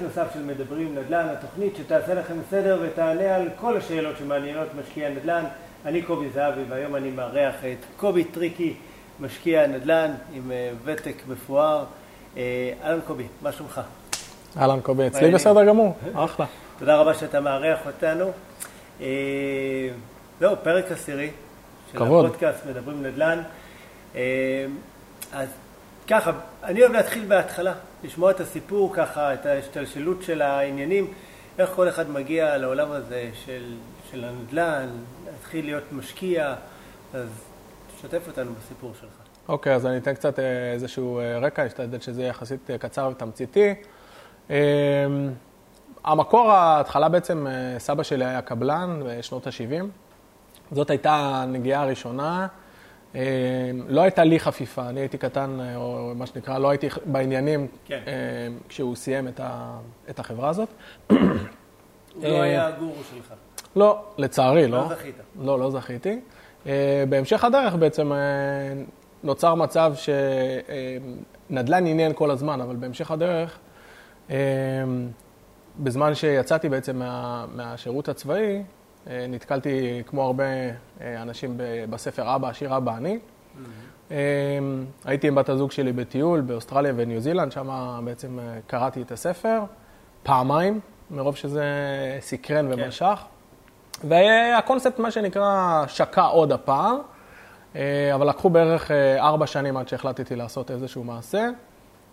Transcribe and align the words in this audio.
נוסף 0.00 0.26
של 0.34 0.42
מדברים 0.42 0.98
נדל"ן, 0.98 1.28
התוכנית 1.28 1.76
שתעשה 1.76 2.14
לכם 2.14 2.34
סדר 2.50 2.78
ותענה 2.82 3.36
על 3.36 3.48
כל 3.60 3.76
השאלות 3.76 4.16
שמעניינות 4.18 4.68
משקיע 4.80 5.08
נדל"ן. 5.08 5.44
אני 5.86 6.02
קובי 6.02 6.30
זהבי 6.30 6.60
והיום 6.68 6.96
אני 6.96 7.10
מארח 7.10 7.54
את 7.54 7.84
קובי 7.96 8.24
טריקי, 8.24 8.74
משקיע 9.20 9.66
נדל"ן 9.66 10.14
עם 10.32 10.52
אה, 10.52 10.70
ותק 10.84 11.22
מפואר. 11.28 11.84
אה, 12.36 12.72
אהלן 12.84 13.00
קובי, 13.06 13.26
מה 13.42 13.52
שלומך? 13.52 13.80
אהלן 14.56 14.80
קובי, 14.80 15.06
אצלי 15.06 15.30
בסדר 15.30 15.64
גמור, 15.64 15.96
אחלה. 16.14 16.46
תודה 16.78 16.96
רבה 16.96 17.14
שאתה 17.14 17.40
מארח 17.40 17.78
אותנו. 17.86 18.32
אה, 19.00 19.06
זהו, 20.40 20.56
פרק 20.62 20.92
עשירי 20.92 21.30
של 21.92 21.98
כבוד. 21.98 22.24
הפודקאסט 22.24 22.66
מדברים 22.66 23.02
נדל"ן. 23.02 23.42
אז 25.32 25.48
ככה, 26.08 26.32
אני 26.64 26.80
אוהב 26.80 26.92
להתחיל 26.92 27.24
בהתחלה, 27.28 27.72
לשמוע 28.04 28.30
את 28.30 28.40
הסיפור 28.40 28.94
ככה, 28.94 29.34
את 29.34 29.46
ההשתלשלות 29.46 30.22
של 30.22 30.42
העניינים, 30.42 31.12
איך 31.58 31.70
כל 31.70 31.88
אחד 31.88 32.10
מגיע 32.10 32.58
לעולם 32.58 32.90
הזה 32.90 33.30
של, 33.44 33.74
של 34.10 34.24
הנדל"ן, 34.24 34.88
להתחיל 35.26 35.64
להיות 35.64 35.92
משקיע, 35.92 36.54
אז 37.14 37.28
תשתף 37.96 38.28
אותנו 38.28 38.50
בסיפור 38.54 38.92
שלך. 39.00 39.10
אוקיי, 39.48 39.74
אז 39.74 39.86
אני 39.86 39.96
אתן 39.96 40.14
קצת 40.14 40.38
אה, 40.38 40.72
איזשהו 40.72 41.18
אה, 41.18 41.38
רקע, 41.38 41.66
אשתדל 41.66 42.00
שזה 42.00 42.20
יהיה 42.20 42.30
יחסית 42.30 42.70
אה, 42.70 42.78
קצר 42.78 43.10
ותמציתי. 43.12 43.74
אה, 44.50 44.56
המקור, 46.04 46.52
ההתחלה 46.52 47.08
בעצם, 47.08 47.46
סבא 47.78 48.02
שלי 48.02 48.24
היה 48.24 48.42
קבלן 48.42 49.02
בשנות 49.06 49.46
ה-70. 49.46 49.84
זאת 50.72 50.90
הייתה 50.90 51.14
הנגיעה 51.14 51.82
הראשונה. 51.82 52.46
אה, 53.14 53.70
לא 53.88 54.00
הייתה 54.00 54.24
לי 54.24 54.40
חפיפה, 54.40 54.88
אני 54.88 55.00
הייתי 55.00 55.18
קטן, 55.18 55.60
אה, 55.60 55.76
או 55.76 56.12
מה 56.16 56.26
שנקרא, 56.26 56.58
לא 56.58 56.70
הייתי 56.70 56.88
בעניינים 57.04 57.66
כן. 57.84 58.00
אה, 58.06 58.12
כשהוא 58.68 58.96
סיים 58.96 59.28
את, 59.28 59.40
ה, 59.40 59.78
את 60.10 60.18
החברה 60.18 60.48
הזאת. 60.48 60.68
הוא 61.08 61.18
לא 62.22 62.42
היה 62.42 62.66
הגורו 62.66 63.02
שלך. 63.14 63.34
לא, 63.76 64.04
לצערי, 64.18 64.68
לא. 64.68 64.78
לא 64.78 64.88
זכית. 64.88 65.14
לא, 65.40 65.58
לא 65.58 65.70
זכיתי. 65.70 66.20
בהמשך 67.08 67.44
הדרך 67.44 67.74
בעצם 67.74 68.12
נוצר 69.22 69.54
מצב 69.54 69.94
שנדל"ן 71.50 71.86
עניין 71.86 72.12
כל 72.14 72.30
הזמן, 72.30 72.60
אבל 72.60 72.76
בהמשך 72.76 73.10
הדרך, 73.10 73.58
בזמן 75.78 76.14
שיצאתי 76.14 76.68
בעצם 76.68 76.98
מה, 76.98 77.46
מהשירות 77.54 78.08
הצבאי, 78.08 78.62
נתקלתי 79.28 80.02
כמו 80.06 80.22
הרבה 80.22 80.44
אה, 80.44 81.22
אנשים 81.22 81.54
בספר 81.90 82.34
אבא, 82.34 82.48
השיר 82.48 82.76
אבא 82.76 82.96
אני. 82.96 83.18
אה, 84.10 84.16
הייתי 85.04 85.28
עם 85.28 85.34
בת 85.34 85.48
הזוג 85.48 85.70
שלי 85.70 85.92
בטיול 85.92 86.40
באוסטרליה 86.40 86.92
וניו 86.96 87.20
זילנד, 87.20 87.52
שם 87.52 88.00
בעצם 88.04 88.38
אה, 88.38 88.58
קראתי 88.66 89.02
את 89.02 89.12
הספר 89.12 89.60
פעמיים, 90.22 90.80
מרוב 91.10 91.36
שזה 91.36 91.64
סקרן 92.20 92.74
כן. 92.74 92.82
ומשך. 92.82 93.20
והקונספט, 94.04 94.98
מה 94.98 95.10
שנקרא, 95.10 95.84
שקע 95.86 96.22
עוד 96.22 96.52
הפעם, 96.52 96.96
אה, 97.76 98.14
אבל 98.14 98.28
לקחו 98.28 98.50
בערך 98.50 98.90
אה, 98.90 99.20
ארבע 99.20 99.46
שנים 99.46 99.76
עד 99.76 99.88
שהחלטתי 99.88 100.36
לעשות 100.36 100.70
איזשהו 100.70 101.04
מעשה, 101.04 101.48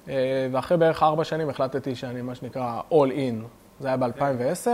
אה, 0.10 0.48
ואחרי 0.52 0.78
בערך 0.78 1.04
ארבע 1.04 1.23
שנים 1.23 1.50
החלטתי 1.50 1.96
שאני, 1.96 2.22
מה 2.22 2.36
שנקרא, 2.36 2.82
all 2.92 3.12
in. 3.12 3.46
זה 3.80 3.88
היה 3.88 3.98
ב-2010. 3.98 4.70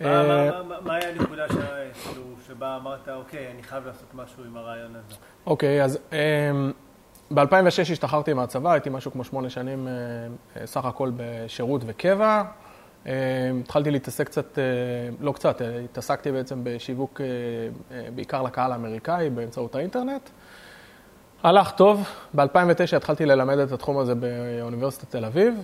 מה- 0.00 0.62
מה- 0.62 0.80
מה- 0.80 0.94
היה 0.94 1.08
הנקודה 1.08 1.46
כאילו, 1.48 2.22
שבה 2.46 2.76
אמרת, 2.76 3.08
אוקיי, 3.08 3.50
אני 3.54 3.62
חייב 3.62 3.86
לעשות 3.86 4.14
משהו 4.14 4.44
עם 4.44 4.56
הרעיון 4.56 4.90
הזה? 4.96 5.16
אוקיי, 5.46 5.84
אז 5.84 5.98
ב-2006 7.34 7.92
השתחררתי 7.92 8.32
מהצבא, 8.32 8.72
הייתי 8.72 8.90
משהו 8.90 9.10
כמו 9.12 9.24
שמונה 9.24 9.50
שנים 9.50 9.88
אה, 9.88 9.92
אה, 10.60 10.66
סך 10.66 10.84
הכל 10.84 11.10
בשירות 11.16 11.82
וקבע. 11.86 12.42
אה, 13.06 13.12
התחלתי 13.60 13.90
להתעסק 13.90 14.26
קצת, 14.26 14.58
אה, 14.58 14.64
לא 15.20 15.32
קצת, 15.32 15.62
אה, 15.62 15.78
התעסקתי 15.78 16.32
בעצם 16.32 16.60
בשיווק 16.62 17.20
אה, 17.20 17.26
אה, 17.96 18.08
בעיקר 18.14 18.42
לקהל 18.42 18.72
האמריקאי 18.72 19.30
באמצעות 19.30 19.74
האינטרנט. 19.74 20.30
הלך 21.42 21.70
טוב, 21.70 22.08
ב-2009 22.34 22.44
התחלתי 22.96 23.26
ללמד 23.26 23.58
את 23.58 23.72
התחום 23.72 23.98
הזה 23.98 24.14
באוניברסיטת 24.14 25.10
תל 25.10 25.24
אביב. 25.24 25.54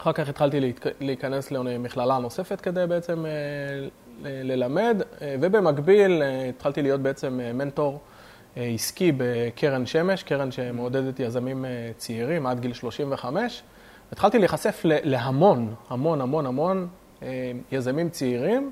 אחר 0.00 0.12
כך 0.12 0.28
התחלתי 0.28 0.72
להיכנס 1.00 1.50
למכללה 1.50 2.18
נוספת 2.18 2.60
כדי 2.60 2.84
בעצם 2.88 3.26
אה, 3.26 3.30
ללמד, 4.24 5.02
אה, 5.22 5.36
ובמקביל 5.40 6.22
אה, 6.22 6.48
התחלתי 6.48 6.82
להיות 6.82 7.00
בעצם 7.00 7.40
מנטור 7.54 8.00
עסקי 8.56 9.12
בקרן 9.16 9.86
שמש, 9.86 10.22
קרן 10.22 10.52
שמעודדת 10.52 11.20
יזמים 11.20 11.64
צעירים 11.96 12.46
עד 12.46 12.60
גיל 12.60 12.72
35. 12.72 13.62
התחלתי 14.12 14.38
להיחשף 14.38 14.80
להמון, 14.84 15.74
המון, 15.88 16.20
המון, 16.20 16.46
המון 16.46 16.88
יזמים 17.72 18.08
צעירים, 18.10 18.70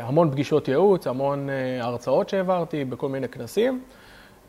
המון 0.00 0.30
פגישות 0.30 0.68
ייעוץ, 0.68 1.06
המון 1.06 1.48
הרצאות 1.80 2.28
שהעברתי 2.28 2.84
בכל 2.84 3.08
מיני 3.08 3.28
כנסים. 3.28 3.80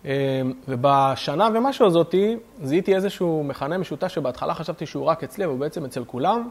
אה, 0.05 0.41
ובשנה 0.67 1.49
ומשהו 1.53 1.85
הזאתי, 1.87 2.37
זיהיתי 2.63 2.95
איזשהו 2.95 3.43
מכנה 3.43 3.77
משותף 3.77 4.07
שבהתחלה 4.07 4.53
חשבתי 4.53 4.85
שהוא 4.85 5.05
רק 5.05 5.23
אצלי, 5.23 5.45
אבל 5.45 5.53
בעצם 5.53 5.85
אצל 5.85 6.03
כולם. 6.03 6.49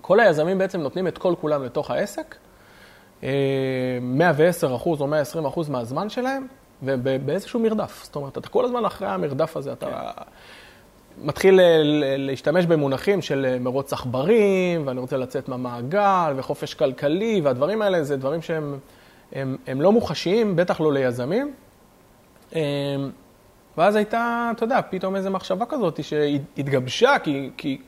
כל 0.00 0.20
היזמים 0.20 0.58
בעצם 0.58 0.80
נותנים 0.80 1.08
את 1.08 1.18
כל 1.18 1.34
כולם 1.40 1.64
לתוך 1.64 1.90
העסק, 1.90 2.36
אה, 3.22 3.28
110 4.02 4.76
אחוז 4.76 5.00
או 5.00 5.06
120 5.06 5.46
אחוז 5.46 5.68
מהזמן 5.68 6.08
שלהם, 6.08 6.46
ובאיזשהו 6.82 7.60
מרדף. 7.60 8.00
זאת 8.04 8.16
אומרת, 8.16 8.38
אתה 8.38 8.48
כל 8.48 8.64
הזמן 8.64 8.84
אחרי 8.84 9.08
המרדף 9.08 9.56
הזה, 9.56 9.72
אתה 9.72 10.10
מתחיל 11.22 11.54
ל- 11.54 11.82
ל- 11.82 12.26
להשתמש 12.26 12.66
במונחים 12.66 13.22
של 13.22 13.46
אה, 13.48 13.58
מרוץ 13.58 13.92
עכברים, 13.92 14.86
ואני 14.86 15.00
רוצה 15.00 15.16
לצאת 15.16 15.48
מהמעגל, 15.48 16.32
וחופש 16.36 16.74
כלכלי, 16.74 17.40
והדברים 17.44 17.82
האלה 17.82 18.04
זה 18.04 18.16
דברים 18.16 18.42
שהם 18.42 18.78
הם, 19.32 19.56
הם 19.66 19.80
לא 19.80 19.92
מוחשיים, 19.92 20.56
בטח 20.56 20.80
לא 20.80 20.92
ליזמים. 20.92 21.52
אמ, 22.54 22.60
ואז 23.78 23.96
הייתה, 23.96 24.50
אתה 24.56 24.64
יודע, 24.64 24.80
פתאום 24.90 25.16
איזו 25.16 25.30
מחשבה 25.30 25.64
כזאת 25.66 26.04
שהתגבשה, 26.04 27.16
כי, 27.22 27.50
כי 27.56 27.78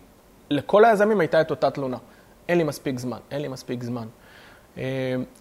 לכל 0.51 0.85
היזמים 0.85 1.21
הייתה 1.21 1.41
את 1.41 1.51
אותה 1.51 1.71
תלונה. 1.71 1.97
אין 2.49 2.59
לי 2.59 2.65
מספיק 2.65 2.99
זמן, 2.99 3.19
אין 3.31 3.43
לי 3.43 3.49
מספיק 3.49 3.83
זמן. 3.83 4.07
אמ, 4.77 4.83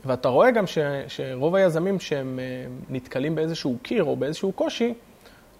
ואתה 0.05 0.29
רואה 0.29 0.51
גם 0.51 0.67
ש, 0.67 0.77
שרוב 1.07 1.55
היזמים 1.55 1.99
שהם 1.99 2.39
אה, 2.39 2.65
נתקלים 2.89 3.35
באיזשהו 3.35 3.77
קיר 3.81 4.03
או 4.03 4.15
באיזשהו 4.15 4.51
קושי, 4.51 4.93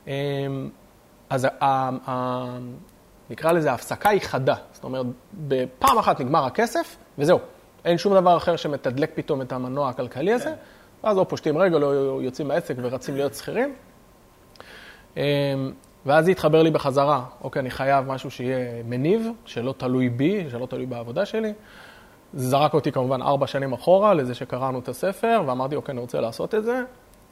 אמ, 0.08 0.12
אז 1.30 1.46
ה, 1.46 1.50
ה, 1.62 1.90
ה, 2.08 2.46
נקרא 3.30 3.52
לזה, 3.52 3.72
ההפסקה 3.72 4.10
היא 4.10 4.22
חדה. 4.22 4.56
זאת 4.74 4.84
אומרת, 4.84 5.06
בפעם 5.34 5.98
אחת 5.98 6.20
נגמר 6.20 6.46
הכסף, 6.46 6.98
וזהו. 7.18 7.40
אין 7.86 7.98
שום 7.98 8.14
דבר 8.14 8.38
אחר 8.38 8.56
שמתדלק 8.56 9.12
פתאום 9.16 9.42
את 9.42 9.52
המנוע 9.52 9.90
הכלכלי 9.90 10.34
הזה, 10.34 10.54
ואז 11.04 11.18
או 11.18 11.28
פושטים 11.28 11.58
רגל 11.58 11.84
או 11.84 12.22
יוצאים 12.22 12.48
מהעסק 12.48 12.76
ורצים 12.78 13.16
להיות 13.16 13.34
שכירים. 13.34 13.74
אמ, 15.18 15.22
ואז 16.06 16.26
זה 16.26 16.32
התחבר 16.32 16.64
לי 16.64 16.72
בחזרה, 16.72 17.26
אוקיי, 17.42 17.60
אני 17.60 17.70
חייב 17.70 18.08
משהו 18.08 18.32
שיהיה 18.32 18.84
מניב, 18.84 19.28
שלא 19.46 19.74
תלוי 19.78 20.10
בי, 20.10 20.50
שלא 20.50 20.66
תלוי 20.66 20.86
בעבודה 20.86 21.26
שלי. 21.26 21.54
זה 22.34 22.50
זרק 22.50 22.74
אותי 22.74 22.92
כמובן 22.92 23.22
ארבע 23.22 23.48
שנים 23.48 23.74
אחורה 23.74 24.14
לזה 24.14 24.36
שקראנו 24.36 24.80
את 24.80 24.90
הספר, 24.90 25.44
ואמרתי, 25.46 25.76
אוקיי, 25.76 25.94
אני 25.94 26.02
רוצה 26.02 26.22
לעשות 26.22 26.56
את 26.56 26.64
זה. 26.64 26.84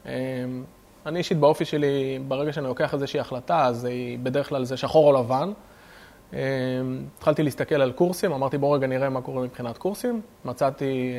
אמ, 0.06 0.12
אני 1.06 1.20
אישית 1.20 1.38
באופי 1.38 1.66
שלי, 1.66 2.20
ברגע 2.28 2.54
שאני 2.54 2.68
לוקח 2.68 2.94
איזושהי 2.94 3.20
החלטה, 3.20 3.66
אז 3.66 3.86
היא 3.86 4.20
בדרך 4.24 4.50
כלל 4.50 4.64
זה 4.64 4.78
שחור 4.78 5.14
או 5.14 5.22
לבן. 5.22 5.52
אמ, 6.34 6.38
התחלתי 7.18 7.44
להסתכל 7.44 7.82
על 7.82 7.92
קורסים, 7.92 8.32
אמרתי 8.32 8.58
בוא 8.58 8.76
רגע 8.76 8.88
נראה 8.88 9.10
מה 9.10 9.22
קורה 9.22 9.44
מבחינת 9.44 9.78
קורסים. 9.78 10.22
מצאתי 10.46 11.14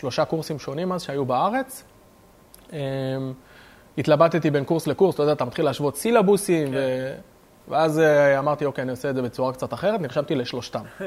שלושה 0.00 0.24
קורסים 0.24 0.58
שונים 0.58 0.92
אז 0.92 1.02
שהיו 1.02 1.24
בארץ. 1.24 1.84
אמ, 2.72 2.78
התלבטתי 3.98 4.50
בין 4.50 4.64
קורס 4.64 4.86
לקורס, 4.86 5.14
אתה 5.14 5.22
יודע, 5.22 5.32
אתה 5.32 5.44
מתחיל 5.44 5.64
להשוות 5.64 5.96
סילבוסים, 5.96 6.68
כן. 6.68 6.74
ו... 6.74 7.12
ואז 7.68 7.98
אה, 7.98 8.38
אמרתי, 8.38 8.64
אוקיי, 8.64 8.82
אני 8.82 8.90
עושה 8.90 9.10
את 9.10 9.14
זה 9.14 9.22
בצורה 9.22 9.52
קצת 9.52 9.74
אחרת, 9.74 10.00
נרשמתי 10.00 10.34
לשלושתם. 10.34 10.82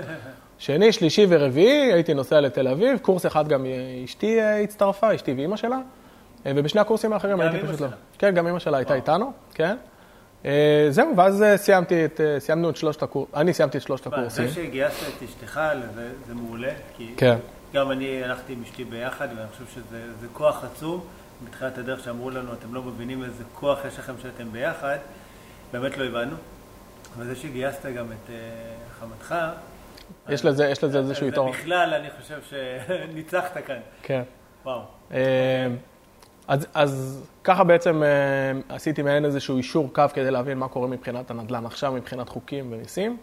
שני, 0.57 0.91
שלישי 0.91 1.25
ורביעי, 1.29 1.93
הייתי 1.93 2.13
נוסע 2.13 2.41
לתל 2.41 2.67
אביב, 2.67 2.97
קורס 2.97 3.25
אחד 3.25 3.47
גם 3.47 3.65
אשתי 4.05 4.41
אה, 4.41 4.61
הצטרפה, 4.61 5.15
אשתי 5.15 5.33
ואימא 5.33 5.57
שלה, 5.57 5.79
אה, 6.45 6.51
ובשני 6.55 6.81
הקורסים 6.81 7.13
האחרים 7.13 7.39
הייתי 7.39 7.67
פשוט 7.67 7.81
לא. 7.81 7.87
כן, 8.17 8.33
גם 8.33 8.47
אימא 8.47 8.59
שלה 8.59 8.77
הייתה. 8.77 8.93
איתנו, 8.93 9.31
כן. 9.53 9.75
זהו, 10.89 11.17
ואז 11.17 11.43
סיימתי 11.55 12.05
את, 12.05 12.21
סיימנו 12.39 12.69
את 12.69 12.75
שלושת 12.75 13.03
הקורסים, 13.03 13.35
אני 13.35 13.53
סיימתי 13.53 13.77
את 13.77 13.81
שלושת 13.81 14.07
הקורסים. 14.07 14.47
זה 14.47 14.53
שגייסת 14.53 15.03
את 15.17 15.23
אשתך, 15.23 15.61
זה, 15.95 16.09
זה 16.27 16.33
מעולה, 16.33 16.71
כי 16.97 17.13
כן. 17.17 17.37
גם 17.73 17.91
אני 17.91 18.23
הלכתי 18.23 18.53
עם 18.53 18.63
אשתי 18.63 18.83
ביחד, 18.83 19.27
ואני 19.37 19.47
חושב 19.47 19.65
שזה 19.75 20.13
זה 20.19 20.27
כוח 20.33 20.63
עצום. 20.63 21.05
בתחילת 21.45 21.77
הדרך 21.77 22.03
שאמרו 22.03 22.29
לנו, 22.29 22.53
אתם 22.53 22.73
לא 22.73 22.83
מבינים 22.83 23.23
איזה 23.23 23.43
כוח 23.53 23.85
יש 23.85 23.99
לכם 23.99 24.13
שאתם 24.21 24.51
ביחד, 24.51 24.97
באמת 25.71 25.97
לא 25.97 26.03
הבנו. 26.05 26.35
וזה 27.17 27.35
שגייסת 27.35 27.85
גם 27.85 28.05
את 28.05 28.29
אה, 28.29 28.35
חמתך, 28.99 29.35
יש 30.29 30.45
לזה, 30.45 30.67
יש 30.67 30.83
לזה 30.83 30.97
איזשהו 30.97 31.27
יתרון. 31.27 31.51
בכלל, 31.51 31.93
אני 31.93 32.07
חושב 32.21 32.39
שניצחת 32.49 33.57
כאן. 33.65 33.79
כן. 34.01 34.23
וואו. 34.65 34.81
אה, 35.11 35.67
אז, 36.47 36.67
אז 36.73 37.23
ככה 37.43 37.63
בעצם 37.63 38.03
אה, 38.03 38.75
עשיתי 38.75 39.01
מעין 39.01 39.25
איזשהו 39.25 39.57
אישור 39.57 39.93
קו 39.93 40.03
כדי 40.13 40.31
להבין 40.31 40.57
מה 40.57 40.67
קורה 40.67 40.87
מבחינת 40.87 41.31
הנדל"ן 41.31 41.65
עכשיו, 41.65 41.91
מבחינת 41.91 42.29
חוקים 42.29 42.73
ומיסים. 42.73 43.17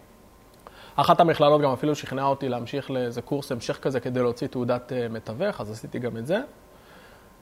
אחת 1.01 1.19
המכללות 1.19 1.61
גם 1.61 1.71
אפילו 1.71 1.95
שכנעה 1.95 2.25
אותי 2.25 2.49
להמשיך 2.49 2.91
לאיזה 2.91 3.21
קורס 3.21 3.51
המשך 3.51 3.79
כזה 3.81 3.99
כדי 3.99 4.19
להוציא 4.19 4.47
תעודת 4.47 4.93
אה, 4.93 5.07
מתווך, 5.09 5.61
אז 5.61 5.71
עשיתי 5.71 5.99
גם 5.99 6.17
את 6.17 6.27
זה. 6.27 6.41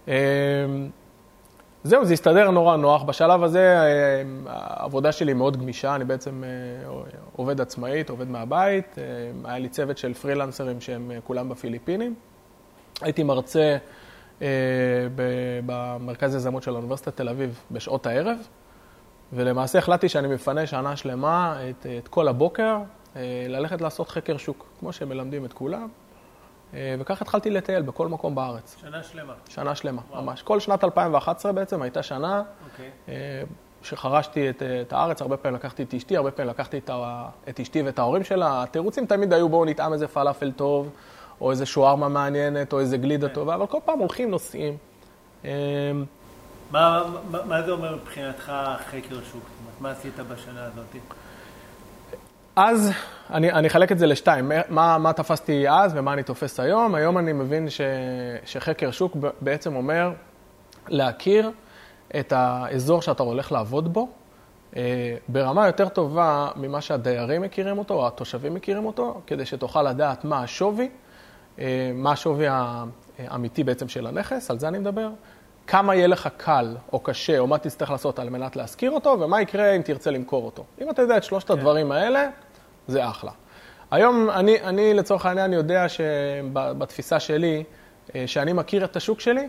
אמ, 0.07 0.13
זהו, 1.83 2.05
זה 2.05 2.13
הסתדר 2.13 2.51
נורא 2.51 2.77
נוח. 2.77 3.03
בשלב 3.03 3.43
הזה 3.43 3.79
אה, 3.79 4.23
העבודה 4.47 5.11
שלי 5.11 5.33
מאוד 5.33 5.57
גמישה, 5.57 5.95
אני 5.95 6.05
בעצם 6.05 6.43
אה, 6.43 6.49
עובד 7.35 7.61
עצמאית, 7.61 8.09
עובד 8.09 8.29
מהבית. 8.29 8.95
היה 9.43 9.59
לי 9.59 9.69
צוות 9.69 9.97
של 9.97 10.13
פרילנסרים 10.13 10.81
שהם 10.81 11.11
כולם 11.23 11.49
בפיליפינים. 11.49 12.15
הייתי 13.01 13.23
מרצה 13.23 13.77
במרכז 15.65 16.35
יזמות 16.35 16.63
של 16.63 16.75
אוניברסיטת 16.75 17.17
תל 17.17 17.29
אביב 17.29 17.59
בשעות 17.71 18.07
הערב, 18.07 18.37
ולמעשה 19.33 19.79
החלטתי 19.79 20.09
שאני 20.09 20.27
מפנה 20.27 20.67
שנה 20.67 20.95
שלמה 20.95 21.57
את, 21.69 21.85
את 21.97 22.07
כל 22.07 22.27
הבוקר 22.27 22.77
ללכת 23.47 23.81
לעשות 23.81 24.09
חקר 24.09 24.37
שוק, 24.37 24.65
כמו 24.79 24.93
שהם 24.93 25.09
מלמדים 25.09 25.45
את 25.45 25.53
כולם. 25.53 25.87
אה, 26.73 26.95
וכך 26.99 27.21
התחלתי 27.21 27.49
לטייל 27.49 27.81
בכל 27.81 28.07
מקום 28.07 28.35
בארץ. 28.35 28.75
שנה 28.81 29.03
שלמה. 29.03 29.33
שנה 29.49 29.75
שלמה, 29.75 30.01
וואו. 30.09 30.23
ממש. 30.23 30.41
כל 30.41 30.59
שנת 30.59 30.83
2011 30.83 31.51
בעצם 31.51 31.81
הייתה 31.81 32.03
שנה 32.03 32.41
okay. 32.41 32.71
אוקיי. 32.71 32.89
אה, 33.09 33.43
שחרשתי 33.83 34.49
את, 34.49 34.63
את 34.81 34.93
הארץ, 34.93 35.21
הרבה 35.21 35.37
פעמים 35.37 35.55
לקחתי 35.55 35.83
את 35.83 35.93
אשתי, 35.93 36.17
הרבה 36.17 36.31
פעמים 36.31 36.49
לקחתי 36.49 36.77
את, 36.77 36.89
את 37.49 37.59
אשתי 37.59 37.81
ואת 37.81 37.99
ההורים 37.99 38.23
שלה. 38.23 38.63
התירוצים 38.63 39.05
תמיד 39.05 39.33
היו 39.33 39.49
בואו 39.49 39.65
נטעם 39.65 39.93
איזה 39.93 40.07
פלאפל 40.07 40.51
טוב, 40.51 40.89
או 41.41 41.51
איזה 41.51 41.65
שוארמה 41.65 42.09
מעניינת, 42.09 42.73
או 42.73 42.79
איזה 42.79 42.97
גלידה 42.97 43.25
okay. 43.25 43.29
כן. 43.29 43.35
טובה, 43.35 43.55
אבל 43.55 43.67
כל 43.67 43.77
פעם 43.85 43.99
הולכים, 43.99 44.31
נוסעים. 44.31 44.77
מה, 45.43 45.49
מה, 46.71 47.45
מה 47.45 47.61
זה 47.61 47.71
אומר 47.71 47.95
מבחינתך 47.95 48.51
חקר 48.85 49.23
שוק? 49.31 49.43
מה 49.79 49.91
עשית 49.91 50.15
בשנה 50.15 50.65
הזאת? 50.65 50.95
אז 52.61 52.91
אני, 53.29 53.51
אני 53.51 53.67
אחלק 53.67 53.91
את 53.91 53.99
זה 53.99 54.07
לשתיים, 54.07 54.51
מה, 54.69 54.97
מה 54.97 55.13
תפסתי 55.13 55.69
אז 55.69 55.91
ומה 55.95 56.13
אני 56.13 56.23
תופס 56.23 56.59
היום. 56.59 56.95
היום 56.95 57.17
אני 57.17 57.33
מבין 57.33 57.69
ש, 57.69 57.81
שחקר 58.45 58.91
שוק 58.91 59.17
בעצם 59.41 59.75
אומר 59.75 60.11
להכיר 60.87 61.51
את 62.19 62.33
האזור 62.35 63.01
שאתה 63.01 63.23
הולך 63.23 63.51
לעבוד 63.51 63.93
בו 63.93 64.09
אה, 64.75 65.15
ברמה 65.27 65.67
יותר 65.67 65.89
טובה 65.89 66.49
ממה 66.55 66.81
שהדיירים 66.81 67.41
מכירים 67.41 67.77
אותו 67.77 67.93
או 67.93 68.07
התושבים 68.07 68.53
מכירים 68.53 68.85
אותו, 68.85 69.21
כדי 69.27 69.45
שתוכל 69.45 69.83
לדעת 69.83 70.25
מה 70.25 70.43
השווי, 70.43 70.89
אה, 71.59 71.91
מה 71.93 72.11
השווי 72.11 72.45
האמיתי 73.19 73.63
בעצם 73.63 73.87
של 73.87 74.07
הנכס, 74.07 74.51
על 74.51 74.59
זה 74.59 74.67
אני 74.67 74.79
מדבר. 74.79 75.09
כמה 75.67 75.95
יהיה 75.95 76.07
לך 76.07 76.29
קל 76.37 76.75
או 76.93 76.99
קשה, 76.99 77.39
או 77.39 77.47
מה 77.47 77.57
תצטרך 77.57 77.91
לעשות 77.91 78.19
על 78.19 78.29
מנת 78.29 78.55
להשכיר 78.55 78.91
אותו, 78.91 79.17
ומה 79.19 79.41
יקרה 79.41 79.71
אם 79.71 79.81
תרצה 79.81 80.11
למכור 80.11 80.45
אותו. 80.45 80.63
אם 80.81 80.89
אתה 80.89 81.01
יודע 81.01 81.17
את 81.17 81.23
שלושת 81.23 81.47
כן. 81.47 81.53
הדברים 81.53 81.91
האלה, 81.91 82.29
זה 82.89 83.09
אחלה. 83.09 83.31
היום 83.91 84.29
אני, 84.29 84.61
אני 84.61 84.93
לצורך 84.93 85.25
העניין 85.25 85.53
יודע 85.53 85.85
שבתפיסה 85.89 87.19
שלי, 87.19 87.63
אה, 88.15 88.23
שאני 88.27 88.53
מכיר 88.53 88.85
את 88.85 88.95
השוק 88.95 89.19
שלי, 89.19 89.47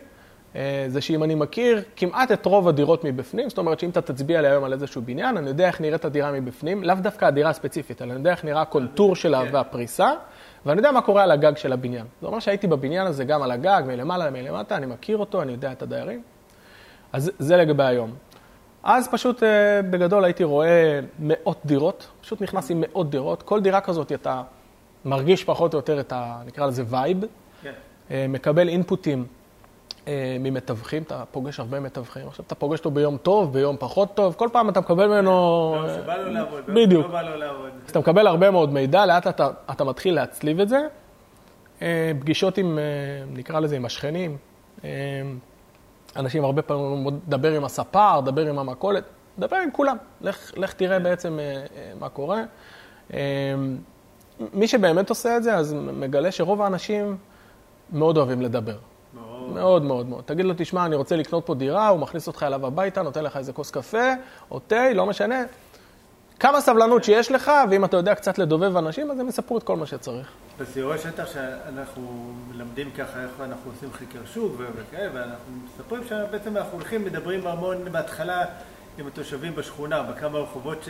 אה, 0.56 0.84
זה 0.88 1.00
שאם 1.00 1.24
אני 1.24 1.34
מכיר 1.34 1.82
כמעט 1.96 2.32
את 2.32 2.46
רוב 2.46 2.68
הדירות 2.68 3.04
מבפנים, 3.04 3.48
זאת 3.48 3.58
אומרת 3.58 3.80
שאם 3.80 3.90
אתה 3.90 4.00
תצביע 4.00 4.40
לי 4.40 4.48
היום 4.48 4.64
על 4.64 4.72
איזשהו 4.72 5.02
בניין, 5.02 5.36
אני 5.36 5.48
יודע 5.48 5.66
איך 5.66 5.80
נראית 5.80 6.04
הדירה 6.04 6.32
מבפנים, 6.32 6.84
לאו 6.84 6.94
דווקא 6.94 7.24
הדירה 7.24 7.50
הספציפית, 7.50 8.02
אלא 8.02 8.10
אני 8.10 8.18
יודע 8.18 8.30
איך 8.30 8.44
נראה 8.44 8.62
הקונטור 8.62 9.16
שלה 9.16 9.42
כן. 9.46 9.54
והפריסה, 9.54 10.10
ואני 10.66 10.78
יודע 10.78 10.92
מה 10.92 11.00
קורה 11.00 11.22
על 11.22 11.30
הגג 11.30 11.56
של 11.56 11.72
הבניין. 11.72 12.06
זה 12.20 12.26
אומר 12.26 12.38
שהייתי 12.38 12.66
בבניין 12.66 13.06
הזה 13.06 13.24
גם 13.24 13.42
על 13.42 13.50
הגג, 13.50 13.82
מלמעלה, 13.86 14.30
מלמטה, 14.30 14.76
אני 14.76 14.86
מכיר 14.86 15.16
אותו, 15.16 15.42
אני 15.42 15.52
יודע 15.52 15.72
את 15.72 15.82
הדיירים. 15.82 16.22
אז 17.12 17.30
זה 17.38 17.56
לגבי 17.56 17.84
היום. 17.84 18.14
אז 18.82 19.08
פשוט 19.08 19.42
אה, 19.42 19.82
בגדול 19.90 20.24
הייתי 20.24 20.44
רואה 20.44 21.00
מאות 21.18 21.58
דירות, 21.64 22.08
פשוט 22.20 22.42
נכנס 22.42 22.70
עם 22.70 22.84
מאות 22.86 23.10
דירות. 23.10 23.42
כל 23.42 23.60
דירה 23.60 23.80
כזאת 23.80 24.12
אתה 24.12 24.42
מרגיש 25.04 25.44
פחות 25.44 25.74
או 25.74 25.78
יותר 25.78 26.00
את 26.00 26.12
ה... 26.12 26.42
נקרא 26.46 26.66
לזה 26.66 26.82
vibe. 26.86 27.24
כן. 27.62 27.72
אה, 28.10 28.26
מקבל 28.28 28.68
אינפוטים 28.68 29.26
אה, 30.08 30.36
ממתווכים, 30.40 31.02
אתה 31.02 31.24
פוגש 31.30 31.60
הרבה 31.60 31.80
מתווכים. 31.80 32.28
עכשיו 32.28 32.44
אתה 32.46 32.54
פוגש 32.54 32.78
אותו 32.78 32.90
ביום 32.90 33.16
טוב, 33.16 33.52
ביום 33.52 33.76
פחות 33.78 34.14
טוב, 34.14 34.34
כל 34.34 34.48
פעם 34.52 34.68
אתה 34.68 34.80
מקבל 34.80 35.06
ממנו... 35.06 35.74
לו 36.16 36.32
לעבוד, 36.32 36.64
ביום 36.66 37.02
שבא 37.02 37.22
לו 37.22 37.36
לעבוד. 37.36 37.70
אז 37.84 37.90
אתה 37.90 37.98
מקבל 37.98 38.26
הרבה 38.26 38.50
מאוד 38.50 38.72
מידע, 38.72 39.06
לאט 39.06 39.26
אתה, 39.26 39.50
אתה 39.70 39.84
מתחיל 39.84 40.14
להצליב 40.14 40.60
את 40.60 40.68
זה. 40.68 40.80
פגישות 42.20 42.58
עם, 42.58 42.78
נקרא 43.32 43.60
לזה, 43.60 43.76
עם 43.76 43.84
השכנים. 43.84 44.36
אנשים 46.16 46.44
הרבה 46.44 46.62
פעמים 46.62 47.04
מדבר 47.04 47.52
עם 47.52 47.64
הספר, 47.64 48.20
דבר 48.24 48.46
עם 48.46 48.58
המכולת, 48.58 49.04
דבר 49.38 49.56
עם 49.56 49.70
כולם. 49.72 49.96
לך, 50.20 50.52
לך 50.56 50.72
תראה 50.72 50.98
בעצם 50.98 51.38
אה, 51.38 51.44
אה, 51.44 51.92
מה 52.00 52.08
קורה. 52.08 52.42
אה, 53.14 53.18
מי 54.52 54.68
שבאמת 54.68 55.10
עושה 55.10 55.36
את 55.36 55.42
זה, 55.42 55.54
אז 55.54 55.72
מגלה 55.72 56.32
שרוב 56.32 56.62
האנשים 56.62 57.16
מאוד 57.92 58.16
אוהבים 58.16 58.42
לדבר. 58.42 58.76
מאוד. 59.14 59.52
מאוד 59.52 59.82
מאוד 59.82 60.08
מאוד. 60.08 60.24
תגיד 60.24 60.44
לו, 60.44 60.54
תשמע, 60.56 60.86
אני 60.86 60.96
רוצה 60.96 61.16
לקנות 61.16 61.46
פה 61.46 61.54
דירה, 61.54 61.88
הוא 61.88 62.00
מכניס 62.00 62.26
אותך 62.26 62.42
אליו 62.42 62.66
הביתה, 62.66 63.02
נותן 63.02 63.24
לך 63.24 63.36
איזה 63.36 63.52
כוס 63.52 63.70
קפה 63.70 64.12
או 64.50 64.58
תה, 64.58 64.92
לא 64.94 65.06
משנה. 65.06 65.42
כמה 66.40 66.60
סבלנות 66.60 67.04
שיש 67.04 67.32
לך, 67.32 67.50
ואם 67.70 67.84
אתה 67.84 67.96
יודע 67.96 68.14
קצת 68.14 68.38
לדובב 68.38 68.76
אנשים, 68.76 69.10
אז 69.10 69.20
הם 69.20 69.28
יספרו 69.28 69.58
את 69.58 69.62
כל 69.62 69.76
מה 69.76 69.86
שצריך. 69.86 70.28
בסיורי 70.58 70.98
שטח 70.98 71.32
שאנחנו 71.32 72.32
מלמדים 72.48 72.90
ככה 72.90 73.22
איך 73.22 73.30
אנחנו 73.40 73.70
עושים 73.70 73.92
חקר 73.92 74.18
שוק 74.34 74.56
וכאלה, 74.76 75.10
ואנחנו 75.14 75.52
מספרים 75.64 76.02
שבעצם 76.08 76.56
אנחנו 76.56 76.72
הולכים, 76.72 77.04
מדברים 77.04 77.46
המון 77.46 77.92
בהתחלה 77.92 78.44
עם 78.98 79.06
התושבים 79.06 79.54
בשכונה, 79.54 80.02
בכמה 80.02 80.38
רחובות 80.38 80.82
ש... 80.84 80.88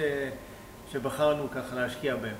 שבחרנו 0.93 1.51
ככה 1.51 1.77
להשקיע 1.77 2.17
בהם. 2.17 2.35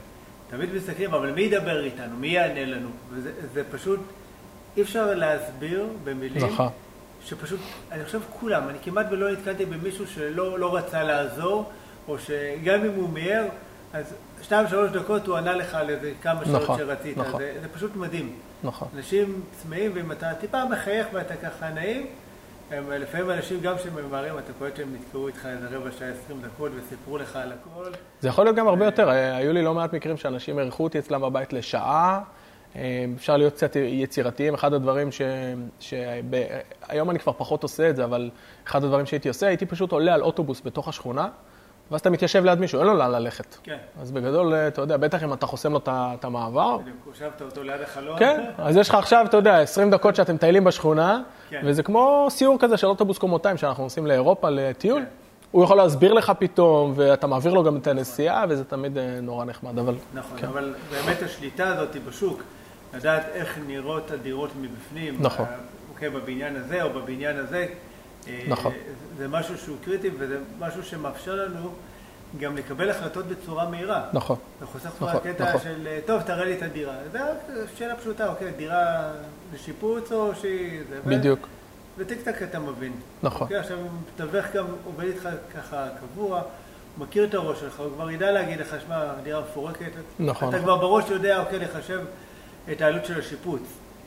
תמיד 0.51 0.75
מסתכלים, 0.75 1.15
אבל 1.15 1.31
מי 1.31 1.43
ידבר 1.43 1.85
איתנו? 1.85 2.17
מי 2.17 2.29
יענה 2.29 2.65
לנו? 2.65 2.89
וזה 3.13 3.63
פשוט, 3.71 4.01
אי 4.77 4.83
אפשר 4.83 5.15
להסביר 5.15 5.87
במילים. 6.05 6.45
נכון. 6.45 6.69
שפשוט, 7.25 7.61
אני 7.93 8.05
חושב 8.05 8.21
כולם, 8.41 8.69
אני 8.69 8.79
כמעט 8.83 9.07
ולא 9.11 9.33
נתקלתי 9.33 9.65
במישהו 9.65 10.07
שלא 10.07 10.59
לא 10.59 10.77
רצה 10.77 11.03
לעזור. 11.03 11.71
או 12.09 12.19
שגם 12.19 12.85
אם 12.85 12.95
הוא 12.95 13.09
מיהר, 13.09 13.45
אז 13.93 14.15
שתיים, 14.43 14.69
שלוש 14.69 14.91
דקות 14.91 15.27
הוא 15.27 15.37
ענה 15.37 15.53
לך 15.53 15.75
על 15.75 15.91
איזה 15.91 16.13
כמה 16.23 16.45
שעות 16.45 16.63
נכון, 16.63 16.79
שרצית. 16.79 17.19
נכון. 17.19 17.41
זה, 17.41 17.55
זה 17.63 17.69
פשוט 17.69 17.97
מדהים. 17.97 18.33
נכון. 18.63 18.89
אנשים 18.97 19.41
צמאים, 19.63 19.91
ואם 19.95 20.13
אתה 20.13 20.35
טיפה 20.41 20.65
מחייך 20.65 21.07
ואתה 21.13 21.37
ככה 21.37 21.71
נעים, 21.71 22.07
הם, 22.71 22.91
לפעמים 22.91 23.31
אנשים 23.31 23.61
גם 23.61 23.75
שממהרים, 23.79 24.39
אתה 24.39 24.53
קולט 24.59 24.77
שהם 24.77 24.95
נתקעו 24.95 25.29
איתך 25.29 25.47
איזה 25.47 25.77
רבע 25.77 25.91
שעה, 25.99 26.09
עשרים 26.09 26.41
דקות, 26.43 26.73
וסיפרו 26.77 27.19
לך 27.19 27.37
על 27.37 27.53
הכל. 27.53 27.91
זה 28.21 28.29
יכול 28.29 28.45
להיות 28.45 28.57
גם 28.57 28.69
הרבה 28.69 28.85
יותר. 28.85 29.09
היו 29.11 29.53
לי 29.53 29.63
לא 29.63 29.75
מעט 29.75 29.93
מקרים 29.93 30.17
שאנשים 30.17 30.59
אירחו 30.59 30.85
אותי 30.85 30.99
אצלם 30.99 31.21
בבית 31.21 31.53
לשעה. 31.53 32.21
אפשר 33.17 33.37
להיות 33.37 33.55
קצת 33.55 33.77
יצירתיים. 33.77 34.55
אחד 34.55 34.73
הדברים 34.73 35.13
ש... 35.13 35.23
שהיום 35.81 37.11
אני 37.11 37.19
כבר 37.19 37.33
פחות 37.33 37.63
עושה 37.63 37.91
את 37.91 37.97
זה, 37.97 38.05
אבל 38.05 38.31
אחד 38.67 38.85
הדברים 38.85 39.07
שהייתי 39.07 39.29
עושה, 39.29 39.47
הייתי 39.47 39.67
פשוט 39.67 39.93
עולה 39.93 40.15
על 40.15 40.23
אוטובוס 40.23 40.61
בתוך 40.65 40.89
השכונה. 40.89 41.29
ואז 41.91 42.01
אתה 42.01 42.11
מתיישב 42.11 42.45
ליד 42.45 42.59
מישהו, 42.59 42.79
אין 42.79 42.87
לו 42.87 42.95
לאן 42.95 43.11
ללכת. 43.11 43.57
כן. 43.63 43.77
אז 44.01 44.13
בגדול, 44.13 44.55
אתה 44.55 44.81
יודע, 44.81 44.97
בטח 44.97 45.23
אם 45.23 45.33
אתה 45.33 45.47
חוסם 45.47 45.73
לו 45.73 45.81
את 45.89 46.25
המעבר. 46.25 46.79
בדיוק, 46.79 46.97
הושבת 47.05 47.43
אותו 47.43 47.63
ליד 47.63 47.81
החלון. 47.81 48.19
כן, 48.19 48.45
אז 48.59 48.77
יש 48.77 48.89
לך 48.89 48.95
עכשיו, 48.95 49.27
אתה 49.29 49.37
יודע, 49.37 49.61
20 49.61 49.91
דקות 49.91 50.17
שאתם 50.17 50.35
מטיילים 50.35 50.65
בשכונה, 50.65 51.23
כן. 51.51 51.61
וזה 51.65 51.83
כמו 51.83 52.27
סיור 52.31 52.57
כזה 52.59 52.77
של 52.77 52.87
אוטובוס 52.87 53.19
קומותיים, 53.19 53.57
שאנחנו 53.57 53.85
נוסעים 53.85 54.07
לאירופה 54.07 54.51
לטיול. 54.51 55.01
כן. 55.01 55.07
הוא 55.51 55.65
יכול 55.65 55.77
להסביר 55.77 56.13
לך 56.13 56.33
פתאום, 56.39 56.93
ואתה 56.97 57.27
מעביר 57.27 57.53
לו 57.55 57.63
גם 57.63 57.77
את 57.77 57.87
הנסיעה, 57.87 58.45
וזה 58.49 58.65
תמיד 58.65 58.99
אה, 58.99 59.19
נורא 59.23 59.45
נחמד, 59.45 59.79
אבל... 59.79 59.95
נכון, 60.15 60.39
כן. 60.39 60.47
אבל 60.47 60.75
באמת 60.91 61.23
השליטה 61.23 61.69
הזאת 61.69 61.97
בשוק, 62.09 62.43
לדעת 62.95 63.23
איך 63.33 63.59
נראות 63.67 64.11
הדירות 64.11 64.51
מבפנים, 64.61 65.17
נכון. 65.21 65.47
אוקיי, 65.93 66.11
בבניין 66.11 66.57
הזה 66.57 66.83
או 66.83 66.91
בבניין 66.91 67.37
הזה, 67.37 67.67
נכון. 68.49 68.73
זה 69.19 69.29
משהו 69.29 69.59
שהוא 69.59 69.77
קריטי 69.85 70.11
וזה 70.19 70.39
משהו 70.59 70.83
שמאפשר 70.83 71.35
לנו 71.35 71.71
גם 72.39 72.57
לקבל 72.57 72.91
החלטות 72.91 73.27
בצורה 73.27 73.69
מהירה. 73.69 74.03
נכון. 74.13 74.37
זה 74.61 74.67
חוסך 74.67 74.91
נכון, 75.01 75.21
קטע 75.25 75.49
נכון. 75.49 75.61
של, 75.61 75.99
טוב, 76.07 76.23
תראה 76.23 76.45
לי 76.45 76.59
את 76.59 76.63
הדירה. 76.63 76.95
זו 77.13 77.19
שאלה 77.77 77.97
פשוטה, 77.97 78.29
אוקיי, 78.29 78.53
דירה 78.57 79.13
לשיפוץ 79.55 80.13
או 80.13 80.35
שהיא... 80.35 80.81
בדיוק. 81.07 81.49
וטיק 81.99 82.23
טק 82.23 82.43
אתה 82.43 82.59
מבין. 82.59 82.93
נכון. 83.23 83.43
אוקיי, 83.43 83.57
עכשיו, 83.57 83.79
מתווך 84.15 84.47
גם 84.55 84.67
עובד 84.85 85.05
איתך 85.05 85.29
ככה 85.57 85.89
קבוע, 86.01 86.43
מכיר 86.99 87.25
את 87.25 87.35
הראש 87.35 87.61
שלך, 87.61 87.81
הוא 87.81 87.91
כבר 87.95 88.11
ידע 88.11 88.31
להגיד 88.31 88.61
לך, 88.61 88.77
שמע, 88.87 89.11
הדירה 89.19 89.41
מפורקת. 89.41 89.91
נכון. 90.19 90.49
אתה 90.49 90.59
כבר 90.59 90.77
בראש 90.77 91.11
יודע, 91.11 91.41
אוקיי, 91.41 91.59
לחשב 91.59 92.01
את 92.73 92.81
העלות 92.81 93.05
של 93.05 93.19
השיפוץ. 93.19 93.63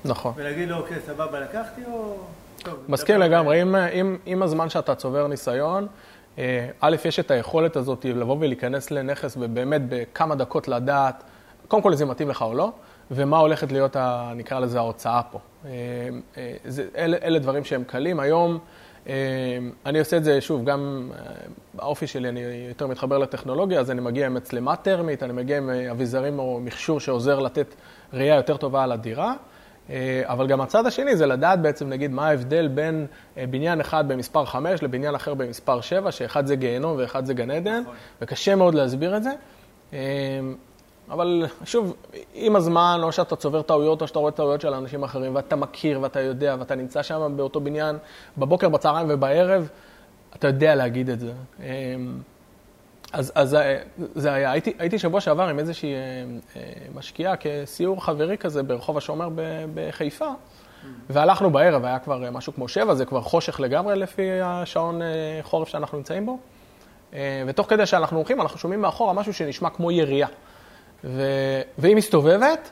נכון. 0.06 0.34
ולהגיד 0.36 0.70
לו, 0.70 0.78
אוקיי, 0.78 0.98
סבבה, 1.06 1.40
לקחתי 1.40 1.82
או... 1.88 2.18
מסכים 2.88 3.20
לגמרי, 3.20 3.62
עם, 3.62 3.76
עם, 3.76 4.18
עם 4.26 4.44
הזמן 4.44 4.70
שאתה 4.70 4.96
צובר 4.96 5.28
ניסיון, 5.28 5.88
אה, 6.38 6.68
א', 6.80 6.96
יש 7.06 7.20
את 7.20 7.32
היכולת 7.32 7.76
הזאת 7.76 8.06
לבוא 8.06 8.38
ולהיכנס 8.40 8.92
לנכס 8.92 9.38
ובאמת 9.40 9.82
בכמה 9.90 10.36
דקות 10.36 10.68
לדעת, 10.68 11.24
קודם 11.68 11.84
כל 11.84 11.90
אם 11.90 11.96
זה 11.96 12.06
מתאים 12.06 12.30
לך 12.30 12.42
או 12.42 12.54
לא, 12.54 12.72
ומה 13.12 13.38
הולכת 13.38 13.72
להיות, 13.72 13.96
ה, 13.96 14.32
נקרא 14.36 14.60
לזה, 14.60 14.78
ההוצאה 14.78 15.22
פה. 15.32 15.40
אה, 15.66 15.72
אה, 16.38 16.54
זה, 16.66 16.88
אלה, 16.98 17.18
אלה 17.24 17.40
דברים 17.40 17.64
שהם 17.64 17.84
קלים. 17.84 18.20
היום 18.20 18.60
אני 19.86 20.00
עושה 20.00 20.18
את 20.18 20.24
זה, 20.24 20.42
שוב, 20.42 20.66
גם 20.66 21.12
האופי 21.78 22.08
שלי, 22.08 22.30
אני 22.30 22.40
יותר 22.70 22.88
מתחבר 22.88 23.18
לטכנולוגיה, 23.18 23.80
אז 23.80 23.92
אני 23.92 24.02
מגיע 24.02 24.26
עם 24.26 24.34
מצלמה 24.34 24.76
טרמית, 24.76 25.24
אני 25.24 25.34
מגיע 25.34 25.58
עם 25.58 25.70
אביזרים 25.70 26.40
או 26.40 26.60
מכשור 26.64 27.00
שעוזר 27.00 27.40
לתת 27.40 27.76
ראייה 28.14 28.36
יותר 28.36 28.58
טובה 28.58 28.84
על 28.84 28.92
הדירה. 28.92 29.34
אבל 30.24 30.48
גם 30.48 30.62
הצד 30.62 30.86
השני 30.86 31.18
זה 31.18 31.26
לדעת 31.26 31.62
בעצם, 31.62 31.90
נגיד, 31.90 32.12
מה 32.12 32.28
ההבדל 32.28 32.68
בין 32.68 33.08
בניין 33.50 33.80
אחד 33.80 34.08
במספר 34.08 34.46
5 34.46 34.84
לבניין 34.84 35.16
אחר 35.16 35.34
במספר 35.34 35.82
7, 35.82 36.12
שאחד 36.12 36.46
זה 36.46 36.56
גיהנום 36.56 36.98
ואחד 36.98 37.26
זה 37.26 37.34
גן 37.34 37.52
עדן, 37.52 37.82
נכון. 37.82 37.94
וקשה 38.22 38.56
מאוד 38.56 38.76
להסביר 38.76 39.18
את 39.18 39.24
זה. 39.24 39.32
אבל 41.10 41.46
שוב, 41.64 41.96
עם 42.34 42.56
הזמן, 42.56 43.00
או 43.04 43.12
שאתה 43.12 43.36
צובר 43.36 43.62
טעויות, 43.62 44.02
או 44.02 44.08
שאתה 44.08 44.20
רואה 44.20 44.32
טעויות 44.32 44.62
של 44.62 44.74
אנשים 44.74 45.04
אחרים, 45.04 45.36
ואתה 45.36 45.56
מכיר, 45.56 46.02
ואתה 46.02 46.20
יודע, 46.20 46.56
ואתה 46.60 46.76
נמצא 46.76 47.04
שם 47.04 47.34
באותו 47.36 47.60
בניין, 47.60 47.98
בבוקר, 48.38 48.70
בצהריים 48.70 49.08
ובערב, 49.10 49.70
אתה 50.36 50.48
יודע 50.48 50.76
להגיד 50.76 51.10
את 51.10 51.20
זה. 51.20 51.32
אז, 53.14 53.32
אז 53.36 53.58
זה 54.16 54.34
היה, 54.34 54.52
הייתי, 54.52 54.74
הייתי 54.80 55.00
שבוע 55.00 55.22
שעבר 55.22 55.48
עם 55.48 55.60
איזושהי 55.60 55.94
אה, 55.94 56.00
אה, 56.56 56.62
משקיעה 56.96 57.36
כסיור 57.36 58.06
חברי 58.06 58.38
כזה 58.38 58.64
ברחוב 58.64 58.98
השומר 58.98 59.30
בחיפה, 59.74 60.30
והלכנו 61.10 61.50
בערב, 61.50 61.86
היה 61.86 62.00
כבר 62.00 62.32
משהו 62.32 62.54
כמו 62.54 62.68
שבע, 62.68 62.94
זה 62.94 63.06
כבר 63.06 63.22
חושך 63.22 63.60
לגמרי 63.60 63.96
לפי 63.96 64.42
השעון 64.44 65.02
אה, 65.02 65.08
חורף 65.42 65.68
שאנחנו 65.68 65.98
נמצאים 65.98 66.26
בו. 66.26 66.38
ותוך 67.48 67.70
כדי 67.70 67.86
שאנחנו 67.86 68.18
הולכים, 68.18 68.42
אנחנו 68.42 68.60
שומעים 68.60 68.82
מאחורה 68.82 69.14
משהו 69.14 69.34
שנשמע 69.34 69.70
כמו 69.70 69.92
ירייה. 69.92 70.28
ו... 71.04 71.24
והיא 71.78 71.96
מסתובבת, 71.96 72.72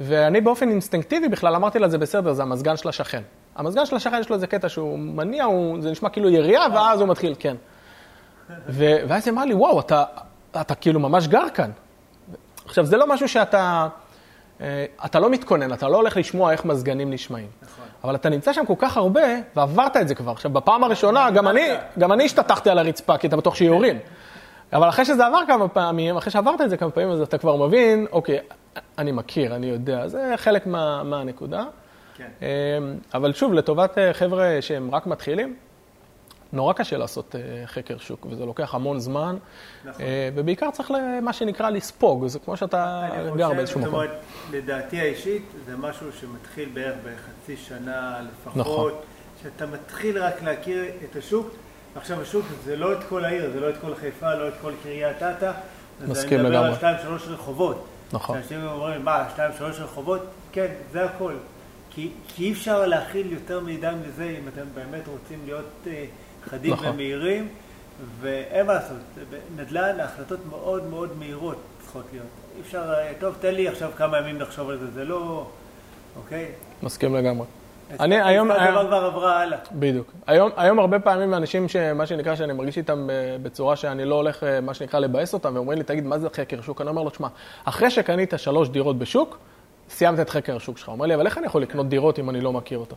ואני 0.00 0.40
באופן 0.40 0.68
אינסטינקטיבי 0.68 1.28
בכלל 1.28 1.54
אמרתי 1.54 1.78
לה, 1.78 1.88
זה 1.88 1.98
בסדר, 1.98 2.32
זה 2.32 2.42
המזגן 2.42 2.76
של 2.76 2.88
השכן. 2.88 3.22
המזגן 3.56 3.86
של 3.86 3.96
השכן 3.96 4.20
יש 4.20 4.28
לו 4.28 4.34
איזה 4.34 4.46
קטע 4.46 4.68
שהוא 4.68 4.98
מניע, 4.98 5.44
הוא, 5.44 5.82
זה 5.82 5.90
נשמע 5.90 6.08
כאילו 6.08 6.30
ירייה, 6.30 6.62
ואז 6.74 7.00
הוא 7.00 7.08
מתחיל, 7.08 7.34
כן. 7.38 7.56
ו... 8.68 8.96
ואז 9.08 9.26
היא 9.26 9.32
אמרה 9.32 9.44
לי, 9.44 9.54
וואו, 9.54 9.80
אתה, 9.80 10.04
אתה 10.60 10.74
כאילו 10.74 11.00
ממש 11.00 11.28
גר 11.28 11.48
כאן. 11.54 11.70
עכשיו, 12.66 12.84
זה 12.84 12.96
לא 12.96 13.06
משהו 13.06 13.28
שאתה... 13.28 13.88
אה, 14.60 14.84
אתה 15.04 15.20
לא 15.20 15.30
מתכונן, 15.30 15.72
אתה 15.72 15.88
לא 15.88 15.96
הולך 15.96 16.16
לשמוע 16.16 16.52
איך 16.52 16.64
מזגנים 16.64 17.10
נשמעים. 17.10 17.48
נכון. 17.62 17.84
אבל 18.04 18.14
אתה 18.14 18.28
נמצא 18.28 18.52
שם 18.52 18.66
כל 18.66 18.74
כך 18.78 18.96
הרבה, 18.96 19.22
ועברת 19.56 19.96
את 19.96 20.08
זה 20.08 20.14
כבר. 20.14 20.32
עכשיו, 20.32 20.50
בפעם 20.50 20.84
הראשונה, 20.84 21.30
גם 21.30 21.48
אני, 21.48 21.68
גם 21.98 22.12
אני 22.12 22.24
השתטחתי 22.24 22.70
על 22.70 22.78
הרצפה, 22.78 23.18
כי 23.18 23.26
אתה 23.26 23.36
בטוח 23.36 23.54
שיורים. 23.54 23.98
אבל 24.72 24.88
אחרי 24.88 25.04
שזה 25.04 25.26
עבר 25.26 25.40
כמה 25.46 25.68
פעמים, 25.68 26.16
אחרי 26.16 26.30
שעברת 26.30 26.60
את 26.60 26.70
זה 26.70 26.76
כמה 26.76 26.90
פעמים, 26.90 27.10
אז 27.10 27.20
אתה 27.20 27.38
כבר 27.38 27.56
מבין, 27.56 28.06
אוקיי, 28.12 28.38
אני 28.98 29.12
מכיר, 29.12 29.54
אני 29.56 29.66
יודע, 29.66 30.08
זה 30.08 30.34
חלק 30.36 30.66
מה, 30.66 31.02
מהנקודה. 31.02 31.64
כן. 32.16 32.28
אמ, 32.42 32.46
אבל 33.14 33.32
שוב, 33.32 33.52
לטובת 33.52 33.98
אה, 33.98 34.12
חבר'ה 34.12 34.56
שהם 34.60 34.94
רק 34.94 35.06
מתחילים, 35.06 35.56
נורא 36.52 36.72
קשה 36.72 36.96
לעשות 36.96 37.34
אה, 37.36 37.66
חקר 37.66 37.98
שוק, 37.98 38.26
וזה 38.30 38.44
לוקח 38.44 38.74
המון 38.74 38.98
זמן, 39.00 39.36
נכון. 39.84 40.04
אה, 40.04 40.28
ובעיקר 40.34 40.70
צריך 40.70 40.90
מה 41.22 41.32
שנקרא 41.32 41.70
לספוג, 41.70 42.26
זה 42.26 42.38
כמו 42.38 42.56
שאתה 42.56 43.08
גר 43.36 43.52
באיזשהו 43.54 43.80
מקום. 43.80 43.94
אומרת, 43.94 44.10
לדעתי 44.50 45.00
האישית, 45.00 45.42
זה 45.66 45.76
משהו 45.76 46.06
שמתחיל 46.20 46.68
בערך 46.74 46.96
בחצי 47.04 47.56
שנה 47.56 48.20
לפחות, 48.20 48.56
נכון. 48.56 48.92
שאתה 49.42 49.66
מתחיל 49.66 50.22
רק 50.22 50.42
להכיר 50.42 50.84
את 51.04 51.16
השוק. 51.16 51.50
עכשיו 51.96 52.20
השוק 52.20 52.46
זה 52.64 52.76
לא 52.76 52.92
את 52.92 52.98
כל 53.08 53.24
העיר, 53.24 53.50
זה 53.52 53.60
לא 53.60 53.70
את 53.70 53.74
כל 53.80 53.94
חיפה, 53.94 54.34
לא 54.34 54.48
את 54.48 54.54
כל 54.62 54.72
קריית 54.82 55.16
אתא. 55.16 55.52
לגמרי. 56.00 56.36
אני 56.36 56.42
מדבר 56.42 56.58
על 56.58 56.74
שתיים, 56.74 56.96
שלוש 57.02 57.28
רחובות. 57.28 57.84
נכון. 58.12 58.36
אנשים 58.36 58.66
אומרים, 58.66 59.04
מה, 59.04 59.24
שתיים, 59.32 59.52
שלוש 59.58 59.80
רחובות? 59.80 60.20
כן, 60.52 60.66
זה 60.92 61.04
הכל. 61.04 61.34
כי, 61.90 62.10
כי 62.28 62.44
אי 62.44 62.52
אפשר 62.52 62.86
להכיל 62.86 63.32
יותר 63.32 63.60
מידע 63.60 63.92
מזה 63.92 64.36
אם 64.40 64.48
אתם 64.48 64.64
באמת 64.74 65.08
רוצים 65.08 65.38
להיות 65.44 65.70
uh, 65.84 65.88
חדים 66.44 66.72
נכון. 66.72 66.88
ומהירים, 66.88 67.48
ואין 68.20 68.66
מה 68.66 68.74
לעשות. 68.74 68.96
נדל"ן, 69.56 70.00
ההחלטות 70.00 70.38
מאוד 70.50 70.84
מאוד 70.84 71.10
מהירות 71.18 71.56
צריכות 71.80 72.04
להיות. 72.12 72.26
אי 72.56 72.60
אפשר, 72.60 72.92
אה, 72.92 73.12
טוב, 73.20 73.34
תן 73.40 73.54
לי 73.54 73.68
עכשיו 73.68 73.90
כמה 73.96 74.18
ימים 74.18 74.40
לחשוב 74.40 74.70
על 74.70 74.78
זה, 74.78 74.90
זה 74.90 75.04
לא... 75.04 75.46
אוקיי? 76.16 76.46
מסכים 76.82 77.14
לגמרי. 77.14 77.46
אני 78.00 78.22
היום... 78.22 78.50
הדבר 78.50 78.86
כבר 78.86 79.04
עברה 79.04 79.40
הלאה. 79.40 79.58
בדיוק. 79.72 80.12
היום, 80.26 80.50
היום 80.56 80.78
הרבה 80.78 80.98
פעמים 80.98 81.34
אנשים, 81.34 81.68
שמה 81.68 82.06
שנקרא, 82.06 82.36
שאני 82.36 82.52
מרגיש 82.52 82.78
איתם 82.78 83.10
אה, 83.10 83.36
בצורה 83.42 83.76
שאני 83.76 84.04
לא 84.04 84.14
הולך, 84.14 84.44
אה, 84.44 84.60
מה 84.60 84.74
שנקרא, 84.74 85.00
לבאס 85.00 85.34
אותם, 85.34 85.52
ואומרים 85.54 85.78
לי, 85.78 85.84
תגיד, 85.84 86.04
מה 86.04 86.18
זה 86.18 86.28
חקר 86.30 86.60
שוק? 86.60 86.80
אני 86.80 86.90
אומר 86.90 87.02
לו, 87.02 87.10
תשמע, 87.10 87.28
אחרי 87.64 87.90
שקנית 87.90 88.34
שלוש 88.36 88.68
דירות 88.68 88.98
בשוק, 88.98 89.38
סיימת 89.90 90.20
את 90.20 90.30
חקר 90.30 90.56
השוק 90.56 90.78
שלך. 90.78 90.88
הוא 90.88 90.92
אומר 90.92 91.06
לי, 91.06 91.14
אבל 91.14 91.26
איך 91.26 91.38
אני 91.38 91.46
יכול 91.46 91.62
לקנות 91.62 91.88
דירות 91.88 92.18
אם 92.18 92.30
אני 92.30 92.40
לא 92.40 92.52
מכיר 92.52 92.78
אותו? 92.78 92.96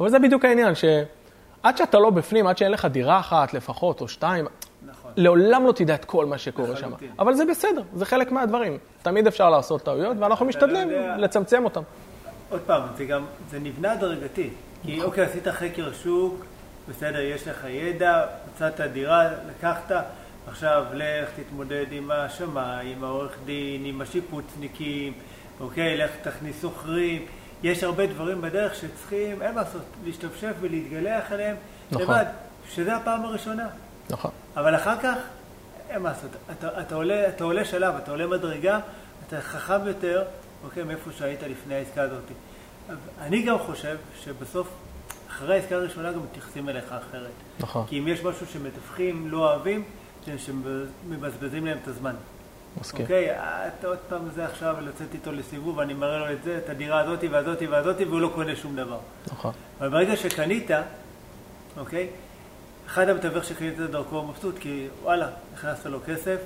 אבל 0.00 0.10
זה 0.10 0.18
בדיוק 0.18 0.44
העניין, 0.44 0.74
שעד 1.64 1.76
שאתה 1.76 1.98
לא 1.98 2.10
בפנים, 2.10 2.46
עד 2.46 2.58
שאין 2.58 2.72
לך 2.72 2.84
דירה 2.84 3.20
אחת 3.20 3.54
לפחות, 3.54 4.00
או 4.00 4.08
שתיים, 4.08 4.46
נכון. 4.86 5.12
לעולם 5.16 5.66
לא 5.66 5.72
תדע 5.72 5.94
את 5.94 6.04
כל 6.04 6.26
מה 6.26 6.38
שקורה 6.38 6.76
שם. 6.76 6.90
אבל 7.18 7.34
זה 7.34 7.44
בסדר, 7.44 7.82
זה 7.94 8.04
חלק 8.04 8.32
מהדברים. 8.32 8.78
תמיד 9.02 9.26
אפשר 9.26 9.50
לעשות 9.50 9.82
טעויות, 9.82 10.16
ואנחנו 10.20 10.46
משתדלים 10.46 10.90
לצמצם 11.18 11.64
אותם. 11.64 11.82
עוד 12.50 12.60
פעם, 12.66 12.82
זה 12.96 13.04
גם, 13.04 13.24
זה 13.50 13.58
נבנה 13.58 13.92
הדרגתי. 13.92 14.50
כי 14.82 14.96
נכון. 14.96 15.06
אוקיי, 15.06 15.24
עשית 15.24 15.48
חקר 15.48 15.92
שוק, 15.92 16.44
בסדר, 16.88 17.20
יש 17.20 17.48
לך 17.48 17.64
ידע, 17.68 18.26
מצאת 18.48 18.80
דירה, 18.80 19.28
לקחת, 19.48 19.92
עכשיו 20.48 20.84
לך 20.92 21.28
תתמודד 21.36 21.86
עם 21.90 22.10
השמאי, 22.10 22.92
עם 22.92 23.04
העורך 23.04 23.36
דין, 23.44 23.84
עם 23.84 24.00
השיפוצניקים, 24.00 25.12
אוקיי, 25.60 25.96
לך 25.96 26.10
תכניס 26.22 26.60
שוכרים. 26.60 27.26
יש 27.64 27.82
הרבה 27.82 28.06
דברים 28.06 28.40
בדרך 28.40 28.74
שצריכים, 28.74 29.42
אין 29.42 29.54
מה 29.54 29.62
לעשות, 29.62 29.82
להשתפשף 30.04 30.52
ולהתגלח 30.60 31.32
עליהם 31.32 31.56
נכון. 31.90 32.02
לבד, 32.02 32.24
שזה 32.68 32.96
הפעם 32.96 33.24
הראשונה. 33.24 33.68
נכון. 34.10 34.30
אבל 34.56 34.76
אחר 34.76 35.00
כך, 35.02 35.14
אין 35.90 36.02
מה 36.02 36.08
לעשות, 36.08 36.30
אתה, 36.50 36.80
אתה, 36.80 36.94
עולה, 36.94 37.28
אתה 37.28 37.44
עולה 37.44 37.64
שלב, 37.64 37.94
אתה 37.94 38.10
עולה 38.10 38.26
מדרגה, 38.26 38.80
אתה 39.28 39.40
חכם 39.40 39.86
יותר, 39.86 40.24
אוקיי, 40.64 40.82
מאיפה 40.82 41.10
שהיית 41.18 41.42
לפני 41.42 41.74
העסקה 41.74 42.02
הזאת. 42.02 42.22
אני 43.20 43.42
גם 43.42 43.58
חושב 43.58 43.96
שבסוף, 44.20 44.68
אחרי 45.30 45.54
העסקה 45.54 45.74
הראשונה 45.74 46.12
גם 46.12 46.22
מתייחסים 46.22 46.68
אליך 46.68 46.92
אחרת. 46.92 47.30
נכון. 47.60 47.86
כי 47.86 47.98
אם 47.98 48.08
יש 48.08 48.24
משהו 48.24 48.46
שמתווכים 48.46 49.30
לא 49.30 49.38
אוהבים, 49.38 49.84
זה 50.26 50.38
שמבזבזים 50.38 51.66
להם 51.66 51.78
את 51.82 51.88
הזמן. 51.88 52.14
מסכים. 52.80 53.02
אוקיי, 53.02 53.36
אתה 53.38 53.86
עוד 53.86 53.98
פעם 54.08 54.30
זה 54.34 54.44
עכשיו 54.44 54.76
לצאת 54.80 55.14
איתו 55.14 55.32
לסיבוב, 55.32 55.80
אני 55.80 55.94
מראה 55.94 56.18
לו 56.18 56.32
את 56.32 56.42
זה, 56.44 56.58
את 56.58 56.68
הדירה 56.68 57.00
הזאתי 57.00 57.28
והזאתי 57.28 57.66
והזאתי, 57.66 58.04
והוא 58.04 58.20
לא 58.20 58.30
קונה 58.34 58.56
שום 58.56 58.76
דבר. 58.76 58.98
נכון. 59.26 59.52
אבל 59.80 59.88
ברגע 59.88 60.16
שקנית, 60.16 60.70
אוקיי, 61.76 62.08
אחד 62.86 63.08
המתווך 63.08 63.44
שקנית 63.44 63.78
דרכו 63.78 64.22
מבסוט, 64.22 64.58
כי 64.58 64.86
וואלה, 65.02 65.28
הכנסת 65.54 65.86
לו 65.86 65.98
כסף, 66.06 66.36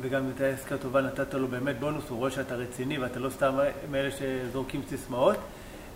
וגם 0.00 0.22
אם 0.22 0.26
הייתה 0.26 0.44
עסקה 0.44 0.78
טובה 0.78 1.00
נתת 1.00 1.34
לו 1.34 1.48
באמת 1.48 1.80
בונוס, 1.80 2.04
הוא 2.08 2.18
רואה 2.18 2.30
שאתה 2.30 2.54
רציני 2.54 2.98
ואתה 2.98 3.20
לא 3.20 3.30
סתם 3.30 3.54
מאלה 3.90 4.08
שזורקים 4.10 4.82
סיסמאות. 4.88 5.36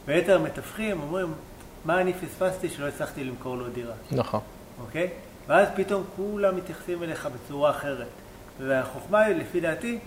ויתר 0.07 0.37
המתווכים 0.37 1.01
אומרים, 1.01 1.35
מה 1.85 2.01
אני 2.01 2.13
פספסתי 2.13 2.69
שלא 2.69 2.87
הצלחתי 2.87 3.25
למכור 3.25 3.57
לו 3.57 3.69
דירה. 3.69 3.95
נכון. 4.13 4.41
אוקיי? 4.81 5.11
ואז 5.47 5.69
פתאום 5.77 6.05
כולם 6.17 6.57
מתייחסים 6.57 7.03
אליך 7.03 7.29
בצורה 7.35 7.71
אחרת. 7.71 8.07
והחוכמה 8.61 9.21
היא, 9.21 9.37
לפי 9.37 9.61
דעתי, 9.61 9.99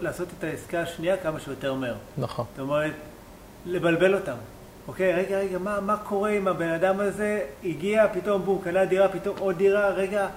לעשות 0.00 0.28
את 0.38 0.44
העסקה 0.44 0.80
השנייה 0.80 1.16
כמה 1.16 1.40
שיותר 1.40 1.74
מהר. 1.74 1.96
נכון. 2.18 2.44
זאת 2.50 2.60
אומרת, 2.60 2.92
לבלבל 3.66 4.14
אותם. 4.14 4.36
אוקיי, 4.88 5.12
רגע, 5.12 5.38
רגע, 5.38 5.58
מה, 5.58 5.80
מה 5.80 5.96
קורה 5.96 6.30
עם 6.30 6.48
הבן 6.48 6.68
אדם 6.68 7.00
הזה? 7.00 7.44
הגיע, 7.64 8.06
פתאום 8.12 8.42
בום, 8.42 8.60
קנה 8.64 8.84
דירה, 8.84 9.08
פתאום 9.08 9.36
עוד 9.38 9.58
דירה, 9.58 9.88
רגע, 9.88 10.28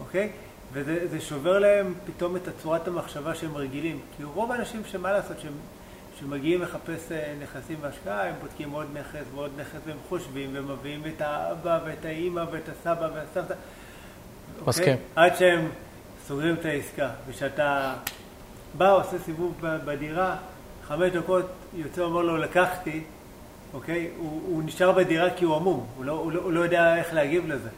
אוקיי? 0.00 0.30
וזה 0.72 1.20
שובר 1.20 1.58
להם 1.58 1.94
פתאום 2.06 2.36
את 2.36 2.42
צורת 2.62 2.88
המחשבה 2.88 3.34
שהם 3.34 3.56
רגילים. 3.56 4.00
כי 4.16 4.24
רוב 4.24 4.52
האנשים 4.52 4.82
שמה 4.86 5.12
לעשות, 5.12 5.40
שהם, 5.40 5.52
שמגיעים 6.20 6.62
לחפש 6.62 7.12
אה, 7.12 7.34
נכסים 7.42 7.76
בהשקעה, 7.80 8.28
הם 8.28 8.34
בודקים 8.40 8.70
עוד 8.70 8.86
נכס 8.94 9.24
ועוד 9.34 9.50
נכס 9.60 9.78
והם 9.86 9.96
חושבים 10.08 10.50
ומביאים 10.52 11.02
את 11.16 11.20
האבא 11.20 11.80
ואת 11.84 12.04
האימא 12.04 12.44
ואת 12.52 12.68
הסבא 12.68 13.08
והסבתא. 13.14 13.54
מסכים. 14.66 14.84
אוקיי? 14.84 14.96
עד 15.16 15.36
שהם 15.36 15.68
סוגרים 16.26 16.54
את 16.54 16.64
העסקה. 16.64 17.08
וכשאתה 17.28 17.94
בא, 18.74 18.92
עושה 18.92 19.18
סיבוב 19.18 19.54
בדירה, 19.60 20.36
חמש 20.82 21.12
דקות 21.12 21.46
יוצא 21.74 22.00
ואומר 22.00 22.22
לו 22.22 22.36
לקחתי, 22.36 23.02
אוקיי? 23.74 24.10
הוא, 24.18 24.40
הוא 24.46 24.62
נשאר 24.62 24.92
בדירה 24.92 25.30
כי 25.30 25.44
הוא 25.44 25.56
עמום, 25.56 25.86
הוא 25.96 26.04
לא, 26.04 26.12
הוא, 26.12 26.32
לא, 26.32 26.40
הוא 26.40 26.52
לא 26.52 26.60
יודע 26.60 26.96
איך 26.96 27.14
להגיב 27.14 27.46
לזה. 27.46 27.68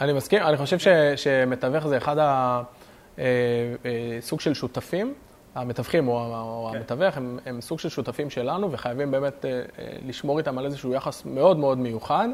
אני 0.00 0.12
מסכים, 0.12 0.42
אני 0.42 0.56
חושב 0.56 0.78
ש, 0.78 0.88
שמתווך 1.16 1.86
זה 1.86 1.96
אחד 1.96 2.16
הסוג 2.18 3.18
אה, 3.18 3.86
אה, 3.86 4.20
של 4.38 4.54
שותפים. 4.54 5.14
המתווכים 5.54 6.08
או 6.08 6.68
כן. 6.72 6.78
המתווך 6.78 7.16
הם, 7.16 7.38
הם 7.46 7.60
סוג 7.60 7.78
של 7.78 7.88
שותפים 7.88 8.30
שלנו 8.30 8.72
וחייבים 8.72 9.10
באמת 9.10 9.44
אה, 9.44 9.62
לשמור 10.06 10.38
איתם 10.38 10.58
על 10.58 10.64
איזשהו 10.64 10.92
יחס 10.92 11.24
מאוד 11.24 11.56
מאוד 11.56 11.78
מיוחד. 11.78 12.28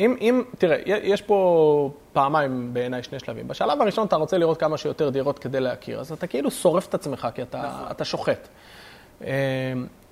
אם, 0.00 0.16
אם, 0.20 0.42
תראה, 0.58 0.76
יש 0.86 1.22
פה 1.22 1.90
פעמיים 2.12 2.74
בעיניי 2.74 3.02
שני 3.02 3.18
שלבים. 3.18 3.48
בשלב 3.48 3.82
הראשון 3.82 4.06
אתה 4.06 4.16
רוצה 4.16 4.38
לראות 4.38 4.60
כמה 4.60 4.78
שיותר 4.78 5.10
דירות 5.10 5.38
כדי 5.38 5.60
להכיר, 5.60 6.00
אז 6.00 6.12
אתה 6.12 6.26
כאילו 6.26 6.50
שורף 6.50 6.88
את 6.88 6.94
עצמך 6.94 7.28
כי 7.34 7.42
אתה, 7.42 7.58
נכון. 7.58 7.86
אתה 7.90 8.04
שוחט. 8.04 8.48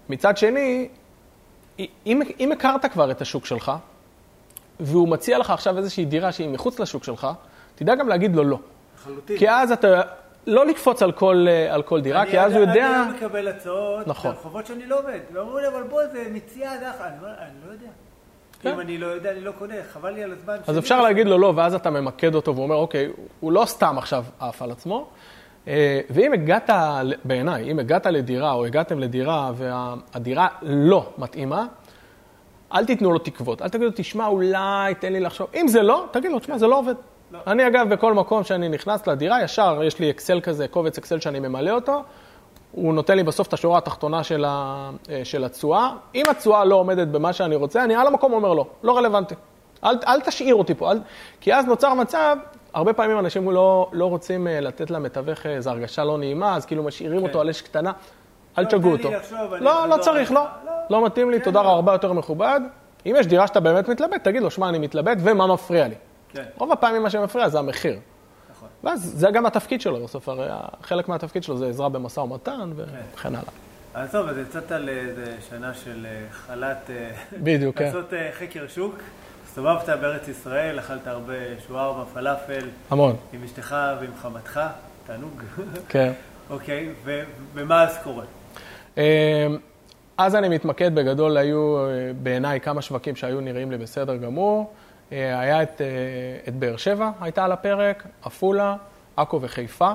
מצד 0.08 0.36
שני, 0.36 0.88
אם, 1.78 2.22
אם 2.40 2.52
הכרת 2.52 2.86
כבר 2.86 3.10
את 3.10 3.20
השוק 3.20 3.46
שלך, 3.46 3.72
והוא 4.80 5.08
מציע 5.08 5.38
לך 5.38 5.50
עכשיו 5.50 5.78
איזושהי 5.78 6.04
דירה 6.04 6.32
שהיא 6.32 6.48
מחוץ 6.48 6.80
לשוק 6.80 7.04
שלך, 7.04 7.26
תדע 7.74 7.94
גם 7.94 8.08
להגיד 8.08 8.36
לו 8.36 8.44
לא. 8.44 8.58
לחלוטין. 8.96 9.38
כי 9.38 9.50
אז 9.50 9.72
אתה, 9.72 10.02
לא 10.46 10.66
לקפוץ 10.66 11.02
על 11.02 11.12
כל, 11.12 11.46
אה, 11.48 11.74
על 11.74 11.82
כל 11.82 12.00
דירה, 12.00 12.26
כי 12.26 12.40
אז 12.40 12.52
הוא 12.52 12.60
יודע... 12.60 13.02
אני 13.02 13.08
לא 13.08 13.16
מקבל 13.16 13.48
הצעות 13.48 14.06
נכון. 14.06 14.30
ברחובות 14.30 14.66
שאני 14.66 14.86
לא 14.86 14.98
עובד. 14.98 15.18
ואומרים 15.32 15.64
לי, 15.64 15.68
אבל 15.68 15.82
בוא, 15.82 16.06
זה 16.12 16.28
מציאה 16.30 16.74
אני 16.74 17.54
לא 17.66 17.72
יודע. 17.72 17.88
כן. 18.60 18.72
אם 18.72 18.80
אני 18.80 18.98
לא 18.98 19.06
יודע, 19.06 19.32
אני 19.32 19.40
לא 19.40 19.52
קונה, 19.58 19.74
חבל 19.92 20.10
לי 20.10 20.22
על 20.22 20.32
הזמן 20.32 20.56
אז. 20.66 20.78
אפשר 20.78 21.02
להגיד 21.02 21.26
לו 21.26 21.38
לא, 21.38 21.52
ואז 21.56 21.74
אתה 21.74 21.90
ממקד 21.90 22.34
אותו 22.34 22.54
והוא 22.54 22.64
אומר, 22.64 22.76
אוקיי, 22.76 23.08
הוא 23.40 23.52
לא 23.52 23.64
סתם 23.66 23.98
עכשיו 23.98 24.24
עף 24.40 24.62
על 24.62 24.70
עצמו. 24.70 25.06
אה, 25.68 26.00
ואם 26.10 26.32
הגעת, 26.32 26.70
בעיניי, 27.24 27.70
אם 27.70 27.78
הגעת 27.78 28.06
לדירה 28.06 28.52
או 28.52 28.64
הגעתם 28.64 28.98
לדירה 28.98 29.52
והדירה 29.54 30.48
לא 30.62 31.06
מתאימה, 31.18 31.66
אל 32.74 32.84
תיתנו 32.84 33.12
לו 33.12 33.18
תקוות. 33.18 33.62
אל 33.62 33.68
תגידו, 33.68 33.90
תשמע, 33.94 34.26
אולי, 34.26 34.94
תן 34.94 35.12
לי 35.12 35.20
לחשוב. 35.20 35.46
אם 35.54 35.68
זה 35.68 35.82
לא, 35.82 36.06
תגיד 36.10 36.30
לו, 36.30 36.38
תשמע, 36.38 36.58
זה 36.58 36.66
לא 36.66 36.78
עובד. 36.78 36.94
לא. 37.32 37.38
אני 37.46 37.66
אגב, 37.66 37.88
בכל 37.88 38.14
מקום 38.14 38.44
שאני 38.44 38.68
נכנס 38.68 39.06
לדירה, 39.06 39.42
ישר 39.42 39.80
יש 39.84 39.98
לי 39.98 40.10
אקסל 40.10 40.40
כזה, 40.40 40.68
קובץ 40.68 40.98
אקסל 40.98 41.20
שאני 41.20 41.40
ממלא 41.40 41.70
אותו. 41.70 42.02
הוא 42.72 42.94
נותן 42.94 43.16
לי 43.16 43.22
בסוף 43.22 43.48
את 43.48 43.52
השורה 43.52 43.78
התחתונה 43.78 44.24
של, 44.24 44.44
ה, 44.48 44.90
אה, 45.10 45.20
של 45.24 45.44
התשואה. 45.44 45.90
אם 46.14 46.22
התשואה 46.30 46.64
לא 46.64 46.74
עומדת 46.74 47.08
במה 47.08 47.32
שאני 47.32 47.56
רוצה, 47.56 47.84
אני 47.84 47.94
על 47.96 48.06
המקום 48.06 48.32
אומר 48.32 48.52
לא, 48.54 48.66
לא 48.82 48.96
רלוונטי. 48.96 49.34
אל, 49.84 49.96
אל 50.06 50.20
תשאיר 50.20 50.54
אותי 50.54 50.74
פה, 50.74 50.90
אל, 50.90 51.00
כי 51.40 51.54
אז 51.54 51.66
נוצר 51.66 51.94
מצב, 51.94 52.36
הרבה 52.74 52.92
פעמים 52.92 53.18
אנשים 53.18 53.50
לא, 53.50 53.88
לא 53.92 54.06
רוצים 54.06 54.48
אה, 54.48 54.60
לתת 54.60 54.90
למתווך 54.90 55.46
אה, 55.46 55.50
איזו 55.50 55.70
הרגשה 55.70 56.04
לא 56.04 56.18
נעימה, 56.18 56.56
אז 56.56 56.66
כאילו 56.66 56.82
משאירים 56.82 57.22
אותו 57.22 57.40
על 57.40 57.50
אש 57.50 57.62
קטנה. 57.62 57.92
אל 58.58 58.62
לא, 58.62 58.68
תשגעו 58.68 58.92
אותו. 58.92 59.10
לחשוב, 59.10 59.52
אני 59.52 59.64
לא, 59.64 59.84
אחזור 59.84 59.96
לא 59.96 60.02
צריך. 60.02 60.32
לא. 60.32 60.44
לא. 60.66 60.72
לא 60.90 61.06
מתאים 61.06 61.30
לי, 61.30 61.38
כן, 61.38 61.44
תודה 61.44 61.62
לא. 61.62 61.66
רבה, 61.68 61.74
הרבה 61.74 61.92
יותר 61.92 62.12
מכובד. 62.12 62.60
אם 63.06 63.14
יש 63.18 63.26
דירה 63.26 63.46
שאתה 63.46 63.60
באמת 63.60 63.88
מתלבט, 63.88 64.24
תגיד 64.24 64.42
לו, 64.42 64.50
שמע, 64.50 64.68
אני 64.68 64.78
מתלבט, 64.78 65.16
ומה 65.20 65.46
מפריע 65.46 65.88
לי. 65.88 65.94
כן, 66.28 66.42
רוב 66.58 66.72
הפעמים 66.72 67.02
מה 67.02 67.10
שמפריע 67.10 67.48
זה 67.48 67.58
המחיר. 67.58 67.98
ואז 68.84 69.12
זה 69.16 69.30
גם 69.30 69.46
התפקיד 69.46 69.80
שלו, 69.80 70.04
בסוף 70.04 70.28
הרי 70.28 70.48
חלק 70.82 71.08
מהתפקיד 71.08 71.42
שלו 71.42 71.58
זה 71.58 71.68
עזרה 71.68 71.88
במשא 71.88 72.20
ומתן 72.20 72.70
וכן 72.76 73.34
הלאה. 73.34 73.50
אז 73.94 74.10
טוב, 74.10 74.28
אז 74.28 74.38
יצאת 74.38 74.70
לאיזה 74.70 75.34
שנה 75.48 75.74
של 75.74 76.06
אה, 76.06 76.26
חל"ת, 76.30 76.90
אה, 76.90 77.10
בדיוק, 77.42 77.78
כן. 77.78 77.84
לעשות 77.84 78.14
אה, 78.14 78.30
חקר 78.38 78.68
שוק. 78.68 78.94
הסתובבת 79.46 79.88
בארץ 79.88 80.28
ישראל, 80.28 80.78
אכלת 80.78 81.06
הרבה 81.06 81.34
שווארמה, 81.66 82.04
פלאפל, 82.14 82.66
המון, 82.90 83.16
עם 83.32 83.44
אשתך 83.44 83.76
ועם 84.00 84.10
חמתך, 84.22 84.60
תענוג. 85.06 85.42
כן. 85.88 86.12
אוקיי, 86.50 86.88
ומה 87.54 87.82
אז 87.82 87.98
קורה? 88.04 88.24
אז 90.18 90.34
אני 90.34 90.48
מתמקד 90.48 90.94
בגדול, 90.94 91.36
היו 91.36 91.76
בעיניי 92.22 92.60
כמה 92.60 92.82
שווקים 92.82 93.16
שהיו 93.16 93.40
נראים 93.40 93.70
לי 93.70 93.78
בסדר 93.78 94.16
גמור. 94.16 94.72
אה, 95.12 95.40
היה 95.40 95.62
את, 95.62 95.80
אה, 95.80 95.86
את 96.48 96.54
באר 96.54 96.76
שבע, 96.76 97.10
הייתה 97.20 97.44
על 97.44 97.52
הפרק, 97.52 98.06
עפולה, 98.22 98.76
עכו 99.16 99.40
וחיפה. 99.42 99.90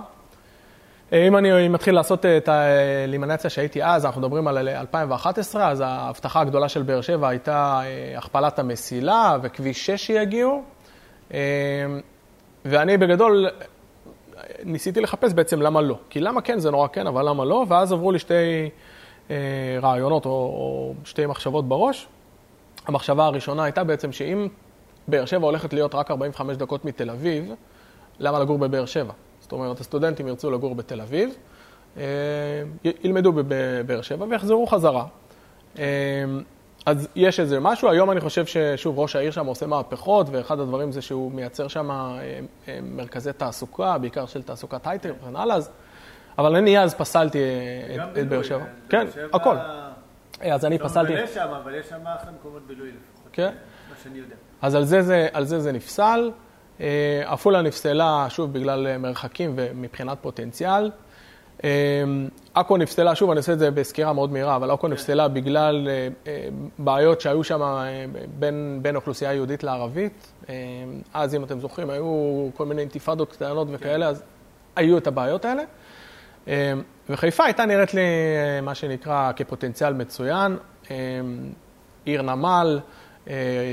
אה, 1.13 1.27
אם 1.27 1.37
אני 1.37 1.67
מתחיל 1.67 1.95
לעשות 1.95 2.25
את 2.25 2.47
האלימינציה 2.47 3.49
שהייתי 3.49 3.83
אז, 3.83 4.05
אנחנו 4.05 4.21
מדברים 4.21 4.47
על 4.47 4.69
2011, 4.69 5.69
אז 5.69 5.81
ההבטחה 5.85 6.41
הגדולה 6.41 6.69
של 6.69 6.81
באר 6.81 7.01
שבע 7.01 7.29
הייתה 7.29 7.81
הכפלת 8.17 8.59
המסילה 8.59 9.37
וכביש 9.41 9.85
6 9.85 10.05
שיגיעו. 10.05 10.63
ואני 12.65 12.97
בגדול 12.97 13.47
ניסיתי 14.63 15.01
לחפש 15.01 15.33
בעצם 15.33 15.61
למה 15.61 15.81
לא. 15.81 15.97
כי 16.09 16.19
למה 16.19 16.41
כן 16.41 16.59
זה 16.59 16.71
נורא 16.71 16.87
כן, 16.87 17.07
אבל 17.07 17.29
למה 17.29 17.45
לא? 17.45 17.65
ואז 17.67 17.91
עברו 17.91 18.11
לי 18.11 18.19
שתי 18.19 18.69
רעיונות 19.81 20.25
או 20.25 20.93
שתי 21.05 21.25
מחשבות 21.25 21.67
בראש. 21.67 22.07
המחשבה 22.87 23.25
הראשונה 23.25 23.63
הייתה 23.63 23.83
בעצם 23.83 24.11
שאם 24.11 24.47
באר 25.07 25.25
שבע 25.25 25.45
הולכת 25.45 25.73
להיות 25.73 25.95
רק 25.95 26.11
45 26.11 26.57
דקות 26.57 26.85
מתל 26.85 27.09
אביב, 27.09 27.53
למה 28.19 28.39
לגור 28.39 28.57
בבאר 28.57 28.85
שבע? 28.85 29.13
זאת 29.39 29.51
אומרת, 29.51 29.79
הסטודנטים 29.79 30.27
ירצו 30.27 30.51
לגור 30.51 30.75
בתל 30.75 31.01
אביב, 31.01 31.35
אה, 31.97 32.03
ילמדו 33.03 33.31
בבאר 33.35 34.01
שבע 34.01 34.25
ויחזרו 34.29 34.67
חזרה. 34.67 35.05
אה, 35.79 35.83
אז 36.85 37.07
יש 37.15 37.39
איזה 37.39 37.59
משהו, 37.59 37.89
היום 37.89 38.11
אני 38.11 38.21
חושב 38.21 38.45
ששוב, 38.45 38.99
ראש 38.99 39.15
העיר 39.15 39.31
שם 39.31 39.45
עושה 39.45 39.67
מהפכות, 39.67 40.27
ואחד 40.31 40.59
הדברים 40.59 40.91
זה 40.91 41.01
שהוא 41.01 41.31
מייצר 41.31 41.67
שם 41.67 41.91
אה, 41.91 42.39
מרכזי 42.83 43.33
תעסוקה, 43.33 43.97
בעיקר 43.97 44.25
של 44.25 44.41
תעסוקת 44.41 44.87
הייטק 44.87 45.11
וכן 45.21 45.35
הלאה, 45.35 45.55
אז... 45.55 45.71
אבל 46.37 46.55
אני 46.55 46.79
אז 46.79 46.93
פסלתי 46.93 47.39
את, 48.17 48.27
באר 48.27 48.43
שבע. 48.43 48.65
כן, 48.89 49.07
הכל. 49.33 49.55
אז 50.41 50.65
אני 50.65 50.77
לא 50.77 50.83
פסלתי. 50.83 51.13
מבלה 51.13 51.27
שם, 51.27 51.47
אבל 51.63 51.75
יש 51.75 51.89
שם 51.89 52.07
אחלה 52.07 52.31
מקומות 52.31 52.67
בילוי 52.67 52.87
לפחות. 52.87 53.29
כן. 53.33 53.53
מה 53.89 53.95
שאני 54.03 54.17
יודע. 54.17 54.35
אז 54.63 54.75
על 54.75 54.83
זה 54.83 55.01
זה, 55.01 55.27
על 55.33 55.45
זה, 55.45 55.59
זה 55.59 55.71
נפסל. 55.71 56.31
אה, 56.81 57.23
עפולה 57.25 57.61
נפסלה, 57.61 58.25
שוב, 58.29 58.53
בגלל 58.53 58.87
אה, 58.87 58.97
מרחקים 58.97 59.53
ומבחינת 59.55 60.17
פוטנציאל. 60.21 60.91
אה, 61.63 61.69
עכו 62.53 62.77
נפסלה, 62.77 63.15
שוב, 63.15 63.31
אני 63.31 63.37
עושה 63.37 63.53
את 63.53 63.59
זה 63.59 63.71
בסקירה 63.71 64.13
מאוד 64.13 64.31
מהירה, 64.31 64.55
אבל 64.55 64.71
עכו 64.71 64.87
נפסלה 64.87 65.27
בגלל 65.27 65.87
בעיות 66.79 67.21
שהיו 67.21 67.43
שם 67.43 67.61
בין, 68.39 68.79
בין 68.81 68.95
אוכלוסייה 68.95 69.33
יהודית 69.33 69.63
לערבית. 69.63 70.33
אז, 71.13 71.35
אם 71.35 71.43
אתם 71.43 71.59
זוכרים, 71.59 71.89
היו 71.89 72.49
כל 72.55 72.65
מיני 72.65 72.81
אינתיפאדות 72.81 73.31
קטנות 73.31 73.67
וכאלה, 73.71 74.07
אז 74.07 74.23
היו 74.75 74.97
את 74.97 75.07
הבעיות 75.07 75.45
האלה. 75.45 75.63
וחיפה 77.09 77.43
הייתה 77.45 77.65
נראית 77.65 77.93
לי, 77.93 78.01
מה 78.61 78.75
שנקרא, 78.75 79.31
כפוטנציאל 79.35 79.93
מצוין. 79.93 80.57
עיר 82.05 82.21
נמל, 82.21 82.79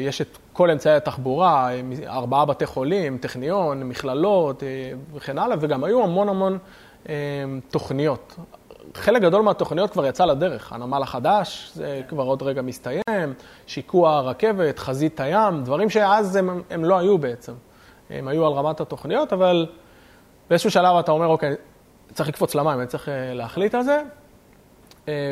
יש 0.05 0.21
את 0.21 0.39
כל 0.53 0.71
אמצעי 0.71 0.95
התחבורה, 0.95 1.71
ארבעה 2.07 2.45
בתי 2.45 2.67
חולים, 2.67 3.19
טכניון, 3.19 3.83
מכללות 3.83 4.63
אה, 4.63 4.69
וכן 5.15 5.39
הלאה, 5.39 5.57
וגם 5.61 5.85
היו 5.85 6.03
המון 6.03 6.29
המון 6.29 6.59
אה, 7.09 7.15
תוכניות. 7.71 8.37
חלק 8.95 9.23
גדול 9.23 9.43
מהתוכניות 9.43 9.91
כבר 9.91 10.07
יצא 10.07 10.25
לדרך, 10.25 10.73
הנמל 10.73 11.03
החדש, 11.03 11.71
זה 11.75 12.01
כבר 12.09 12.25
עוד 12.25 12.43
רגע 12.43 12.63
מסתיים, 12.63 13.35
שיקוע 13.67 14.11
הרכבת, 14.11 14.79
חזית 14.79 15.21
הים, 15.21 15.65
דברים 15.65 15.91
שאז 15.91 16.37
הם, 16.37 16.63
הם 16.71 16.85
לא 16.85 16.99
היו 16.99 17.19
בעצם. 17.19 17.53
הם 18.11 18.29
היו 18.29 18.47
על 18.47 18.53
רמת 18.53 18.81
התוכניות, 18.81 19.33
אבל 19.33 19.67
באיזשהו 20.51 20.71
שלב 20.71 20.97
אתה 20.97 21.13
אומר, 21.13 21.27
אוקיי, 21.27 21.55
צריך 22.15 22.29
לקפוץ 22.29 22.55
למים, 22.55 22.79
אני 22.79 22.87
צריך 22.87 23.09
אה, 23.09 23.35
להחליט 23.35 23.75
על 23.75 23.83
זה. 23.83 24.03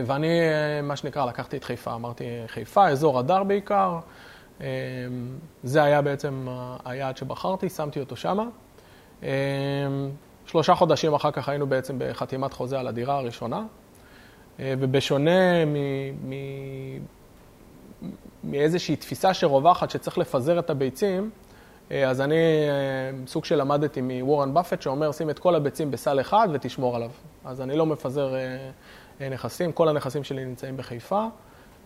ואני, 0.06 0.28
מה 0.82 0.96
שנקרא, 0.96 1.26
לקחתי 1.26 1.56
את 1.56 1.64
חיפה. 1.64 1.94
אמרתי, 1.94 2.24
חיפה, 2.46 2.88
אזור 2.88 3.18
הדר 3.18 3.42
בעיקר. 3.42 3.98
אה, 4.60 4.66
זה 5.62 5.82
היה 5.82 6.02
בעצם 6.02 6.46
היעד 6.84 7.16
שבחרתי, 7.16 7.68
שמתי 7.68 8.00
אותו 8.00 8.16
שמה. 8.16 8.44
אה, 9.22 9.28
שלושה 10.46 10.74
חודשים 10.74 11.14
אחר 11.14 11.30
כך 11.30 11.48
היינו 11.48 11.66
בעצם 11.66 11.96
בחתימת 11.98 12.52
חוזה 12.52 12.80
על 12.80 12.88
הדירה 12.88 13.16
הראשונה. 13.16 13.62
אה, 14.60 14.74
ובשונה 14.78 15.64
מ... 15.64 15.74
מ... 16.30 16.32
מאיזושהי 18.44 18.96
תפיסה 18.96 19.34
שרווחת 19.34 19.90
שצריך 19.90 20.18
לפזר 20.18 20.58
את 20.58 20.70
הביצים, 20.70 21.30
אה, 21.90 22.10
אז 22.10 22.20
אני 22.20 22.34
אה, 22.34 23.26
סוג 23.26 23.44
של 23.44 23.56
למדתי 23.56 24.00
מוורן 24.00 24.54
באפט 24.54 24.82
שאומר, 24.82 25.12
שים 25.12 25.30
את 25.30 25.38
כל 25.38 25.54
הביצים 25.54 25.90
בסל 25.90 26.20
אחד 26.20 26.48
ותשמור 26.52 26.96
עליו. 26.96 27.10
אז 27.44 27.60
אני 27.60 27.76
לא 27.76 27.86
מפזר 27.86 28.34
אה, 29.20 29.28
נכסים, 29.28 29.72
כל 29.72 29.88
הנכסים 29.88 30.24
שלי 30.24 30.44
נמצאים 30.44 30.76
בחיפה, 30.76 31.26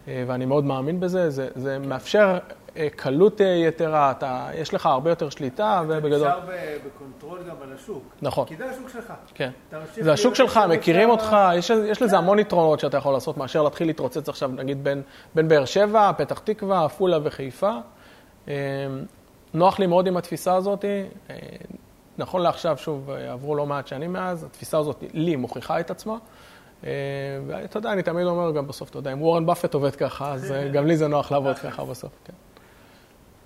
ואני 0.07 0.45
מאוד 0.45 0.65
מאמין 0.65 1.01
בזה. 1.01 1.31
זה, 1.31 1.49
זה 1.55 1.79
מאפשר 1.79 2.39
אה, 2.77 2.89
קלות 2.97 3.41
אה, 3.41 3.47
יתרה, 3.47 4.11
אתה, 4.11 4.49
יש 4.55 4.75
לך 4.75 4.87
הרבה 4.87 5.11
יותר 5.11 5.31
שליטה, 5.31 5.83
ובגדול... 5.89 6.29
נשאר 6.29 6.41
ב- 6.41 6.77
ב 6.87 6.93
control 6.93 7.39
גם 7.49 7.57
על 7.63 7.73
השוק. 7.73 8.03
נכון. 8.23 8.47
כי 8.47 8.57
זה 8.57 8.71
השוק 8.71 8.89
שלך. 8.89 9.13
כן. 9.35 9.51
אתה 9.69 9.79
זה 10.01 10.13
השוק 10.13 10.35
שלך, 10.35 10.61
מכירים 10.69 11.11
אותך, 11.11 11.37
יש, 11.55 11.71
יש 11.71 12.03
לזה 12.03 12.19
המון 12.19 12.39
יתרונות 12.39 12.81
שאתה 12.81 12.97
יכול 12.97 13.13
לעשות 13.13 13.37
מאשר 13.37 13.63
להתחיל 13.63 13.87
להתרוצץ 13.87 14.29
עכשיו, 14.29 14.49
נגיד, 14.49 14.85
בין, 14.85 15.03
בין 15.35 15.49
באר 15.49 15.65
שבע, 15.65 16.13
פתח 16.17 16.39
תקווה, 16.39 16.85
עפולה 16.85 17.19
וחיפה. 17.23 17.73
אה, 18.49 18.55
נוח 19.55 19.79
לי 19.79 19.87
מאוד 19.87 20.07
עם 20.07 20.17
התפיסה 20.17 20.55
הזאת. 20.55 20.85
אה, 20.85 21.37
נכון 22.19 22.43
לעכשיו, 22.43 22.77
שוב, 22.79 23.11
אה, 23.11 23.33
עברו 23.33 23.55
לא 23.55 23.67
מעט 23.67 23.87
שנים 23.87 24.13
מאז, 24.13 24.45
התפיסה 24.45 24.79
הזאת 24.79 25.05
לי 25.13 25.37
מוכיחה 25.37 25.81
את 25.81 25.91
עצמה. 25.91 26.17
אה, 26.85 26.91
ואתה 27.47 27.79
יודע, 27.79 27.93
אני 27.93 28.03
תמיד 28.03 28.27
אומר 28.27 28.53
גם 28.53 28.67
בסוף, 28.67 28.91
אתה 28.91 28.99
יודע, 28.99 29.13
אם 29.13 29.23
וורן 29.23 29.47
באפט 29.47 29.75
עובד 29.75 29.97
ככה, 29.97 30.33
אז 30.33 30.53
אה, 30.53 30.69
גם 30.69 30.87
לי 30.87 30.97
זה 30.97 31.09
נוח 31.09 31.33
לעבוד 31.33 31.59
ככה 31.59 31.85
בסוף, 31.85 32.13
כן. 32.25 32.33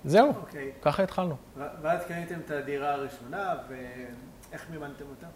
זהו, 0.05 0.27
אוקיי. 0.41 0.71
ככה 0.81 1.03
התחלנו. 1.03 1.35
ואז 1.81 2.05
קניתם 2.07 2.39
את 2.45 2.51
הדירה 2.51 2.93
הראשונה, 2.93 3.55
ואיך 3.69 4.65
מימנתם 4.71 5.05
אותה? 5.09 5.27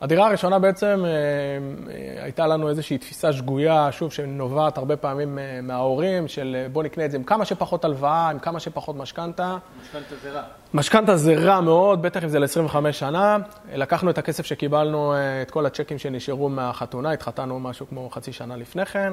הדירה 0.00 0.26
הראשונה 0.26 0.58
בעצם, 0.58 1.02
אה, 1.04 1.10
אה, 1.10 2.24
הייתה 2.24 2.46
לנו 2.46 2.68
איזושהי 2.68 2.98
תפיסה 2.98 3.32
שגויה, 3.32 3.92
שוב, 3.92 4.12
שנובעת 4.12 4.78
הרבה 4.78 4.96
פעמים 4.96 5.38
אה, 5.38 5.60
מההורים, 5.62 6.28
של 6.28 6.66
בוא 6.72 6.82
נקנה 6.82 7.04
את 7.04 7.10
זה 7.10 7.16
עם 7.16 7.24
כמה 7.24 7.44
שפחות 7.44 7.84
הלוואה, 7.84 8.28
עם 8.30 8.38
כמה 8.38 8.60
שפחות 8.60 8.96
משכנתה. 8.96 9.56
משכנתה 9.82 10.14
זה 10.22 10.30
רע. 10.30 10.42
משכנתה 10.74 11.16
זה 11.16 11.34
רע 11.34 11.60
מאוד, 11.60 12.02
בטח 12.02 12.24
אם 12.24 12.28
זה 12.28 12.38
ל-25 12.38 12.92
שנה. 12.92 13.36
לקחנו 13.74 14.10
את 14.10 14.18
הכסף 14.18 14.46
שקיבלנו, 14.46 15.14
את 15.42 15.50
כל 15.50 15.66
הצ'קים 15.66 15.98
שנשארו 15.98 16.48
מהחתונה, 16.48 17.10
התחתנו 17.10 17.60
משהו 17.60 17.86
כמו 17.88 18.10
חצי 18.10 18.32
שנה 18.32 18.56
לפני 18.56 18.86
כן, 18.86 19.12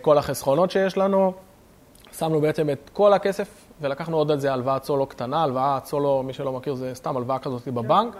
כל 0.00 0.18
החסכונות 0.18 0.70
שיש 0.70 0.98
לנו, 0.98 1.32
שמנו 2.18 2.40
בעצם 2.40 2.70
את 2.70 2.90
כל 2.92 3.12
הכסף 3.12 3.48
ולקחנו 3.80 4.16
עוד 4.16 4.30
על 4.30 4.38
זה 4.38 4.52
הלוואת 4.52 4.84
סולו 4.84 5.06
קטנה, 5.06 5.42
הלוואת 5.42 5.84
סולו, 5.84 6.22
מי 6.22 6.32
שלא 6.32 6.52
מכיר, 6.52 6.74
זה 6.74 6.94
סתם 6.94 7.16
הלוואה 7.16 7.38
כזאת 7.38 7.68
בבנק. 7.68 8.16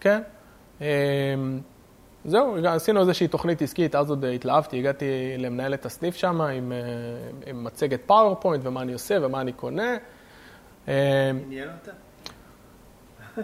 כן. 0.00 0.22
אמ, 0.80 0.86
זהו, 2.24 2.66
עשינו 2.66 3.00
איזושהי 3.00 3.28
תוכנית 3.28 3.62
עסקית, 3.62 3.94
אז 3.94 4.10
עוד 4.10 4.24
התלהבתי, 4.24 4.78
הגעתי 4.78 5.34
למנהלת 5.38 5.86
הסניף 5.86 6.16
שם 6.16 6.40
עם, 6.40 6.72
אה, 6.72 6.78
עם 7.46 7.64
מצגת 7.64 8.00
PowerPoint 8.06 8.66
ומה 8.66 8.82
אני 8.82 8.92
עושה 8.92 9.16
ומה 9.22 9.40
אני 9.40 9.52
קונה. 9.52 9.96
אמ, 10.88 10.92
עניין 11.46 11.68
אותה? 11.68 11.90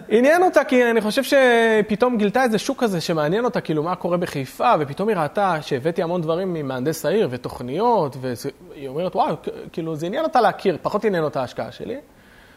עניין 0.09 0.43
אותה, 0.43 0.63
כי 0.63 0.91
אני 0.91 1.01
חושב 1.01 1.23
שפתאום 1.23 2.17
גילתה 2.17 2.43
איזה 2.43 2.57
שוק 2.57 2.83
כזה 2.83 3.01
שמעניין 3.01 3.45
אותה, 3.45 3.61
כאילו, 3.61 3.83
מה 3.83 3.95
קורה 3.95 4.17
בחיפה, 4.17 4.73
ופתאום 4.79 5.09
היא 5.09 5.17
ראתה 5.17 5.61
שהבאתי 5.61 6.03
המון 6.03 6.21
דברים 6.21 6.53
ממהנדס 6.53 7.05
העיר 7.05 7.27
ותוכניות, 7.31 8.17
והיא 8.21 8.87
אומרת, 8.87 9.15
וואו, 9.15 9.35
כאילו, 9.71 9.95
זה 9.95 10.05
עניין 10.05 10.23
אותה 10.23 10.41
להכיר, 10.41 10.77
פחות 10.81 11.05
עניין 11.05 11.23
אותה 11.23 11.41
ההשקעה 11.41 11.71
שלי. 11.71 11.97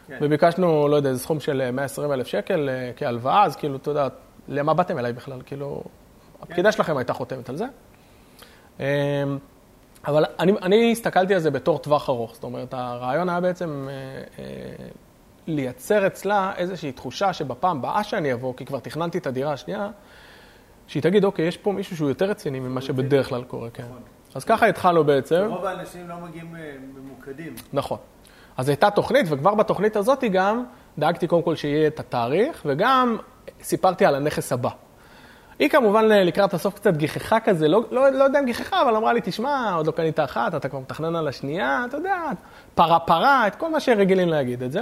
כן. 0.07 0.17
וביקשנו, 0.21 0.87
לא 0.87 0.95
יודע, 0.95 1.09
איזה 1.09 1.19
סכום 1.19 1.39
של 1.39 1.71
120 1.71 2.11
אלף 2.11 2.27
שקל 2.27 2.69
אה, 2.69 2.91
כהלוואה, 2.95 3.43
אז 3.43 3.55
כאילו, 3.55 3.75
אתה 3.75 3.91
יודע, 3.91 4.07
למה 4.47 4.73
באתם 4.73 4.99
אליי 4.99 5.13
בכלל? 5.13 5.41
כאילו, 5.45 5.83
הפקידה 6.41 6.71
כן. 6.71 6.77
שלכם 6.77 6.97
הייתה 6.97 7.13
חותמת 7.13 7.49
על 7.49 7.55
זה. 7.55 7.65
אמ, 8.79 8.85
אבל 10.07 10.25
אני, 10.39 10.51
אני 10.61 10.91
הסתכלתי 10.91 11.33
על 11.33 11.39
זה 11.39 11.51
בתור 11.51 11.79
טווח 11.79 12.09
ארוך, 12.09 12.33
זאת 12.33 12.43
אומרת, 12.43 12.73
הרעיון 12.73 13.29
היה 13.29 13.41
בעצם 13.41 13.87
אה, 13.89 13.93
אה, 14.39 14.85
לייצר 15.47 16.07
אצלה 16.07 16.51
איזושהי 16.57 16.91
תחושה 16.91 17.33
שבפעם 17.33 17.77
הבאה 17.77 18.03
שאני 18.03 18.33
אבוא, 18.33 18.53
כי 18.57 18.65
כבר 18.65 18.79
תכננתי 18.79 19.17
את 19.17 19.27
הדירה 19.27 19.53
השנייה, 19.53 19.89
שהיא 20.87 21.03
תגיד, 21.03 21.23
אוקיי, 21.23 21.47
יש 21.47 21.57
פה 21.57 21.71
מישהו 21.71 21.97
שהוא 21.97 22.09
יותר 22.09 22.25
רציני 22.25 22.59
ממה 22.59 22.81
שבדרך 22.81 23.29
כלל 23.29 23.43
קורה, 23.43 23.69
כן. 23.69 23.83
נכון. 23.83 24.01
אז 24.35 24.43
ככה 24.43 24.65
התחלנו 24.65 25.03
בעצם. 25.03 25.47
רוב 25.49 25.65
האנשים 25.65 26.09
לא 26.09 26.15
מגיעים 26.15 26.55
אה, 26.55 26.75
ממוקדים. 26.95 27.55
נכון. 27.73 27.97
אז 28.57 28.69
הייתה 28.69 28.89
תוכנית, 28.89 29.25
וכבר 29.29 29.55
בתוכנית 29.55 29.95
הזאת 29.95 30.23
גם 30.31 30.63
דאגתי 30.97 31.27
קודם 31.27 31.43
כל 31.43 31.55
שיהיה 31.55 31.87
את 31.87 31.99
התאריך, 31.99 32.61
וגם 32.65 33.17
סיפרתי 33.61 34.05
על 34.05 34.15
הנכס 34.15 34.51
הבא. 34.51 34.69
היא 35.59 35.69
כמובן 35.69 36.05
לקראת 36.05 36.53
הסוף 36.53 36.75
קצת 36.75 36.97
גיחכה 36.97 37.39
כזה, 37.39 37.67
לא, 37.67 37.83
לא, 37.91 38.09
לא 38.09 38.23
יודע 38.23 38.39
אם 38.39 38.45
גיחכה, 38.45 38.81
אבל 38.81 38.95
אמרה 38.95 39.13
לי, 39.13 39.21
תשמע, 39.23 39.73
עוד 39.75 39.87
לא 39.87 39.91
קנית 39.91 40.19
אחת, 40.19 40.55
אתה 40.55 40.69
כבר 40.69 40.79
מתכנן 40.79 41.15
על 41.15 41.27
השנייה, 41.27 41.85
אתה 41.87 41.97
יודע, 41.97 42.23
פרה 42.75 42.99
פרה, 42.99 43.47
את 43.47 43.55
כל 43.55 43.71
מה 43.71 43.79
שרגילים 43.79 44.29
להגיד 44.29 44.63
את 44.63 44.71
זה. 44.71 44.81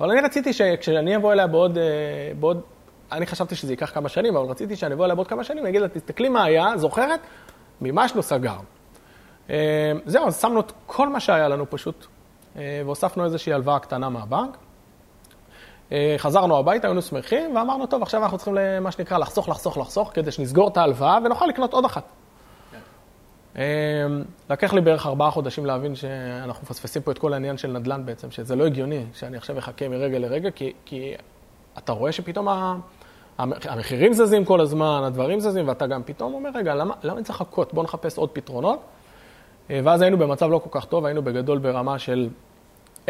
אבל 0.00 0.10
אני 0.10 0.20
רציתי 0.20 0.52
שכשאני 0.52 1.16
אבוא 1.16 1.32
אליה 1.32 1.46
בעוד, 1.46 1.78
אה, 1.78 1.84
בעוד, 2.40 2.60
אני 3.12 3.26
חשבתי 3.26 3.54
שזה 3.54 3.72
ייקח 3.72 3.90
כמה 3.94 4.08
שנים, 4.08 4.36
אבל 4.36 4.46
רציתי 4.46 4.76
שאני 4.76 4.94
אבוא 4.94 5.04
אליה 5.04 5.14
בעוד 5.14 5.26
כמה 5.26 5.44
שנים, 5.44 5.62
אני 5.62 5.68
אגיד 5.70 5.82
לה, 5.82 5.88
תסתכלי 5.88 6.28
מה 6.28 6.44
היה, 6.44 6.76
זוכרת? 6.76 7.20
מימשנו 7.80 8.22
סגר. 8.22 8.56
אה, 9.50 9.92
זהו, 10.06 10.26
אז 10.26 10.40
שמנו 10.40 10.60
את 10.60 10.72
כל 10.86 11.08
מה 11.08 11.20
שהיה 11.20 11.48
לנו 11.48 11.70
פשוט, 11.70 12.06
אה, 12.56 12.82
והוספנו 12.84 13.24
איזושהי 13.24 13.52
הלוואה 13.52 13.78
קטנה 13.78 14.08
מהבנק. 14.08 14.56
חזרנו 16.18 16.58
הביתה, 16.58 16.86
היינו 16.86 17.02
שמחים, 17.02 17.56
ואמרנו, 17.56 17.86
טוב, 17.86 18.02
עכשיו 18.02 18.22
אנחנו 18.22 18.38
צריכים, 18.38 18.56
מה 18.80 18.92
שנקרא, 18.92 19.18
לחסוך, 19.18 19.48
לחסוך, 19.48 19.78
לחסוך, 19.78 20.10
כדי 20.14 20.30
שנסגור 20.30 20.68
את 20.68 20.76
ההלוואה 20.76 21.18
ונוכל 21.24 21.46
לקנות 21.46 21.72
עוד 21.72 21.84
אחת. 21.84 22.04
אמ, 23.56 23.62
לקח 24.50 24.72
לי 24.72 24.80
בערך 24.80 25.06
ארבעה 25.06 25.30
חודשים 25.30 25.66
להבין 25.66 25.94
שאנחנו 25.94 26.62
מפספסים 26.62 27.02
פה 27.02 27.10
את 27.10 27.18
כל 27.18 27.32
העניין 27.32 27.58
של 27.58 27.72
נדל"ן 27.72 28.06
בעצם, 28.06 28.30
שזה 28.30 28.56
לא 28.56 28.66
הגיוני 28.66 29.04
שאני 29.14 29.36
עכשיו 29.36 29.58
אחכה 29.58 29.88
מרגע 29.88 30.18
לרגע, 30.18 30.50
כי, 30.50 30.72
כי 30.84 31.14
אתה 31.78 31.92
רואה 31.92 32.12
שפתאום 32.12 32.48
המחירים 33.38 34.12
זזים 34.12 34.44
כל 34.44 34.60
הזמן, 34.60 35.02
הדברים 35.04 35.40
זזים, 35.40 35.68
ואתה 35.68 35.86
גם 35.86 36.02
פתאום 36.02 36.34
אומר, 36.34 36.50
רגע, 36.54 36.74
למה, 36.74 36.94
למה 37.02 37.16
אני 37.16 37.24
צריך 37.24 37.40
לחכות? 37.40 37.74
בואו 37.74 37.84
נחפש 37.84 38.18
עוד 38.18 38.30
פתרונות. 38.30 38.80
אה, 39.70 39.80
ואז 39.84 40.02
היינו 40.02 40.18
במצב 40.18 40.50
לא 40.50 40.58
כל 40.58 40.80
כך 40.80 40.84
טוב, 40.84 41.04
היינו 41.04 41.22
בגדול 41.22 41.58
ברמה 41.58 41.98
של 41.98 42.28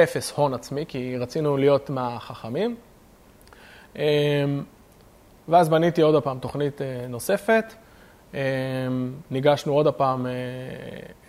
אפס 0.02 0.32
הון 0.32 0.54
עצמי, 0.54 0.84
כי 0.88 1.16
רצינו 1.16 1.56
להיות 1.56 1.90
מהחכמים. 1.90 2.76
אמ, 3.96 4.02
ואז 5.48 5.68
בניתי 5.68 6.02
עוד 6.02 6.22
פעם 6.22 6.38
תוכנית 6.38 6.82
אה, 6.82 7.06
נוספת. 7.08 7.74
אמ, 8.34 8.38
ניגשנו 9.30 9.72
עוד 9.72 9.86
הפעם 9.86 10.26
אה, 10.26 10.32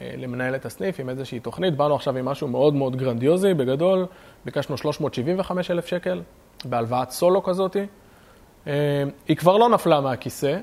אה, 0.02 0.14
למנהלת 0.18 0.66
הסניף 0.66 1.00
עם 1.00 1.10
איזושהי 1.10 1.40
תוכנית, 1.40 1.76
באנו 1.78 1.96
עכשיו 1.96 2.18
עם 2.18 2.26
משהו 2.26 2.48
מאוד 2.48 2.74
מאוד 2.74 2.96
גרנדיוזי, 2.96 3.54
בגדול, 3.54 4.06
ביקשנו 4.46 4.78
375 4.78 5.72
אלף 5.72 5.86
שקל 5.86 6.22
בהלוואת 6.66 7.12
סולו 7.12 7.44
כזאת. 7.44 7.78
אמ, 8.68 8.72
היא 9.28 9.38
כבר 9.38 9.58
לא 9.58 9.70
נפלה 9.70 10.02
מהכיסא, 10.02 10.58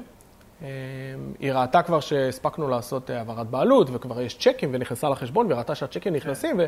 היא 1.40 1.52
ראתה 1.52 1.82
כבר 1.82 2.00
שהספקנו 2.00 2.68
לעשות 2.68 3.10
העברת 3.10 3.46
בעלות, 3.46 3.88
וכבר 3.92 4.20
יש 4.20 4.38
צ'קים, 4.38 4.70
ונכנסה 4.72 5.08
לחשבון, 5.08 5.52
וראתה 5.52 5.74
שהצ'קים 5.74 6.12
נכנסים, 6.12 6.56
ו... 6.58 6.64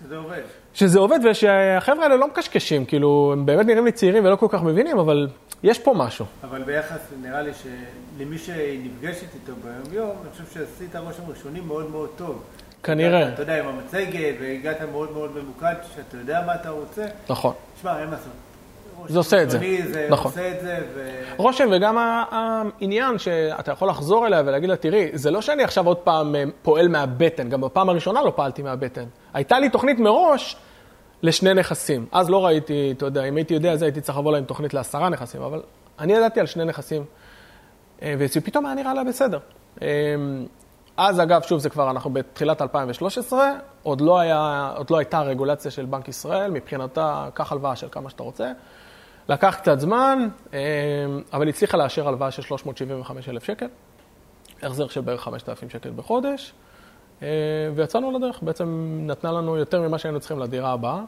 שזה 0.00 0.16
עובד. 0.16 0.40
שזה 0.74 0.98
עובד, 0.98 1.18
ושהחבר'ה 1.30 2.02
האלה 2.02 2.16
לא 2.16 2.26
מקשקשים, 2.28 2.84
כאילו, 2.84 3.30
הם 3.32 3.46
באמת 3.46 3.66
נראים 3.66 3.84
לי 3.84 3.92
צעירים 3.92 4.24
ולא 4.24 4.36
כל 4.36 4.46
כך 4.50 4.62
מבינים, 4.62 4.98
אבל 4.98 5.28
יש 5.62 5.78
פה 5.78 5.94
משהו. 5.96 6.26
אבל 6.44 6.62
ביחס, 6.62 7.00
נראה 7.22 7.42
לי 7.42 7.50
שלמי 7.54 8.38
שנפגשת 8.38 9.34
איתו 9.34 9.52
ביום-יום, 9.64 10.16
אני 10.22 10.30
חושב 10.30 10.44
שעשית 10.54 10.96
רושם 10.96 11.22
ראשוני 11.28 11.60
מאוד 11.60 11.90
מאוד 11.90 12.08
טוב. 12.16 12.42
כנראה. 12.82 13.28
אתה 13.28 13.42
יודע, 13.42 13.58
עם 13.58 13.68
המצגת, 13.68 14.34
והגעת 14.40 14.80
מאוד 14.92 15.12
מאוד 15.12 15.30
ממוקד, 15.36 15.74
שאתה 15.94 16.16
יודע 16.16 16.42
מה 16.46 16.54
אתה 16.54 16.70
רוצה. 16.70 17.06
נכון. 17.28 17.52
תשמע, 17.76 17.98
אין 18.00 18.06
מה 18.06 18.12
לעשות. 18.12 18.32
זה 19.06 19.18
עושה 19.18 19.42
את 19.42 19.50
זה. 19.50 19.58
זה 19.92 20.06
נכון. 20.10 20.30
עושה 20.30 20.52
את 20.52 20.60
זה, 20.60 20.78
ו... 20.94 21.10
רושם, 21.36 21.68
וגם 21.72 21.96
העניין 22.30 23.18
שאתה 23.18 23.72
יכול 23.72 23.88
לחזור 23.88 24.26
אליה 24.26 24.42
ולהגיד 24.46 24.68
לה, 24.68 24.76
תראי, 24.76 25.08
זה 25.12 25.30
לא 25.30 25.42
שאני 25.42 25.62
עכשיו 25.64 25.86
עוד 25.86 25.96
פעם 25.96 26.34
אה, 26.34 26.44
פועל 26.62 26.88
מהבטן, 26.88 27.48
גם 27.48 27.60
בפעם 27.60 27.88
הראשונה 27.88 28.22
לא 28.22 28.32
פעלתי 28.36 28.62
מהבטן. 28.62 29.04
הייתה 29.34 29.58
לי 29.58 29.68
תוכנית 29.68 29.98
מראש 29.98 30.56
לשני 31.22 31.54
נכסים. 31.54 32.06
אז 32.12 32.30
לא 32.30 32.46
ראיתי, 32.46 32.94
אתה 32.96 33.06
יודע, 33.06 33.24
אם 33.24 33.36
הייתי 33.36 33.54
יודע, 33.54 33.72
אז 33.72 33.82
הייתי 33.82 34.00
צריך 34.00 34.18
לבוא 34.18 34.32
לה 34.32 34.38
עם 34.38 34.44
תוכנית 34.44 34.74
לעשרה 34.74 35.08
נכסים, 35.08 35.42
אבל 35.42 35.62
אני 35.98 36.12
ידעתי 36.12 36.40
על 36.40 36.46
שני 36.46 36.64
נכסים, 36.64 37.04
אה, 38.02 38.14
ופתאום 38.18 38.66
היה 38.66 38.74
נראה 38.74 38.94
לה 38.94 39.04
בסדר. 39.04 39.38
אה, 39.82 39.88
אז 40.96 41.20
אגב, 41.20 41.42
שוב, 41.42 41.58
זה 41.58 41.70
כבר, 41.70 41.90
אנחנו 41.90 42.10
בתחילת 42.10 42.62
2013, 42.62 43.52
עוד 43.82 44.00
לא, 44.00 44.18
היה, 44.18 44.72
עוד 44.76 44.90
לא 44.90 44.98
הייתה 44.98 45.20
רגולציה 45.20 45.70
של 45.70 45.84
בנק 45.84 46.08
ישראל, 46.08 46.50
מבחינתה, 46.50 47.28
קח 47.34 47.52
הלוואה 47.52 47.76
של 47.76 47.88
כמה 47.90 48.10
שאתה 48.10 48.22
רוצה. 48.22 48.52
לקח 49.28 49.56
קצת 49.62 49.80
זמן, 49.80 50.28
אה, 50.52 50.58
אבל 51.32 51.48
הצליחה 51.48 51.76
לאשר 51.76 52.08
הלוואה 52.08 52.30
של 52.30 52.42
375 52.42 53.28
שקל, 53.46 53.66
החזר 54.62 54.88
של 54.88 55.00
בערך 55.00 55.20
5,000 55.20 55.70
שקל 55.70 55.90
בחודש. 55.96 56.54
אה, 57.22 57.28
ויצאנו 57.74 58.18
לדרך, 58.18 58.42
בעצם 58.42 58.98
נתנה 59.02 59.32
לנו 59.32 59.56
יותר 59.56 59.88
ממה 59.88 59.98
שהיינו 59.98 60.20
צריכים 60.20 60.38
לדירה 60.38 60.72
הבאה. 60.72 61.02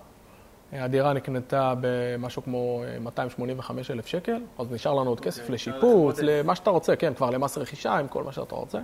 אה, 0.72 0.84
הדירה 0.84 1.12
נקנתה 1.12 1.74
במשהו 1.80 2.42
כמו 2.42 2.82
285 3.00 3.90
אה, 3.90 3.94
אלף 3.96 4.06
שקל, 4.06 4.42
אז 4.58 4.72
נשאר 4.72 4.94
לנו 4.94 5.10
עוד 5.10 5.20
כסף 5.20 5.40
אוקיי, 5.40 5.54
לשיפוץ, 5.54 6.20
למה 6.22 6.54
שאתה 6.54 6.70
רוצה, 6.70 6.96
כן, 6.96 7.14
כבר 7.14 7.30
למס 7.30 7.58
רכישה, 7.58 7.92
עם 7.92 8.08
כל 8.08 8.24
מה 8.24 8.32
שאתה 8.32 8.54
רוצה. 8.54 8.78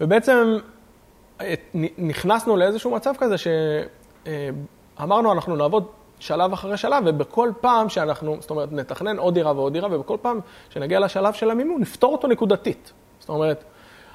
ובעצם 0.00 0.58
נכנסנו 1.98 2.56
לאיזשהו 2.56 2.90
מצב 2.90 3.14
כזה 3.18 3.36
שאמרנו, 4.98 5.32
אנחנו 5.32 5.56
נעבוד 5.56 5.86
שלב 6.18 6.52
אחרי 6.52 6.76
שלב, 6.76 7.04
ובכל 7.06 7.52
פעם 7.60 7.88
שאנחנו, 7.88 8.36
זאת 8.40 8.50
אומרת, 8.50 8.72
נתכנן 8.72 9.18
עוד 9.18 9.34
דירה 9.34 9.52
ועוד 9.52 9.72
דירה, 9.72 9.88
ובכל 9.92 10.16
פעם 10.22 10.40
שנגיע 10.70 11.00
לשלב 11.00 11.34
של 11.34 11.50
המימון, 11.50 11.80
נפתור 11.80 12.12
אותו 12.12 12.28
נקודתית. 12.28 12.92
זאת 13.20 13.28
אומרת, 13.28 13.64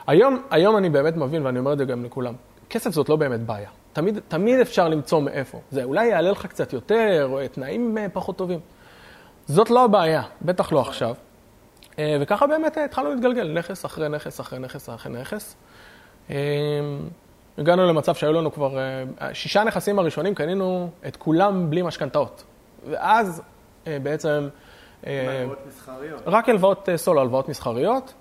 היום, 0.08 0.42
היום 0.52 0.78
אני 0.78 0.90
באמת 0.90 1.16
מבין, 1.18 1.46
ואני 1.46 1.60
אומר 1.60 1.74
את 1.74 1.78
זה 1.78 1.86
גם 1.86 2.06
לכולם, 2.06 2.34
כסף 2.70 2.90
זאת 2.90 3.10
לא 3.10 3.16
באמת 3.16 3.40
בעיה. 3.40 3.70
תמיד, 3.94 4.20
תמיד 4.28 4.60
אפשר 4.60 4.88
למצוא 4.90 5.22
מאיפה. 5.22 5.60
זה 5.72 5.84
אולי 5.84 6.06
יעלה 6.06 6.32
לך 6.32 6.46
קצת 6.46 6.74
יותר, 6.74 7.28
או 7.32 7.40
תנאים 7.52 7.98
אה, 7.98 8.06
פחות 8.14 8.38
טובים. 8.38 8.60
זאת 9.48 9.70
לא 9.70 9.86
הבעיה, 9.86 10.24
בטח 10.42 10.72
לא 10.72 10.82
עכשיו. 10.82 11.16
אה, 12.00 12.18
וככה 12.22 12.48
באמת 12.48 12.78
אה, 12.78 12.86
התחלנו 12.86 13.10
להתגלגל, 13.10 13.52
נכס 13.58 13.86
אחרי 13.86 14.10
נכס 14.10 14.40
אחרי 14.42 14.60
נכס 14.60 14.90
אחרי 14.90 15.12
נכס. 15.12 15.56
הגענו 17.60 17.88
למצב 17.88 18.16
שהיו 18.16 18.34
לנו 18.34 18.52
כבר, 18.52 18.78
שישה 19.34 19.64
נכסים 19.64 20.00
הראשונים, 20.00 20.36
קנינו 20.36 20.90
את 21.08 21.16
כולם 21.16 21.70
בלי 21.70 21.82
משכנתאות. 21.82 22.44
ואז 22.90 23.42
בעצם... 23.86 24.50
הלוואות 25.04 25.60
מסחריות. 25.68 26.22
רק 26.26 26.50
הלוואות 26.50 26.90
סולו, 26.96 27.22
הלוואות 27.22 27.50
מסחריות. 27.50 28.14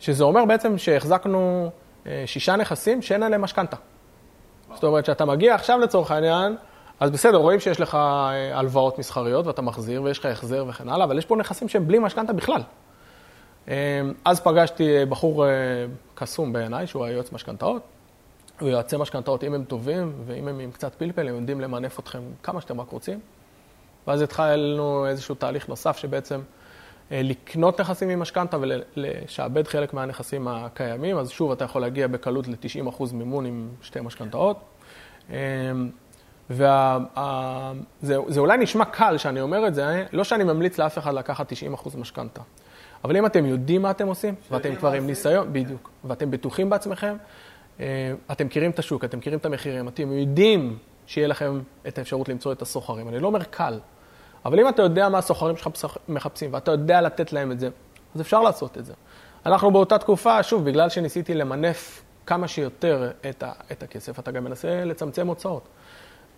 שזה 0.00 0.24
אומר 0.24 0.44
בעצם 0.44 0.78
שהחזקנו 0.78 1.70
אה, 2.06 2.22
שישה 2.26 2.56
נכסים 2.56 3.02
שאין 3.02 3.22
עליהם 3.22 3.40
משכנתה. 3.42 3.76
זאת 4.74 4.84
אומרת, 4.84 5.04
שאתה 5.04 5.24
מגיע 5.24 5.54
עכשיו 5.54 5.78
לצורך 5.78 6.10
העניין, 6.10 6.56
אז 7.00 7.10
בסדר, 7.10 7.36
רואים 7.36 7.60
שיש 7.60 7.80
לך 7.80 7.94
אה, 7.94 8.58
הלוואות 8.58 8.98
מסחריות 8.98 9.46
ואתה 9.46 9.62
מחזיר 9.62 10.02
ויש 10.02 10.18
לך 10.18 10.26
החזר 10.26 10.64
וכן 10.68 10.88
הלאה, 10.88 11.04
אבל 11.04 11.18
יש 11.18 11.26
פה 11.26 11.36
נכסים 11.36 11.68
שהם 11.68 11.86
בלי 11.86 11.98
משכנתה 11.98 12.32
בכלל. 12.32 12.60
אה, 13.68 14.00
אז 14.24 14.40
פגשתי 14.40 15.04
בחור 15.08 15.44
קסום 16.14 16.52
בעיניי, 16.52 16.86
שהוא 16.86 17.04
היועץ 17.04 17.32
משכנתאות. 17.32 17.82
ויועצי 18.62 18.96
משכנתאות, 18.96 19.44
אם 19.44 19.54
הם 19.54 19.64
טובים 19.64 20.12
ואם 20.26 20.48
הם 20.48 20.58
עם 20.58 20.70
קצת 20.70 20.94
פלפל, 20.94 21.28
הם 21.28 21.34
יודעים 21.34 21.60
למנף 21.60 21.98
אתכם 21.98 22.22
כמה 22.42 22.60
שאתם 22.60 22.80
רק 22.80 22.90
רוצים. 22.90 23.20
ואז 24.06 24.22
התחלנו 24.22 25.06
איזשהו 25.06 25.34
תהליך 25.34 25.68
נוסף 25.68 25.96
שבעצם 25.96 26.40
לקנות 27.10 27.80
נכסים 27.80 28.08
עם 28.08 28.20
משכנתה 28.20 28.56
ולשעבד 28.60 29.66
חלק 29.66 29.94
מהנכסים 29.94 30.48
הקיימים, 30.48 31.18
אז 31.18 31.30
שוב, 31.30 31.52
אתה 31.52 31.64
יכול 31.64 31.82
להגיע 31.82 32.06
בקלות 32.06 32.48
ל-90% 32.48 33.02
מימון 33.12 33.46
עם 33.46 33.68
שתי 33.82 34.00
משכנתאות. 34.00 34.56
וזה 36.50 38.36
אולי 38.36 38.58
נשמע 38.58 38.84
קל 38.84 39.18
שאני 39.18 39.40
אומר 39.40 39.66
את 39.66 39.74
זה, 39.74 40.04
לא 40.12 40.24
שאני 40.24 40.44
ממליץ 40.44 40.78
לאף 40.78 40.98
אחד 40.98 41.14
לקחת 41.14 41.52
90% 41.52 41.96
משכנתה. 41.98 42.40
אבל 43.06 43.16
אם 43.16 43.26
אתם 43.26 43.46
יודעים 43.46 43.82
מה 43.82 43.90
אתם 43.90 44.06
עושים, 44.06 44.34
ואתם 44.50 44.74
כבר 44.76 44.92
עם 44.92 45.06
ניסיון, 45.06 45.52
בדיוק, 45.52 45.90
ואתם 46.04 46.30
בטוחים 46.30 46.70
בעצמכם, 46.70 47.16
אה, 47.80 48.12
אתם 48.32 48.46
מכירים 48.46 48.70
את 48.70 48.78
השוק, 48.78 49.04
אתם 49.04 49.18
מכירים 49.18 49.38
את 49.38 49.46
המחירים, 49.46 49.88
אתם 49.88 50.12
יודעים 50.12 50.78
שיהיה 51.06 51.28
לכם 51.28 51.60
את 51.88 51.98
האפשרות 51.98 52.28
למצוא 52.28 52.52
את 52.52 52.62
הסוחרים. 52.62 53.08
אני 53.08 53.18
לא 53.18 53.26
אומר 53.26 53.42
קל, 53.42 53.80
אבל 54.44 54.60
אם 54.60 54.68
אתה 54.68 54.82
יודע 54.82 55.08
מה 55.08 55.18
הסוחרים 55.18 55.56
שלך 55.56 55.68
מחפשים, 56.08 56.52
ואתה 56.52 56.70
יודע 56.70 57.00
לתת 57.00 57.32
להם 57.32 57.52
את 57.52 57.60
זה, 57.60 57.68
אז 58.14 58.20
אפשר 58.20 58.42
לעשות 58.42 58.78
את 58.78 58.84
זה. 58.84 58.92
אנחנו 59.46 59.70
באותה 59.70 59.98
תקופה, 59.98 60.42
שוב, 60.42 60.64
בגלל 60.64 60.88
שניסיתי 60.88 61.34
למנף 61.34 62.02
כמה 62.26 62.48
שיותר 62.48 63.10
את, 63.30 63.42
ה, 63.42 63.52
את 63.72 63.82
הכסף, 63.82 64.18
אתה 64.18 64.30
גם 64.30 64.44
מנסה 64.44 64.84
לצמצם 64.84 65.26
הוצאות. 65.26 65.68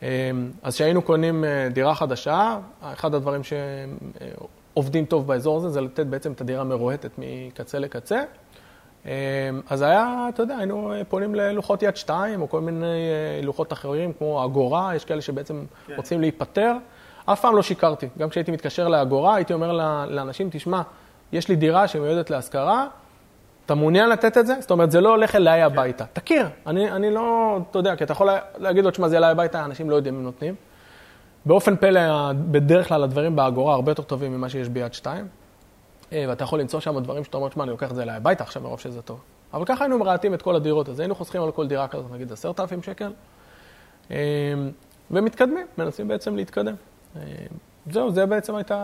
אה, 0.03 0.31
אז 0.63 0.75
כשהיינו 0.75 1.03
קונים 1.03 1.45
אה, 1.45 1.69
דירה 1.73 1.95
חדשה, 1.95 2.59
אחד 2.83 3.15
הדברים 3.15 3.43
שעובדים 4.79 5.05
טוב 5.05 5.27
באזור 5.27 5.57
הזה, 5.57 5.69
זה 5.69 5.81
לתת 5.81 6.07
בעצם 6.07 6.33
את 6.33 6.41
הדירה 6.41 6.65
מרועטת 6.65 7.11
מקצה 7.19 7.79
לקצה. 7.79 8.23
אמ, 9.07 9.11
אז 9.71 9.83
היה, 9.83 10.27
אתה 10.29 10.43
יודע, 10.43 10.57
היינו 10.57 10.93
פונים 11.09 11.35
ללוחות 11.35 11.83
יד 11.83 11.97
שתיים, 11.97 12.43
או 12.43 12.49
כל 12.49 12.61
מיני 12.61 12.87
אה, 12.87 13.41
לוחות 13.43 13.73
אחרים, 13.73 14.13
כמו 14.13 14.45
אגורה, 14.45 14.95
יש 14.95 15.05
כאלה 15.05 15.21
שבעצם 15.21 15.65
כן. 15.87 15.95
רוצים 15.97 16.21
להיפטר. 16.21 16.73
אף 17.25 17.41
פעם 17.41 17.57
לא 17.57 17.63
שיקרתי. 17.63 18.09
גם 18.19 18.29
כשהייתי 18.29 18.51
מתקשר 18.51 18.89
לאגורה, 18.89 19.35
הייתי 19.35 19.53
אומר 19.53 19.73
לאנשים, 20.11 20.49
תשמע, 20.53 20.83
יש 21.33 21.49
לי 21.49 21.57
דירה 21.57 21.89
שמיועדת 21.89 22.31
להשכרה, 22.31 22.87
אתה 23.67 23.75
מעוניין 23.75 24.09
לתת 24.09 24.39
את 24.39 24.47
זה? 24.47 24.55
זאת 24.61 24.71
אומרת, 24.71 24.91
זה 24.91 25.01
לא 25.01 25.09
הולך 25.09 25.35
אליי 25.35 25.61
כן. 25.61 25.67
הביתה. 25.67 26.05
תכיר, 26.13 26.47
אני, 26.67 26.91
אני 26.91 27.11
לא, 27.11 27.59
אתה 27.71 27.79
יודע, 27.79 27.97
כי 27.97 28.05
אתה 28.05 28.13
יכול 28.13 28.29
להגיד 28.59 28.85
לו, 28.85 28.91
תשמע, 28.91 29.09
זה 29.09 29.17
אליי 29.17 29.31
הביתה, 29.31 29.65
אנשים 29.65 29.91
לא 29.91 29.97
יודעים 29.97 30.15
אם 30.15 30.23
נותנים. 30.23 30.55
באופן 31.49 31.77
פלא, 31.77 32.33
בדרך 32.33 32.89
כלל 32.89 33.03
הדברים 33.05 33.37
באגורה 33.37 33.75
הרבה 33.75 33.91
יותר 33.91 34.03
טובים 34.03 34.33
ממה 34.33 34.49
שיש 34.49 34.69
ביד 34.69 34.95
שתיים. 34.95 35.29
אה, 36.13 36.25
ואתה 36.29 36.45
יכול 36.45 36.61
למצוא 36.61 36.81
שם 36.81 36.99
דברים 36.99 37.25
שאתה 37.25 37.37
אומר, 37.37 37.51
שמע, 37.51 37.65
אני 37.65 37.71
לוקח 37.71 37.91
את 37.91 37.97
זה 37.97 38.03
אליי 38.03 38.17
הביתה 38.17 38.45
עכשיו 38.45 38.63
מרוב 38.63 38.81
שזה 38.81 39.03
טוב. 39.03 39.21
אבל 39.53 39.65
ככה 39.65 39.85
היינו 39.85 39.99
מרהטים 39.99 40.35
את 40.35 40.43
כל 40.43 40.57
הדירות, 40.57 40.89
אז 40.89 41.01
היינו 41.01 41.15
חוסכים 41.15 41.43
על 41.43 41.53
כל 41.53 41.69
דירה 41.69 41.89
כזאת, 41.89 42.11
נגיד 42.13 42.33
עשרת 42.33 42.61
אלפים 42.61 42.83
שקל, 42.83 43.13
אה, 44.11 44.17
ומתקדמים, 45.11 45.67
מנסים 45.79 46.09
בעצם 46.09 46.37
להתקדם. 46.37 46.75
אה, 47.17 47.23
זהו, 47.91 48.11
זה 48.11 48.27
בעצם 48.27 48.55
הייתה 48.55 48.77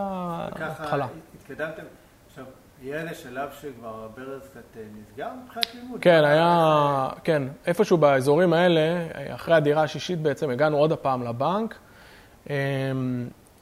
ההתחלה. 0.56 1.06
התקדמתם. 1.40 1.82
עכשיו, 2.26 2.44
יהיה 2.82 3.00
איזה 3.00 3.14
שלב 3.14 3.48
שכבר 3.60 4.04
הברז 4.04 4.48
קצת 4.50 4.76
נסגר 5.02 5.28
מבחינת 5.44 5.74
לימוד? 5.74 6.00
כן, 6.00 6.24
היה, 6.24 7.08
כן, 7.24 7.42
איפשהו 7.66 7.96
באזורים 7.96 8.52
האלה, 8.52 9.06
אחרי 9.34 9.54
הדירה 9.54 9.82
השישית 9.82 10.20
בעצם 10.20 10.50
הגענו 10.50 10.76
עוד 10.76 10.92
הפעם 10.92 11.22
לבנק. 11.22 11.74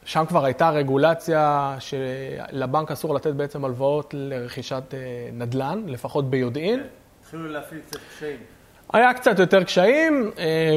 שם 0.05 0.25
כבר 0.29 0.45
הייתה 0.45 0.71
רגולציה 0.71 1.77
שלבנק 1.79 2.91
אסור 2.91 3.15
לתת 3.15 3.33
בעצם 3.33 3.65
הלוואות 3.65 4.15
לרכישת 4.19 4.83
אה, 4.95 4.99
נדל"ן, 5.33 5.83
לפחות 5.87 6.31
ביודעין. 6.31 6.81
כן, 6.81 6.87
התחילו 7.21 7.49
להפעיל 7.49 7.81
קצת 7.81 7.99
קשיים. 8.17 8.37
היה 8.93 9.15
קצת 9.15 9.39
יותר 9.39 9.65
קשיים, 9.65 10.31
אה, 10.39 10.77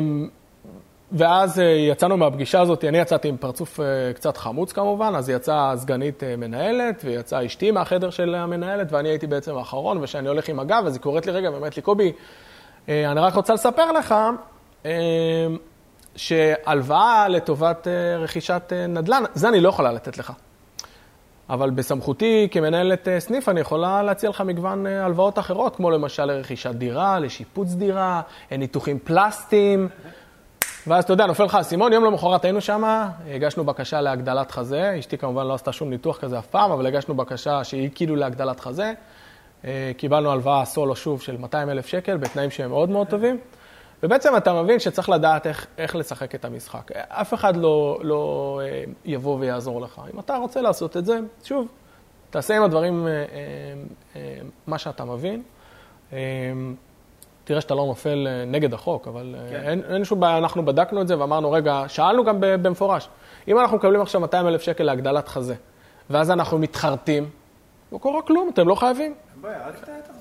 ואז 1.12 1.60
אה, 1.60 1.66
יצאנו 1.66 2.18
מהפגישה 2.18 2.62
הזאת, 2.62 2.84
אני 2.84 2.98
יצאתי 2.98 3.28
עם 3.28 3.38
פרצוף 3.38 3.80
קצת 4.16 4.38
חמוץ 4.38 4.72
כמובן, 4.72 5.14
אז 5.16 5.30
יצאה 5.30 5.74
סגנית 5.78 6.24
מנהלת, 6.38 7.02
ויצאה 7.06 7.46
אשתי 7.46 7.72
מהחדר 7.72 8.10
של 8.10 8.36
המנהלת, 8.36 8.92
ואני 8.92 9.10
הייתי 9.10 9.28
בעצם 9.28 9.58
האחרון, 9.58 9.98
וכשאני 9.98 10.28
הולך 10.28 10.50
עם 10.50 10.60
הגב, 10.60 10.84
אז 10.88 10.96
היא 10.96 11.02
קוראת 11.02 11.26
לי 11.26 11.32
רגע 11.32 11.52
ואומרת 11.52 11.78
לי, 11.78 11.82
קובי, 11.82 12.12
אני 12.88 13.20
רק 13.20 13.34
רוצה 13.34 13.54
לספר 13.54 13.92
לך, 13.92 14.16
שהלוואה 16.16 17.28
לטובת 17.28 17.88
אה, 17.88 18.18
רכישת 18.18 18.62
אה, 18.72 18.88
נדל"ן, 18.88 19.24
זה 19.34 19.50
אני 19.50 19.62
לא 19.62 19.70
יכולה 19.70 19.92
לתת 19.92 20.18
לך. 20.18 20.34
אבל 21.50 21.70
בסמכותי 21.70 22.48
כמנהלת 22.52 23.08
אה, 23.08 23.20
סניף, 23.20 23.50
אני 23.50 23.60
יכולה 23.60 24.04
להציע 24.04 24.30
לך 24.30 24.42
מגוון 24.42 24.86
הלוואות 24.86 25.40
אחרות, 25.40 25.76
כמו 25.76 25.92
למשל 25.92 26.26
לרכישת 26.26 26.76
דירה, 26.76 27.20
לשיפוץ 27.20 27.74
דירה, 27.74 28.22
ניתוחים 28.52 29.00
פלסטיים. 29.00 29.90
ואז 30.88 31.04
אתה 31.04 31.14
יודע, 31.14 31.26
נופל 31.26 31.44
לך 31.44 31.56
האסימון, 31.56 31.94
יום 31.94 32.06
למחרת 32.06 32.46
היינו 32.46 32.62
שם, 32.62 33.08
הגשנו 33.36 33.64
בקשה 33.64 34.02
להגדלת 34.02 34.52
חזה, 34.52 34.96
אשתי 35.00 35.18
כמובן 35.18 35.48
לא 35.48 35.54
עשתה 35.54 35.72
שום 35.72 35.90
ניתוח 35.90 36.18
כזה 36.18 36.40
אף 36.40 36.48
פעם, 36.48 36.72
אבל 36.72 36.86
הגשנו 36.86 37.16
בקשה 37.16 37.64
שהיא 37.64 37.90
כאילו 37.96 38.16
להגדלת 38.16 38.60
חזה. 38.60 38.94
קיבלנו 39.98 40.32
הלוואה 40.32 40.66
סולו 40.66 40.96
שוב 40.96 41.22
של 41.22 41.38
200 41.38 41.70
אלף 41.70 41.86
שקל, 41.86 42.18
בתנאים 42.18 42.52
שהם 42.52 42.70
מאוד 42.70 42.90
מאוד 42.90 43.08
טובים. 43.08 43.38
ובעצם 44.06 44.38
אתה 44.38 44.62
מבין 44.62 44.80
שצריך 44.80 45.10
לדעת 45.10 45.48
איך, 45.48 45.68
איך 45.78 45.96
לשחק 45.96 46.36
את 46.36 46.46
המשחק. 46.46 46.92
אף 46.92 47.34
אחד 47.34 47.56
לא, 47.56 48.00
לא 48.02 48.62
אה, 48.64 48.84
יבוא 49.06 49.38
ויעזור 49.40 49.82
לך. 49.82 50.02
אם 50.14 50.20
אתה 50.20 50.38
רוצה 50.38 50.62
לעשות 50.62 50.98
את 50.98 51.06
זה, 51.06 51.20
שוב, 51.44 51.68
תעשה 52.30 52.58
עם 52.58 52.64
הדברים 52.64 53.08
אה, 53.08 53.14
אה, 54.16 54.22
מה 54.68 54.78
שאתה 54.78 55.06
מבין. 55.06 55.44
תראה 57.44 57.62
שאתה 57.62 57.76
לא 57.76 57.86
נופל 57.86 58.28
נגד 58.48 58.74
החוק, 58.74 59.08
אבל 59.08 59.36
כן. 59.50 59.56
אין, 59.56 59.82
אין 59.90 60.04
שום 60.04 60.20
בעיה, 60.20 60.38
אנחנו 60.38 60.66
בדקנו 60.66 61.02
את 61.02 61.08
זה 61.08 61.20
ואמרנו, 61.20 61.52
רגע, 61.52 61.84
שאלנו 61.88 62.24
גם 62.24 62.38
במפורש, 62.40 63.10
אם 63.48 63.60
אנחנו 63.60 63.78
מקבלים 63.78 64.02
עכשיו 64.02 64.22
200 64.22 64.48
אלף 64.48 64.62
שקל 64.62 64.84
להגדלת 64.84 65.28
חזה, 65.28 65.56
ואז 66.10 66.32
אנחנו 66.32 66.58
מתחרטים, 66.58 67.30
לא 67.92 67.98
קורה 67.98 68.22
כלום, 68.22 68.50
אתם 68.54 68.68
לא 68.68 68.76
חייבים. 68.76 69.14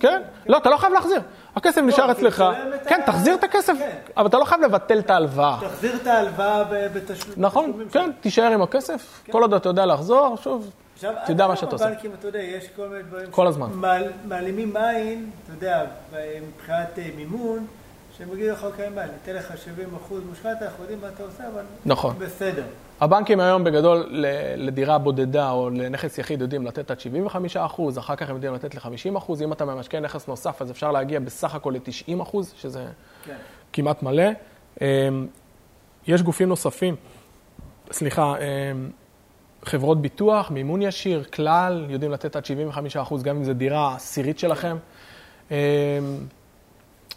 כן, 0.00 0.22
לא, 0.46 0.56
אתה 0.56 0.70
לא 0.70 0.76
חייב 0.76 0.92
להחזיר. 0.92 1.20
הכסף 1.56 1.76
לא, 1.76 1.87
נשאר 1.87 2.10
אצלך. 2.10 2.44
כן, 2.87 3.00
תחזיר 3.06 3.34
את 3.34 3.44
הכסף, 3.44 3.72
כן. 3.78 3.96
אבל 4.16 4.26
אתה 4.26 4.38
לא 4.38 4.44
חייב 4.44 4.60
לבטל 4.60 4.98
את 4.98 5.10
ההלוואה. 5.10 5.58
תחזיר 5.60 5.96
את 5.96 6.06
ההלוואה 6.06 6.64
בתשלום. 6.64 7.34
נכון, 7.37 7.72
כן, 7.92 8.10
תישאר 8.20 8.52
עם 8.52 8.62
הכסף. 8.62 9.20
כן. 9.24 9.32
כל 9.32 9.42
עוד 9.42 9.54
אתה 9.54 9.68
יודע 9.68 9.87
לחזור, 9.87 10.37
שוב, 10.42 10.70
תדע 11.26 11.46
מה 11.46 11.56
שאתה 11.56 11.72
עושה. 11.72 11.87
בבנקים, 11.87 12.10
אתה 12.18 12.28
יודע, 12.28 12.38
יש 12.38 12.68
כל 12.76 12.88
מיני 12.88 13.02
דברים. 13.02 13.30
כל 13.30 13.46
הזמן. 13.46 13.68
מעלימים 14.24 14.76
עין, 14.76 15.30
אתה 15.44 15.52
יודע, 15.52 15.84
מבחינת 16.42 16.98
אה, 16.98 17.10
מימון. 17.16 17.66
שהם 18.18 18.28
יגידו 18.32 18.52
לך, 18.52 18.64
אוקיי, 18.64 18.88
מה, 18.90 19.02
ניתן 19.06 19.32
לך 19.34 19.58
70 19.64 19.94
אחוז 19.94 20.22
משכנתה, 20.32 20.64
אנחנו 20.64 20.82
יודעים 20.82 21.00
מה 21.00 21.08
אתה 21.08 21.22
עושה, 21.22 21.48
אבל 21.54 21.62
נכון. 21.87 22.14
בסדר. 22.18 22.62
הבנקים 23.00 23.40
היום 23.40 23.64
בגדול 23.64 24.07
לדירה 24.57 24.98
בודדה 24.98 25.50
או 25.50 25.70
לנכס 25.70 26.18
יחיד 26.18 26.40
יודעים 26.40 26.66
לתת 26.66 26.90
עד 26.90 27.00
75 27.00 27.57
אחוז, 27.57 27.98
אחר 27.98 28.16
כך 28.16 28.28
הם 28.28 28.35
יודעים 28.35 28.54
לתת 28.54 28.74
ל-50 28.74 29.18
אחוז. 29.18 29.42
אם 29.42 29.52
אתה 29.52 29.64
ממשכן 29.64 30.02
נכס 30.02 30.28
נוסף, 30.28 30.62
אז 30.62 30.70
אפשר 30.70 30.92
להגיע 30.92 31.20
בסך 31.20 31.54
הכל 31.54 31.74
ל-90 31.74 32.22
אחוז, 32.22 32.54
שזה 32.57 32.87
כן. 33.24 33.37
כמעט 33.72 34.02
מלא. 34.02 34.24
אמ, 34.80 35.26
יש 36.07 36.22
גופים 36.22 36.48
נוספים, 36.48 36.96
סליחה, 37.92 38.35
אמ, 38.37 38.90
חברות 39.64 40.02
ביטוח, 40.02 40.50
מימון 40.50 40.83
ישיר, 40.83 41.24
כלל, 41.24 41.87
יודעים 41.88 42.12
לתת 42.12 42.37
עד 42.37 42.44
75 42.44 42.96
אחוז, 42.96 43.22
גם 43.22 43.37
אם 43.37 43.44
זו 43.44 43.54
דירה 43.54 43.94
עשירית 43.94 44.38
שלכם. 44.38 44.76
אמ, 45.50 45.57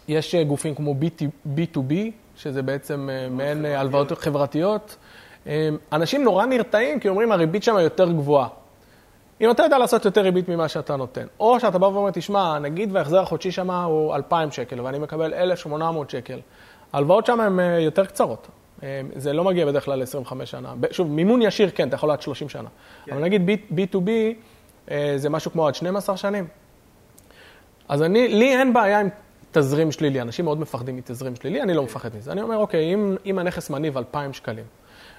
יש 0.08 0.34
גופים 0.34 0.74
כמו 0.74 0.94
B2B, 1.56 1.92
שזה 2.36 2.62
בעצם 2.62 3.08
אה, 3.12 3.28
מעין 3.28 3.66
אה, 3.66 3.80
הלוואות 3.80 4.12
חברתיות. 4.12 4.96
אנשים 5.92 6.24
נורא 6.24 6.46
נרתעים, 6.46 7.00
כי 7.00 7.08
אומרים, 7.08 7.32
הריבית 7.32 7.62
שם 7.62 7.78
יותר 7.78 8.12
גבוהה. 8.12 8.48
אם 9.40 9.50
אתה 9.50 9.62
יודע 9.62 9.78
לעשות 9.78 10.04
יותר 10.04 10.20
ריבית 10.20 10.48
ממה 10.48 10.68
שאתה 10.68 10.96
נותן, 10.96 11.26
או 11.40 11.60
שאתה 11.60 11.78
בא 11.78 11.86
ואומר, 11.86 12.10
תשמע, 12.10 12.58
נגיד 12.58 12.90
וההחזר 12.92 13.20
החודשי 13.20 13.50
שם 13.50 13.70
הוא 13.70 14.14
2,000 14.14 14.52
שקל, 14.52 14.80
ואני 14.80 14.98
מקבל 14.98 15.34
1,800 15.34 16.10
שקל, 16.10 16.40
ההלוואות 16.92 17.26
שם 17.26 17.40
הן 17.40 17.60
יותר 17.80 18.04
קצרות. 18.06 18.48
זה 19.16 19.32
לא 19.32 19.44
מגיע 19.44 19.66
בדרך 19.66 19.84
כלל 19.84 19.98
ל-25 19.98 20.44
שנה. 20.44 20.74
שוב, 20.90 21.10
מימון 21.10 21.42
ישיר, 21.42 21.70
כן, 21.74 21.88
אתה 21.88 21.94
יכול 21.94 22.10
עד 22.10 22.22
30 22.22 22.48
שנה. 22.48 22.68
כן. 23.04 23.12
אבל 23.12 23.22
נגיד 23.22 23.50
B2B, 23.70 24.08
זה 25.16 25.30
משהו 25.30 25.50
כמו 25.50 25.66
עד 25.66 25.74
12 25.74 26.16
שנים. 26.16 26.46
אז 27.88 28.02
אני, 28.02 28.28
לי 28.28 28.56
אין 28.56 28.72
בעיה 28.72 29.00
עם 29.00 29.08
תזרים 29.52 29.92
שלילי. 29.92 30.20
אנשים 30.20 30.44
מאוד 30.44 30.60
מפחדים 30.60 30.96
מתזרים 30.96 31.36
שלילי, 31.36 31.62
אני 31.62 31.74
לא 31.74 31.82
מפחד 31.82 32.16
מזה. 32.16 32.32
אני 32.32 32.42
אומר, 32.42 32.56
אוקיי, 32.56 32.94
אם, 32.94 33.16
אם 33.26 33.38
הנכס 33.38 33.70
מניב 33.70 33.98
2,000 33.98 34.32
שקלים, 34.32 34.64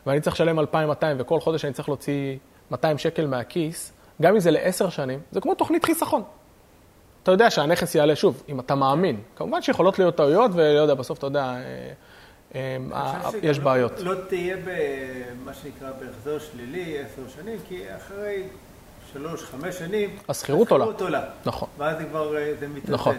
ואני 0.05 0.21
צריך 0.21 0.35
לשלם 0.35 0.59
2,200, 0.59 1.17
וכל 1.19 1.39
חודש 1.39 1.65
אני 1.65 1.73
צריך 1.73 1.89
להוציא 1.89 2.37
200 2.71 2.97
שקל 2.97 3.27
מהכיס, 3.27 3.93
גם 4.21 4.33
אם 4.33 4.39
זה 4.39 4.51
לעשר 4.51 4.89
שנים, 4.89 5.19
זה 5.31 5.41
כמו 5.41 5.55
תוכנית 5.55 5.85
חיסכון. 5.85 6.23
אתה 7.23 7.31
יודע 7.31 7.49
שהנכס 7.49 7.95
יעלה 7.95 8.15
שוב, 8.15 8.43
אם 8.49 8.59
אתה 8.59 8.75
מאמין. 8.75 9.21
כמובן 9.35 9.61
שיכולות 9.61 9.99
להיות 9.99 10.15
טעויות, 10.15 10.51
ולא 10.53 10.79
יודע, 10.79 10.93
בסוף 10.93 11.17
אתה 11.17 11.27
יודע, 11.27 11.55
אה, 12.55 12.77
אה, 12.93 13.29
יש 13.41 13.59
בעיות. 13.59 13.99
לא 13.99 14.13
תהיה 14.27 14.57
במה 14.57 15.53
שנקרא 15.53 15.89
בהחזר 15.99 16.39
שלילי 16.39 16.97
עשר 16.99 17.21
שנים, 17.35 17.57
כי 17.67 17.83
אחרי 17.95 18.43
שלוש, 19.13 19.43
חמש 19.43 19.75
שנים, 19.75 20.09
השכירות 20.29 20.71
עולה. 20.71 21.21
נכון. 21.45 21.69
ואז 21.77 21.97
זה 21.97 22.03
כבר, 22.05 22.37
אה, 22.37 22.53
זה 22.59 22.67
מתרצן. 22.67 22.93
נכון. 22.93 23.15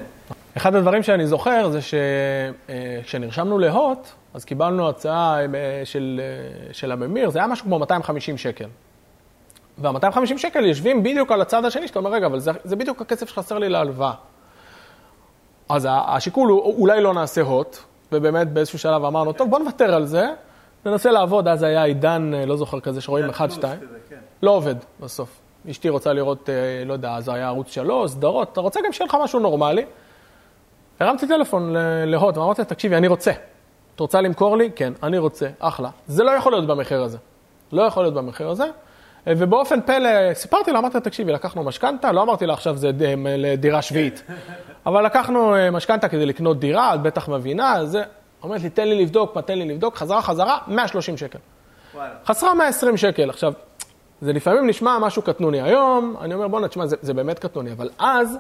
אחד 0.57 0.75
הדברים 0.75 1.03
שאני 1.03 1.27
זוכר 1.27 1.71
זה 1.71 1.79
שכשנרשמנו 1.83 3.57
אה, 3.57 3.61
להוט, 3.61 4.09
אז 4.35 4.45
קיבלנו 4.45 4.89
הצעה 4.89 5.41
אה, 5.41 5.47
של, 5.85 6.21
של 6.73 6.93
הממיר, 6.93 7.31
זה 7.31 7.39
היה 7.39 7.49
משהו 7.49 7.65
כמו 7.65 7.79
250 7.79 8.39
שקל. 8.39 8.69
וה-250 9.79 10.39
שקל 10.39 10.65
יושבים 10.65 11.03
בדיוק 11.03 11.33
על 11.33 11.41
הצד 11.41 11.65
השני, 11.65 11.89
שאתה 11.89 11.99
אומר, 11.99 12.11
רגע, 12.11 12.27
אבל 12.27 12.39
זה, 12.39 12.51
זה 12.65 12.77
בדיוק 12.77 13.01
הכסף 13.01 13.29
שחסר 13.29 13.59
לי 13.59 13.69
להלוואה. 13.69 14.13
אז 15.69 15.89
השיקול 15.91 16.49
הוא, 16.49 16.75
אולי 16.79 17.01
לא 17.01 17.15
נעשה 17.15 17.41
הוט, 17.41 17.77
ובאמת 18.13 18.53
באיזשהו 18.53 18.79
שלב 18.79 19.05
אמרנו, 19.05 19.33
טוב, 19.33 19.51
בוא 19.51 19.59
נוותר 19.59 19.95
על 19.95 20.07
זה, 20.07 20.27
ננסה 20.87 21.11
לעבוד, 21.11 21.49
אז 21.49 21.63
היה 21.63 21.85
עידן, 21.85 22.31
אה, 22.35 22.47
לא 22.47 22.57
זוכר 22.57 22.81
כזה, 22.81 23.01
שרואים 23.01 23.29
אחד, 23.29 23.51
שתיים. 23.51 23.81
כן. 24.09 24.17
לא 24.43 24.51
עובד 24.51 24.75
בסוף. 25.01 25.41
אשתי 25.71 25.89
רוצה 25.89 26.13
לראות, 26.13 26.49
אה, 26.49 26.85
לא 26.87 26.93
יודע, 26.93 27.15
אז 27.15 27.29
היה 27.29 27.47
ערוץ 27.47 27.73
שלוש, 27.73 28.11
סדרות, 28.11 28.53
אתה 28.53 28.61
רוצה 28.61 28.81
גם 28.87 28.93
שיהיה 28.93 29.09
לך 29.09 29.17
משהו 29.23 29.41
נורמלי. 29.41 29.85
הרמתי 31.01 31.27
טלפון 31.27 31.75
להוט 32.07 32.37
ואמרתי 32.37 32.65
תקשיבי, 32.65 32.97
אני 32.97 33.09
רוצה. 33.09 33.33
את 34.01 34.03
רוצה 34.03 34.21
למכור 34.21 34.57
לי? 34.57 34.71
כן, 34.77 34.93
אני 35.03 35.19
רוצה, 35.19 35.49
אחלה. 35.59 35.89
זה 36.07 36.25
לא 36.25 36.31
יכול 36.31 36.53
להיות 36.53 36.67
במחיר 36.67 37.03
הזה. 37.03 37.19
לא 37.73 37.83
יכול 37.83 38.03
להיות 38.03 38.15
במחיר 38.15 38.49
הזה. 38.49 38.65
אה, 38.65 39.33
ובאופן 39.39 39.81
פלא, 39.81 40.35
סיפרתי 40.35 40.73
לה, 40.73 40.79
אמרתי 40.79 40.95
לה, 40.95 41.01
תקשיבי, 41.01 41.33
לקחנו 41.33 41.63
משכנתה, 41.63 42.13
לא 42.13 42.23
אמרתי 42.23 42.47
לה 42.47 42.53
עכשיו 42.53 42.77
זה 42.77 42.91
לדירה 43.39 43.83
שביעית, 43.83 44.23
אבל 44.87 45.07
לקחנו 45.07 45.55
משכנתה 45.73 46.09
כדי 46.09 46.27
לקנות 46.27 46.61
דירה, 46.61 46.95
את 46.95 47.03
בטח 47.03 47.29
מבינה, 47.29 47.85
זה, 47.85 48.03
אומרת 48.43 48.63
לי, 48.63 48.71
תן 48.71 48.89
לי 48.89 49.03
לבדוק, 49.03 49.39
תן 49.39 49.59
לי 49.59 49.65
לבדוק, 49.69 49.97
חזרה, 49.97 50.23
חזרה, 50.23 50.59
130 50.67 51.17
שקל. 51.17 51.39
וואלה. 51.95 52.15
חסרה 52.27 52.55
120 52.55 52.97
שקל. 52.97 53.31
עכשיו, 53.31 53.53
זה 54.21 54.33
לפעמים 54.33 54.67
נשמע 54.67 54.99
משהו 54.99 55.23
קטנוני. 55.23 55.63
היום, 55.63 56.17
אני 56.21 56.35
אומר, 56.35 56.49
בוא'נה, 56.49 56.69
תשמע, 56.69 56.87
זה, 56.87 56.97
זה 57.03 57.15
באמת 57.15 57.39
קטנוני, 57.39 57.73
אבל 57.73 57.91
אז, 57.99 58.39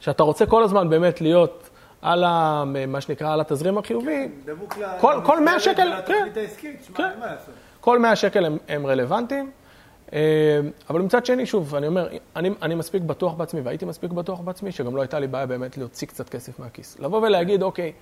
שאתה 0.00 0.22
רוצה 0.22 0.46
כל 0.46 0.62
הזמן 0.62 0.88
באמת 0.88 1.20
להיות 1.20 1.70
על 2.02 2.24
ה, 2.24 2.64
מה 2.88 3.00
שנקרא, 3.00 3.32
על 3.32 3.40
התזרים 3.40 3.78
החיובי, 3.78 4.28
כן, 4.46 4.52
כל, 5.00 5.20
כל 5.24 5.40
100 5.40 5.60
שקל, 5.60 5.92
כן, 6.06 6.28
כן, 6.94 7.10
כל 7.80 7.98
100 7.98 8.16
שקל 8.16 8.44
הם, 8.44 8.58
הם 8.68 8.86
רלוונטיים. 8.86 9.50
אה, 10.12 10.60
אבל 10.90 11.00
מצד 11.00 11.26
שני, 11.26 11.46
שוב, 11.46 11.74
אני 11.74 11.86
אומר, 11.86 12.08
אני, 12.36 12.50
אני 12.62 12.74
מספיק 12.74 13.02
בטוח 13.02 13.34
בעצמי, 13.34 13.60
והייתי 13.60 13.84
מספיק 13.84 14.10
בטוח 14.10 14.40
בעצמי, 14.40 14.72
שגם 14.72 14.96
לא 14.96 15.00
הייתה 15.00 15.18
לי 15.18 15.26
בעיה 15.26 15.46
באמת 15.46 15.78
להוציא 15.78 16.06
קצת 16.06 16.28
כסף 16.28 16.58
מהכיס. 16.58 16.98
לבוא 17.00 17.26
ולהגיד, 17.26 17.62
אוקיי, 17.62 17.92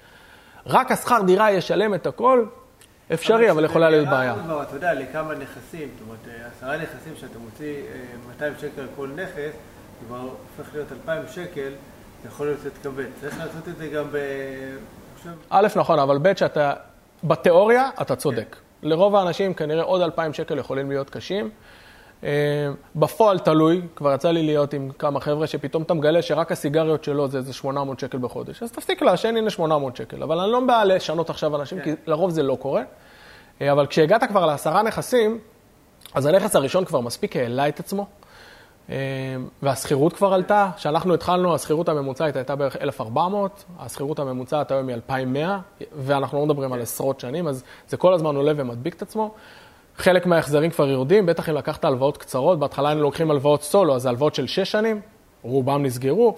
רק 0.67 0.93
השכר 0.93 1.23
דירה 1.27 1.53
ישלם 1.53 1.95
את 1.95 2.07
הכל, 2.07 2.45
אפשרי, 3.15 3.51
אבל 3.51 3.65
יכולה 3.65 3.91
להיות 3.91 4.09
בעיה. 4.09 4.35
כבר, 4.45 4.63
אתה 4.63 4.77
יודע, 4.77 4.95
לכמה 4.95 5.35
נכסים, 5.35 5.89
זאת 5.99 6.01
אומרת, 6.07 6.19
אה, 6.29 6.47
עשרה 6.57 6.77
נכסים 6.77 7.17
שאתה 7.17 7.39
מוציא 7.39 7.75
200 8.29 8.53
אה, 8.53 8.59
שקל 8.59 8.87
כל 8.97 9.09
נכס, 9.09 9.57
כבר 10.07 10.19
הופך 10.19 10.75
להיות 10.75 10.93
2,000 10.93 11.29
שקל, 11.29 11.71
יכול 12.27 12.47
להיות 12.47 12.61
להתכבד. 12.65 13.07
צריך 13.21 13.39
לעשות 13.39 13.69
את 13.69 13.77
זה 13.77 13.89
גם 13.89 14.05
ב... 14.13 14.17
א', 15.51 15.69
נכון, 15.77 15.99
אבל 15.99 16.19
ב', 16.19 16.37
שאתה, 16.37 16.73
בתיאוריה, 17.25 17.91
אתה 18.01 18.17
צודק. 18.17 18.57
כן. 18.83 18.89
לרוב 18.89 19.17
האנשים 19.17 19.55
כנראה 19.55 19.83
עוד 19.83 20.01
2,000 20.01 20.33
שקל 20.33 20.59
יכולים 20.59 20.91
להיות 20.91 21.11
קשים. 21.11 21.51
אה, 22.25 22.29
בפועל 22.97 23.39
תלוי, 23.39 23.83
כבר 23.97 24.15
יצא 24.15 24.31
לי 24.31 24.43
להיות 24.43 24.73
עם 24.75 24.91
כמה 24.99 25.21
חבר'ה 25.21 25.47
שפתאום 25.47 25.83
אתה 25.83 25.95
מגלה 25.95 26.23
שרק 26.23 26.53
הסיגריות 26.53 27.05
שלו 27.05 27.29
זה 27.29 27.39
איזה 27.39 27.53
800 27.53 28.01
שקל 28.01 28.19
בחודש. 28.19 28.63
אז 28.63 28.73
תפסיק 28.73 29.03
לעשן, 29.03 29.37
הנה 29.37 29.51
800 29.51 29.97
שקל. 29.97 30.23
אבל 30.23 30.39
אני 30.39 30.53
לא 30.53 30.61
בא 30.61 30.85
לשנות 30.85 31.31
עכשיו 31.31 31.57
אנשים, 31.57 31.79
כן. 31.79 31.85
כי 31.85 31.91
לרוב 32.07 32.31
זה 32.31 32.43
לא 32.43 32.55
קורה. 32.55 32.83
אה, 33.61 33.73
אבל 33.73 33.87
כשהגעת 33.87 34.25
כבר 34.25 34.47
לעשרה 34.47 34.83
נכסים, 34.83 35.39
אז 36.15 36.27
הנכס 36.27 36.57
הראשון 36.57 36.85
כבר 36.85 37.01
מספיק 37.01 37.37
העלה 37.37 37.69
את 37.69 37.81
עצמו, 37.81 38.07
והשכירות 39.63 40.13
כבר 40.13 40.35
עלתה. 40.35 40.71
כשאנחנו 40.77 41.15
התחלנו, 41.15 41.55
השכירות 41.55 41.89
הממוצעת 41.89 42.37
הייתה 42.37 42.57
בערך 42.57 42.77
1,400, 42.77 43.65
השכירות 43.79 44.19
הממוצעת 44.19 44.71
היום 44.71 44.89
היא 44.89 44.95
2,100, 44.95 45.59
ואנחנו 45.93 46.39
לא 46.39 46.47
מדברים 46.47 46.73
על 46.73 46.81
עשרות 46.81 47.21
שנים, 47.21 47.49
אז 47.49 47.65
זה 47.89 47.97
כל 47.97 48.15
הזמן 48.15 48.37
עולה 48.37 48.53
ומדביק 48.57 48.95
את 48.95 49.03
עצמו. 49.03 49.35
חלק 49.97 50.27
מההחזרים 50.27 50.71
כבר 50.71 50.89
יורדים, 50.89 51.27
בטח 51.27 51.49
אם 51.49 51.55
לקחת 51.55 51.85
הלוואות 51.85 52.17
קצרות, 52.17 52.59
בהתחלה 52.59 52.89
היינו 52.89 53.03
לוקחים 53.03 53.31
הלוואות 53.31 53.63
סולו, 53.63 53.95
אז 53.95 54.07
הלוואות 54.07 54.35
של 54.35 54.47
שש 54.47 54.73
שנים, 54.73 55.01
רובם 55.43 55.83
נסגרו. 55.83 56.37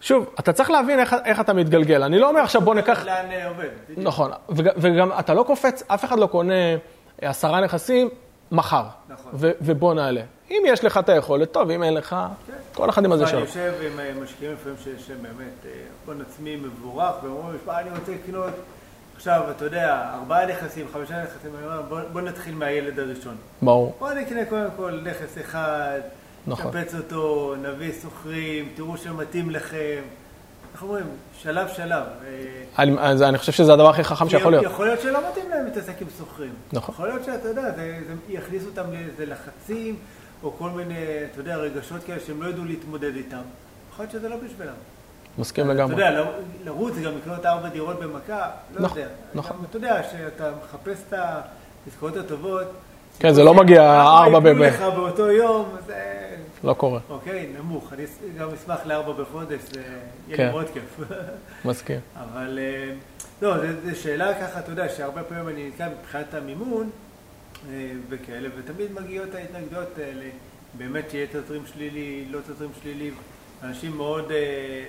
שוב, 0.00 0.26
אתה 0.40 0.52
צריך 0.52 0.70
להבין 0.70 1.00
איך, 1.00 1.16
איך 1.24 1.40
אתה 1.40 1.52
מתגלגל. 1.52 2.02
אני 2.02 2.18
לא 2.18 2.28
אומר 2.28 2.40
עכשיו 2.40 2.60
בוא 2.60 2.74
ניקח... 2.74 3.04
לאן 3.04 3.30
אה, 3.30 3.48
עובד. 3.48 3.68
נכון, 3.96 4.30
וג, 4.48 4.68
וגם 4.76 5.10
אתה 5.18 5.34
לא 5.34 5.42
קופץ, 5.42 5.82
אף 5.86 6.04
אחד 6.04 6.18
לא 6.18 6.26
קונה 6.26 6.54
עשרה 7.20 7.60
נכסים 7.60 8.08
מחר, 8.52 8.84
נכון. 9.08 9.32
ו, 9.34 9.50
ובוא 9.60 9.94
נעלה. 9.94 10.22
אם 10.50 10.62
יש 10.66 10.84
לך 10.84 10.98
את 10.98 11.08
היכולת, 11.08 11.52
טוב, 11.52 11.70
אם 11.70 11.82
אין 11.82 11.94
לך, 11.94 12.16
כן. 12.46 12.52
כל 12.74 12.90
אחד 12.90 13.04
עם 13.04 13.12
הזה 13.12 13.26
שלו. 13.26 13.38
אני 13.38 13.46
יושב 13.46 13.72
עם 13.82 14.00
אה, 14.00 14.10
משקיעים 14.22 14.52
לפעמים 14.52 14.78
שיש 14.84 15.10
באמת 15.10 15.66
אה, 15.66 15.70
הון 16.06 16.20
עצמי 16.20 16.56
מבורך, 16.56 17.14
ואומרים, 17.22 17.58
אני 17.68 17.90
רוצה 17.98 18.12
לקנות 18.12 18.52
עכשיו, 19.16 19.42
אתה 19.50 19.64
יודע, 19.64 20.10
ארבעה 20.14 20.46
נכסים, 20.46 20.86
חמישה 20.92 21.22
נכסים, 21.22 21.50
בוא, 21.88 22.00
בוא 22.12 22.20
נתחיל 22.20 22.54
מהילד 22.54 22.98
הראשון. 22.98 23.36
ברור. 23.62 23.96
בוא 23.98 24.12
נקנה 24.12 24.44
קודם 24.44 24.68
כל 24.76 25.00
נכס 25.04 25.38
אחד, 25.40 26.00
נכון. 26.46 26.76
נקפץ 26.76 26.94
אותו, 26.94 27.54
נביא 27.62 27.92
סוחרים, 27.92 28.68
תראו 28.76 28.96
שמתאים 28.96 29.50
לכם. 29.50 30.02
איך 30.74 30.82
אומרים? 30.82 31.04
שלב 31.38 31.68
שלב. 31.68 32.02
אני, 32.78 32.92
אז 32.98 33.22
אני 33.22 33.38
חושב 33.38 33.52
שזה 33.52 33.72
הדבר 33.72 33.88
הכי 33.88 34.04
חכם 34.04 34.28
שיכול 34.28 34.52
להיות. 34.52 34.64
יכול 34.64 34.86
להיות 34.86 35.00
שלא 35.00 35.18
מתאים 35.30 35.50
להם 35.50 35.64
להתעסק 35.64 36.02
עם 36.02 36.08
סוחרים. 36.18 36.52
נכון. 36.72 36.94
יכול 36.94 37.08
להיות 37.08 37.24
שאתה 37.24 37.48
יודע, 37.48 37.70
זה, 37.70 37.98
זה 38.06 38.14
יכניס 38.28 38.66
אותם 38.66 38.82
לאיזה 38.92 39.26
לחצים, 39.26 39.96
או 40.42 40.52
כל 40.58 40.70
מיני, 40.70 40.94
אתה 41.32 41.40
יודע, 41.40 41.56
רגשות 41.56 42.04
כאלה 42.06 42.20
שהם 42.26 42.42
לא 42.42 42.48
ידעו 42.48 42.64
להתמודד 42.64 43.16
איתם. 43.16 43.42
יכול 43.92 44.02
להיות 44.02 44.12
שזה 44.12 44.28
לא 44.28 44.36
בשבילם. 44.36 44.72
מסכים 45.38 45.68
לגמרי. 45.68 45.94
אתה 45.94 46.02
יודע, 46.02 46.30
לרוץ 46.64 46.94
גם 47.04 47.12
לקנות 47.16 47.46
ארבע 47.46 47.68
דירות 47.68 48.00
במכה, 48.00 48.50
לא 48.74 48.80
נכון, 48.80 48.98
יודע. 48.98 49.10
נכון. 49.34 49.56
אתה 49.70 49.76
יודע, 49.76 50.02
כשאתה 50.02 50.50
מחפש 50.64 51.02
את 51.08 51.14
העסקאות 51.86 52.16
הטובות... 52.16 52.66
כן, 53.18 53.32
זה 53.32 53.44
לא 53.44 53.54
מגיע 53.54 54.02
ארבע 54.02 54.38
ב... 54.40 54.46
לך 54.46 54.80
באותו 54.80 55.30
יום, 55.30 55.68
זה... 55.86 55.94
לא 56.64 56.74
קורה. 56.74 57.00
אוקיי, 57.08 57.52
נמוך. 57.58 57.92
אני 57.92 58.04
גם 58.38 58.48
אשמח 58.50 58.86
לארבע 58.86 59.22
בחודש, 59.22 59.60
זה 59.72 59.80
יהיה 59.80 59.98
לי 60.28 60.36
כן. 60.36 60.50
מאוד 60.50 60.66
כיף. 60.72 61.00
מסכים. 61.64 62.00
אבל, 62.16 62.58
אה, 62.62 62.94
לא, 63.42 63.54
זו 63.84 64.00
שאלה 64.00 64.34
ככה, 64.40 64.58
אתה 64.58 64.72
יודע, 64.72 64.88
שהרבה 64.88 65.22
פעמים 65.22 65.48
אני 65.48 65.68
נתקע 65.68 65.88
מבחינת 66.00 66.34
המימון 66.34 66.90
אה, 67.70 67.92
וכאלה, 68.08 68.48
ותמיד 68.56 68.92
מגיעות 68.92 69.34
ההתנגדויות 69.34 69.98
האלה, 69.98 70.26
באמת 70.78 71.10
שיהיה 71.10 71.26
תזרים 71.32 71.62
שלילי, 71.66 72.24
לא 72.30 72.38
תזרים 72.46 72.70
שלילי. 72.82 73.10
אנשים 73.62 73.96
מאוד... 73.96 74.30
אה, 74.30 74.84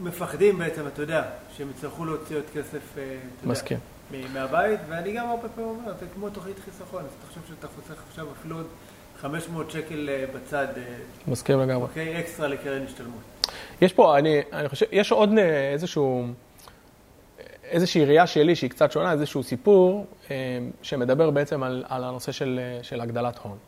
מפחדים 0.00 0.58
בעצם, 0.58 0.86
אתה 0.86 1.02
יודע, 1.02 1.22
שהם 1.56 1.70
יצטרכו 1.70 2.04
להוציא 2.04 2.36
עוד 2.36 2.44
כסף, 2.54 2.98
אה, 2.98 3.16
אתה 3.38 3.48
מסכים. 3.48 3.78
יודע, 4.12 4.28
מהבית, 4.32 4.80
ואני 4.88 5.12
גם 5.12 5.28
הרבה 5.28 5.48
פעמים 5.48 5.70
אומר, 5.70 5.92
זה 6.00 6.06
כמו 6.14 6.30
תוכנית 6.30 6.56
חיסכון, 6.64 7.04
אז 7.04 7.10
תחשוב 7.26 7.42
שאתה 7.48 7.66
חוסך 7.68 8.02
עכשיו 8.08 8.26
אפילו 8.40 8.56
עוד 8.56 8.66
500 9.20 9.70
שקל 9.70 10.08
אה, 10.08 10.24
בצד. 10.34 10.66
אה, 10.76 10.82
מסכים 11.28 11.60
לגמרי. 11.60 11.82
אוקיי, 11.82 12.20
אקסטרה 12.20 12.48
לקרן 12.48 12.82
השתלמות. 12.82 13.20
יש 13.80 13.92
פה, 13.92 14.18
אני, 14.18 14.40
אני 14.52 14.68
חושב, 14.68 14.86
יש 14.92 15.12
עוד 15.12 15.30
איזשהו, 15.72 16.26
איזושהי 17.64 18.04
ראייה 18.04 18.26
שלי 18.26 18.54
שהיא 18.54 18.70
קצת 18.70 18.92
שונה, 18.92 19.12
איזשהו 19.12 19.42
סיפור 19.42 20.06
שמדבר 20.82 21.30
בעצם 21.30 21.62
על, 21.62 21.84
על 21.88 22.04
הנושא 22.04 22.32
של, 22.32 22.60
של 22.82 23.00
הגדלת 23.00 23.38
הון. 23.38 23.58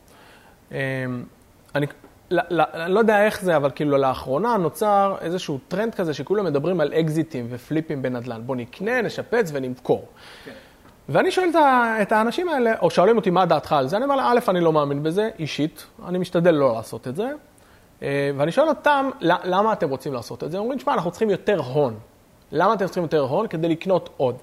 אני, 1.74 1.86
אני 2.30 2.92
לא 2.94 2.98
יודע 2.98 3.24
איך 3.24 3.42
זה, 3.42 3.56
אבל 3.56 3.70
כאילו 3.74 3.98
לאחרונה 3.98 4.56
נוצר 4.56 5.16
איזשהו 5.20 5.58
טרנד 5.68 5.94
כזה 5.94 6.14
שכולם 6.14 6.44
מדברים 6.44 6.80
על 6.80 6.92
אקזיטים 6.92 7.46
ופליפים 7.50 8.02
בנדל"ן. 8.02 8.42
בוא 8.46 8.56
נקנה, 8.56 9.02
נשפץ 9.02 9.50
ונמכור. 9.52 10.08
כן. 10.44 10.52
ואני 11.08 11.30
שואל 11.30 11.48
את 12.02 12.12
האנשים 12.12 12.48
האלה, 12.48 12.72
או 12.78 12.90
שואלים 12.90 13.16
אותי 13.16 13.30
מה 13.30 13.46
דעתך 13.46 13.72
על 13.72 13.88
זה, 13.88 13.96
אני 13.96 14.04
אומר 14.04 14.16
לה, 14.16 14.32
א', 14.32 14.38
אני 14.48 14.60
לא 14.60 14.72
מאמין 14.72 15.02
בזה, 15.02 15.30
אישית, 15.38 15.86
אני 16.06 16.18
משתדל 16.18 16.50
לא 16.50 16.74
לעשות 16.74 17.08
את 17.08 17.16
זה. 17.16 17.30
אה, 18.02 18.30
ואני 18.36 18.52
שואל 18.52 18.68
אותם, 18.68 19.10
למה 19.20 19.72
אתם 19.72 19.90
רוצים 19.90 20.12
לעשות 20.12 20.44
את 20.44 20.50
זה? 20.50 20.56
הם 20.56 20.62
אומרים, 20.62 20.78
שמע, 20.78 20.94
אנחנו 20.94 21.10
צריכים 21.10 21.30
יותר 21.30 21.58
הון. 21.58 21.94
למה 22.52 22.74
אתם 22.74 22.84
צריכים 22.84 23.02
יותר 23.02 23.20
הון? 23.20 23.46
כדי 23.46 23.68
לקנות 23.68 24.10
עוד. 24.16 24.36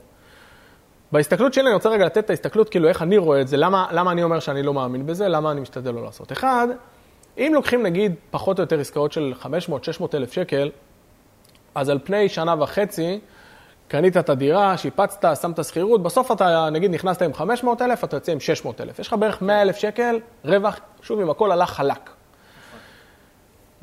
בהסתכלות 1.11 1.53
שלי, 1.53 1.65
אני 1.65 1.73
רוצה 1.73 1.89
רגע 1.89 2.05
לתת 2.05 2.17
את 2.17 2.29
ההסתכלות, 2.29 2.69
כאילו, 2.69 2.87
איך 2.89 3.01
אני 3.01 3.17
רואה 3.17 3.41
את 3.41 3.47
זה, 3.47 3.57
למה, 3.57 3.87
למה 3.91 4.11
אני 4.11 4.23
אומר 4.23 4.39
שאני 4.39 4.63
לא 4.63 4.73
מאמין 4.73 5.05
בזה, 5.05 5.27
למה 5.27 5.51
אני 5.51 5.61
משתדל 5.61 5.91
לא 5.91 6.03
לעשות. 6.03 6.31
אחד, 6.31 6.67
אם 7.37 7.51
לוקחים 7.55 7.83
נגיד 7.83 8.15
פחות 8.31 8.59
או 8.59 8.63
יותר 8.63 8.79
עסקאות 8.79 9.11
של 9.11 9.33
500-600 9.41 9.45
אלף 10.13 10.33
שקל, 10.33 10.69
אז 11.75 11.89
על 11.89 11.99
פני 12.03 12.29
שנה 12.29 12.55
וחצי, 12.59 13.19
קנית 13.89 14.17
את 14.17 14.29
הדירה, 14.29 14.77
שיפצת, 14.77 15.25
שמת 15.41 15.63
שכירות, 15.63 16.03
בסוף 16.03 16.31
אתה 16.31 16.69
נגיד 16.71 16.91
נכנסת 16.91 17.21
עם 17.21 17.33
500 17.33 17.81
אלף, 17.81 18.03
אתה 18.03 18.15
יוצא 18.15 18.31
עם 18.31 18.39
600 18.39 18.81
אלף. 18.81 18.99
יש 18.99 19.07
לך 19.07 19.13
בערך 19.13 19.41
100 19.41 19.61
אלף 19.61 19.77
שקל 19.77 20.19
רווח, 20.45 20.79
שוב, 21.01 21.19
אם 21.19 21.29
הכל 21.29 21.51
הלך 21.51 21.69
חלק. 21.69 22.09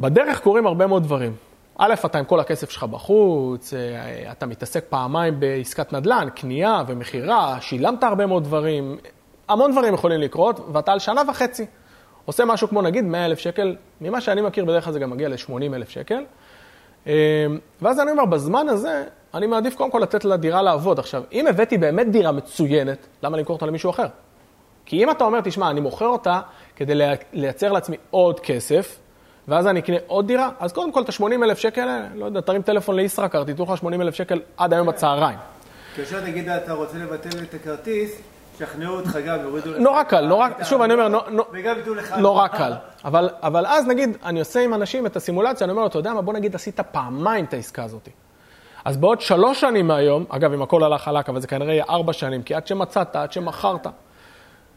בדרך 0.00 0.40
קורים 0.40 0.66
הרבה 0.66 0.86
מאוד 0.86 1.02
דברים. 1.02 1.36
א', 1.78 1.94
אתה 2.04 2.18
עם 2.18 2.24
כל 2.24 2.40
הכסף 2.40 2.70
שלך 2.70 2.84
בחוץ, 2.84 3.74
אה, 3.74 4.32
אתה 4.32 4.46
מתעסק 4.46 4.84
פעמיים 4.88 5.40
בעסקת 5.40 5.92
נדל"ן, 5.92 6.28
קנייה 6.34 6.82
ומכירה, 6.86 7.60
שילמת 7.60 8.04
הרבה 8.04 8.26
מאוד 8.26 8.44
דברים, 8.44 8.96
המון 9.48 9.72
דברים 9.72 9.94
יכולים 9.94 10.20
לקרות, 10.20 10.60
ואתה 10.72 10.92
על 10.92 10.98
שנה 10.98 11.22
וחצי. 11.28 11.66
עושה 12.24 12.44
משהו 12.44 12.68
כמו 12.68 12.82
נגיד 12.82 13.04
100 13.04 13.26
אלף 13.26 13.38
שקל, 13.38 13.76
ממה 14.00 14.20
שאני 14.20 14.40
מכיר 14.40 14.64
בדרך 14.64 14.84
כלל 14.84 14.92
זה 14.92 14.98
גם 14.98 15.10
מגיע 15.10 15.28
ל-80 15.28 15.74
אלף 15.74 15.88
שקל. 15.88 16.24
אמ, 17.06 17.12
ואז 17.82 18.00
אני 18.00 18.10
אומר, 18.10 18.24
בזמן 18.24 18.68
הזה, 18.68 19.04
אני 19.36 19.46
מעדיף 19.46 19.74
קודם 19.74 19.90
כל 19.90 19.98
לתת 19.98 20.24
לדירה 20.24 20.62
לעבוד. 20.62 20.98
עכשיו, 20.98 21.22
אם 21.32 21.46
הבאתי 21.46 21.78
באמת 21.78 22.10
דירה 22.10 22.32
מצוינת, 22.32 23.06
למה 23.22 23.36
למכור 23.36 23.56
אותה 23.56 23.66
למישהו 23.66 23.90
אחר? 23.90 24.06
כי 24.86 25.02
אם 25.02 25.10
אתה 25.10 25.24
אומר, 25.24 25.40
תשמע, 25.40 25.70
אני 25.70 25.80
מוכר 25.80 26.06
אותה 26.06 26.40
כדי 26.76 26.94
לייצר 27.32 27.72
לעצמי 27.72 27.96
עוד 28.10 28.40
כסף, 28.40 28.98
ואז 29.48 29.66
אני 29.66 29.80
אקנה 29.80 29.96
עוד 30.06 30.26
דירה, 30.26 30.50
אז 30.60 30.72
קודם 30.72 30.92
כל 30.92 31.02
את 31.02 31.08
ה-80 31.08 31.44
אלף 31.44 31.58
שקל, 31.58 31.88
לא 32.14 32.24
יודע, 32.24 32.40
תרים 32.40 32.62
טלפון 32.62 32.96
לישראכרט, 32.96 33.46
תיתנו 33.46 33.64
לך 33.64 33.76
80 33.76 34.00
אלף 34.00 34.14
שקל 34.14 34.40
עד 34.56 34.72
היום 34.72 34.86
בצהריים. 34.86 35.38
כאשר 35.96 36.24
נגיד 36.24 36.48
אתה 36.48 36.72
רוצה 36.72 36.98
לבטל 36.98 37.38
את 37.42 37.54
הכרטיס, 37.54 38.20
שכנעו 38.58 38.96
אותך 38.96 39.18
גם, 39.26 39.40
יורידו 39.42 39.70
לך... 39.70 39.78
נורא 39.78 40.02
קל, 40.02 40.26
נורא, 40.26 40.48
שוב, 40.62 40.82
אני 40.82 40.94
אומר, 40.94 41.18
וגם 41.52 41.76
ייתנו 41.76 41.94
לך... 41.94 42.12
נורא 42.12 42.48
קל. 42.48 42.72
אבל 43.04 43.66
אז 43.66 43.86
נגיד, 43.86 44.16
אני 44.24 44.38
עושה 44.38 44.60
עם 44.60 44.74
אנשים 44.74 45.06
את 45.06 45.16
הסימולציה, 45.16 45.64
אני 45.64 45.70
אומר 45.70 45.82
לו, 45.82 45.88
אתה 45.88 45.98
יודע 45.98 46.14
מה, 46.14 46.22
בוא 46.22 46.32
נגיד 46.32 46.54
עשית 46.54 46.80
פעמיים 46.80 47.44
את 47.44 47.54
העסקה 47.54 47.84
הזאת. 47.84 48.08
אז 48.86 48.96
בעוד 48.96 49.20
שלוש 49.20 49.60
שנים 49.60 49.86
מהיום, 49.86 50.24
אגב, 50.28 50.52
אם 50.52 50.62
הכל 50.62 50.84
הלך 50.84 51.02
חלק, 51.02 51.28
אבל 51.28 51.40
זה 51.40 51.46
כנראה 51.46 51.72
יהיה 51.72 51.84
ארבע 51.90 52.12
שנים, 52.12 52.42
כי 52.42 52.54
עד 52.54 52.66
שמצאת, 52.66 53.16
עד 53.16 53.32
שמכרת, 53.32 53.86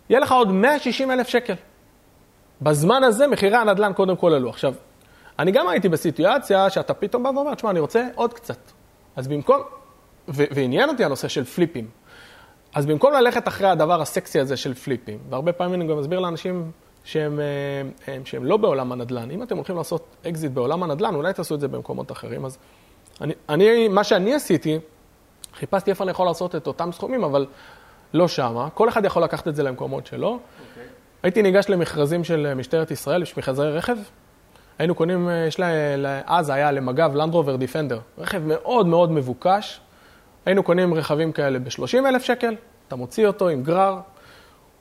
יהיה 0.10 0.20
לך 0.20 0.32
עוד 0.32 0.51
160 0.51 1.12
אלף 1.12 1.28
שקל. 1.28 1.53
בזמן 2.62 3.03
הזה 3.03 3.28
מחירי 3.28 3.57
הנדל"ן 3.57 3.93
קודם 3.93 4.16
כל 4.16 4.34
עלו. 4.34 4.49
עכשיו, 4.49 4.74
אני 5.39 5.51
גם 5.51 5.68
הייתי 5.68 5.89
בסיטואציה 5.89 6.70
שאתה 6.70 6.93
פתאום 6.93 7.24
בא 7.24 7.30
ואומר, 7.36 7.55
תשמע, 7.55 7.70
אני 7.70 7.80
רוצה 7.80 8.07
עוד 8.16 8.34
קצת. 8.34 8.57
אז 9.16 9.28
במקום, 9.28 9.62
ועניין 10.28 10.89
אותי 10.89 11.05
הנושא 11.05 11.28
של 11.28 11.43
פליפים. 11.43 11.89
אז 12.76 12.86
במקום 12.86 13.14
ללכת 13.14 13.47
אחרי 13.47 13.68
הדבר 13.68 14.01
הסקסי 14.01 14.39
הזה 14.39 14.57
של 14.57 14.74
פליפים, 14.74 15.20
והרבה 15.30 15.51
פעמים 15.51 15.82
אני 15.82 15.88
גם 15.88 15.99
מסביר 15.99 16.20
לאנשים 16.20 16.72
שהם, 17.03 17.39
אה, 17.39 18.14
הם, 18.14 18.26
שהם 18.26 18.45
לא 18.45 18.57
בעולם 18.57 18.91
הנדל"ן, 18.91 19.32
אם 19.32 19.43
אתם 19.43 19.55
הולכים 19.55 19.76
לעשות 19.76 20.16
אקזיט 20.28 20.51
בעולם 20.51 20.84
הנדל"ן, 20.84 21.16
אולי 21.16 21.34
תעשו 21.34 21.55
את 21.55 21.60
זה 21.60 21.68
במקומות 21.68 22.12
אחרים. 22.12 22.45
אז 22.45 22.57
אני, 23.22 23.34
אני, 23.49 23.88
מה 23.88 24.03
שאני 24.03 24.36
עשיתי, 24.36 24.80
חיפשתי 25.53 25.89
איפה 25.89 26.03
אני 26.03 26.11
יכול 26.11 26.26
לעשות 26.26 26.55
את 26.55 26.67
אותם 26.67 26.91
סכומים, 26.91 27.24
אבל 27.24 27.45
לא 28.13 28.28
שמה. 28.28 28.70
כל 28.74 28.89
אחד 28.89 29.05
יכול 29.05 29.24
לקחת 29.24 29.47
את 29.47 29.55
זה 29.55 29.63
למקומות 29.63 30.07
שלו. 30.07 30.30
Okay. 30.30 30.70
אוקיי. 30.70 30.88
הייתי 31.24 31.41
ניגש 31.41 31.70
למכרזים 31.70 32.24
של 32.24 32.53
משטרת 32.53 32.91
ישראל, 32.91 33.22
יש 33.22 33.38
מכרזי 33.38 33.61
רכב. 33.61 33.97
היינו 34.80 34.95
קונים, 34.95 35.30
אה, 35.30 35.45
יש 35.47 35.59
לה, 35.59 36.22
אז 36.26 36.49
היה 36.49 36.72
למג"ב 36.72 37.15
Land 37.15 37.33
Rover 37.33 37.55
Defender, 37.55 37.99
רכב 38.17 38.41
מאוד 38.45 38.88
מאוד 38.88 39.11
מבוקש. 39.11 39.80
היינו 40.45 40.63
קונים 40.63 40.93
רכבים 40.93 41.32
כאלה 41.32 41.59
ב-30 41.59 42.07
אלף 42.07 42.24
שקל, 42.24 42.55
אתה 42.88 42.95
מוציא 42.95 43.28
אותו 43.28 43.49
עם 43.49 43.63
גרר, 43.63 43.99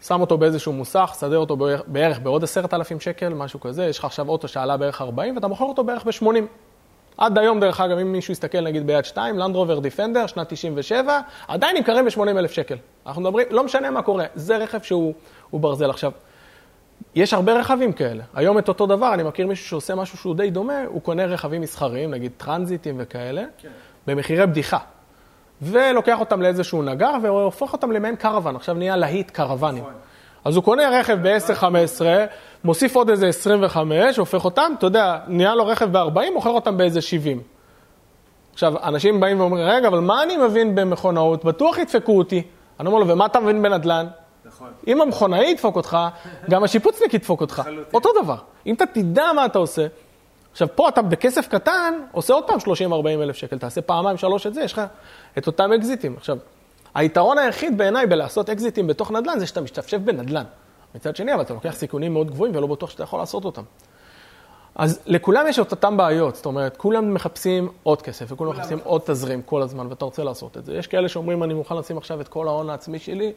שם 0.02 0.20
אותו 0.20 0.38
באיזשהו 0.38 0.72
מוסך, 0.72 1.10
סדר 1.12 1.38
אותו 1.38 1.56
בערך, 1.56 1.82
בערך 1.86 2.18
בעוד 2.18 2.44
10,000 2.44 3.00
שקל, 3.00 3.34
משהו 3.34 3.60
כזה, 3.60 3.86
יש 3.86 3.98
לך 3.98 4.04
עכשיו 4.04 4.28
אוטו 4.28 4.48
שעלה 4.48 4.76
בערך 4.76 5.00
40 5.00 5.34
ואתה 5.34 5.48
מוכר 5.48 5.64
אותו 5.64 5.84
בערך 5.84 6.04
ב-80. 6.04 6.26
עד 7.18 7.38
היום, 7.38 7.60
דרך 7.60 7.80
אגב, 7.80 7.98
אם 7.98 8.12
מישהו 8.12 8.32
יסתכל 8.32 8.60
נגיד 8.60 8.86
ביד 8.86 9.04
2, 9.04 9.38
לנדרובר 9.38 9.78
דיפנדר, 9.78 10.26
שנת 10.26 10.52
97, 10.52 11.20
עדיין 11.48 11.76
נמכרים 11.76 12.04
ב-80 12.04 12.28
אלף 12.28 12.52
שקל. 12.52 12.76
אנחנו 13.06 13.22
מדברים, 13.22 13.46
לא 13.50 13.64
משנה 13.64 13.90
מה 13.90 14.02
קורה, 14.02 14.24
זה 14.34 14.56
רכב 14.56 14.82
שהוא 14.82 15.14
ברזל. 15.52 15.90
עכשיו, 15.90 16.12
יש 17.14 17.34
הרבה 17.34 17.52
רכבים 17.52 17.92
כאלה. 17.92 18.24
היום 18.34 18.58
את 18.58 18.68
אותו 18.68 18.86
דבר, 18.86 19.14
אני 19.14 19.22
מכיר 19.22 19.46
מישהו 19.46 19.68
שעושה 19.68 19.94
משהו 19.94 20.18
שהוא 20.18 20.34
די 20.34 20.50
דומה, 20.50 20.84
הוא 20.86 21.02
קונה 21.02 21.24
רכבים 21.24 21.60
מסחריים, 21.60 22.10
נגיד 22.10 22.32
טרנזיטים 22.36 22.94
וכאלה, 22.98 23.44
כן. 23.58 23.68
במחירי 24.06 24.46
בדיחה. 24.46 24.78
ולוקח 25.62 26.20
אותם 26.20 26.42
לאיזשהו 26.42 26.82
נגר 26.82 27.12
והופך 27.22 27.72
אותם 27.72 27.92
למעין 27.92 28.16
קרוון, 28.16 28.56
עכשיו 28.56 28.74
נהיה 28.74 28.96
להיט 28.96 29.30
קרוונים. 29.30 29.82
נכון. 29.82 29.94
אז 30.48 30.56
הוא 30.56 30.64
קונה 30.64 30.98
רכב 31.00 31.18
ב-10-15, 31.22 32.02
מוסיף 32.64 32.96
עוד 32.96 33.10
איזה 33.10 33.28
25, 33.28 34.16
הופך 34.16 34.44
אותם, 34.44 34.72
אתה 34.78 34.86
יודע, 34.86 35.18
נהיה 35.26 35.54
לו 35.54 35.66
רכב 35.66 35.98
ב-40, 35.98 36.30
מוכר 36.34 36.50
אותם 36.50 36.76
באיזה 36.76 37.00
70. 37.00 37.42
עכשיו, 38.52 38.74
אנשים 38.82 39.20
באים 39.20 39.40
ואומרים, 39.40 39.64
רגע, 39.66 39.88
אבל 39.88 39.98
מה 39.98 40.22
אני 40.22 40.36
מבין 40.36 40.74
במכונאות? 40.74 41.44
בטוח 41.44 41.78
ידפקו 41.78 42.18
אותי. 42.18 42.42
אני 42.80 42.88
אומר 42.88 42.98
לו, 42.98 43.08
ומה 43.08 43.26
אתה 43.26 43.40
מבין 43.40 43.62
בנדל"ן? 43.62 44.06
נכון. 44.44 44.68
אם 44.86 45.00
המכונאי 45.00 45.46
ידפוק 45.46 45.76
אותך, 45.76 45.98
גם 46.50 46.64
השיפוצניק 46.64 47.14
ידפוק 47.14 47.40
אותך. 47.40 47.62
אותו 47.94 48.08
דבר. 48.22 48.36
אם 48.66 48.74
אתה 48.74 48.86
תדע 48.86 49.32
מה 49.32 49.44
אתה 49.44 49.58
עושה, 49.58 49.86
עכשיו, 50.52 50.68
פה 50.74 50.88
אתה 50.88 51.02
בכסף 51.02 51.48
קטן, 51.48 51.94
עושה 52.12 52.34
עוד 52.34 52.44
פעם 52.44 52.58
30-40 52.58 53.06
אלף 53.06 53.36
שקל, 53.36 53.58
תעשה 53.58 53.80
פעמיים, 53.82 54.16
שלוש 54.16 54.46
את 54.46 54.54
זה, 54.54 54.62
יש 54.62 54.72
לך 54.72 54.82
את 55.38 55.46
אותם 55.46 55.72
אקזיטים. 55.72 56.14
עכשיו, 56.16 56.38
היתרון 56.94 57.38
היחיד 57.38 57.78
בעיניי 57.78 58.06
בלעשות 58.06 58.50
אקזיטים 58.50 58.86
בתוך 58.86 59.10
נדל"ן 59.10 59.38
זה 59.38 59.46
שאתה 59.46 59.60
משתפשף 59.60 59.98
בנדל"ן. 59.98 60.44
מצד 60.94 61.16
שני, 61.16 61.34
אבל 61.34 61.42
אתה 61.42 61.54
לוקח 61.54 61.74
סיכונים 61.74 62.12
מאוד 62.12 62.30
גבוהים 62.30 62.56
ולא 62.56 62.66
בטוח 62.66 62.90
שאתה 62.90 63.02
יכול 63.02 63.18
לעשות 63.18 63.44
אותם. 63.44 63.62
אז 64.74 65.00
לכולם 65.06 65.46
יש 65.48 65.58
את 65.58 65.70
אותם 65.70 65.96
בעיות, 65.96 66.36
זאת 66.36 66.46
אומרת, 66.46 66.76
כולם 66.76 67.14
מחפשים 67.14 67.68
עוד 67.82 68.02
כסף 68.02 68.32
וכולם 68.32 68.50
מחפשים 68.50 68.78
עוד 68.84 69.00
תזרים 69.04 69.42
כל 69.42 69.62
הזמן, 69.62 69.86
ואתה 69.86 70.04
רוצה 70.04 70.24
לעשות 70.24 70.56
את 70.56 70.64
זה. 70.64 70.76
יש 70.76 70.86
כאלה 70.86 71.08
שאומרים, 71.08 71.42
אני 71.42 71.54
מוכן 71.54 71.76
לשים 71.76 71.98
עכשיו 71.98 72.20
את 72.20 72.28
כל 72.28 72.48
ההון 72.48 72.70
העצמי 72.70 72.98
שלי 72.98 73.32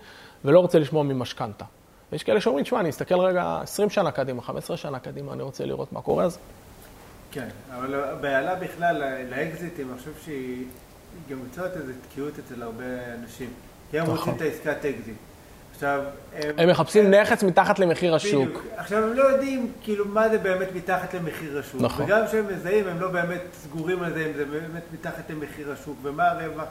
ולא 0.46 0.60
רוצה 0.60 0.80
לשמוע 0.80 1.04
ממשכנתה. 1.04 1.66
ויש 2.12 2.24
כאלה 2.24 2.42
שאומרים, 2.42 2.64
תשמע, 2.64 2.80
אני 2.80 2.90
אסתכל 2.90 3.20
רגע 3.20 3.60
20 3.62 3.90
שנה 3.90 4.12
קדימה, 4.12 4.42
15 4.42 4.78
שנה 4.78 5.00
קדימה, 5.00 5.34
אני 5.34 5.44
רוצה 5.44 5.66
לראות 5.66 5.94
מה 5.94 6.02
קורה, 6.02 6.24
אז 6.24 6.38
כן, 7.32 7.48
אבל 7.76 7.96
הבהלה 7.96 8.56
בכלל 8.56 9.04
לאקזיטים, 9.30 9.90
אני 9.90 9.98
חושב 9.98 10.12
שהיא 10.26 10.66
גם 11.30 11.38
יוצרת 11.44 11.78
איזו 11.78 11.92
תקיעות 12.10 12.34
אצל 12.40 12.64
הרבה 12.64 12.86
אנשים. 13.22 13.50
כי 13.92 14.00
הם 14.00 14.06
רוצים 14.06 14.22
נכון. 14.22 14.36
את 14.36 14.42
העסקת 14.42 14.86
אקזיט. 14.86 15.16
עכשיו... 15.74 16.04
הם 16.58 16.70
מחפשים 16.70 17.12
נכס 17.12 17.44
מתחת 17.44 17.80
למחיר 17.80 18.16
השוק. 18.16 18.48
בדיוק. 18.48 18.64
עכשיו, 18.78 19.04
הם 19.04 19.14
לא 19.14 19.24
יודעים 19.24 19.72
כאילו 19.84 20.06
מה 20.06 20.30
זה 20.30 20.38
באמת 20.38 20.68
מתחת 20.76 21.14
למחיר 21.14 21.60
השוק. 21.60 21.82
נכון. 21.82 22.06
וגם 22.06 22.28
כשהם 22.28 22.46
מזהים, 22.48 22.88
הם 22.88 23.00
לא 23.00 23.08
באמת 23.08 23.42
סגורים 23.64 24.04
על 24.04 24.14
זה, 24.14 24.26
אם 24.26 24.34
זה 24.34 24.46
באמת 24.46 24.84
מתחת 24.94 25.30
למחיר 25.30 25.72
השוק, 25.72 25.98
ומה 26.04 26.28
הרווח. 26.28 26.68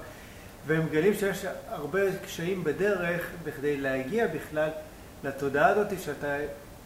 והם 0.66 0.86
מגלים 0.86 1.14
שיש 1.14 1.45
הרבה 1.68 2.01
קשיים 2.24 2.64
בדרך 2.64 3.26
בכדי 3.45 3.76
להגיע 3.76 4.26
בכלל 4.26 4.68
לתודעה 5.24 5.68
הזאת 5.68 6.01
שאתה 6.05 6.36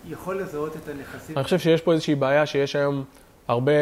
יכול 0.08 0.40
לזהות 0.40 0.76
את 0.76 0.88
הנכסים. 0.88 1.36
אני 1.36 1.44
חושב 1.44 1.58
שיש 1.58 1.80
פה 1.80 1.92
איזושהי 1.92 2.14
בעיה 2.14 2.46
שיש 2.46 2.76
היום... 2.76 3.04
הרבה, 3.48 3.72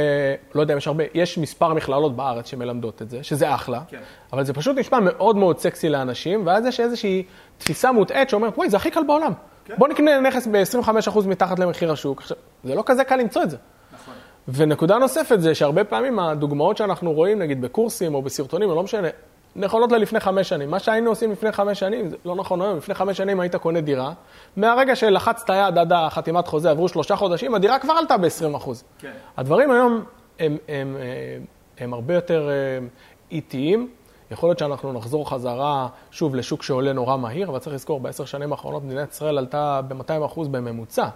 לא 0.55 0.61
יודע 0.61 0.75
אם 0.75 0.79
יש 0.79 0.87
הרבה, 0.87 1.05
יש 1.15 1.39
מספר 1.39 1.75
מכללות 1.75 2.17
בארץ 2.17 2.47
שמלמדות 2.47 3.03
את 3.03 3.11
זה, 3.11 3.23
שזה 3.23 3.55
אחלה, 3.55 3.81
כן. 3.89 4.01
אבל 4.33 4.45
זה 4.45 4.53
פשוט 4.53 4.79
נשמע 4.79 5.01
מאוד 5.01 5.37
מאוד 5.37 5.59
סקסי 5.59 5.89
לאנשים, 5.89 6.47
ואז 6.47 6.67
יש 6.67 6.81
איזושהי 6.81 7.23
תפיסה 7.59 7.93
מוטעית 7.93 8.31
שאומרת, 8.31 8.59
וואי, 8.59 8.71
זה 8.71 8.77
הכי 8.77 8.91
קל 8.91 9.03
בעולם. 9.07 9.33
כן. 9.65 9.75
בוא 9.79 9.89
נקנה 9.89 10.21
נכס 10.21 10.47
ב-25% 10.47 11.27
מתחת 11.27 11.59
למחיר 11.59 11.93
השוק. 11.93 12.21
עכשיו, 12.21 12.37
זה 12.65 12.75
לא 12.75 12.83
כזה 12.87 13.05
קל 13.05 13.17
למצוא 13.17 13.43
את 13.43 13.51
זה. 13.51 13.57
נכון. 13.95 14.15
ונקודה 14.49 14.99
נוספת 14.99 15.41
זה 15.41 15.55
שהרבה 15.55 15.85
פעמים 15.85 16.19
הדוגמאות 16.19 16.77
שאנחנו 16.77 17.13
רואים, 17.13 17.39
נגיד 17.39 17.63
בקורסים 17.63 18.15
או 18.15 18.23
בסרטונים, 18.23 18.71
או 18.71 18.75
לא 18.75 18.83
משנה, 18.83 19.09
נכונות 19.57 19.93
ללפני 19.93 20.21
חמש 20.21 20.49
שנים. 20.49 20.71
מה 20.71 20.79
שהיינו 20.79 21.11
עושים 21.11 21.33
לפני 21.33 21.53
חמש 21.53 21.79
שנים, 21.79 22.09
זה 22.09 22.17
לא 22.25 22.37
נכון 22.37 22.63
היום, 22.63 22.77
לפני 22.77 22.95
חמש 22.95 23.17
שנים 23.17 23.41
היית 23.41 23.57
קונה 23.57 23.81
דירה, 23.81 24.13
מהרגע 24.57 24.97
שלחצת 24.97 25.49
יד 25.49 25.79
עד 25.79 25.93
החתימת 25.93 26.47
חוזה, 26.47 26.71
עברו 26.71 26.89
שלושה 26.89 27.17
חודשים, 27.17 27.55
הדירה 27.55 27.79
כבר 27.79 27.93
עלתה 27.93 28.17
ב-20%. 28.17 28.71
כן. 28.99 29.13
הדברים 29.37 29.71
היום 29.71 29.93
הם, 29.93 30.03
הם, 30.39 30.57
הם, 30.69 30.97
הם 31.79 31.95
הרבה 31.95 32.15
יותר 32.15 32.49
אה, 32.49 32.87
איטיים. 33.31 33.89
יכול 34.31 34.49
להיות 34.49 34.59
שאנחנו 34.59 34.93
נחזור 34.93 35.31
חזרה 35.31 35.89
שוב 36.11 36.35
לשוק 36.35 36.63
שעולה 36.63 36.93
נורא 36.93 37.17
מהיר, 37.17 37.49
אבל 37.49 37.59
צריך 37.59 37.75
לזכור, 37.75 38.01
בעשר 38.01 38.25
שנים 38.25 38.53
האחרונות 38.53 38.85
מדינת 38.85 39.13
ישראל 39.13 39.39
עלתה 39.39 39.81
ב-200% 39.89 40.41
בממוצע. 40.51 41.09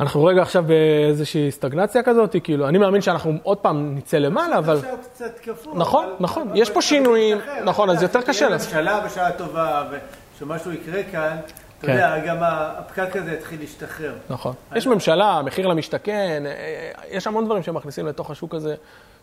אנחנו 0.00 0.24
רגע 0.24 0.42
עכשיו 0.42 0.64
באיזושהי 0.66 1.50
סטגנציה 1.50 2.02
כזאת, 2.02 2.36
כאילו, 2.44 2.68
אני 2.68 2.78
מאמין 2.78 3.00
שאנחנו 3.00 3.32
עוד 3.42 3.58
פעם 3.58 3.94
נצא 3.96 4.18
למעלה, 4.18 4.58
אבל... 4.58 4.76
עכשיו 4.76 4.96
קצת 5.02 5.38
כפול. 5.42 5.72
נכון, 5.76 6.06
נכון, 6.20 6.50
יש 6.54 6.70
פה 6.70 6.82
שינויים, 6.82 7.38
נכון, 7.64 7.90
אז 7.90 8.02
יותר 8.02 8.22
קשה. 8.22 8.46
תהיה 8.46 8.58
ממשלה 8.58 9.00
בשעה 9.00 9.32
טובה, 9.32 9.88
ושמשהו 10.36 10.72
יקרה 10.72 11.02
כאן, 11.02 11.36
אתה 11.78 11.86
כן. 11.86 11.92
יודע, 11.92 12.26
גם 12.26 12.36
הפקק 12.40 13.16
הזה 13.16 13.32
יתחיל 13.32 13.60
להשתחרר. 13.60 14.14
נכון. 14.30 14.54
יש 14.74 14.86
ממשלה, 14.86 15.42
מחיר 15.44 15.66
למשתכן, 15.66 16.42
אה, 16.46 16.90
יש 17.08 17.26
המון 17.26 17.44
דברים 17.44 17.62
שמכניסים 17.62 18.06
לתוך 18.06 18.30
השוק 18.30 18.54
הזה, 18.54 18.74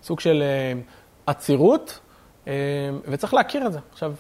סוג 0.03 0.19
של 0.19 0.43
אה, 0.45 0.80
עצירות, 1.25 1.99
אה, 2.47 2.53
וצריך 3.07 3.34
להכיר 3.34 3.67
את 3.67 3.73
זה. 3.73 3.80
עכשיו, 3.91 4.13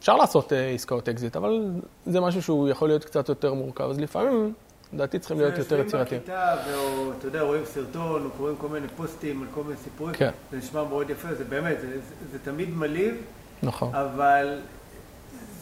אפשר 0.00 0.16
לעשות 0.16 0.52
עסקאות 0.74 1.08
אקזיט, 1.08 1.36
אבל 1.36 1.64
זה 2.06 2.20
משהו 2.20 2.42
שהוא 2.42 2.68
יכול 2.68 2.88
להיות 2.88 3.04
קצת 3.04 3.28
יותר 3.28 3.54
מורכב, 3.54 3.90
אז 3.90 4.00
לפעמים... 4.00 4.54
לדעתי 4.92 5.18
צריכים 5.18 5.38
להיות 5.38 5.58
יותר 5.58 5.80
יצירתיים. 5.80 6.20
בכיתה, 6.20 6.56
ואתה 6.66 7.26
יודע, 7.26 7.40
רואים 7.40 7.64
סרטון, 7.64 8.24
או 8.24 8.30
קוראים 8.30 8.56
כל 8.56 8.68
מיני 8.68 8.88
פוסטים 8.96 9.42
על 9.42 9.48
כל 9.54 9.62
מיני 9.64 9.76
סיפורים, 9.84 10.14
כן. 10.14 10.30
זה 10.50 10.56
נשמע 10.56 10.84
מאוד 10.84 11.10
יפה, 11.10 11.34
זה 11.34 11.44
באמת, 11.44 11.80
זה, 11.80 11.86
זה, 11.86 12.00
זה 12.32 12.38
תמיד 12.44 12.76
מלהיב, 12.76 13.14
נכון. 13.62 13.94
אבל 13.94 14.58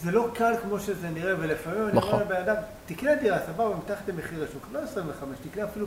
זה 0.01 0.11
לא 0.11 0.29
קל 0.35 0.53
כמו 0.63 0.81
שזה 0.81 1.11
נראה, 1.11 1.35
ולפעמים 1.39 1.89
אני 1.89 1.97
נכון. 1.97 2.13
אומר 2.13 2.25
לבן 2.25 2.37
אדם, 2.37 2.57
תקנה 2.87 3.15
דירה, 3.15 3.39
סבבה, 3.47 3.77
מתחת 3.77 4.09
למחיר 4.09 4.45
השוק, 4.45 4.67
לא 4.73 4.79
25, 4.79 5.39
תקנה 5.51 5.65
אפילו 5.65 5.87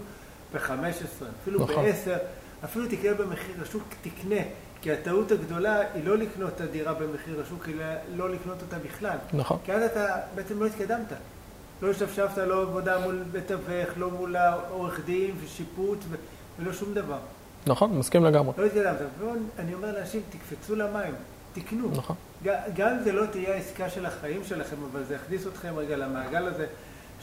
ב-15, 0.53 1.25
אפילו 1.41 1.59
נכון. 1.59 1.85
ב-10, 1.85 2.17
אפילו 2.63 2.85
תקנה 2.87 3.13
במחיר 3.13 3.55
השוק, 3.61 3.83
תקנה. 4.01 4.41
כי 4.81 4.91
הטעות 4.91 5.31
הגדולה 5.31 5.81
היא 5.93 6.03
לא 6.05 6.17
לקנות 6.17 6.49
את 6.55 6.61
הדירה 6.61 6.93
במחיר 6.93 7.41
השוק, 7.45 7.69
אלא 7.69 7.85
לא 8.15 8.29
לקנות 8.29 8.61
אותה 8.61 8.77
בכלל. 8.79 9.17
נכון. 9.33 9.57
כי 9.65 9.73
אז 9.73 9.83
אתה 9.83 10.15
בעצם 10.35 10.59
לא 10.59 10.65
התקדמת. 10.65 11.13
לא 11.82 11.91
השתפשפת, 11.91 12.38
לא 12.38 12.61
עבודה 12.61 12.99
מול 12.99 13.23
אבך, 13.53 13.93
לא 13.97 14.09
מול 14.09 14.36
העורך 14.36 14.99
דין 15.05 15.32
ושיפוט 15.43 15.97
ולא 16.59 16.73
שום 16.73 16.93
דבר. 16.93 17.17
נכון, 17.67 17.97
מסכים 17.97 18.25
לגמרי. 18.25 18.53
לא 18.57 18.65
התקדמת. 18.65 18.95
אני 19.59 19.73
אומר 19.73 19.91
לאנשים, 19.91 20.21
תקפצו 20.29 20.75
למים. 20.75 21.13
תקנו. 21.53 21.89
נכון. 21.91 22.15
גם 22.75 22.88
אם 22.88 23.03
זה 23.03 23.11
לא 23.11 23.25
תהיה 23.25 23.53
העסקה 23.53 23.89
של 23.89 24.05
החיים 24.05 24.43
שלכם, 24.43 24.75
אבל 24.91 25.03
זה 25.03 25.15
יכניס 25.15 25.47
אתכם 25.47 25.73
רגע 25.77 25.97
למעגל 25.97 26.47
הזה 26.47 26.65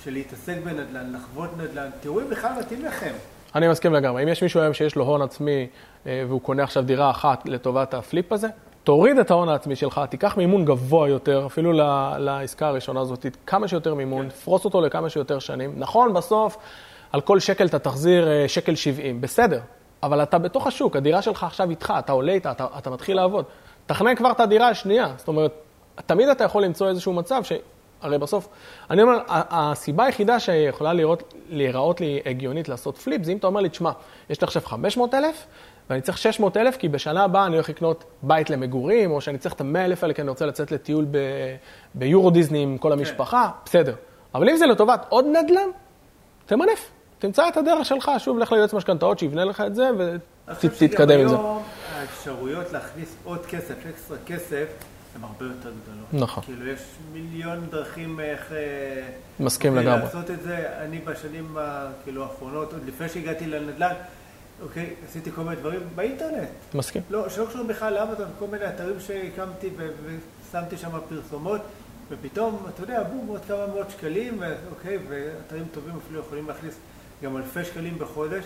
של 0.05 0.13
להתעסק 0.13 0.57
בנדל"ן, 0.65 1.13
לחוות 1.13 1.51
נדל"ן, 1.59 1.91
תראו 2.01 2.21
אם 2.21 2.31
בכלל 2.31 2.53
מתאים 2.61 2.85
לכם. 2.85 3.13
אני 3.55 3.69
מסכים 3.69 3.93
לגמרי. 3.93 4.23
אם 4.23 4.29
יש 4.29 4.43
מישהו 4.43 4.61
היום 4.61 4.75
שיש 4.75 4.97
לו 4.97 5.05
הון 5.05 5.23
עצמי 5.23 5.67
אה, 6.07 6.25
והוא 6.29 6.41
קונה 6.41 6.63
עכשיו 6.63 6.83
דירה 6.83 7.11
אחת 7.11 7.49
לטובת 7.49 7.95
ה 7.95 8.03
flip 8.03 8.33
הזה, 8.33 8.49
תוריד 8.89 9.19
את 9.19 9.31
ההון 9.31 9.49
העצמי 9.49 9.77
שלך, 9.77 10.01
תיקח 10.11 10.37
מימון 10.37 10.65
גבוה 10.65 11.09
יותר, 11.09 11.47
אפילו 11.47 11.73
לעסקה 12.19 12.69
הראשונה 12.69 13.01
הזאת, 13.01 13.27
כמה 13.47 13.69
שיותר 13.69 13.95
מימון, 13.95 14.29
תפרוס 14.29 14.65
אותו 14.65 14.81
לכמה 14.81 15.11
שיותר 15.11 15.39
שנים. 15.39 15.73
נכון, 15.77 16.15
בסוף, 16.15 16.57
על 17.13 17.21
כל 17.21 17.41
שקל 17.41 17.67
אתה 17.67 17.79
תחזיר 17.79 18.29
אה, 18.29 18.49
שקל 18.49 18.75
70, 18.75 19.21
בסדר, 19.21 19.61
אבל 20.03 20.23
אתה 20.23 20.39
בתוך 20.39 20.67
השוק, 20.67 20.97
הדירה 20.97 21.23
שלך 21.23 21.45
עכשיו 21.45 21.71
איתך, 21.71 21.95
אתה 21.99 22.13
עולה 22.13 22.33
איתה, 22.33 22.51
אתה, 22.51 22.67
אתה 22.79 22.91
מתחיל 22.91 23.17
לעבוד. 23.17 23.45
תכנן 23.87 24.15
כבר 24.15 24.31
את 24.31 24.41
הדירה 24.41 24.69
השנייה, 24.69 25.13
זאת 25.17 25.29
אומרת, 25.29 25.53
תמיד 26.07 26.29
אתה 26.29 26.45
יכול 26.45 26.65
למצוא 26.65 26.89
איזשהו 26.89 27.13
מצב 27.13 27.43
ש... 27.45 27.53
הרי 28.01 28.19
בסוף, 28.19 28.49
אני 28.91 29.03
אומר, 29.03 29.19
הסיבה 29.29 30.05
היחידה 30.05 30.41
שיכולה 30.41 30.93
להיראות 31.49 32.01
לי 32.01 32.21
הגיונית 32.27 32.69
לעשות 32.69 32.99
פליפ, 32.99 33.25
זה 33.25 33.33
אם 33.33 33.37
אתה 33.37 33.47
אומר 33.47 33.61
לי, 33.61 33.69
תשמע, 33.69 33.91
יש 34.31 34.41
לי 34.41 34.45
עכשיו 34.45 34.63
500 34.63 35.15
אלף, 35.15 35.47
ואני 35.91 36.01
צריך 36.01 36.19
600 36.19 36.57
אלף, 36.57 36.77
כי 36.77 36.89
בשנה 36.89 37.25
הבאה 37.25 37.47
אני 37.47 37.55
הולך 37.55 37.69
לקנות 37.69 38.05
בית 38.23 38.51
למגורים, 38.51 39.11
או 39.11 39.21
שאני 39.21 39.39
צריך 39.39 39.55
את 39.55 39.61
ה-100 39.61 39.79
אלף 39.79 40.03
האלה, 40.03 40.15
כי 40.15 40.23
אני 40.23 40.31
רוצה 40.31 40.47
לצאת 40.47 40.73
לטיול 40.73 41.07
ב- 41.11 41.19
ביורו 41.95 42.31
דיסני 42.31 42.63
עם 42.63 42.79
כל 42.79 42.93
המשפחה, 42.93 43.45
כן. 43.45 43.61
בסדר. 43.65 43.95
אבל 44.35 44.49
אם 44.49 44.57
זה 44.57 44.67
לטובת 44.67 45.07
עוד 45.09 45.25
נדל"ן, 45.25 45.69
תמנף. 46.47 46.91
תמצא 47.19 47.49
את 47.49 47.57
הדרך 47.57 47.85
שלך, 47.85 48.11
שוב, 48.19 48.39
לך 48.39 48.53
ליועץ 48.53 48.75
משכנתאות 48.75 49.19
שיבנה 49.19 49.45
לך 49.45 49.61
את 49.67 49.75
זה, 49.75 49.91
ותתקדם 50.49 51.21
עם 51.21 51.29
זה. 51.29 51.35
היום 51.35 51.63
האפשרויות 51.95 52.73
להכניס 52.73 53.17
עוד 53.25 53.47
כסף, 53.47 53.75
אקסטרה 53.91 54.19
כסף, 54.27 54.67
הן 55.17 55.23
הרבה 55.23 55.45
יותר 55.45 55.71
גדולות. 55.83 56.25
נכון. 56.29 56.45
כאילו, 56.45 56.67
יש 56.69 56.81
מיליון 57.13 57.67
דרכים 57.71 58.21
איך... 58.21 58.53
אה, 58.53 58.57
מסכים 59.41 59.77
לגמרי. 59.77 60.01
לעשות 60.01 60.31
את 60.31 60.43
זה. 60.43 60.67
אני 60.81 60.99
בשנים, 60.99 61.57
כאילו, 62.05 62.23
האחרונות, 62.23 62.73
עוד 62.73 62.83
לפני 62.87 63.09
שהגעתי 63.09 63.47
לנדל"ן, 63.47 63.95
אוקיי, 64.63 64.95
עשיתי 65.09 65.33
כל 65.33 65.43
מיני 65.43 65.57
דברים 65.57 65.81
באינטרנט. 65.95 66.49
מסכים. 66.75 67.03
לא, 67.11 67.29
שלא 67.29 67.47
קשורים 67.47 67.67
בכלל 67.67 67.95
לאמזון, 67.95 68.29
כל 68.39 68.47
מיני 68.47 68.69
אתרים 68.69 69.01
שהקמתי 69.01 69.71
ושמתי 69.77 70.77
שם 70.77 70.91
פרסומות, 71.09 71.61
ופתאום, 72.09 72.67
אתה 72.75 72.83
יודע, 72.83 73.03
בום, 73.03 73.27
עוד 73.27 73.45
כמה 73.49 73.67
מאות 73.67 73.91
שקלים, 73.91 74.43
אוקיי, 74.71 74.99
ואתרים 75.09 75.65
טובים 75.73 75.95
אפילו 76.05 76.21
יכולים 76.21 76.49
להכניס 76.49 76.75
גם 77.23 77.37
אלפי 77.37 77.65
שקלים 77.65 77.99
בחודש, 77.99 78.45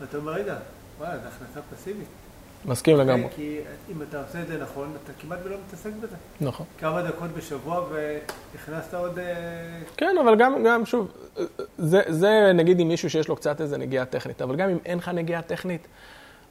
ואתה 0.00 0.16
אומר, 0.16 0.32
רגע, 0.32 0.56
וואלה, 0.98 1.18
זו 1.18 1.28
הכנסה 1.28 1.60
פסיבית. 1.74 2.08
מסכים 2.64 3.00
אוקיי? 3.00 3.14
לגמרי. 3.14 3.28
כי 3.36 3.58
אם 3.92 4.02
אתה 4.02 4.22
עושה 4.22 4.40
את 4.42 4.46
זה 4.46 4.58
נכון, 4.62 4.92
אתה 5.04 5.12
כמעט 5.20 5.38
ולא 5.44 5.56
מתעסק 5.66 5.90
בזה. 6.00 6.16
נכון. 6.40 6.66
כמה 6.78 7.02
דקות 7.02 7.30
בשבוע 7.30 7.86
והכנסת 7.90 8.94
עוד... 8.94 9.18
אה, 9.18 9.24
כן, 9.96 10.16
אבל 10.22 10.36
גם, 10.36 10.64
גם 10.64 10.86
שוב, 10.86 11.12
זה, 11.78 12.00
זה 12.08 12.50
נגיד 12.54 12.80
עם 12.80 12.88
מישהו 12.88 13.10
שיש 13.10 13.28
לו 13.28 13.36
קצת 13.36 13.60
איזה 13.60 13.78
נגיעה 13.78 14.04
טכנית, 14.04 14.42
אבל 14.42 14.56
גם 14.56 14.68
אם 14.68 14.78
אין 14.84 14.98
לך 14.98 15.08
נגיעה 15.08 15.42
טכנית, 15.42 15.86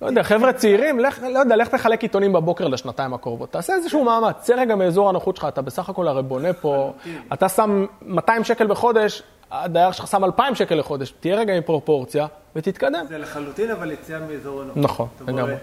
לא 0.01 0.07
יודע, 0.07 0.23
חבר'ה 0.23 0.53
צעירים, 0.53 0.99
לך, 0.99 1.23
לא 1.33 1.39
יודע, 1.39 1.55
לך 1.55 1.67
תחלק 1.67 2.01
עיתונים 2.01 2.33
בבוקר 2.33 2.67
לשנתיים 2.67 3.13
הקרובות. 3.13 3.51
תעשה 3.51 3.73
איזשהו 3.73 4.03
מאמץ, 4.03 4.35
צא 4.39 4.53
רגע 4.53 4.75
מאזור 4.75 5.09
הנוחות 5.09 5.35
שלך, 5.35 5.45
אתה 5.45 5.61
בסך 5.61 5.89
הכל 5.89 6.07
הרי 6.07 6.23
בונה 6.23 6.53
פה, 6.53 6.93
אתה 7.33 7.49
שם 7.49 7.85
200 8.01 8.43
שקל 8.43 8.67
בחודש, 8.67 9.23
הדייר 9.51 9.91
שלך 9.91 10.07
שם 10.07 10.23
2,000 10.23 10.55
שקל 10.55 10.75
לחודש, 10.75 11.13
תהיה 11.19 11.35
רגע 11.35 11.53
עם 11.53 11.61
פרופורציה 11.61 12.27
ותתקדם. 12.55 13.05
זה 13.09 13.17
לחלוטין, 13.17 13.71
אבל 13.71 13.91
יציאה 13.91 14.19
מאזור 14.19 14.61
הנוחות. 14.61 14.77
נכון, 14.77 15.07
לגמרי. 15.27 15.55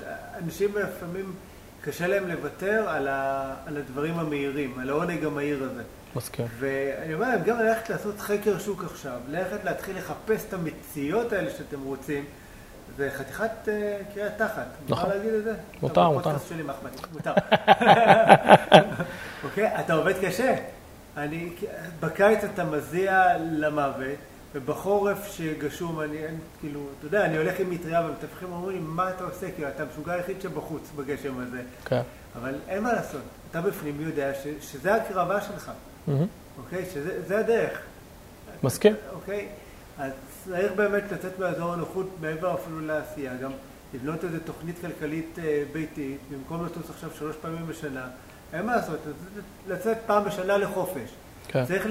אנשים 0.44 0.68
לפעמים 0.76 1.34
קשה 1.80 2.06
להם 2.06 2.28
לוותר 2.28 2.84
על, 2.88 3.08
ה, 3.08 3.54
על 3.66 3.76
הדברים 3.76 4.18
המהירים, 4.18 4.78
על 4.78 4.90
העונג 4.90 5.24
המהיר 5.24 5.62
הזה. 5.62 5.82
מסכים. 6.16 6.46
ואני 6.58 7.14
אומר 7.14 7.28
להם, 7.28 7.42
גם 7.44 7.58
ללכת 7.58 7.90
לעשות 7.90 8.20
חקר 8.20 8.58
שוק 8.58 8.84
עכשיו, 8.84 9.18
ללכת 9.28 9.64
להתחיל 9.64 9.96
לחפש 9.96 10.44
את 10.48 10.54
המציאות 10.54 11.32
האלה 11.32 11.50
שאתם 11.50 11.82
רוצים, 11.84 12.24
זה 12.96 13.10
חתיכת 13.14 13.50
uh, 13.64 13.68
קריאת 14.14 14.32
תחת. 14.36 14.66
נכון. 14.88 15.04
מותר 15.04 15.16
להגיד 15.16 15.34
את 15.34 15.44
זה? 15.44 15.54
מותר, 15.82 16.10
מותר. 16.10 16.20
בפודקאסט 16.20 16.48
שלי, 16.48 16.62
מחמד, 16.62 16.90
מותר. 17.12 17.32
אוקיי? 19.44 19.80
אתה 19.80 19.94
עובד 19.94 20.14
קשה. 20.24 20.54
אני, 21.18 21.48
בקיץ 22.00 22.44
אתה 22.44 22.64
מזיע 22.64 23.38
למוות, 23.38 24.18
ובחורף 24.54 25.32
שגשום, 25.32 26.00
אני, 26.00 26.26
אני, 26.26 26.36
כאילו, 26.60 26.80
אתה 26.98 27.06
יודע, 27.06 27.24
אני 27.24 27.36
הולך 27.36 27.60
עם 27.60 27.70
מטריה 27.70 28.06
ומתווכים 28.06 28.52
אומרים 28.52 28.76
לי, 28.76 28.82
מה 28.86 29.10
אתה 29.10 29.24
עושה? 29.24 29.50
כאילו, 29.50 29.68
אתה 29.68 29.82
המשוגע 29.82 30.12
היחיד 30.12 30.40
שבחוץ 30.40 30.82
בגשם 30.96 31.40
הזה. 31.40 31.62
כן. 31.84 32.00
אבל 32.36 32.54
אין 32.68 32.82
מה 32.82 32.92
לעשות, 32.92 33.20
אתה 33.50 33.60
בפנים 33.60 34.00
יודע 34.00 34.32
ש, 34.34 34.46
שזה 34.72 34.94
הקרבה 34.94 35.40
שלך, 35.40 35.70
Mm-hmm. 36.08 36.58
אוקיי? 36.58 36.84
שזה 36.94 37.38
הדרך. 37.38 37.80
מסכים. 38.62 38.94
אוקיי? 39.12 39.48
אז 39.98 40.12
צריך 40.44 40.72
באמת 40.72 41.02
לצאת 41.12 41.38
מאזור 41.38 41.72
הנוחות 41.72 42.08
מעבר 42.20 42.54
אפילו 42.54 42.80
לעשייה, 42.80 43.36
גם 43.36 43.50
לבנות 43.94 44.24
איזו 44.24 44.36
תוכנית 44.44 44.76
כלכלית 44.80 45.38
אה, 45.38 45.62
ביתית, 45.72 46.18
במקום 46.30 46.66
לטוס 46.66 46.90
עכשיו 46.90 47.10
שלוש 47.18 47.36
פעמים 47.36 47.66
בשנה, 47.66 48.06
אין 48.52 48.66
מה 48.66 48.76
לעשות, 48.76 48.98
לצאת 49.68 49.96
פעם 50.06 50.24
בשנה 50.24 50.56
לחופש. 50.58 51.10
כן. 51.48 51.64
צריך, 51.64 51.86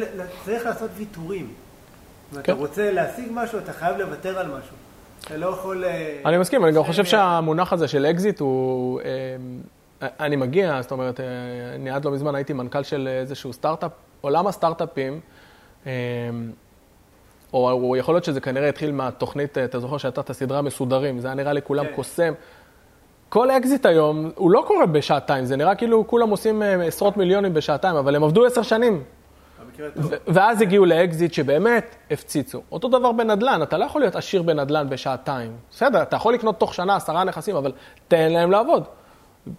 צריך 0.46 0.66
לעשות 0.66 0.90
ויתורים. 0.96 1.54
אם 2.34 2.40
אתה 2.40 2.44
כן. 2.44 2.54
רוצה 2.60 2.92
להשיג 2.92 3.28
משהו, 3.32 3.60
אתה 3.60 3.74
חייב 3.74 3.98
לוותר 3.98 4.40
על 4.40 4.48
משהו. 4.48 4.76
אתה 5.26 5.38
לא 5.38 5.48
יכול... 5.48 5.84
אה, 5.86 6.22
אני 6.26 6.38
מסכים, 6.38 6.64
אני 6.66 6.72
גם 6.72 6.82
זה- 6.82 6.88
חושב 6.88 7.06
שהמונח 7.06 7.74
הזה 7.74 7.88
של 7.88 8.06
אקזיט 8.06 8.40
הוא... 8.40 9.02
אה, 9.02 10.08
אני 10.20 10.36
מגיע, 10.36 10.82
זאת 10.82 10.92
אומרת, 10.92 11.20
אה, 11.20 11.26
אני 11.76 11.90
עד 11.90 12.06
לא 12.06 12.12
מזמן 12.12 12.36
הייתי 12.36 12.54
מנכ"ל 12.54 12.84
של 12.84 13.08
איזשהו 13.22 13.54
סטארט-אפ, 13.54 13.92
עולם 14.22 14.48
הסטארט-אפים, 14.48 15.20
אה, 15.88 15.92
או 17.54 17.72
או 17.72 17.96
יכול 17.96 18.16
להיות 18.16 18.24
שזה 18.24 18.42
כנראה 18.42 18.70
התחיל 18.70 18.92
מהתוכנית, 18.92 19.58
אה, 19.58 19.64
אתה 19.66 19.80
זוכר 19.80 19.98
שהייתה 19.98 20.22
את 20.22 20.30
הסדרה 20.30 20.62
מסודרים, 20.62 21.20
זה 21.20 21.28
היה 21.28 21.36
נראה 21.36 21.54
לכולם 21.54 21.86
כן. 21.86 21.92
קוסם. 21.96 22.34
כל 23.30 23.52
אקזיט 23.52 23.86
היום, 23.86 24.32
הוא 24.36 24.52
לא 24.52 24.64
קורה 24.68 24.86
בשעתיים, 24.86 25.46
זה 25.46 25.56
נראה 25.56 25.76
כאילו 25.76 26.08
כולם 26.08 26.30
עושים 26.30 26.64
אה, 26.64 26.86
עשרות 26.86 27.18
מיליונים 27.18 27.54
בשעתיים, 27.54 27.96
אבל 27.96 28.16
הם 28.16 28.24
עבדו 28.24 28.46
עשר 28.46 28.62
שנים. 28.62 29.04
ואז 30.28 30.62
הגיעו 30.62 30.86
לאקזיט 30.86 31.34
שבאמת 31.34 31.96
הפציצו. 32.12 32.62
אותו 32.72 32.88
דבר 32.88 33.12
בנדל"ן, 33.12 33.60
אתה 33.64 33.78
לא 33.78 33.86
יכול 33.86 34.02
להיות 34.02 34.16
עשיר 34.16 34.42
בנדל"ן 34.42 34.90
בשעתיים. 34.90 35.52
בסדר, 35.72 36.02
אתה 36.02 36.16
יכול 36.16 36.34
לקנות 36.34 36.60
תוך 36.60 36.74
שנה 36.74 36.96
עשרה 36.96 37.24
נכסים, 37.24 37.56
אבל 37.56 37.72
תן 38.08 38.32
להם 38.32 38.52
לעבוד. 38.52 38.84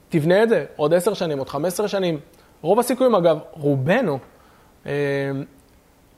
תבנה 0.08 0.42
את 0.42 0.48
זה 0.48 0.64
עוד 0.76 0.94
עשר 0.94 1.14
שנים, 1.14 1.38
עוד 1.38 1.48
חמש 1.48 1.66
עשרה 1.66 1.88
שנים. 1.88 2.20
רוב 2.62 2.78
הסיכויים, 2.78 3.14
אגב, 3.14 3.38
רובנו, 3.52 4.18
אה, 4.86 5.30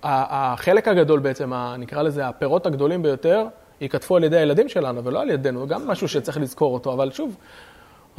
החלק 0.02 0.88
הגדול 0.88 1.20
בעצם, 1.20 1.52
נקרא 1.78 2.02
לזה 2.02 2.28
הפירות 2.28 2.66
הגדולים 2.66 3.02
ביותר, 3.02 3.46
ייקטפו 3.80 4.16
על 4.16 4.24
ידי 4.24 4.36
הילדים 4.36 4.68
שלנו 4.68 5.04
ולא 5.04 5.22
על 5.22 5.30
ידינו, 5.30 5.66
גם 5.66 5.86
משהו 5.86 6.08
שצריך 6.08 6.38
לזכור 6.38 6.74
אותו, 6.74 6.92
אבל 6.92 7.10
שוב, 7.10 7.36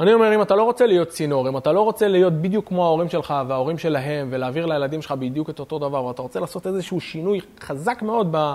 אני 0.00 0.12
אומר, 0.12 0.34
אם 0.34 0.42
אתה 0.42 0.54
לא 0.54 0.62
רוצה 0.62 0.86
להיות 0.86 1.08
צינור, 1.08 1.48
אם 1.48 1.56
אתה 1.56 1.72
לא 1.72 1.80
רוצה 1.80 2.08
להיות 2.08 2.32
בדיוק 2.32 2.68
כמו 2.68 2.84
ההורים 2.84 3.08
שלך 3.08 3.34
וההורים 3.48 3.78
שלהם, 3.78 4.28
ולהעביר 4.30 4.66
לילדים 4.66 5.02
שלך 5.02 5.12
בדיוק 5.12 5.50
את 5.50 5.58
אותו 5.60 5.78
דבר, 5.78 6.04
ואתה 6.04 6.22
רוצה 6.22 6.40
לעשות 6.40 6.66
איזשהו 6.66 7.00
שינוי 7.00 7.40
חזק 7.60 8.02
מאוד 8.02 8.28
ב, 8.30 8.54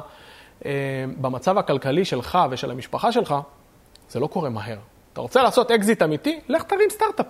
אה, 0.65 0.71
במצב 1.21 1.57
הכלכלי 1.57 2.05
שלך 2.05 2.37
ושל 2.49 2.71
המשפחה 2.71 3.11
שלך, 3.11 3.35
זה 4.09 4.19
לא 4.19 4.27
קורה 4.27 4.49
מהר. 4.49 4.77
אתה 5.13 5.21
רוצה 5.21 5.43
לעשות 5.43 5.71
אקזיט 5.71 6.01
אמיתי? 6.01 6.39
לך 6.49 6.63
תרים 6.63 6.89
סטארט-אפ. 6.89 7.25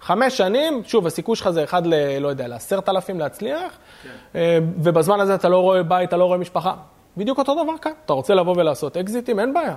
חמש 0.00 0.36
שנים, 0.36 0.82
שוב, 0.84 1.06
הסיכוי 1.06 1.36
שלך 1.36 1.50
זה 1.50 1.64
אחד 1.64 1.86
ל... 1.86 2.18
לא 2.18 2.28
יודע, 2.28 2.48
לעשרת 2.48 2.88
אלפים 2.88 3.20
להצליח, 3.20 3.78
אה, 4.34 4.58
ובזמן 4.78 5.20
הזה 5.20 5.34
אתה 5.34 5.48
לא 5.48 5.58
רואה 5.58 5.82
בית, 5.82 6.08
אתה 6.08 6.16
לא 6.16 6.24
רואה 6.24 6.38
משפחה. 6.38 6.74
בדיוק 7.16 7.38
אותו 7.38 7.54
דבר 7.64 7.78
כאן. 7.78 7.92
אתה 8.04 8.12
רוצה 8.12 8.34
לבוא 8.34 8.54
ולעשות 8.56 8.96
אקזיטים, 8.96 9.40
אין 9.40 9.54
בעיה. 9.54 9.76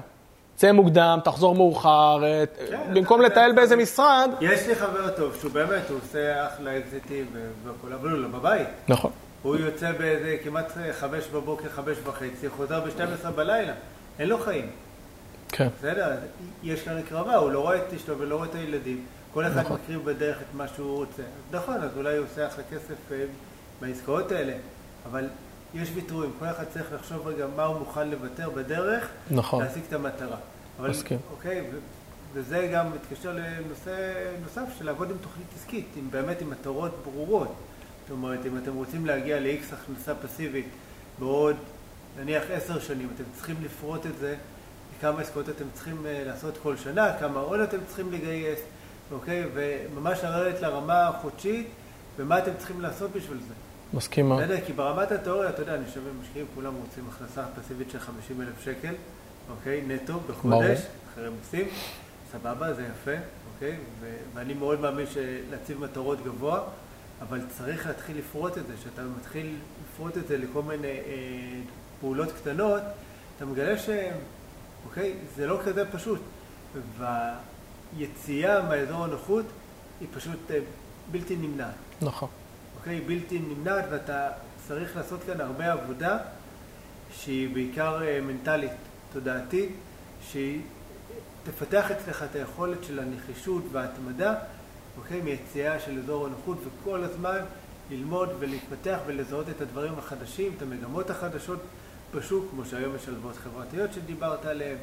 צא 0.55 0.71
מוקדם, 0.71 1.19
תחזור 1.23 1.55
מאוחר, 1.55 2.23
אה, 2.23 2.43
כן, 2.69 2.93
במקום 2.93 3.21
לטייל 3.21 3.51
באיזה 3.51 3.75
משרד. 3.75 4.29
יש 4.41 4.67
לי 4.67 4.75
חבר 4.75 5.09
טוב, 5.09 5.35
שהוא 5.39 5.51
באמת, 5.51 5.89
הוא 5.89 5.97
עושה 6.03 6.47
אחלה 6.47 6.77
אקזיטים 6.77 7.25
והכול, 7.63 7.93
אבל 7.93 8.09
הוא 8.09 8.19
לא 8.19 8.27
בבית. 8.27 8.67
נכון. 8.87 9.11
הוא 9.43 9.55
יוצא 9.55 9.91
באיזה 9.91 10.37
כמעט 10.43 10.71
חמש 10.91 11.27
בבוקר, 11.27 11.69
חמש 11.69 11.97
וחצי, 12.03 12.49
חוזר 12.49 12.79
ב-12 12.79 13.29
בלילה. 13.29 13.73
אין 14.19 14.29
לו 14.29 14.39
חיים. 14.39 14.69
כן. 15.49 15.67
בסדר, 15.79 16.11
יש 16.63 16.81
כאן 16.81 16.97
הקרבה, 16.97 17.35
הוא 17.35 17.51
לא 17.51 17.59
רואה 17.59 17.77
את 17.77 17.93
אשתו 17.95 18.19
ולא 18.19 18.35
רואה 18.35 18.47
את 18.47 18.55
הילדים. 18.55 19.05
כל 19.33 19.45
אחד 19.47 19.59
נכון. 19.59 19.77
מקריב 19.83 20.05
בדרך 20.05 20.37
את 20.37 20.55
מה 20.55 20.67
שהוא 20.67 20.95
רוצה. 20.95 21.23
נכון, 21.51 21.75
אז 21.75 21.89
אולי 21.97 22.17
הוא 22.17 22.25
עושה 22.31 22.47
אחלה 22.47 22.63
כסף 22.71 23.11
אה, 23.11 23.17
בעסקאות 23.81 24.31
האלה, 24.31 24.53
אבל 25.11 25.27
יש 25.75 25.89
ויתורים, 25.93 26.31
כל 26.39 26.45
אחד 26.45 26.63
צריך 26.73 26.93
לחשוב 26.93 27.27
רגע 27.27 27.45
מה 27.55 27.63
הוא 27.63 27.79
מוכן 27.79 28.09
לוותר 28.09 28.49
בדרך, 28.49 29.07
נכון. 29.31 29.63
להשיג 29.63 29.83
את 29.87 29.93
המטרה. 29.93 30.37
אבל, 30.79 30.89
מסכים. 30.89 31.19
אוקיי, 31.31 31.61
ו- 31.61 31.77
וזה 32.33 32.69
גם 32.73 32.91
מתקשר 32.91 33.33
לנושא 33.33 34.13
נוסף 34.43 34.77
של 34.77 34.85
לעבוד 34.85 35.11
עם 35.11 35.17
תוכנית 35.21 35.47
עסקית, 35.55 35.85
עם 35.95 36.11
באמת 36.11 36.41
עם 36.41 36.49
מטרות 36.49 36.91
ברורות. 37.03 37.55
זאת 38.01 38.11
אומרת, 38.11 38.45
אם 38.45 38.57
אתם 38.57 38.73
רוצים 38.73 39.05
להגיע 39.05 39.39
ל-X 39.39 39.73
הכנסה 39.73 40.15
פסיבית 40.15 40.65
בעוד 41.19 41.55
נניח 42.19 42.43
עשר 42.51 42.79
שנים, 42.79 43.09
אתם 43.15 43.23
צריכים 43.33 43.55
לפרוט 43.63 44.05
את 44.05 44.17
זה, 44.19 44.35
כמה 45.01 45.21
עסקאות 45.21 45.49
אתם 45.49 45.65
צריכים 45.73 46.05
אה, 46.05 46.23
לעשות 46.25 46.57
כל 46.63 46.77
שנה, 46.77 47.13
כמה 47.19 47.39
הון 47.39 47.63
אתם 47.63 47.77
צריכים 47.87 48.11
לגייס, 48.11 48.59
אוקיי? 49.11 49.43
וממש 49.53 50.19
לרדת 50.23 50.61
לרמה 50.61 51.07
החודשית, 51.07 51.67
ומה 52.17 52.39
אתם 52.39 52.51
צריכים 52.57 52.81
לעשות 52.81 53.11
בשביל 53.11 53.37
זה. 53.47 53.53
מסכים 53.93 54.29
מאוד. 54.29 54.43
בסדר? 54.43 54.65
כי 54.65 54.73
ברמת 54.73 55.11
התיאוריה, 55.11 55.49
אתה 55.49 55.61
יודע, 55.61 55.75
אני 55.75 55.85
חושב 55.85 56.01
משקיעים, 56.21 56.47
כולם 56.55 56.73
רוצים 56.75 57.03
הכנסה 57.09 57.43
פסיבית 57.61 57.89
של 57.91 57.99
50 57.99 58.41
אלף 58.41 58.61
שקל, 58.63 58.93
אוקיי? 59.49 59.83
נטו 59.87 60.19
בחודש, 60.19 60.79
אחרי 61.13 61.29
מיסים. 61.29 61.67
סבבה, 62.31 62.73
זה 62.73 62.83
יפה, 62.83 63.21
אוקיי? 63.53 63.77
ואני 64.33 64.53
מאוד 64.53 64.79
מאמין 64.79 65.05
שלהציב 65.07 65.79
מטרות 65.79 66.23
גבוה, 66.23 66.61
אבל 67.21 67.41
צריך 67.57 67.87
להתחיל 67.87 68.17
לפרוט 68.17 68.57
את 68.57 68.67
זה. 68.67 68.73
כשאתה 68.81 69.01
מתחיל 69.19 69.55
לפרוט 69.83 70.17
את 70.17 70.27
זה 70.27 70.37
לכל 70.37 70.61
מיני 70.61 70.87
אה, 70.87 71.01
פעולות 71.99 72.31
קטנות, 72.31 72.81
אתה 73.37 73.45
מגלה 73.45 73.77
ש... 73.77 73.89
אוקיי? 74.85 75.13
זה 75.35 75.47
לא 75.47 75.59
כזה 75.65 75.91
פשוט. 75.91 76.19
והיציאה 76.97 78.61
מהאזור 78.61 79.03
הנוחות 79.03 79.45
היא 79.99 80.07
פשוט 80.13 80.51
אה, 80.51 80.59
בלתי 81.11 81.35
נמנעת. 81.35 81.73
נכון. 82.01 82.29
אוקיי? 82.85 83.01
בלתי 83.01 83.39
נמנעת, 83.39 83.85
ואתה 83.91 84.27
צריך 84.67 84.95
לעשות 84.97 85.19
כאן 85.25 85.41
הרבה 85.41 85.71
עבודה 85.71 86.17
שהיא 87.11 87.53
בעיקר 87.53 88.03
אה, 88.03 88.21
מנטלית, 88.21 88.71
תודעתית, 89.13 89.69
שהיא 90.31 90.61
תפתח 91.43 91.91
אצלך 91.91 92.23
את 92.23 92.35
היכולת 92.35 92.83
של 92.83 92.99
הנחישות 92.99 93.63
וההתמדה, 93.71 94.33
אוקיי? 94.97 95.21
מיציאה 95.21 95.79
של 95.79 95.99
אזור 95.99 96.25
הנוחות, 96.25 96.57
וכל 96.65 97.03
הזמן 97.03 97.37
ללמוד 97.91 98.29
ולהתפתח 98.39 98.97
ולזהות 99.05 99.49
את 99.49 99.61
הדברים 99.61 99.93
החדשים, 99.97 100.51
את 100.57 100.61
המגמות 100.61 101.09
החדשות 101.09 101.59
בשוק, 102.15 102.45
כמו 102.51 102.65
שהיום 102.65 102.95
יש 102.95 103.07
הלוואות 103.07 103.35
חברתיות 103.35 103.93
שדיברת 103.93 104.45
עליהן, 104.45 104.77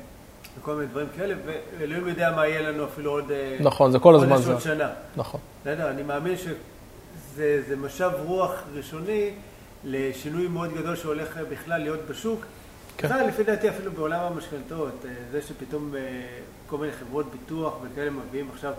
וכל 0.59 0.75
מיני 0.75 0.87
דברים 0.87 1.07
כאלה, 1.17 1.35
ואלוהים 1.47 2.09
יודע 2.09 2.33
מה 2.37 2.47
יהיה 2.47 2.71
לנו 2.71 2.85
אפילו 2.85 3.11
עוד... 3.11 3.31
אה, 3.31 3.57
נכון, 3.61 3.93
זה 3.93 3.99
כל 3.99 4.15
הזמן 4.15 4.37
זה. 4.37 4.53
עוד 4.53 4.61
שנה. 4.61 4.91
נכון. 5.17 5.41
בסדר, 5.61 5.91
אני 5.91 6.03
מאמין 6.03 6.37
שזה 7.37 7.77
משב 7.77 8.11
רוח 8.25 8.51
ראשוני 8.75 9.31
לשינוי 9.85 10.49
מאוד 10.49 10.75
גדול 10.75 10.97
שהולך 10.97 11.39
בכלל 11.51 11.81
להיות 11.83 12.01
בשוק. 12.11 12.45
כן. 12.97 13.09
בכלל, 13.09 13.27
לפי 13.27 13.45
דעתי 13.45 13.69
אפילו 13.69 13.93
בעולם 13.93 14.21
המשכנתאות, 14.21 15.05
אה, 15.05 15.11
זה 15.31 15.43
שפתאום 15.43 15.95
אה, 15.97 16.01
כל 16.67 16.79
מיני 16.79 16.93
חברות 16.93 17.27
ביטוח 17.33 17.75
וכאלה 17.83 18.11
מביאים 18.11 18.49
עכשיו 18.53 18.73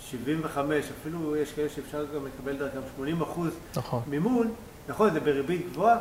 75, 0.00 0.84
אפילו 1.00 1.36
יש 1.36 1.52
כאלה 1.52 1.68
שאפשר 1.68 2.04
גם 2.14 2.26
לקבל 2.26 2.56
דרכם 2.56 2.80
80 2.96 3.22
אחוז 3.22 3.50
נכון. 3.76 4.02
מימון, 4.06 4.54
נכון, 4.88 5.12
זה 5.12 5.20
בריבית 5.20 5.72
גבוהה, 5.72 5.98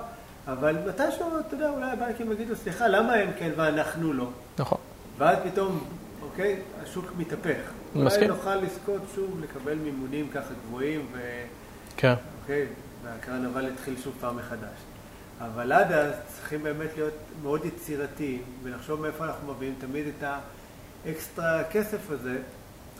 אבל 0.47 0.75
מתישהו, 0.87 1.27
אתה 1.47 1.55
יודע, 1.55 1.69
אולי 1.69 1.91
הבנקים 1.91 2.31
יגידו, 2.31 2.55
סליחה, 2.55 2.87
למה 2.87 3.13
הם 3.13 3.29
כן 3.39 3.51
ואנחנו 3.55 4.13
לא? 4.13 4.29
נכון. 4.59 4.77
ואז 5.17 5.37
פתאום, 5.43 5.83
אוקיי, 6.21 6.59
השוק 6.83 7.05
מתהפך. 7.17 7.59
אולי 7.95 8.05
מסכים. 8.05 8.27
נוכל 8.27 8.55
לזכות 8.55 9.01
שוב 9.15 9.41
לקבל 9.43 9.75
מימונים 9.75 10.29
ככה 10.33 10.53
גבוהים, 10.67 11.05
ו... 11.13 11.19
כן. 11.97 12.13
אוקיי, 12.41 12.65
והקרנבל 13.03 13.67
יתחיל 13.67 13.95
שוב 14.03 14.13
פעם 14.19 14.37
מחדש. 14.37 14.77
אבל 15.41 15.71
עד 15.71 15.91
אז 15.91 16.13
צריכים 16.27 16.63
באמת 16.63 16.89
להיות 16.95 17.13
מאוד 17.43 17.65
יצירתיים, 17.65 18.43
ולחשוב 18.63 19.01
מאיפה 19.01 19.25
אנחנו 19.25 19.53
מביאים 19.53 19.75
תמיד 19.79 20.05
את 20.07 20.23
האקסטרה 21.05 21.63
כסף 21.63 22.11
הזה, 22.11 22.37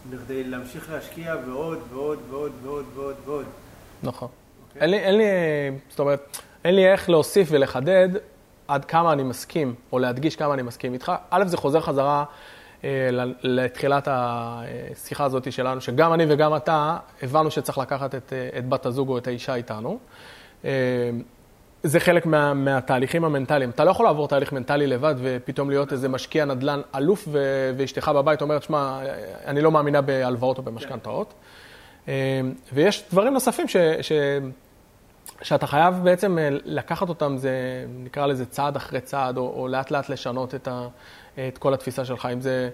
בכדי 0.10 0.44
להמשיך 0.44 0.92
להשקיע 0.92 1.36
ועוד 1.48 1.80
ועוד 1.94 2.20
ועוד 2.30 2.52
ועוד 2.64 2.86
ועוד 2.96 3.16
ועוד. 3.26 3.46
נכון. 4.04 4.28
אוקיי? 4.68 4.82
אין 4.82 4.90
לי, 4.90 5.00
אין 5.00 5.18
לי, 5.18 5.24
זאת 5.90 6.00
אומרת, 6.00 6.38
אין 6.64 6.76
לי 6.76 6.92
איך 6.92 7.10
להוסיף 7.10 7.48
ולחדד 7.52 8.10
עד 8.68 8.86
כמה 8.86 9.14
אני 9.14 9.24
מסכים, 9.24 9.76
או 9.92 10.00
להדגיש 10.00 10.36
כמה 10.36 10.54
אני 10.54 10.62
מסכים 10.62 10.94
איתך. 10.94 11.12
א', 11.30 11.44
זה 11.48 11.58
חוזר 11.58 11.82
חזרה 11.82 12.26
לתחילת 13.44 14.08
השיחה 14.12 15.24
הזאת 15.24 15.52
שלנו, 15.52 15.82
שגם 15.82 16.14
אני 16.14 16.26
וגם 16.30 16.56
אתה 16.56 16.98
הבנו 17.24 17.52
שצריך 17.52 17.78
לקחת 17.78 18.16
את, 18.16 18.34
אה, 18.34 18.60
את 18.60 18.70
בת 18.70 18.86
הזוג 18.86 19.10
או 19.10 19.18
את 19.18 19.28
האישה 19.28 19.56
איתנו. 19.56 20.00
אה, 20.66 20.72
זה 21.84 22.00
חלק 22.00 22.26
מה, 22.26 22.54
מהתהליכים 22.54 23.26
המנטליים. 23.26 23.70
אתה 23.70 23.84
לא 23.84 23.92
יכול 23.92 24.06
לעבור 24.06 24.28
תהליך 24.28 24.54
מנטלי 24.54 24.88
לבד 24.88 25.16
ופתאום 25.18 25.70
להיות 25.70 25.94
איזה 25.94 26.10
משקיע 26.10 26.46
נדל"ן 26.46 26.82
אלוף 26.96 27.28
ו- 27.32 27.72
ואשתך 27.78 28.12
בבית 28.16 28.42
אומרת, 28.42 28.64
שמע, 28.64 29.00
אני 29.46 29.62
לא 29.62 29.72
מאמינה 29.72 30.02
בהלוואות 30.02 30.58
או 30.58 30.64
במשכנתאות. 30.64 31.34
אה, 32.08 32.42
ויש 32.74 33.04
דברים 33.12 33.34
נוספים 33.34 33.68
ש, 33.68 33.78
ש, 34.02 34.12
שאתה 35.42 35.68
חייב 35.68 35.96
בעצם 36.04 36.38
אה, 36.40 36.50
לקחת 36.52 37.10
אותם, 37.10 37.38
זה 37.38 37.86
נקרא 37.90 38.26
לזה 38.26 38.46
צעד 38.46 38.76
אחרי 38.76 39.02
צעד, 39.02 39.38
או, 39.38 39.54
או 39.56 39.68
לאט 39.68 39.92
לאט 39.92 40.10
לשנות 40.10 40.56
את, 40.56 40.68
ה, 40.68 40.88
את 41.48 41.58
כל 41.58 41.74
התפיסה 41.74 42.06
שלך, 42.06 42.28
אם 42.34 42.42
זה 42.42 42.70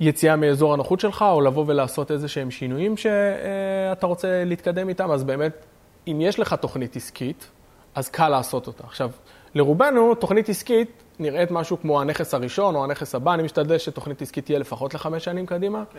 יציאה 0.00 0.36
מאזור 0.36 0.74
הנוחות 0.74 1.00
שלך, 1.00 1.24
או 1.30 1.40
לבוא 1.40 1.64
ולעשות 1.66 2.10
איזה 2.10 2.28
שהם 2.28 2.50
שינויים 2.50 2.96
שאתה 2.96 4.06
רוצה 4.06 4.44
להתקדם 4.44 4.88
איתם, 4.88 5.10
אז 5.10 5.24
באמת, 5.24 5.66
אם 6.08 6.20
יש 6.20 6.38
לך 6.38 6.54
תוכנית 6.54 6.96
עסקית, 6.96 7.50
אז 7.94 8.08
קל 8.08 8.28
לעשות 8.28 8.66
אותה. 8.66 8.84
עכשיו, 8.84 9.10
לרובנו, 9.54 10.14
תוכנית 10.14 10.48
עסקית 10.48 10.90
נראית 11.18 11.50
משהו 11.50 11.80
כמו 11.80 12.00
הנכס 12.00 12.34
הראשון 12.34 12.74
או 12.74 12.84
הנכס 12.84 13.14
הבא, 13.14 13.34
אני 13.34 13.42
משתדל 13.42 13.78
שתוכנית 13.78 14.22
עסקית 14.22 14.44
תהיה 14.44 14.58
לפחות 14.58 14.94
לחמש 14.94 15.24
שנים 15.24 15.46
קדימה. 15.46 15.82
כן. 15.92 15.98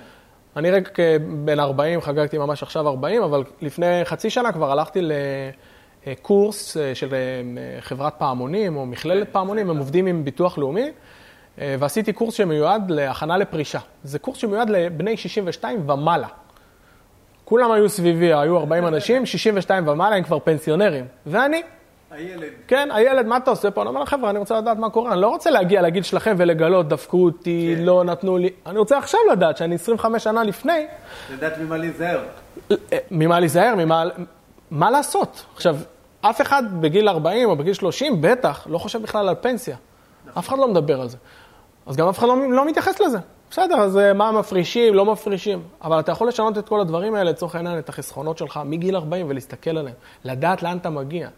אני 0.55 0.72
רק 0.72 0.99
אה, 0.99 1.17
בן 1.45 1.59
40, 1.59 2.01
חגגתי 2.01 2.38
ממש 2.38 2.63
עכשיו 2.63 2.88
40, 2.88 3.24
אבל 3.24 3.43
לפני 3.61 4.05
חצי 4.05 4.30
שנה 4.30 4.51
כבר 4.51 4.72
הלכתי 4.72 5.01
לקורס 6.07 6.78
אה, 6.78 6.95
של 6.95 7.13
אה, 7.13 7.82
חברת 7.82 8.13
פעמונים 8.17 8.78
או 8.78 8.86
מכללת 8.86 9.28
כן, 9.28 9.34
פעמונים, 9.34 9.69
הם 9.69 9.78
עובדים 9.78 10.07
עם 10.07 10.24
ביטוח 10.24 10.57
לאומי, 10.57 10.91
ועשיתי 11.57 12.13
קורס 12.13 12.33
שמיועד 12.33 12.91
להכנה 12.91 13.37
לפרישה. 13.37 13.79
זה 14.03 14.19
קורס 14.19 14.37
שמיועד 14.37 14.69
לבני 14.69 15.17
62 15.17 15.89
ומעלה. 15.89 16.27
כולם 17.45 17.71
היו 17.71 17.89
סביבי, 17.89 18.33
היו 18.33 18.57
40 18.57 18.87
אנשים, 18.87 19.25
62 19.25 19.87
ומעלה, 19.87 20.15
הם 20.15 20.23
כבר 20.23 20.39
פנסיונרים. 20.39 21.05
ואני, 21.25 21.61
הילד. 22.11 22.49
כן, 22.67 22.89
הילד, 22.93 23.25
מה 23.25 23.37
אתה 23.37 23.51
עושה 23.51 23.71
פה? 23.71 23.81
אני 23.81 23.89
אומר, 23.89 24.05
חבר'ה, 24.05 24.29
אני 24.29 24.39
רוצה 24.39 24.57
לדעת 24.57 24.77
מה 24.77 24.89
קורה. 24.89 25.13
אני 25.13 25.21
לא 25.21 25.27
רוצה 25.27 25.49
להגיע 25.49 25.81
לגיל 25.81 26.03
שלכם 26.03 26.35
ולגלות, 26.37 26.87
דפקו 26.87 27.23
אותי, 27.23 27.73
כן. 27.77 27.83
לא 27.83 28.03
נתנו 28.03 28.37
לי. 28.37 28.49
אני 28.65 28.79
רוצה 28.79 28.97
עכשיו 28.97 29.19
לדעת 29.31 29.57
שאני 29.57 29.75
25 29.75 30.23
שנה 30.23 30.43
לפני, 30.43 30.85
לדעת 31.33 31.57
ממה 31.57 31.77
להיזהר. 31.77 32.19
ממה 33.11 33.39
להיזהר, 33.39 33.75
ממה... 33.75 34.03
מה 34.71 34.91
לעשות? 34.91 35.45
עכשיו, 35.55 35.77
אף 36.21 36.41
אחד 36.41 36.63
בגיל 36.81 37.09
40 37.09 37.49
או 37.49 37.55
בגיל 37.55 37.73
30, 37.73 38.21
בטח, 38.21 38.67
לא 38.69 38.77
חושב 38.77 39.01
בכלל 39.01 39.29
על 39.29 39.35
פנסיה. 39.41 39.75
אף 40.37 40.49
אחד 40.49 40.57
לא 40.57 40.67
מדבר 40.67 41.01
על 41.01 41.09
זה. 41.09 41.17
אז 41.91 41.97
גם 41.97 42.07
אף 42.07 42.19
אחד 42.19 42.27
לא, 42.27 42.35
לא 42.49 42.65
מתייחס 42.65 42.99
לזה. 42.99 43.17
בסדר, 43.49 43.75
אז 43.75 43.97
אה, 43.97 44.13
מה 44.13 44.31
מפרישים, 44.31 44.93
לא 44.93 45.05
מפרישים. 45.05 45.61
אבל 45.83 45.99
אתה 45.99 46.11
יכול 46.11 46.27
לשנות 46.27 46.57
את 46.57 46.67
כל 46.67 46.79
הדברים 46.79 47.15
האלה, 47.15 47.31
לצורך 47.31 47.55
העניין, 47.55 47.79
את 47.79 47.89
החסכונות 47.89 48.37
שלך 48.37 48.59
מגיל 48.65 48.95
40 48.95 49.25
ולהסתכל 49.29 49.77
עליהם. 49.77 49.95
לדעת 50.25 50.63
לאן 50.63 50.77
אתה 50.77 50.89
מגיע. 50.89 51.29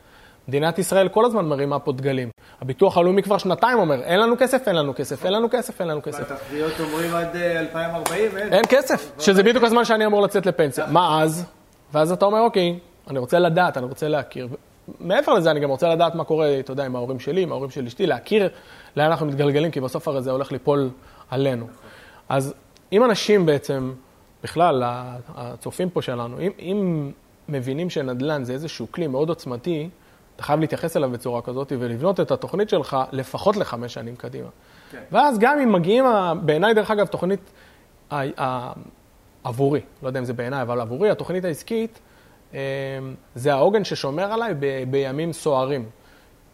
מדינת 0.48 0.80
ישראל 0.80 1.10
כל 1.10 1.26
הזמן 1.26 1.46
מרימה 1.46 1.80
פה 1.80 1.92
דגלים. 1.92 2.30
הביטוח 2.62 2.98
הלאומי 2.98 3.24
כבר 3.24 3.38
שנתיים 3.38 3.80
אומר, 3.80 4.02
אין 4.04 4.20
לנו 4.20 4.36
כסף, 4.40 4.68
אין 4.68 4.76
לנו 4.76 4.94
כסף, 4.96 5.26
אין 5.26 5.34
לנו 5.34 5.48
כסף, 5.52 5.82
אין 5.82 5.90
לנו 5.90 6.02
כסף. 6.02 6.32
והתחזיות 6.32 6.74
אומרים 6.80 7.16
עד 7.16 7.36
אה, 7.36 7.60
2040, 7.60 8.38
אין. 8.38 8.54
אין 8.54 8.64
כסף, 8.70 9.12
שזה 9.20 9.44
בדיוק 9.44 9.64
הזמן 9.64 9.86
שאני 9.86 10.06
אמור 10.06 10.22
לצאת 10.22 10.46
לפנסיה. 10.46 10.86
מה 10.88 11.22
אז? 11.22 11.46
ואז 11.94 12.12
אתה 12.12 12.26
אומר, 12.26 12.40
אוקיי, 12.40 12.80
אני 13.10 13.20
רוצה 13.20 13.40
לדעת, 13.40 13.78
אני 13.78 13.86
רוצה 13.86 14.08
להכיר. 14.08 14.48
מעבר 15.00 15.34
לזה, 15.34 15.52
אני 15.52 15.60
גם 15.60 15.70
רוצה 15.70 15.90
לדעת 15.90 16.16
מה 16.16 16.24
קורה, 16.24 16.60
אתה 16.60 16.72
יודע, 16.72 16.86
עם 16.86 16.96
ההורים 16.96 17.20
שלי, 17.20 17.42
עם 17.44 17.52
ההורים 17.52 17.70
של 17.70 17.86
אשתי, 17.86 18.06
להכיר 18.06 18.50
לאן 18.96 19.06
אנחנו 19.06 19.26
מתגלגלים, 19.26 19.72
כי 19.72 19.82
בסוף 19.82 20.08
הרי 20.08 20.22
זה 20.22 20.32
הולך 20.32 20.52
ליפול 20.52 20.90
עלינו. 21.30 21.68
אז 22.30 22.54
אם 22.92 23.04
אנשים 23.04 23.46
בעצם, 23.46 23.94
בכלל, 24.44 24.84
הצופים 25.36 25.90
פה 25.90 26.02
שלנו, 26.02 26.40
אם, 26.40 26.52
אם 26.60 27.12
מבינים 27.50 27.90
שנדל"ן 27.90 28.44
זה 28.44 28.54
איזשהו 28.54 28.88
כלי 28.92 29.08
מאוד 29.08 29.30
עוצמתי, 29.30 29.90
אתה 30.36 30.44
חייב 30.44 30.60
להתייחס 30.60 30.98
אליו 30.98 31.10
בצורה 31.10 31.42
כזאת 31.42 31.74
ולבנות 31.80 32.20
את 32.20 32.32
התוכנית 32.32 32.70
שלך 32.70 32.98
לפחות 33.12 33.58
לחמש 33.58 33.94
שנים 33.94 34.16
קדימה. 34.16 34.50
כן. 34.92 35.04
ואז 35.12 35.40
גם 35.40 35.60
אם 35.60 35.72
מגיעים, 35.72 36.06
בעיניי, 36.42 36.74
דרך 36.74 36.92
אגב, 36.92 37.08
תוכנית 37.08 37.52
עבורי, 39.44 39.82
לא 40.04 40.08
יודע 40.08 40.20
אם 40.20 40.26
זה 40.26 40.34
בעיניי, 40.34 40.62
אבל 40.62 40.82
עבורי, 40.82 41.10
התוכנית 41.10 41.46
העסקית, 41.46 42.00
זה 43.36 43.54
העוגן 43.54 43.84
ששומר 43.84 44.34
עליי 44.34 44.54
ב- 44.60 44.84
בימים 44.92 45.34
סוערים. 45.34 45.86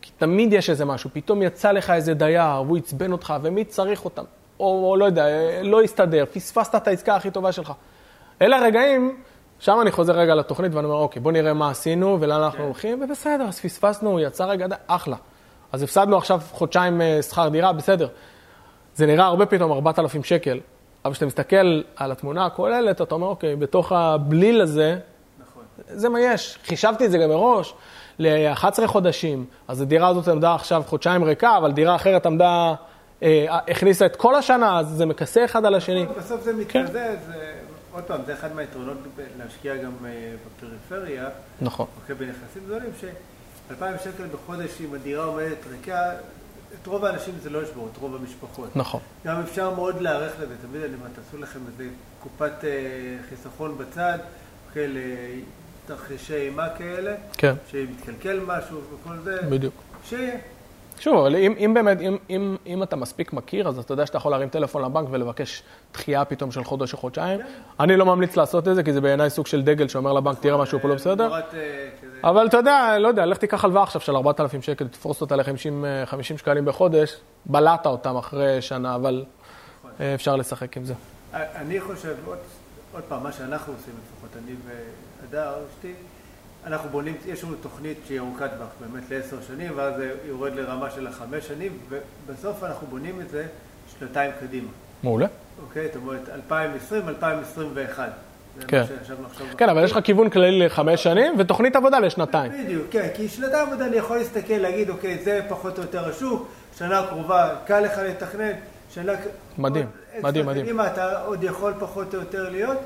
כי 0.02 0.12
תמיד 0.18 0.54
יש 0.54 0.70
איזה 0.70 0.86
משהו, 0.86 1.10
פתאום 1.14 1.42
יצא 1.42 1.72
לך 1.72 1.90
איזה 1.90 2.14
דייר, 2.14 2.62
והוא 2.66 2.78
עצבן 2.78 3.12
אותך, 3.12 3.34
ומי 3.42 3.66
צריך 3.66 4.06
אותם? 4.06 4.24
או, 4.60 4.90
או 4.90 4.98
לא 4.98 5.06
יודע, 5.06 5.26
לא 5.64 5.82
הסתדר, 5.82 6.26
פספסת 6.34 6.76
את 6.76 6.88
העסקה 6.88 7.16
הכי 7.16 7.32
טובה 7.32 7.52
שלך. 7.52 7.74
אלה 8.42 8.58
הרגעים, 8.58 9.18
שם 9.60 9.78
אני 9.82 9.92
חוזר 9.92 10.14
רגע 10.14 10.36
לתוכנית 10.36 10.74
ואני 10.74 10.86
אומר, 10.86 10.98
אוקיי, 10.98 11.22
בוא 11.22 11.32
נראה 11.32 11.54
מה 11.54 11.70
עשינו 11.70 12.18
ולאן 12.20 12.42
אנחנו 12.42 12.64
הולכים, 12.64 13.02
ובסדר, 13.04 13.44
אז 13.48 13.60
פספסנו, 13.60 14.20
יצא 14.20 14.46
רגע, 14.46 14.68
אחלה. 14.88 15.16
אז 15.72 15.84
הפסדנו 15.84 16.18
עכשיו 16.18 16.42
חודשיים 16.52 17.02
אה, 17.02 17.22
שכר 17.22 17.50
דירה, 17.50 17.74
בסדר. 17.74 18.08
זה 18.96 19.06
נראה 19.06 19.26
הרבה 19.26 19.46
פתאום 19.46 19.72
4,000 19.72 20.24
שקל, 20.24 20.60
אבל 21.06 21.14
כשאתה 21.14 21.26
מסתכל 21.26 21.82
על 21.96 22.12
התמונה 22.12 22.46
הכוללת, 22.46 23.02
אתה 23.02 23.16
אומר, 23.16 23.28
אוקיי, 23.28 23.56
בתוך 23.56 23.92
הבליל 23.92 24.62
הזה. 24.62 25.00
זה 25.88 26.10
מה 26.10 26.22
יש. 26.22 26.58
חישבתי 26.66 27.06
את 27.06 27.12
זה 27.12 27.18
גם 27.18 27.30
מראש, 27.30 27.74
ל-11 28.20 28.88
חודשים. 28.88 29.46
אז 29.68 29.82
הדירה 29.82 30.08
הזאת 30.08 30.28
עמדה 30.28 30.56
עכשיו 30.56 30.84
חודשיים 30.88 31.24
ריקה, 31.24 31.58
אבל 31.58 31.72
דירה 31.72 31.96
אחרת 31.96 32.26
עמדה, 32.26 32.74
אה, 33.24 33.46
הכניסה 33.50 34.06
את 34.06 34.16
כל 34.16 34.36
השנה, 34.36 34.80
אז 34.80 34.88
זה 34.88 35.06
מכסה 35.06 35.46
אחד 35.46 35.66
על 35.66 35.76
השני. 35.76 36.06
בסוף 36.18 36.42
זה 36.44 36.54
מתקזז, 36.54 36.92
זה- 36.94 37.54
עוד 37.94 38.04
פעם, 38.04 38.22
זה 38.26 38.34
אחד 38.34 38.56
מהיתרונות 38.56 38.98
להשקיע 39.40 39.76
גם 39.76 39.92
אה, 40.06 40.10
בפריפריה. 40.58 41.30
נכון. 41.62 41.86
אוקיי, 42.02 42.16
בנכסים 42.16 42.62
גדולים, 42.66 42.90
ש-2,000 43.02 43.84
שקל 44.04 44.24
בחודש 44.34 44.70
אם 44.82 44.94
הדירה 44.96 45.24
עומדת 45.26 45.58
ריקה, 45.72 46.12
את 46.82 46.88
רוב 46.88 47.06
האנשים 47.06 47.34
זה 47.42 47.50
לא 47.50 47.64
ישבור, 47.64 47.90
את 47.94 47.98
רוב 47.98 48.16
המשפחות. 48.16 48.70
נכון. 48.76 49.02
גם 49.26 49.42
אפשר 49.42 49.74
מאוד 49.74 50.02
להיערך 50.02 50.32
לזה, 50.42 50.56
תמיד 50.62 50.84
אני 50.84 50.94
אומר, 50.94 51.08
תעשו 51.16 51.38
לכם 51.38 51.60
איזה 51.68 51.90
קופת 52.24 52.52
אה, 52.64 52.70
חיסכון 53.30 53.78
בצד, 53.78 54.18
אוקיי, 54.70 54.88
לתרחישי 55.90 56.36
אימה 56.36 56.70
כאלה. 56.78 57.16
כן. 57.38 57.54
שאם 57.72 57.86
מתקלקל 57.92 58.40
משהו 58.48 58.80
וכל 58.94 59.16
זה, 59.24 59.38
בדיוק. 59.50 59.74
שיהיה. 60.04 60.38
שוב, 61.00 61.18
אבל 61.18 61.36
אם, 61.36 61.54
אם 61.58 61.74
באמת, 61.74 62.02
אם, 62.02 62.18
אם, 62.30 62.56
אם 62.68 62.84
אתה 62.84 62.96
מספיק 62.96 63.34
מכיר, 63.34 63.68
אז 63.68 63.80
אתה 63.80 63.94
יודע 63.94 64.06
שאתה 64.06 64.18
יכול 64.18 64.32
להרים 64.32 64.50
טלפון 64.50 64.86
לבנק 64.86 65.08
ולבקש 65.12 65.64
דחייה 65.94 66.26
פתאום 66.26 66.52
של 66.52 66.64
חודש 66.64 66.94
או 66.94 66.98
חודשיים. 66.98 67.40
כן. 67.40 67.46
אני 67.80 67.98
לא 67.98 68.06
ממליץ 68.06 68.36
לעשות 68.36 68.68
את 68.68 68.76
זה, 68.76 68.84
כי 68.84 68.94
זה 68.94 69.02
בעיניי 69.02 69.30
סוג 69.30 69.48
של 69.48 69.62
דגל 69.62 69.88
שאומר 69.88 70.14
לבנק, 70.14 70.40
תראה 70.40 70.58
משהו 70.58 70.80
פה 70.80 70.88
לא 70.88 70.96
בסדר. 70.96 71.28
תמורת, 71.28 71.54
אה. 71.54 72.30
אבל 72.30 72.48
אתה 72.48 72.58
יודע, 72.58 72.96
לא 73.00 73.08
יודע, 73.08 73.26
לך 73.26 73.38
תיקח 73.38 73.64
הלוואה 73.66 73.84
עכשיו 73.84 74.02
של 74.02 74.16
4,000 74.16 74.62
שקל, 74.62 74.88
תפרוס 74.88 75.22
אותה 75.22 75.36
ל-50 75.36 76.06
50 76.06 76.38
שקלים 76.38 76.66
בחודש, 76.66 77.18
בלעת 77.46 77.86
אותם 77.86 78.18
אחרי 78.18 78.62
שנה, 78.62 78.96
אבל 78.96 79.26
נכון. 79.80 79.92
אה, 80.00 80.14
אפשר 80.14 80.36
לשחק 80.36 80.78
עם 80.78 80.86
זה. 80.86 80.94
אני 81.34 81.82
חושב, 81.82 82.16
עוד, 82.26 82.38
עוד 82.94 83.04
פעם, 83.04 83.24
מה 83.24 83.32
שאנחנו 83.32 83.74
עושים 83.74 83.94
לפחות, 83.94 84.30
אני 84.44 84.56
והדר, 85.22 85.54
אשתי, 85.70 85.94
אנחנו 86.68 86.90
בונים, 86.90 87.16
יש 87.26 87.44
לנו 87.44 87.56
תוכנית 87.62 87.98
שהיא 88.08 88.20
ארוכת 88.20 88.50
טווח, 88.58 88.68
באמת 88.80 89.04
לעשר 89.12 89.38
שנים, 89.48 89.72
ואז 89.76 89.96
זה 89.96 90.12
יורד 90.28 90.56
לרמה 90.56 90.90
של 90.92 91.08
החמש 91.08 91.48
שנים, 91.48 91.78
ובסוף 91.90 92.64
אנחנו 92.64 92.88
בונים 92.88 93.22
את 93.22 93.30
זה 93.30 93.46
שנתיים 94.00 94.32
קדימה. 94.40 94.70
מעולה. 95.04 95.28
אוקיי? 95.62 95.88
זאת 95.88 95.96
אומרת, 95.96 96.30
2020, 96.30 97.10
2021. 97.10 98.10
זה 98.60 98.66
כן. 98.68 98.84
כן, 99.58 99.70
אבל 99.70 99.84
יש 99.84 99.92
לך 99.92 100.00
כיוון 100.04 100.30
כללי 100.30 100.66
לחמש 100.66 101.04
שנים 101.04 101.34
ותוכנית 101.38 101.76
עבודה 101.76 102.00
לשנתיים. 102.00 102.52
בדיוק, 102.64 102.86
כן, 102.92 103.08
כי 103.16 103.30
שנתיים 103.30 103.68
עבודה 103.68 103.86
אני 103.86 103.96
יכול 103.96 104.18
להסתכל, 104.18 104.54
להגיד, 104.54 104.90
אוקיי, 104.90 105.24
זה 105.24 105.42
פחות 105.50 105.78
או 105.78 105.84
יותר 105.84 106.10
השוק, 106.10 106.48
שנה 106.78 107.06
קרובה 107.10 107.56
קל 107.66 107.80
לך 107.80 107.98
לתכנן, 107.98 108.52
שנה... 108.94 109.14
מדהים, 109.58 109.86
מדהים, 110.24 110.46
מדהים. 110.46 110.66
קדימה 110.66 110.88
אתה 110.88 111.22
עוד 111.22 111.44
יכול 111.44 111.74
פחות 111.80 112.16
או 112.16 112.20
יותר 112.20 112.50
להיות, 112.50 112.78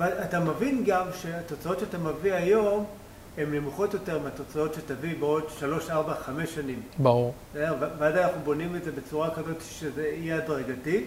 ואתה 0.00 0.40
מבין 0.40 0.84
גם 0.86 1.06
שהתוצאות 1.22 1.80
שאתה 1.80 1.98
מביא 1.98 2.34
היום, 2.34 2.84
הן 3.38 3.54
נמוכות 3.54 3.94
יותר 3.94 4.18
מהתוצאות 4.18 4.74
שתביא 4.74 5.16
בעוד 5.20 5.44
שלוש, 5.58 5.90
ארבע, 5.90 6.14
חמש 6.14 6.54
שנים. 6.54 6.82
ברור. 6.98 7.34
ואז 7.54 8.16
אנחנו 8.16 8.40
בונים 8.44 8.76
את 8.76 8.84
זה 8.84 8.92
בצורה 8.92 9.30
כזאת 9.34 9.62
שזה 9.70 10.08
יהיה 10.08 10.36
הדרגתי, 10.36 11.04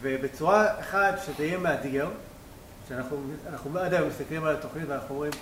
ובצורה 0.00 0.80
אחת 0.80 1.18
שזה 1.26 1.44
יהיה 1.44 1.58
מאתגר, 1.58 2.08
שאנחנו 2.88 3.16
אנחנו 3.50 3.78
עד 3.78 3.94
היום 3.94 4.08
מסתכלים 4.08 4.44
על 4.44 4.54
התוכנית 4.54 4.84
ואנחנו 4.88 5.14
אומרים 5.14 5.32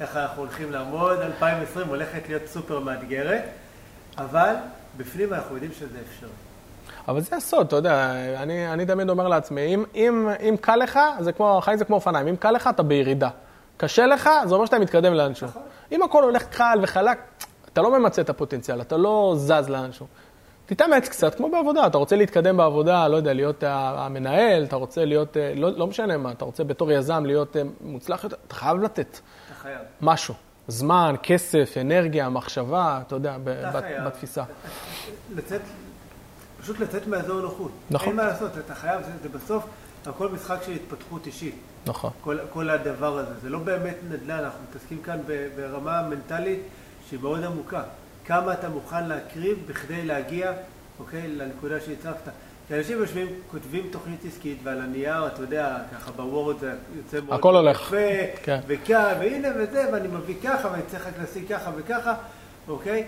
איך 0.00 0.16
אנחנו 0.16 0.42
הולכים 0.42 0.72
לעמוד, 0.72 1.18
2020 1.18 1.88
הולכת 1.88 2.28
להיות 2.28 2.46
סופר 2.46 2.80
מאתגרת, 2.80 3.44
אבל 4.18 4.54
בפנים 4.96 5.34
אנחנו 5.34 5.54
יודעים 5.54 5.72
שזה 5.72 5.98
אפשרי. 6.08 6.43
אבל 7.08 7.20
זה 7.20 7.36
הסוד, 7.36 7.66
אתה 7.66 7.76
יודע, 7.76 8.10
אני, 8.36 8.72
אני 8.72 8.86
תמיד 8.86 9.10
אומר 9.10 9.28
לעצמי, 9.28 9.74
אם, 9.74 9.84
אם, 9.94 10.28
אם 10.48 10.54
קל 10.60 10.76
לך, 10.76 10.98
זה 11.20 11.32
כמו, 11.32 11.58
החיים 11.58 11.78
זה 11.78 11.84
כמו 11.84 11.96
אופניים, 11.96 12.26
אם 12.26 12.36
קל 12.36 12.50
לך, 12.50 12.66
אתה 12.74 12.82
בירידה. 12.82 13.28
קשה 13.76 14.06
לך, 14.06 14.30
זה 14.46 14.54
אומר 14.54 14.66
שאתה 14.66 14.78
מתקדם 14.78 15.12
לאנשהו. 15.14 15.46
נכון. 15.46 15.62
אם 15.92 16.02
הכל 16.02 16.22
הולך 16.22 16.44
קל 16.44 16.78
וחלק, 16.82 17.18
אתה 17.72 17.82
לא 17.82 17.98
ממצה 17.98 18.22
את 18.22 18.30
הפוטנציאל, 18.30 18.80
אתה 18.80 18.96
לא 18.96 19.34
זז 19.36 19.68
לאנשהו. 19.68 20.06
תתאמץ 20.66 21.08
קצת, 21.08 21.34
כמו 21.34 21.50
בעבודה, 21.50 21.86
אתה 21.86 21.98
רוצה 21.98 22.16
להתקדם 22.16 22.56
בעבודה, 22.56 23.08
לא 23.08 23.16
יודע, 23.16 23.32
להיות 23.32 23.64
המנהל, 23.66 24.64
אתה 24.64 24.76
רוצה 24.76 25.04
להיות, 25.04 25.36
אה, 25.36 25.52
לא, 25.56 25.70
לא 25.76 25.86
משנה 25.86 26.16
מה, 26.16 26.30
אתה 26.32 26.44
רוצה 26.44 26.64
בתור 26.64 26.92
יזם 26.92 27.24
להיות 27.24 27.56
אה, 27.56 27.62
מוצלח 27.80 28.24
יותר, 28.24 28.36
אתה 28.46 28.54
חייב 28.54 28.76
לתת 28.82 29.20
אתה 29.46 29.54
חייב. 29.54 29.78
משהו. 30.00 30.34
זמן, 30.68 31.14
כסף, 31.22 31.74
אנרגיה, 31.80 32.28
מחשבה, 32.28 33.00
אתה 33.06 33.14
יודע, 33.14 33.34
אתה 33.34 33.70
בת- 33.74 33.82
חייב. 33.82 34.04
בתפיסה. 34.04 34.42
לצאת, 35.36 35.60
פשוט 36.64 36.80
לצאת 36.80 37.06
מאזור 37.06 37.40
נוחות. 37.40 37.70
נכון. 37.90 38.08
אין 38.08 38.16
מה 38.16 38.24
לעשות, 38.24 38.58
אתה 38.58 38.74
חייב, 38.74 39.02
זה, 39.02 39.10
זה 39.22 39.28
בסוף 39.28 39.64
הכל 40.06 40.28
משחק 40.28 40.56
של 40.66 40.72
התפתחות 40.72 41.26
אישית. 41.26 41.54
נכון. 41.86 42.10
כל, 42.20 42.38
כל 42.52 42.70
הדבר 42.70 43.18
הזה. 43.18 43.34
זה 43.42 43.48
לא 43.48 43.58
באמת 43.58 43.96
נדל"ן, 44.10 44.44
אנחנו 44.44 44.58
מתעסקים 44.70 45.02
כאן 45.02 45.18
ברמה 45.56 46.02
מנטלית 46.02 46.60
שהיא 47.08 47.20
מאוד 47.20 47.44
עמוקה. 47.44 47.82
כמה 48.24 48.52
אתה 48.52 48.68
מוכן 48.68 49.08
להקריב 49.08 49.58
בכדי 49.66 50.04
להגיע, 50.04 50.52
אוקיי, 51.00 51.28
לנקודה 51.28 51.80
שהצבת. 51.80 52.28
כי 52.68 52.74
אנשים 52.74 52.98
יושבים, 52.98 53.26
כותבים 53.50 53.88
תוכנית 53.90 54.20
עסקית, 54.24 54.58
ועל 54.62 54.80
הנייר, 54.80 55.26
אתה 55.26 55.42
יודע, 55.42 55.76
ככה 55.94 56.10
בוורד 56.12 56.58
זה 56.58 56.72
יוצא 56.96 57.20
מאוד 57.26 57.38
הכל 57.38 57.56
הולך. 57.56 57.94
כן. 58.42 58.60
וכך, 58.66 59.12
והנה 59.20 59.48
וזה, 59.58 59.88
ואני 59.92 60.08
מביא 60.08 60.34
ככה, 60.42 60.68
ואני 60.68 60.82
צריך 60.86 61.06
רק 61.06 61.14
לשים 61.22 61.46
ככה 61.46 61.70
וככה, 61.76 62.14
אוקיי? 62.68 63.06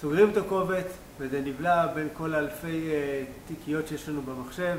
סוגרים 0.00 0.30
את 0.30 0.36
הקובץ, 0.36 0.86
וזה 1.18 1.40
נבלע 1.40 1.86
בין 1.86 2.08
כל 2.16 2.34
האלפי 2.34 2.90
אה, 2.90 3.24
תיקיות 3.48 3.88
שיש 3.88 4.08
לנו 4.08 4.22
במחשב, 4.22 4.78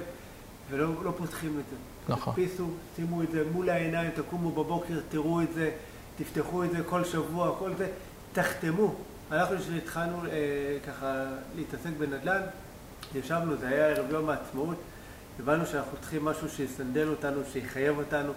ולא 0.69 1.03
לא 1.03 1.13
פותחים 1.17 1.59
את 1.59 1.63
זה. 1.69 1.75
נכון. 2.13 2.33
תדפיסו, 2.33 2.69
שימו 2.95 3.23
את 3.23 3.31
זה 3.31 3.43
מול 3.51 3.69
העיניים, 3.69 4.11
תקומו 4.11 4.51
בבוקר, 4.51 4.99
תראו 5.09 5.41
את 5.41 5.53
זה, 5.53 5.71
תפתחו 6.17 6.63
את 6.63 6.71
זה 6.71 6.77
כל 6.85 7.03
שבוע, 7.03 7.55
כל 7.59 7.71
זה, 7.77 7.87
תחתמו. 8.33 8.95
אנחנו 9.31 9.57
כשהתחלנו 9.57 10.25
אה, 10.25 10.77
ככה 10.87 11.25
להתעסק 11.55 11.89
בנדל"ן, 11.97 12.41
ישבנו, 13.15 13.57
זה 13.57 13.67
היה 13.67 13.87
ערב 13.87 14.11
יום 14.11 14.29
העצמאות, 14.29 14.77
הבנו 15.39 15.65
שאנחנו 15.65 15.97
צריכים 16.01 16.25
משהו 16.25 16.49
שיסנדל 16.49 17.07
אותנו, 17.07 17.41
שיחייב 17.53 17.97
אותנו. 17.97 18.33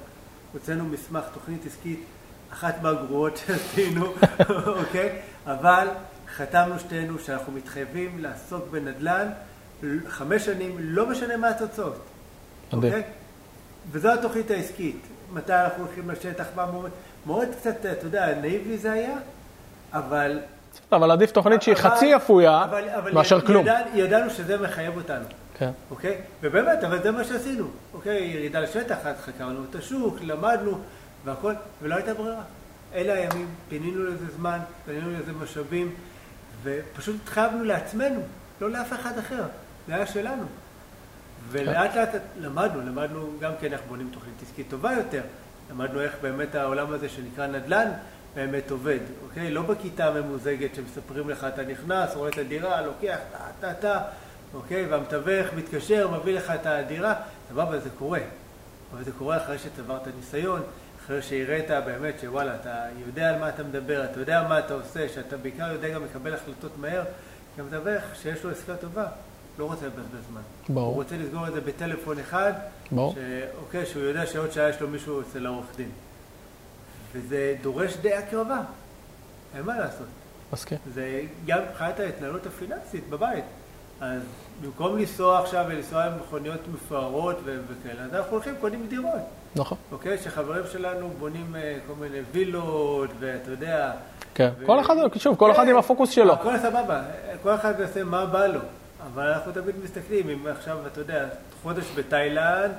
הוצאנו 0.52 0.84
מסמך, 0.84 1.24
תוכנית 1.34 1.66
עסקית, 1.66 2.04
אחת 2.52 2.82
מהגרועות 2.82 3.36
שעשינו, 3.36 4.12
אוקיי? 4.80 5.18
אבל 5.46 5.88
חתמנו 6.36 6.78
שתינו 6.78 7.18
שאנחנו 7.18 7.52
מתחייבים 7.52 8.18
לעסוק 8.18 8.64
בנדל"ן 8.70 9.28
חמש 10.08 10.44
שנים, 10.44 10.76
לא 10.78 11.06
משנה 11.06 11.36
מה 11.36 11.48
התוצאות. 11.48 12.04
מדהים. 12.72 12.92
אוקיי? 12.92 13.02
וזו 13.92 14.12
התוכנית 14.12 14.50
העסקית. 14.50 15.00
מתי 15.32 15.52
אנחנו 15.52 15.84
הולכים 15.84 16.10
לשטח, 16.10 16.44
מה 16.56 16.66
מאוד, 16.66 16.90
מאוד 17.26 17.48
קצת, 17.60 17.86
אתה 17.86 18.06
יודע, 18.06 18.34
נאיבי 18.40 18.78
זה 18.78 18.92
היה, 18.92 19.16
אבל... 19.92 20.40
אבל 20.92 21.10
עדיף 21.10 21.30
תוכנית 21.30 21.62
שהיא 21.62 21.74
אבל- 21.74 21.82
חצי 21.90 22.16
אפויה 22.16 22.64
אבל- 22.64 22.88
אבל 22.88 23.12
מאשר 23.12 23.38
יד- 23.38 23.46
כלום. 23.46 23.62
ידע, 23.66 23.80
ידענו 23.94 24.30
שזה 24.30 24.58
מחייב 24.58 24.96
אותנו, 24.96 25.24
כן. 25.58 25.70
אוקיי? 25.90 26.16
ובאמת, 26.42 26.84
אבל 26.84 27.02
זה 27.02 27.10
מה 27.10 27.24
שעשינו, 27.24 27.66
אוקיי? 27.94 28.22
ירידה 28.24 28.60
לשטח, 28.60 28.96
אז 29.04 29.16
חקרנו 29.20 29.60
את 29.70 29.74
השוק, 29.74 30.16
למדנו 30.22 30.78
והכל, 31.24 31.52
ולא 31.82 31.94
הייתה 31.94 32.14
ברירה. 32.14 32.42
אלה 32.94 33.12
הימים, 33.12 33.46
פינינו 33.68 34.04
לזה 34.04 34.24
זמן, 34.36 34.58
פינינו 34.86 35.10
לזה 35.10 35.32
משאבים, 35.32 35.90
ופשוט 36.62 37.16
התחייבנו 37.22 37.64
לעצמנו, 37.64 38.20
לא 38.60 38.70
לאף 38.70 38.92
אחד 38.92 39.18
אחר, 39.18 39.42
זה 39.86 39.94
היה 39.94 40.06
שלנו. 40.06 40.42
ולאט 41.48 41.94
לאט 41.94 42.08
למדנו, 42.40 42.80
למדנו 42.80 43.30
גם 43.40 43.52
כן 43.60 43.72
איך 43.72 43.80
בונים 43.88 44.08
תוכנית 44.12 44.34
עסקית 44.42 44.66
טובה 44.70 44.92
יותר, 44.92 45.22
למדנו 45.70 46.00
איך 46.00 46.12
באמת 46.22 46.54
העולם 46.54 46.92
הזה 46.92 47.08
שנקרא 47.08 47.46
נדל"ן 47.46 47.90
באמת 48.34 48.70
עובד, 48.70 48.98
אוקיי? 49.22 49.50
לא 49.50 49.62
בכיתה 49.62 50.06
הממוזגת 50.06 50.74
שמספרים 50.74 51.30
לך, 51.30 51.44
אתה 51.44 51.62
נכנס, 51.62 52.14
רואה 52.14 52.30
את 52.30 52.38
הדירה, 52.38 52.80
לוקח, 52.80 53.18
טה 53.32 53.38
טה 53.60 53.74
טה, 53.74 54.00
אוקיי? 54.54 54.86
והמתווך 54.86 55.54
מתקשר, 55.56 56.08
מביא 56.08 56.36
לך 56.36 56.50
את 56.50 56.66
הדירה, 56.66 57.14
סבבה, 57.48 57.78
זה 57.78 57.90
קורה. 57.98 58.20
אבל 58.92 59.04
זה 59.04 59.12
קורה 59.12 59.36
אחרי 59.36 59.58
שצברת 59.58 60.02
ניסיון, 60.16 60.62
אחרי 61.10 61.22
שהראית 61.22 61.70
באמת 61.70 62.14
שוואלה, 62.20 62.54
אתה 62.54 62.84
יודע 63.06 63.28
על 63.30 63.38
מה 63.38 63.48
אתה 63.48 63.62
מדבר, 63.62 64.04
אתה 64.04 64.20
יודע 64.20 64.46
מה 64.48 64.58
אתה 64.58 64.74
עושה, 64.74 65.08
שאתה 65.08 65.36
בעיקר 65.36 65.72
יודע 65.72 65.88
גם 65.88 66.04
לקבל 66.04 66.34
החלטות 66.34 66.78
מהר, 66.78 67.02
כי 67.54 67.60
המתווך 67.60 68.04
שיש 68.14 68.44
לו 68.44 68.50
עסקה 68.50 68.76
טובה, 68.76 69.06
לא 69.58 69.64
רוצה 69.64 69.86
לבזבז 69.86 70.24
זמן. 70.30 70.40
ברור. 70.68 70.86
הוא 70.86 70.94
רוצה 70.94 71.16
לסגור 71.16 71.48
את 71.48 71.52
זה 71.52 71.60
בטלפון 71.60 72.18
אחד, 72.18 72.52
ברור. 72.92 73.14
שאוקיי, 73.14 73.86
שהוא 73.86 74.02
יודע 74.02 74.26
שעוד 74.26 74.52
שעה 74.52 74.68
יש 74.68 74.80
לו 74.80 74.88
מישהו 74.88 75.20
אצל 75.20 75.46
העורך 75.46 75.66
דין. 75.76 75.90
וזה 77.12 77.56
דורש 77.62 77.96
די 77.96 78.14
הקרבה, 78.14 78.60
אין 79.54 79.62
מה 79.62 79.78
לעשות. 79.78 80.06
מסכים. 80.52 80.78
זה 80.94 81.22
גם 81.46 81.58
מבחינת 81.70 82.00
ההתנהלות 82.00 82.46
הפיננסית 82.46 83.08
בבית. 83.10 83.44
אז 84.00 84.22
במקום 84.62 84.98
לנסוע 84.98 85.42
עכשיו 85.42 85.64
ולנסוע 85.68 86.04
עם 86.04 86.12
מכוניות 86.20 86.60
מפוארות 86.72 87.36
וכאלה, 87.44 88.02
אז 88.02 88.14
אנחנו 88.14 88.32
הולכים, 88.32 88.54
קונים 88.60 88.86
דירות, 88.88 89.39
נכון. 89.56 89.78
אוקיי? 89.92 90.18
שחברים 90.18 90.64
שלנו 90.72 91.10
בונים 91.18 91.56
אה, 91.56 91.78
כל 91.86 91.92
מיני 92.00 92.18
וילות, 92.32 93.10
ואתה 93.18 93.50
יודע... 93.50 93.92
כן. 94.34 94.50
ו- 94.58 94.66
כל 94.66 94.80
אחד, 94.80 94.94
שוב, 95.16 95.36
כל 95.36 95.52
אחד 95.52 95.64
כן. 95.64 95.68
עם 95.70 95.76
הפוקוס 95.76 96.10
שלו. 96.10 96.32
הכל 96.32 96.58
סבבה, 96.58 97.02
כל 97.42 97.54
אחד 97.54 97.80
יעשה 97.80 98.04
מה 98.04 98.26
בא 98.26 98.46
לו. 98.46 98.60
אבל 99.06 99.26
אנחנו 99.28 99.52
תמיד 99.52 99.74
מסתכלים, 99.84 100.30
אם 100.30 100.46
עכשיו, 100.46 100.78
אתה 100.86 101.00
יודע, 101.00 101.28
חודש 101.62 101.84
בתאילנד, 101.96 102.72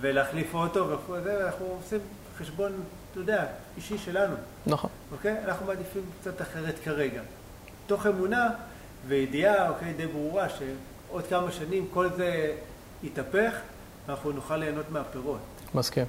ולהחליף 0.00 0.54
אוטו 0.54 0.88
וכל 0.88 1.20
זה, 1.20 1.46
אנחנו 1.46 1.66
עושים 1.66 1.98
חשבון, 2.38 2.72
אתה 3.10 3.20
יודע, 3.20 3.44
אישי 3.76 3.98
שלנו. 3.98 4.34
נכון. 4.66 4.90
אוקיי? 5.12 5.36
אנחנו 5.44 5.66
מעדיפים 5.66 6.02
קצת 6.20 6.42
אחרת 6.42 6.74
כרגע. 6.84 7.20
תוך 7.86 8.06
אמונה 8.06 8.48
וידיעה, 9.06 9.68
אוקיי, 9.68 9.92
די 9.92 10.06
ברורה, 10.06 10.46
שעוד 10.48 11.26
כמה 11.26 11.52
שנים 11.52 11.86
כל 11.94 12.08
זה 12.16 12.52
יתהפך, 13.02 13.52
ואנחנו 14.06 14.32
נוכל 14.32 14.56
ליהנות 14.56 14.90
מהפירות. 14.90 15.38
מסכים. 15.74 16.04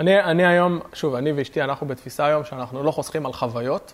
אני, 0.00 0.20
אני 0.20 0.46
היום, 0.46 0.80
שוב, 0.92 1.14
אני 1.14 1.32
ואשתי, 1.32 1.62
אנחנו 1.62 1.86
בתפיסה 1.86 2.26
היום 2.26 2.44
שאנחנו 2.44 2.82
לא 2.82 2.90
חוסכים 2.90 3.26
על 3.26 3.32
חוויות, 3.32 3.92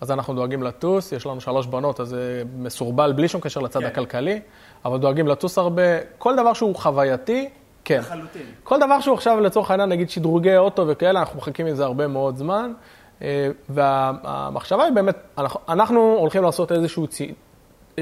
אז 0.00 0.10
אנחנו 0.10 0.34
דואגים 0.34 0.62
לטוס, 0.62 1.12
יש 1.12 1.26
לנו 1.26 1.40
שלוש 1.40 1.66
בנות, 1.66 2.00
אז 2.00 2.08
זה 2.08 2.42
מסורבל 2.56 3.12
בלי 3.12 3.28
שום 3.28 3.40
קשר 3.40 3.60
לצד 3.60 3.80
כן. 3.80 3.86
הכלכלי, 3.86 4.40
אבל 4.84 4.98
דואגים 4.98 5.28
לטוס 5.28 5.58
הרבה. 5.58 5.82
כל 6.18 6.36
דבר 6.36 6.52
שהוא 6.52 6.76
חווייתי, 6.76 7.48
כן. 7.84 7.98
לחלוטין. 7.98 8.42
כל 8.64 8.80
דבר 8.80 9.00
שהוא 9.00 9.14
עכשיו, 9.14 9.40
לצורך 9.40 9.70
העניין, 9.70 9.88
נגיד 9.88 10.10
שדרוגי 10.10 10.56
אוטו 10.56 10.84
וכאלה, 10.88 11.20
אנחנו 11.20 11.38
מחכים 11.38 11.66
לזה 11.66 11.84
הרבה 11.84 12.06
מאוד 12.06 12.36
זמן. 12.36 12.72
אה, 13.22 13.48
והמחשבה 13.68 14.84
היא 14.84 14.92
באמת, 14.92 15.16
אנחנו, 15.38 15.60
אנחנו 15.68 16.16
הולכים 16.18 16.42
לעשות 16.42 16.72
איזשהו 16.72 17.06
צי, 17.06 17.34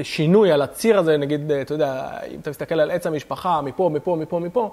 שינוי 0.03 0.51
על 0.51 0.61
הציר 0.61 0.99
הזה, 0.99 1.17
נגיד, 1.17 1.51
אה, 1.51 1.61
אתה 1.61 1.73
יודע, 1.73 2.09
אם 2.31 2.39
אתה 2.39 2.49
מסתכל 2.49 2.79
על 2.79 2.91
עץ 2.91 3.07
המשפחה, 3.07 3.61
מפה, 3.61 3.89
מפה, 3.93 4.15
מפה, 4.15 4.39
מפה, 4.39 4.71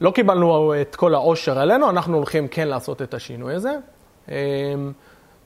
לא 0.00 0.10
קיבלנו 0.10 0.74
את 0.80 0.96
כל 0.96 1.14
העושר 1.14 1.58
עלינו, 1.58 1.90
אנחנו 1.90 2.16
הולכים 2.16 2.48
כן 2.48 2.68
לעשות 2.68 3.02
את 3.02 3.14
השינוי 3.14 3.54
הזה. 3.54 3.76
אה, 4.30 4.34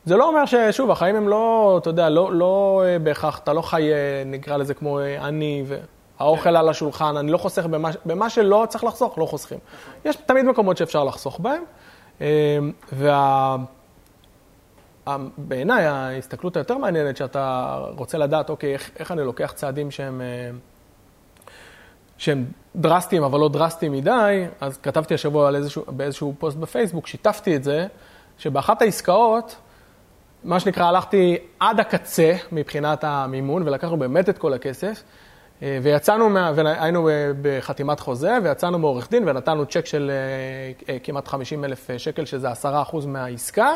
זה 0.05 0.17
לא 0.17 0.29
אומר 0.29 0.47
ששוב, 0.47 0.91
החיים 0.91 1.17
הם 1.17 1.29
לא, 1.29 1.77
אתה 1.83 1.91
יודע, 1.91 2.09
לא, 2.09 2.33
לא 2.33 2.83
אה, 2.87 2.99
בהכרח, 2.99 3.39
אתה 3.39 3.53
לא 3.53 3.63
חי, 3.63 3.93
אה, 3.93 4.23
נקרא 4.27 4.57
לזה 4.57 4.75
כמו 4.75 5.01
אה, 5.01 5.29
אני 5.29 5.65
והאוכל 6.19 6.57
על 6.57 6.69
השולחן, 6.69 7.17
אני 7.17 7.33
לא 7.33 7.39
חוסך 7.39 7.67
במה, 7.67 7.91
במה 8.05 8.31
שלא 8.31 8.67
צריך 8.69 8.85
לחסוך, 8.85 9.19
לא 9.19 9.27
חוסכים. 9.27 9.59
יש 10.05 10.17
תמיד 10.17 10.45
מקומות 10.45 10.77
שאפשר 10.77 11.05
לחסוך 11.05 11.41
בהם, 11.41 11.63
אה, 12.21 12.59
וה... 12.93 13.57
ה- 15.07 15.17
בעיניי 15.39 15.85
ההסתכלות 15.87 16.57
היותר 16.57 16.79
מעניינת, 16.79 17.17
שאתה 17.17 17.79
רוצה 17.99 18.19
לדעת, 18.19 18.51
אוקיי, 18.51 18.73
איך, 18.73 18.91
איך 18.99 19.13
אני 19.13 19.25
לוקח 19.25 19.53
צעדים 19.55 19.91
שהם, 19.91 20.23
שהם 22.19 22.45
דרסטיים, 22.77 23.23
אבל 23.23 23.41
לא 23.41 23.49
דרסטיים 23.49 23.93
מדי, 23.93 24.45
אז 24.61 24.77
כתבתי 24.77 25.14
השבוע 25.14 25.57
איזשהו, 25.57 25.85
באיזשהו 25.89 26.35
פוסט 26.39 26.57
בפייסבוק, 26.57 27.07
שיתפתי 27.07 27.57
את 27.57 27.64
זה, 27.64 27.87
שבאחת 28.39 28.83
העסקאות, 28.83 29.57
מה 30.45 30.61
שנקרא, 30.61 30.85
הלכתי 30.85 31.37
עד 31.61 31.81
הקצה 31.81 32.33
מבחינת 32.53 33.05
המימון, 33.05 33.62
ולקחנו 33.62 33.97
באמת 33.97 34.29
את 34.29 34.39
כל 34.39 34.53
הכסף, 34.53 35.03
אה, 35.62 35.79
ויצאנו, 35.83 36.29
מה, 36.29 36.53
והיינו 36.55 37.09
אה, 37.09 37.31
בחתימת 37.43 38.01
חוזה, 38.01 38.39
ויצאנו 38.43 38.79
מעורך 38.79 39.11
דין, 39.11 39.29
ונתנו 39.29 39.67
צ'ק 39.67 39.87
של 39.87 40.11
אה, 40.89 40.99
כמעט 40.99 41.29
50 41.29 41.64
אלף 41.64 41.91
שקל, 41.99 42.25
שזה 42.25 42.49
10% 42.53 43.07
מהעסקה, 43.07 43.71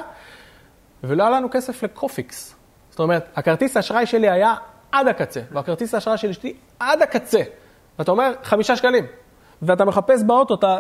ולא 1.05 1.23
היה 1.23 1.31
לנו 1.31 1.49
כסף 1.51 1.83
לקופיקס. 1.83 2.55
זאת 2.91 3.01
אומרת, 3.01 3.29
הכרטיס 3.37 3.77
האשראי 3.77 4.07
שלי 4.07 4.31
היה 4.31 4.55
עד 4.93 5.09
הקצה, 5.09 5.41
והכרטיס 5.53 5.95
האשראי 5.95 6.19
של 6.19 6.31
אשתי 6.31 6.55
עד 6.79 7.03
הקצה. 7.03 7.41
ואתה 8.01 8.11
אומר, 8.11 8.33
חמישה 8.43 8.77
שקלים. 8.77 9.07
ואתה 9.63 9.85
מחפש 9.85 10.23
באוטו, 10.23 10.55
אתה, 10.55 10.79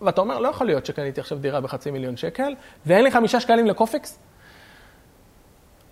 ואתה 0.00 0.20
אומר, 0.20 0.38
לא 0.38 0.48
יכול 0.48 0.66
להיות 0.66 0.86
שקניתי 0.86 1.20
עכשיו 1.20 1.38
דירה 1.38 1.60
בחצי 1.60 1.90
מיליון 1.90 2.16
שקל, 2.16 2.54
ואין 2.86 3.04
לי 3.04 3.10
חמישה 3.10 3.40
שקלים 3.40 3.66
לקופיקס. 3.66 4.18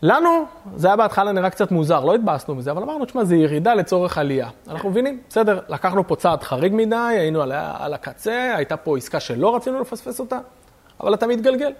לנו, 0.02 0.44
זה 0.76 0.86
היה 0.86 0.96
בהתחלה 0.96 1.32
נראה 1.32 1.50
קצת 1.50 1.70
מוזר, 1.70 2.04
לא 2.04 2.14
התבאסנו 2.14 2.54
מזה, 2.54 2.70
אבל 2.70 2.82
אמרנו, 2.82 3.04
תשמע, 3.04 3.24
זה 3.24 3.36
ירידה 3.36 3.74
לצורך 3.74 4.18
עלייה. 4.18 4.48
אנחנו 4.68 4.90
מבינים, 4.90 5.20
בסדר, 5.28 5.60
לקחנו 5.68 6.08
פה 6.08 6.16
צעד 6.16 6.42
חריג 6.42 6.72
מדי, 6.74 6.96
היינו 6.96 7.42
על, 7.42 7.52
על 7.78 7.94
הקצה, 7.94 8.52
הייתה 8.56 8.76
פה 8.76 8.96
עסקה 8.96 9.20
שלא 9.20 9.56
רצינו 9.56 9.80
לפספס 9.80 10.20
אותה, 10.20 10.38
אבל 11.00 11.14
אתה 11.14 11.26
מתגלגל. 11.26 11.72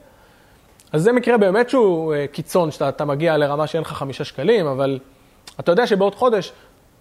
אז 0.92 1.03
זה 1.03 1.12
מקרה 1.12 1.38
באמת 1.38 1.70
שהוא 1.70 2.14
אה, 2.14 2.26
קיצון, 2.32 2.70
שאתה 2.70 2.88
אתה 2.88 3.05
מגיע 3.05 3.36
לרמה 3.36 3.66
שאין 3.66 3.82
לך 3.82 3.92
חמישה 3.92 4.24
שקלים, 4.24 4.66
אבל 4.66 4.99
אתה 5.61 5.72
יודע 5.72 5.86
שבעוד 5.86 6.14
חודש 6.14 6.53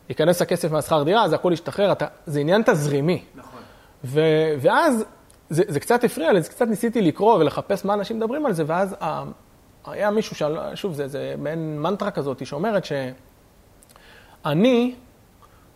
ייכנס 0.10 0.42
הכסף 0.42 0.72
מהשכר 0.72 1.04
דירה, 1.04 1.24
אז 1.24 1.34
הכל 1.34 1.54
ישתחרר, 1.54 1.92
אתה, 1.92 2.06
זה 2.26 2.40
עניין 2.40 2.62
תזרימי. 2.66 3.24
נכון. 3.36 3.60
ו, 4.04 4.22
ואז 4.62 5.06
זה, 5.50 5.64
זה 5.68 5.80
קצת 5.80 6.04
הפריע 6.04 6.34
לי, 6.34 6.40
אז 6.40 6.50
קצת 6.50 6.68
ניסיתי 6.68 7.02
לקרוא 7.02 7.34
ולחפש 7.34 7.86
מה 7.86 7.94
אנשים 7.94 8.18
מדברים 8.18 8.46
על 8.46 8.54
זה, 8.54 8.64
ואז 8.68 8.96
ה, 9.02 9.24
היה 9.86 10.12
מישהו, 10.12 10.36
של, 10.36 10.58
שוב, 10.76 10.94
זה, 10.94 11.08
זה 11.08 11.36
מעין 11.38 11.82
מנטרה 11.82 12.12
כזאת 12.12 12.46
שאומרת 12.46 12.84
שאני, 14.46 14.96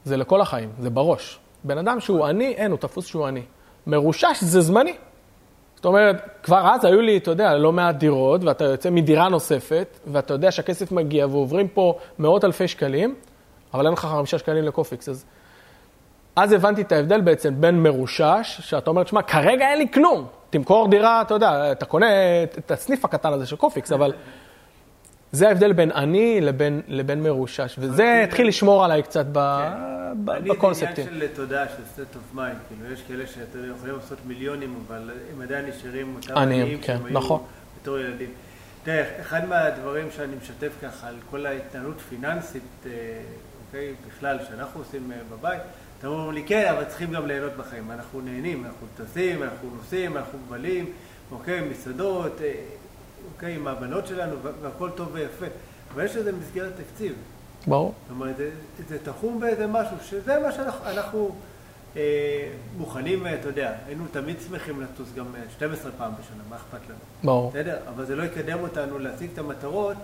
זה 0.03 0.17
לכל 0.17 0.41
החיים, 0.41 0.69
זה 0.79 0.89
בראש. 0.89 1.39
בן 1.63 1.77
אדם 1.77 1.99
שהוא 1.99 2.25
עני, 2.25 2.47
אין, 2.47 2.71
הוא 2.71 2.79
תפוס 2.79 3.05
שהוא 3.05 3.25
עני. 3.25 3.43
מרושש 3.87 4.37
זה 4.41 4.61
זמני. 4.61 4.95
זאת 5.75 5.85
אומרת, 5.85 6.15
כבר 6.43 6.69
אז 6.73 6.85
היו 6.85 7.01
לי, 7.01 7.17
אתה 7.17 7.31
יודע, 7.31 7.57
לא 7.57 7.71
מעט 7.71 7.95
דירות, 7.95 8.43
ואתה 8.43 8.63
יוצא 8.63 8.89
מדירה 8.89 9.29
נוספת, 9.29 9.99
ואתה 10.07 10.33
יודע 10.33 10.51
שהכסף 10.51 10.91
מגיע 10.91 11.27
ועוברים 11.27 11.67
פה 11.67 11.97
מאות 12.19 12.45
אלפי 12.45 12.67
שקלים, 12.67 13.15
אבל 13.73 13.85
אין 13.85 13.93
לך 13.93 13.99
חמישה 13.99 14.37
שקלים 14.37 14.63
לקופיקס. 14.63 15.09
אז, 15.09 15.25
אז 16.35 16.51
הבנתי 16.51 16.81
את 16.81 16.91
ההבדל 16.91 17.21
בעצם 17.21 17.53
בין 17.61 17.83
מרושש, 17.83 18.57
שאתה 18.59 18.89
אומר, 18.89 19.03
תשמע, 19.03 19.21
כרגע 19.21 19.69
אין 19.69 19.77
לי 19.77 19.87
כלום. 19.93 20.27
תמכור 20.49 20.87
דירה, 20.89 21.21
אתה 21.21 21.33
יודע, 21.33 21.71
אתה 21.71 21.85
קונה 21.85 22.07
את- 22.43 22.71
הסניף 22.71 23.05
הקטן 23.05 23.33
הזה 23.33 23.45
של 23.45 23.55
קופיקס, 23.55 23.91
אבל 23.91 24.13
זה 25.31 25.47
ההבדל 25.47 25.73
בין 25.73 25.91
עני 25.91 26.41
לבין, 26.41 26.81
לבין 26.87 27.23
מרושש, 27.23 27.75
וזה 27.79 28.21
התחיל 28.23 28.47
לשמור 28.47 28.85
עליי 28.85 29.03
קצת 29.03 29.25
ב, 29.31 29.39
ב, 30.25 30.29
אני 30.29 30.41
זה 30.47 30.53
בקונספטים. 30.53 31.07
עניין 31.07 31.19
של 31.29 31.35
תודעה, 31.35 31.65
של 31.67 32.01
state 32.03 32.15
of 32.15 32.37
mind, 32.37 32.41
כאילו 32.67 32.93
יש 32.93 33.01
כאלה 33.07 33.27
שאתה 33.27 33.57
יודע, 33.57 33.67
יכולים 33.77 33.95
לעשות 33.95 34.17
מיליונים, 34.25 34.79
אבל 34.87 35.09
הם 35.35 35.41
עדיין 35.41 35.65
נשארים 35.65 36.15
אותם 36.15 36.37
עניים, 36.37 36.77
כן, 36.81 36.97
שהם 36.97 37.05
היו 37.05 37.13
נכון. 37.13 37.43
בתור 37.81 37.99
ילדים. 37.99 38.29
תראה, 38.83 39.21
אחד 39.21 39.45
מהדברים 39.47 40.07
שאני 40.15 40.33
משתף 40.41 40.71
ככה 40.81 41.07
על 41.07 41.15
כל 41.31 41.45
ההתנהלות 41.45 41.99
פיננסית, 42.09 42.63
אה, 42.85 42.91
אוקיי, 43.73 43.93
בכלל, 44.07 44.39
שאנחנו 44.49 44.79
עושים 44.79 45.11
אה, 45.11 45.17
בבית, 45.31 45.61
אתם 45.99 46.07
אומרים 46.07 46.31
לי, 46.31 46.43
כן, 46.47 46.73
אבל 46.75 46.83
צריכים 46.85 47.11
גם 47.11 47.27
ליהנות 47.27 47.51
בחיים. 47.57 47.91
אנחנו 47.91 48.21
נהנים, 48.21 48.65
אנחנו 48.65 48.87
טסים, 48.97 49.43
אנחנו 49.43 49.69
נוסעים, 49.75 50.17
אנחנו 50.17 50.39
מבלים, 50.47 50.91
אוקיי, 51.31 51.61
מסעדות, 51.69 52.41
אה, 52.41 52.53
אוקיי, 53.33 53.55
עם 53.55 53.67
הבנות 53.67 54.07
שלנו, 54.07 54.35
וה- 54.43 54.51
והכל 54.61 54.89
טוב 54.95 55.09
ויפה. 55.11 55.45
אבל 55.93 56.05
יש 56.05 56.15
לזה 56.15 56.31
מסגרת 56.31 56.71
תקציב. 56.77 57.13
ברור. 57.67 57.93
זאת 58.07 58.11
אומרת, 58.11 58.37
זה, 58.37 58.49
זה 58.89 58.97
תחום 59.03 59.39
באיזה 59.39 59.67
משהו, 59.67 59.95
שזה 60.03 60.39
מה 60.39 60.51
שאנחנו 60.51 60.85
אנחנו, 60.85 61.35
אה, 61.95 62.01
מוכנים, 62.77 63.27
אה, 63.27 63.33
אתה 63.35 63.47
יודע, 63.49 63.73
היינו 63.87 64.05
תמיד 64.11 64.35
שמחים 64.47 64.81
לטוס 64.81 65.07
גם 65.15 65.25
אה, 65.35 65.41
12 65.57 65.91
פעם 65.97 66.11
בשנה, 66.13 66.43
מה 66.49 66.55
אכפת 66.55 66.89
לנו? 66.89 66.99
ברור. 67.23 67.49
בסדר? 67.49 67.77
אבל 67.87 68.05
זה 68.05 68.15
לא 68.15 68.23
יקדם 68.23 68.59
אותנו 68.59 68.99
להשיג 68.99 69.29
את 69.33 69.37
המטרות 69.39 69.97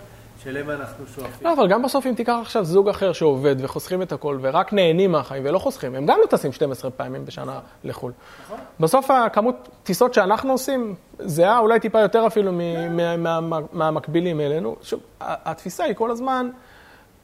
שאליהן 0.44 0.70
אנחנו 0.70 1.06
שואפים. 1.16 1.48
לא, 1.48 1.54
אבל 1.54 1.68
גם 1.68 1.82
בסוף 1.84 2.06
אם 2.08 2.14
תיקח 2.14 2.36
עכשיו 2.42 2.66
זוג 2.66 2.90
אחר 2.90 3.14
שעובד 3.14 3.56
וחוסכים 3.60 4.02
את 4.02 4.12
הכל 4.12 4.40
ורק 4.42 4.74
נהנים 4.74 5.12
מהחיים 5.12 5.44
ולא 5.46 5.60
חוסכים, 5.60 5.96
הם 5.96 6.06
גם 6.06 6.18
לא 6.22 6.28
טסים 6.28 6.52
12 6.52 6.92
פעמים 6.92 7.26
בשנה 7.26 7.60
לחו"ל. 7.84 8.12
נכון? 8.46 8.58
בסוף 8.80 9.12
הכמות 9.12 9.70
טיסות 9.84 10.14
שאנחנו 10.14 10.52
עושים, 10.52 10.96
זהה 11.20 11.60
אולי 11.60 11.80
טיפה 11.80 12.00
יותר 12.02 12.28
אפילו 12.28 12.52
מ- 12.54 12.98
מה- 13.24 13.42
מה- 13.42 13.60
מהמקבילים 13.74 14.42
אלינו. 14.42 14.76
שוב, 14.82 15.00
התפיסה 15.22 15.84
היא 15.84 15.96
כל 15.96 16.12
הזמן 16.12 16.50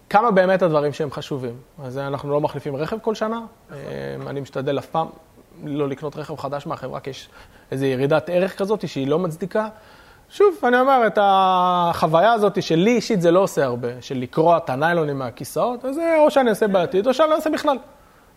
כמה 0.09 0.31
באמת 0.31 0.61
הדברים 0.61 0.93
שהם 0.93 1.11
חשובים. 1.11 1.53
אז 1.83 1.97
אנחנו 1.97 2.31
לא 2.31 2.41
מחליפים 2.41 2.75
רכב 2.75 2.97
כל 3.01 3.15
שנה, 3.15 3.41
אה, 3.71 3.77
אני 4.27 4.41
משתדל 4.41 4.79
אף 4.79 4.85
פעם 4.85 5.07
לא 5.63 5.87
לקנות 5.89 6.15
רכב 6.17 6.35
חדש 6.35 6.67
מהחברה, 6.67 6.99
כי 6.99 7.09
יש 7.09 7.29
איזו 7.71 7.85
ירידת 7.85 8.29
ערך 8.29 8.57
כזאת 8.57 8.87
שהיא 8.87 9.07
לא 9.07 9.19
מצדיקה. 9.19 9.67
שוב, 10.33 10.55
אני 10.63 10.79
אומר, 10.79 11.07
את 11.07 11.17
החוויה 11.21 12.33
הזאת 12.33 12.63
שלי 12.63 12.91
אישית 12.95 13.21
זה 13.21 13.31
לא 13.31 13.39
עושה 13.39 13.63
הרבה, 13.65 13.87
של 14.01 14.17
לקרוע 14.17 14.57
את 14.57 14.69
הניילונים 14.69 15.19
מהכיסאות, 15.19 15.85
אז 15.85 15.95
זה 15.95 16.15
או 16.19 16.31
שאני 16.31 16.49
אעשה 16.49 16.67
בעתיד 16.67 17.07
או 17.07 17.13
שאני 17.13 17.29
לא 17.29 17.35
אעשה 17.35 17.49
בכלל. 17.49 17.77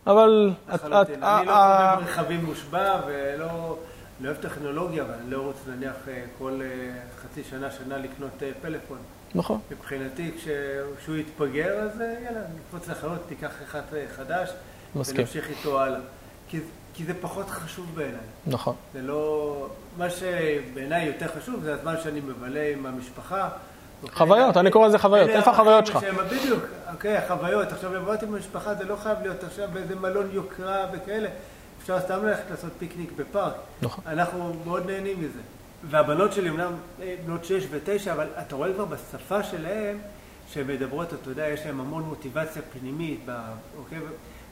אבל... 0.06 0.50
לחלוטין. 0.72 1.22
אני 1.22 1.46
לא 1.46 1.52
ה- 1.52 1.94
חובב 1.96 2.08
רכבים 2.08 2.44
מושבע 2.44 3.00
ולא 3.06 3.76
לא 4.20 4.28
אוהב 4.28 4.36
טכנולוגיה, 4.40 5.02
אבל 5.02 5.12
אני 5.22 5.30
לא 5.30 5.42
רוצה 5.42 5.60
נניח 5.76 5.92
אה, 6.08 6.22
כל 6.38 6.60
אה, 6.62 6.66
חצי 7.22 7.42
שנה, 7.50 7.70
שנה 7.70 7.98
לקנות 7.98 8.30
אה, 8.42 8.50
פלאפון. 8.62 8.98
נכון. 9.34 9.58
מבחינתי, 9.70 10.32
כש- 10.36 10.48
כשהוא 11.00 11.16
יתפגר, 11.16 11.74
אז 11.82 12.00
יאללה, 12.00 12.40
נקפוץ 12.56 12.88
לחנות, 12.88 13.18
תיקח 13.28 13.50
אחד 13.64 13.80
חדש, 14.16 14.50
מסכים. 14.96 15.16
ונמשיך 15.18 15.48
איתו 15.50 15.80
הלאה. 15.82 16.00
כי, 16.48 16.60
כי 16.96 17.04
זה 17.04 17.12
פחות 17.20 17.50
חשוב 17.50 17.86
בעיניי. 17.94 18.20
נכון. 18.46 18.74
זה 18.94 19.02
לא... 19.02 19.68
מה 19.98 20.10
שבעיניי 20.10 21.06
יותר 21.06 21.26
חשוב 21.38 21.60
זה 21.62 21.74
הזמן 21.74 21.94
שאני 22.02 22.20
מבלה 22.20 22.72
עם 22.72 22.86
המשפחה. 22.86 23.48
אוקיי? 24.02 24.16
חוויות, 24.16 24.56
אני 24.56 24.70
קורא 24.70 24.88
לזה 24.88 24.98
חוויות. 24.98 25.28
איפה 25.28 25.50
החוויות 25.50 25.86
שלך? 25.86 26.04
בדיוק, 26.32 26.64
אוקיי, 26.92 27.16
החוויות. 27.16 27.72
עכשיו, 27.72 27.94
לבוא 27.94 28.14
עם 28.22 28.34
המשפחה 28.34 28.74
זה 28.74 28.84
לא 28.84 28.96
חייב 28.96 29.18
להיות 29.22 29.44
עכשיו 29.44 29.68
באיזה 29.72 29.94
מלון 29.94 30.28
יוקרה 30.32 30.86
וכאלה. 30.92 31.28
אפשר 31.82 32.00
סתם 32.00 32.26
ללכת 32.26 32.50
לעשות 32.50 32.72
פיקניק 32.78 33.12
בפארק. 33.16 33.54
נכון. 33.82 34.04
אנחנו 34.06 34.54
מאוד 34.64 34.86
נהנים 34.86 35.20
מזה. 35.20 35.40
והבנות 35.90 36.32
שלי 36.32 36.50
אומנם 36.50 36.72
אה, 37.02 37.14
בנות 37.26 37.44
שש 37.44 37.66
ותשע, 37.70 38.12
אבל 38.12 38.26
אתה 38.40 38.56
רואה 38.56 38.72
כבר 38.72 38.84
בשפה 38.84 39.42
שלהן, 39.42 39.98
שהן 40.52 40.66
מדברות, 40.66 41.14
אתה 41.14 41.30
יודע, 41.30 41.48
יש 41.48 41.60
להן 41.66 41.80
המון 41.80 42.02
מוטיבציה 42.02 42.62
פנימית, 42.72 43.20
אוקיי? 43.78 43.98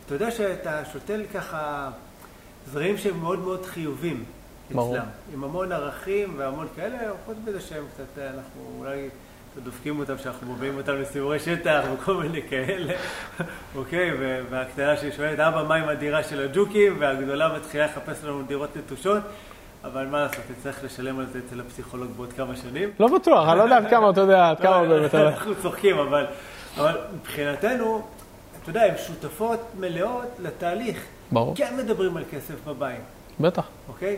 אתה 0.07 0.15
יודע 0.15 0.31
שאתה 0.31 0.85
שותל 0.93 1.23
ככה 1.35 1.91
זרעים 2.73 2.99
שהם 2.99 3.21
מאוד 3.21 3.39
מאוד 3.39 3.67
חיובים 3.67 4.25
ברור. 4.71 4.97
אצלם, 4.97 5.07
עם 5.35 5.45
המון 5.45 5.73
ערכים 5.73 6.35
והמון 6.37 6.67
כאלה, 6.77 6.99
חוץ 7.27 7.37
מזה 7.45 7.61
שהם 7.61 7.85
קצת, 7.95 8.19
אה, 8.19 8.27
אנחנו 8.27 8.79
אולי 8.79 9.09
דופקים 9.65 9.99
אותם, 9.99 10.19
שאנחנו 10.19 10.47
מובילים 10.47 10.77
אותם 10.77 10.93
לסיורי 10.93 11.39
שטח 11.39 11.85
וכל 11.95 12.15
מיני 12.15 12.43
כאלה, 12.49 12.95
אוקיי? 13.77 14.11
והקטנה 14.51 14.97
שהיא 14.97 15.13
שואלת, 15.13 15.39
אבא, 15.39 15.63
מה 15.69 15.75
עם 15.75 15.89
הדירה 15.89 16.23
של 16.23 16.41
הג'וקים? 16.41 16.97
והגדולה 16.99 17.57
מתחילה 17.57 17.87
לחפש 17.87 18.25
לנו 18.25 18.43
דירות 18.43 18.77
נטושות. 18.77 19.23
אבל 19.85 20.07
מה 20.07 20.23
לעשות, 20.23 20.41
תצטרך 20.57 20.85
לשלם 20.85 21.19
על 21.19 21.27
זה 21.27 21.41
אצל 21.47 21.61
הפסיכולוג 21.61 22.11
בעוד 22.17 22.33
כמה 22.33 22.57
שנים. 22.57 22.91
לא 23.01 23.19
בטוח, 23.19 23.49
אני 23.49 23.59
לא 23.59 23.63
יודע 23.63 23.77
עד 23.77 23.91
כמה, 23.91 24.11
אתה 24.11 24.21
יודע, 24.21 24.51
עד 24.51 24.61
כמה 24.61 24.83
לא, 24.83 24.89
באמת... 24.89 25.15
אנחנו 25.15 25.55
צוחקים, 25.63 25.99
אבל 25.99 26.27
מבחינתנו, 27.15 28.03
אתה 28.63 28.71
יודע, 28.71 28.83
הן 28.83 28.95
שותפות 29.07 29.61
מלאות 29.79 30.29
לתהליך. 30.39 31.05
ברור. 31.33 31.55
כן 31.57 31.77
מדברים 31.77 32.17
על 32.17 32.25
כסף 32.31 32.55
בבית, 32.67 33.01
בטח. 33.41 33.69
אוקיי? 33.89 34.17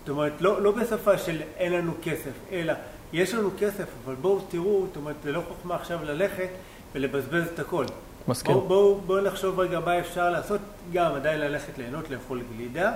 זאת 0.00 0.08
אומרת, 0.08 0.32
לא, 0.40 0.62
לא 0.62 0.72
בשפה 0.72 1.18
של 1.18 1.42
אין 1.56 1.72
לנו 1.72 1.92
כסף, 2.02 2.32
אלא 2.52 2.72
יש 3.12 3.34
לנו 3.34 3.50
כסף, 3.58 3.86
אבל 4.04 4.14
בואו 4.14 4.40
תראו, 4.48 4.84
זאת 4.86 4.96
אומרת, 4.96 5.16
זה 5.24 5.32
לא 5.32 5.42
חוכמה 5.48 5.74
עכשיו 5.74 5.98
ללכת 6.04 6.48
ולבזבז 6.94 7.46
את 7.54 7.58
הכל. 7.58 7.84
מסכים. 8.28 8.54
בואו 8.54 8.68
בוא, 8.68 9.00
בוא 9.06 9.20
נחשוב 9.20 9.60
רגע 9.60 9.80
מה 9.80 9.98
אפשר 9.98 10.30
לעשות, 10.30 10.60
גם 10.92 11.14
עדיין 11.14 11.40
ללכת 11.40 11.78
ליהנות, 11.78 12.10
לאכול 12.10 12.42
גלידה, 12.56 12.92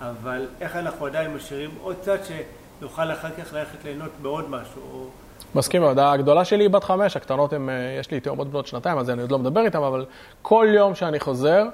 אבל 0.00 0.46
איך 0.60 0.76
אנחנו 0.76 1.06
עדיין 1.06 1.34
משאירים 1.34 1.70
עוד 1.82 1.96
צד 2.00 2.18
שנוכל 2.24 3.12
אחר 3.12 3.28
כך 3.30 3.52
ללכת 3.52 3.84
ליהנות 3.84 4.10
בעוד 4.22 4.50
משהו, 4.50 4.82
או 4.92 5.06
מסכים 5.54 5.80
מאוד. 5.80 5.98
הגדולה 5.98 6.44
שלי 6.44 6.64
היא 6.64 6.70
בת 6.70 6.84
חמש, 6.84 7.16
הקטנות 7.16 7.52
הן, 7.52 7.68
אה, 7.68 7.96
יש 8.00 8.10
לי 8.10 8.20
תאומות 8.20 8.50
בנות 8.50 8.66
שנתיים, 8.66 8.98
אז 8.98 9.10
אני 9.10 9.22
עוד 9.22 9.30
לא 9.30 9.38
מדבר 9.38 9.60
איתן, 9.60 9.78
אבל 9.78 10.04
כל 10.42 10.66
יום 10.74 10.94
שאני 10.94 11.20
חוזר, 11.20 11.64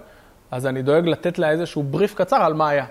אז 0.50 0.66
אני 0.66 0.82
דואג 0.82 1.06
לתת 1.08 1.38
לה 1.38 1.50
איזשהו 1.50 1.82
בריף 1.82 2.14
קצר 2.14 2.36
על 2.36 2.54
מה 2.54 2.68
היה. 2.68 2.86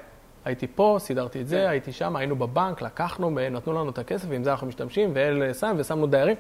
הייתי 0.46 0.68
פה, 0.76 0.98
סידרתי 1.00 1.42
את 1.42 1.48
זה, 1.48 1.56
כן. 1.64 1.70
הייתי 1.70 1.92
שם, 1.92 2.16
היינו 2.16 2.36
בבנק, 2.36 2.82
לקחנו, 2.82 3.30
נתנו 3.52 3.74
לנו 3.74 3.90
את 3.90 3.98
הכסף, 3.98 4.26
ועם 4.30 4.44
זה 4.44 4.52
אנחנו 4.52 4.68
משתמשים, 4.68 5.12
ואלה 5.14 5.54
שם, 5.54 5.76
ושמנו 5.78 6.08
דיירים. 6.08 6.36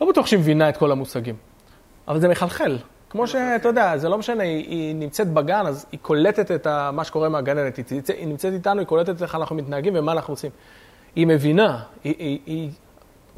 לא 0.00 0.08
בטוח 0.10 0.26
שהיא 0.26 0.40
מבינה 0.40 0.68
את 0.68 0.76
כל 0.76 0.92
המושגים, 0.92 1.34
אבל 2.08 2.20
זה 2.20 2.28
מחלחל. 2.28 2.78
כמו 3.10 3.26
שאתה 3.26 3.68
יודע, 3.68 3.96
זה 3.96 4.08
לא 4.08 4.18
משנה, 4.18 4.42
היא, 4.42 4.68
היא 4.68 4.94
נמצאת 4.96 5.28
בגן, 5.28 5.66
אז 5.66 5.86
היא 5.92 6.00
קולטת 6.02 6.50
את 6.50 6.66
ה, 6.66 6.90
מה 6.92 7.04
שקורה 7.04 7.28
מהגננת, 7.28 7.76
היא, 7.76 7.84
תצא- 7.84 8.12
היא 8.18 8.26
נמצאת 8.26 8.52
איתנו, 8.52 8.78
היא 8.80 8.86
קולטת 8.86 9.22
איך 9.22 9.34
אנחנו 9.34 9.56
מתנהגים 9.56 9.92
ומה 9.96 10.12
אנחנו 10.12 10.32
עושים. 10.32 10.50
היא 11.16 11.26
מבינה, 11.26 11.82
היא, 12.04 12.14
היא, 12.18 12.38
היא, 12.46 12.70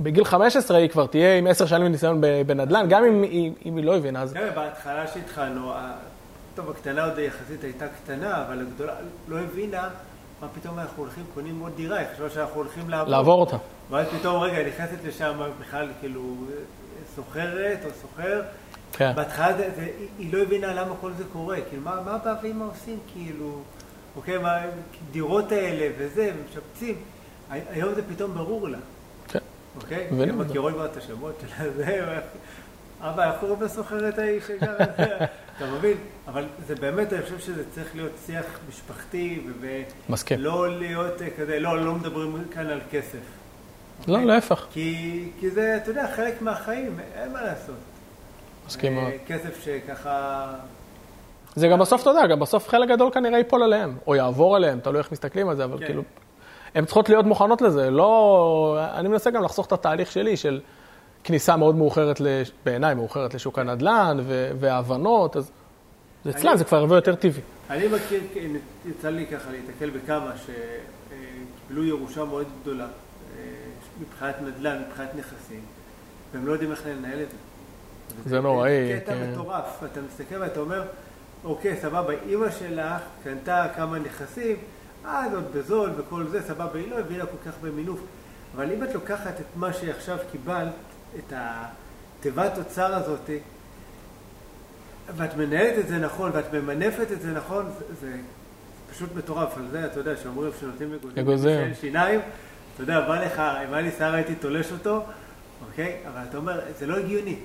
בגיל 0.01 0.25
15 0.25 0.77
היא 0.79 0.89
כבר 0.89 1.07
תהיה 1.07 1.39
עם 1.39 1.47
10 1.47 1.67
שנים 1.67 1.87
ניסיון 1.93 2.21
בנדל"ן, 2.47 2.87
גם 2.89 3.05
אם, 3.05 3.23
היא- 3.23 3.53
אם 3.67 3.77
היא 3.77 3.85
לא 3.85 3.97
הבינה, 3.97 4.23
אז 4.23 4.35
בהתחלה 4.55 5.07
שהתחלנו, 5.07 5.73
טוב, 6.55 6.71
הקטנה 6.71 7.05
עוד 7.05 7.19
יחסית 7.19 7.65
הייתה 7.65 7.85
קטנה, 7.89 8.45
אבל 8.47 8.61
הגדולה 8.61 8.95
לא 9.29 9.39
הבינה 9.39 9.89
מה 10.41 10.49
פתאום 10.61 10.79
אנחנו 10.79 11.03
הולכים, 11.03 11.25
קונים 11.35 11.61
עוד 11.61 11.73
דירה, 11.77 11.99
היא 11.99 12.07
חשבה 12.15 12.31
שאנחנו 12.31 12.55
הולכים 12.55 12.91
לעבור. 12.91 13.11
לעבור 13.11 13.41
אותה. 13.41 13.57
ואז 13.91 14.07
פתאום, 14.21 14.43
רגע, 14.43 14.57
היא 14.57 14.67
נכנסת 14.67 15.05
לשם 15.05 15.41
בכלל, 15.61 15.89
כאילו, 16.01 16.35
סוחרת 17.15 17.79
או 17.85 17.91
סוחר. 18.03 18.43
כן. 18.93 19.13
בהתחלה 19.17 19.57
זה, 19.57 19.71
זה, 19.77 19.89
היא- 20.19 20.33
לא 20.33 20.43
הבינה 20.43 20.75
למה 20.75 20.95
כל 21.01 21.13
זה 21.13 21.25
קורה, 21.33 21.57
כאילו, 21.69 21.83
מה, 21.83 22.01
מה 22.05 22.15
אבא 22.17 22.35
ואמא 22.43 22.65
עושים, 22.65 22.99
כאילו, 23.13 23.61
אוקיי, 24.17 24.39
מה, 24.39 24.59
דירות 25.11 25.53
האלה 25.53 25.89
וזה, 25.99 26.31
ומשפצים. 26.37 26.95
הי- 27.51 27.61
היום 27.71 27.95
זה 27.95 28.03
פתאום 28.15 28.35
ברור 28.35 28.69
לה. 28.69 28.79
כן. 29.29 29.39
אוקיי? 29.77 30.07
הם. 30.11 30.39
מכירות 30.39 30.73
כבר 30.73 30.87
את 30.87 30.97
השמות 30.97 31.41
של 31.59 31.71
זה, 31.77 32.05
אבא, 33.01 33.31
איך 33.33 33.41
קוראים 33.41 33.63
לסוחרת 33.63 34.19
ההיא 34.19 34.41
שגרה? 34.47 34.77
אתה 35.57 35.67
מבין? 35.67 35.97
אבל 36.27 36.45
זה 36.67 36.75
באמת, 36.75 37.13
אני 37.13 37.23
חושב 37.23 37.39
שזה 37.39 37.63
צריך 37.71 37.97
להיות 37.97 38.13
שיח 38.27 38.47
משפחתי. 38.69 39.43
ולא 40.31 40.79
להיות 40.79 41.23
אה, 41.23 41.29
כזה, 41.39 41.61
לא, 41.61 41.85
לא 41.85 41.95
מדברים 41.95 42.45
כאן 42.51 42.67
על 42.67 42.81
כסף. 42.91 43.19
לא, 44.09 44.13
אוקיי? 44.13 44.27
להפך. 44.27 44.67
כי, 44.73 45.29
כי 45.41 45.51
זה, 45.51 45.77
אתה 45.77 45.91
יודע, 45.91 46.07
חלק 46.17 46.43
מהחיים, 46.43 47.01
אין 47.15 47.33
מה 47.33 47.43
לעשות. 47.43 47.75
מסכים 48.67 48.99
אה, 48.99 49.03
מאוד. 49.03 49.13
כסף 49.27 49.65
שככה... 49.65 50.47
זה 51.55 51.69
גם 51.69 51.79
בסוף, 51.79 52.03
אתה 52.03 52.11
יודע, 52.11 52.27
גם 52.27 52.41
בסוף 52.41 52.69
חלק 52.69 52.89
גדול 52.89 53.11
כנראה 53.13 53.39
ייפול 53.39 53.63
עליהם, 53.63 53.99
או 54.07 54.15
יעבור 54.15 54.57
עליהם, 54.57 54.81
תלוי 54.81 54.99
איך 54.99 55.13
מסתכלים 55.13 55.49
על 55.49 55.57
זה, 55.57 55.65
אבל 55.65 55.79
כן. 55.79 55.87
כאילו, 55.87 56.03
הן 56.75 56.85
צריכות 56.85 57.09
להיות 57.09 57.27
מוכנות 57.27 57.63
לזה. 57.63 57.91
לא... 57.91 58.79
אני 58.95 59.09
מנסה 59.09 59.31
גם 59.31 59.43
לחסוך 59.43 59.67
את 59.67 59.73
התהליך 59.73 60.13
שלי 60.13 60.37
של 60.37 60.61
כניסה 61.25 61.57
מאוד 61.57 61.75
מאוחרת, 61.77 62.21
לש- 62.21 62.53
בעיניי 62.65 62.95
מאוחרת 62.95 63.35
לשוק 63.35 63.59
הנדל"ן, 63.59 64.17
ו- 64.27 64.51
והבנות, 64.61 65.37
אז 65.37 65.51
אצלם, 66.31 66.57
זה 66.57 66.65
כבר 66.65 66.77
הרבה 66.79 66.95
יותר 66.97 67.15
טבעי. 67.15 67.41
אני 67.71 67.89
מכיר, 67.89 68.21
כן, 68.35 68.51
יצא 68.87 69.09
לי 69.09 69.27
ככה 69.27 69.51
להיתקל 69.51 69.91
בכמה 69.91 70.33
שקיבלו 70.37 71.85
ירושה 71.85 72.25
מאוד 72.25 72.47
גדולה 72.63 72.85
אה, 72.85 72.89
מבחינת 74.01 74.35
נדל"ן, 74.43 74.83
מבחינת 74.89 75.09
נכסים, 75.15 75.61
והם 76.35 76.47
לא 76.47 76.53
יודעים 76.53 76.71
איך 76.71 76.83
לנהל 76.87 77.21
את 77.23 77.31
זה. 77.31 77.37
זה 78.27 78.41
נוראי, 78.41 78.89
זה 78.95 79.01
קטע 79.01 79.13
כן. 79.15 79.31
מטורף, 79.33 79.83
אתה 79.93 80.01
מסתכל 80.13 80.35
ואתה 80.41 80.61
אומר, 80.61 80.83
אוקיי, 81.45 81.77
סבבה, 81.83 82.13
אימא 82.29 82.51
שלך 82.51 83.03
קנתה 83.25 83.67
כמה 83.77 83.99
נכסים, 83.99 84.57
אה, 85.07 85.25
עוד 85.35 85.45
בזול 85.55 85.91
וכל 85.97 86.27
זה, 86.31 86.43
סבבה, 86.43 86.79
היא 86.79 86.91
לא 86.91 86.99
הבינה 86.99 87.27
כל 87.27 87.51
כך 87.51 87.57
במינוף. 87.63 88.01
אבל 88.57 88.73
אם 88.73 88.83
את 88.85 88.95
לוקחת 88.95 89.41
את 89.41 89.57
מה 89.57 89.73
שעכשיו 89.73 90.19
קיבלת, 90.33 90.73
את 91.19 91.33
התיבת 91.37 92.59
אוצר 92.59 92.95
הזאת, 92.95 93.31
ואת 95.17 95.37
מנהלת 95.37 95.79
את 95.79 95.89
זה 95.89 95.99
נכון, 95.99 96.31
ואת 96.35 96.55
ממנפת 96.55 97.13
את 97.13 97.21
זה 97.21 97.33
נכון, 97.33 97.71
זה, 97.79 97.95
זה 98.01 98.17
פשוט 98.93 99.11
מטורף. 99.17 99.57
על 99.57 99.69
זה, 99.71 99.87
אתה 99.87 100.01
יודע, 100.01 100.17
שאומרים 100.17 100.51
שנותנים 100.61 100.99
אגוזים, 101.21 101.75
שיניים, 101.81 102.21
אתה 102.75 102.83
יודע, 102.83 103.01
בא 103.01 103.25
לך, 103.25 103.39
אם 103.39 103.75
היה 103.75 103.81
לי 103.81 103.91
שיער 103.99 104.15
הייתי 104.15 104.35
תולש 104.35 104.73
אותו, 104.73 105.05
אוקיי? 105.69 106.01
אבל 106.09 106.21
אתה 106.29 106.37
אומר, 106.37 106.61
זה 106.79 106.87
לא 106.87 106.97
הגיוני. 106.97 107.37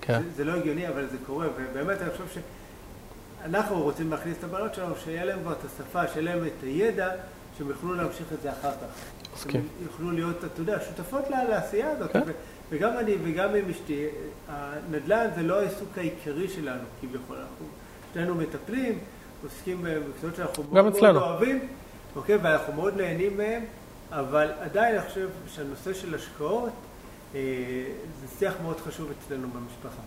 כן. 0.00 0.22
זה, 0.22 0.30
זה 0.36 0.44
לא 0.44 0.52
הגיוני, 0.52 0.88
אבל 0.88 1.06
זה 1.10 1.16
קורה, 1.26 1.46
ובאמת 1.56 2.02
אני 2.02 2.10
חושב 2.10 2.40
שאנחנו 3.42 3.82
רוצים 3.82 4.10
להכניס 4.10 4.38
את 4.38 4.44
הבנות 4.44 4.74
שלנו, 4.74 4.94
שיהיה 5.04 5.24
להם 5.24 5.40
כבר 5.40 5.52
את 5.52 5.64
השפה, 5.64 6.08
שיהיה 6.08 6.34
להם 6.34 6.46
את 6.46 6.62
הידע, 6.62 7.10
שהם 7.58 7.68
יוכלו 7.68 7.94
להמשיך 7.94 8.26
את 8.32 8.42
זה 8.42 8.52
אחר 8.52 8.70
כך. 8.70 9.14
מסכים. 9.36 9.60
הם 9.60 9.84
יוכלו 9.84 10.10
להיות, 10.10 10.44
אתה 10.44 10.60
יודע, 10.60 10.78
שותפות 10.80 11.24
לעשייה 11.48 11.90
הזאת. 11.90 12.12
כן. 12.12 12.20
וגם 12.70 12.98
אני 12.98 13.14
וגם 13.24 13.54
עם 13.54 13.70
אשתי, 13.70 14.06
הנדל"ן 14.48 15.26
זה 15.34 15.42
לא 15.42 15.60
העיסוק 15.60 15.98
העיקרי 15.98 16.48
שלנו, 16.48 16.82
כביכול. 17.00 17.36
אנחנו 17.36 17.66
שנינו 18.14 18.34
מטפלים, 18.34 18.98
עוסקים 19.42 19.82
במקצועות 19.82 20.36
שאנחנו 20.36 20.64
מאוד 20.72 20.92
מאוד. 21.02 21.16
אוהבים, 21.16 21.68
אוקיי, 22.16 22.36
ואנחנו 22.36 22.72
מאוד 22.72 22.96
נהנים 22.96 23.36
מהם, 23.36 23.64
אבל 24.10 24.50
עדיין 24.60 24.96
אני 24.98 25.08
חושב 25.08 25.28
שהנושא 25.48 25.92
של 25.92 26.14
השקעות, 26.14 26.72
אה, 27.34 27.40
זה 28.20 28.38
שיח 28.38 28.54
מאוד 28.62 28.80
חשוב 28.80 29.10
אצלנו 29.18 29.48
במשפחה. 29.48 30.02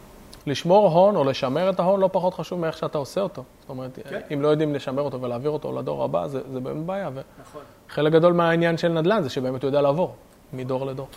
לשמור 0.47 0.91
הון 0.91 1.15
או 1.15 1.23
לשמר 1.23 1.69
את 1.69 1.79
ההון 1.79 1.99
לא 1.99 2.09
פחות 2.11 2.33
חשוב 2.33 2.59
מאיך 2.59 2.77
שאתה 2.77 2.97
עושה 2.97 3.21
אותו. 3.21 3.43
זאת 3.59 3.69
אומרת, 3.69 3.99
כן. 4.09 4.21
אם 4.33 4.41
לא 4.41 4.47
יודעים 4.47 4.73
לשמר 4.73 5.01
אותו 5.01 5.21
ולהעביר 5.21 5.51
אותו 5.51 5.79
לדור 5.79 6.03
הבא, 6.03 6.27
זה, 6.27 6.41
זה 6.53 6.59
באמת 6.59 6.85
בעיה. 6.85 7.09
נכון. 7.09 7.61
וחלק 7.89 8.13
גדול 8.13 8.33
מהעניין 8.33 8.77
של 8.77 8.87
נדל"ן 8.87 9.23
זה 9.23 9.29
שבאמת 9.29 9.63
הוא 9.63 9.67
יודע 9.67 9.81
לעבור 9.81 10.15
מדור 10.53 10.85
לדור. 10.85 11.07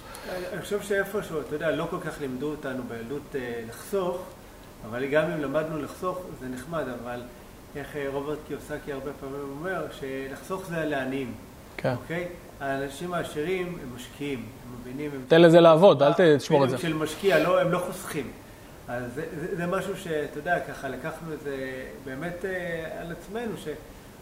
אני 0.52 0.62
חושב 0.62 0.82
שאיפשהו, 0.82 1.40
אתה 1.40 1.54
יודע, 1.54 1.70
לא 1.70 1.86
כל 1.90 2.00
כך 2.00 2.20
לימדו 2.20 2.50
אותנו 2.50 2.82
בילדות 2.88 3.22
אה, 3.34 3.62
לחסוך, 3.68 4.18
אבל 4.88 5.06
גם 5.06 5.30
אם 5.30 5.40
למדנו 5.40 5.82
לחסוך, 5.82 6.18
זה 6.40 6.48
נחמד, 6.48 6.84
אבל 7.02 7.20
איך 7.76 7.96
אה, 7.96 8.06
רוברט 8.12 8.38
קיוסקי 8.48 8.92
הרבה 8.92 9.10
פעמים 9.20 9.56
אומר, 9.58 9.86
שלחסוך 9.92 10.66
זה 10.66 10.84
לעניים, 10.84 11.34
כן. 11.76 11.94
אוקיי? 12.02 12.28
האנשים 12.60 13.14
העשירים 13.14 13.78
הם 13.82 13.96
משקיעים, 13.96 14.38
הם 14.38 14.76
מבינים, 14.80 15.10
הם... 15.14 15.24
תן 15.28 15.42
לזה 15.42 15.60
לעבוד, 15.60 16.02
אל 16.02 16.12
תשמור 16.36 16.64
את 16.64 16.70
זה. 16.70 16.78
של 16.78 16.94
משקיע, 16.94 17.38
לא, 17.38 17.60
הם 17.60 17.72
לא 17.72 17.78
חוסכים. 17.78 18.30
אז 18.88 19.02
זה, 19.14 19.24
זה, 19.40 19.56
זה 19.56 19.66
משהו 19.66 19.96
שאתה 19.96 20.38
יודע, 20.38 20.60
ככה 20.60 20.88
לקחנו 20.88 21.32
את 21.32 21.40
זה 21.40 21.56
באמת 22.04 22.44
אה, 22.44 23.00
על 23.00 23.12
עצמנו, 23.12 23.52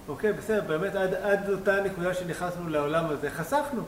שאוקיי, 0.07 0.33
בסדר, 0.33 0.61
באמת 0.67 0.95
עד, 0.95 1.15
עד 1.15 1.51
אותה 1.51 1.81
נקודה 1.81 2.15
שנכנסנו 2.15 2.69
לעולם 2.69 3.05
הזה, 3.11 3.31
חסכנו. 3.31 3.83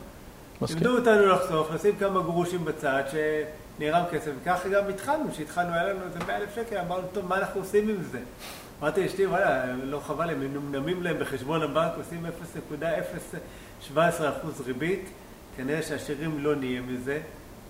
מסכים. 0.62 0.78
לימדו 0.78 0.98
אותנו 0.98 1.26
לחסוך, 1.26 1.70
לשים 1.74 1.96
כמה 1.96 2.22
גרושים 2.22 2.64
בצד, 2.64 3.02
שנערם 3.10 4.04
כסף, 4.10 4.30
וככה 4.42 4.68
גם 4.68 4.88
התחלנו, 4.88 5.30
כשהתחלנו, 5.32 5.74
היה 5.74 5.84
לנו 5.84 6.00
איזה 6.04 6.18
100 6.26 6.36
אלף 6.36 6.54
שקל, 6.54 6.78
אמרנו, 6.78 7.06
טוב, 7.12 7.26
מה 7.26 7.38
אנחנו 7.38 7.60
עושים 7.60 7.88
עם 7.88 8.02
זה? 8.02 8.18
אמרתי 8.82 9.02
לאשתי, 9.02 9.26
וואלה, 9.26 9.74
לא 9.74 10.00
חבל, 10.00 10.30
הם 10.30 10.40
מנומנמים 10.40 11.02
להם 11.02 11.18
בחשבון 11.18 11.62
הבנק, 11.62 11.92
עושים 11.96 12.26
0.017% 13.92 13.98
ריבית, 14.66 15.08
כנראה 15.56 15.82
שהעשירים 15.82 16.44
לא 16.44 16.56
נהיה 16.56 16.80
מזה, 16.80 17.20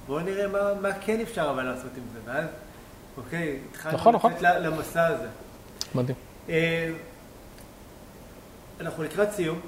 בואו 0.06 0.20
נראה 0.20 0.48
מה, 0.48 0.74
מה 0.80 0.92
כן 0.92 1.20
אפשר 1.20 1.50
אבל 1.50 1.62
לעשות 1.62 1.90
עם 1.96 2.02
זה, 2.12 2.18
ואז, 2.24 2.46
אוקיי, 3.16 3.58
התחלנו 3.70 3.96
נכון, 3.96 4.14
נכון. 4.14 4.32
לצאת 4.32 4.62
למסע 4.62 5.06
הזה. 5.06 5.28
מדהים. 5.94 6.16
אה, 6.48 6.90
אנחנו 8.80 9.02
לקראת 9.02 9.32
סיום, 9.32 9.60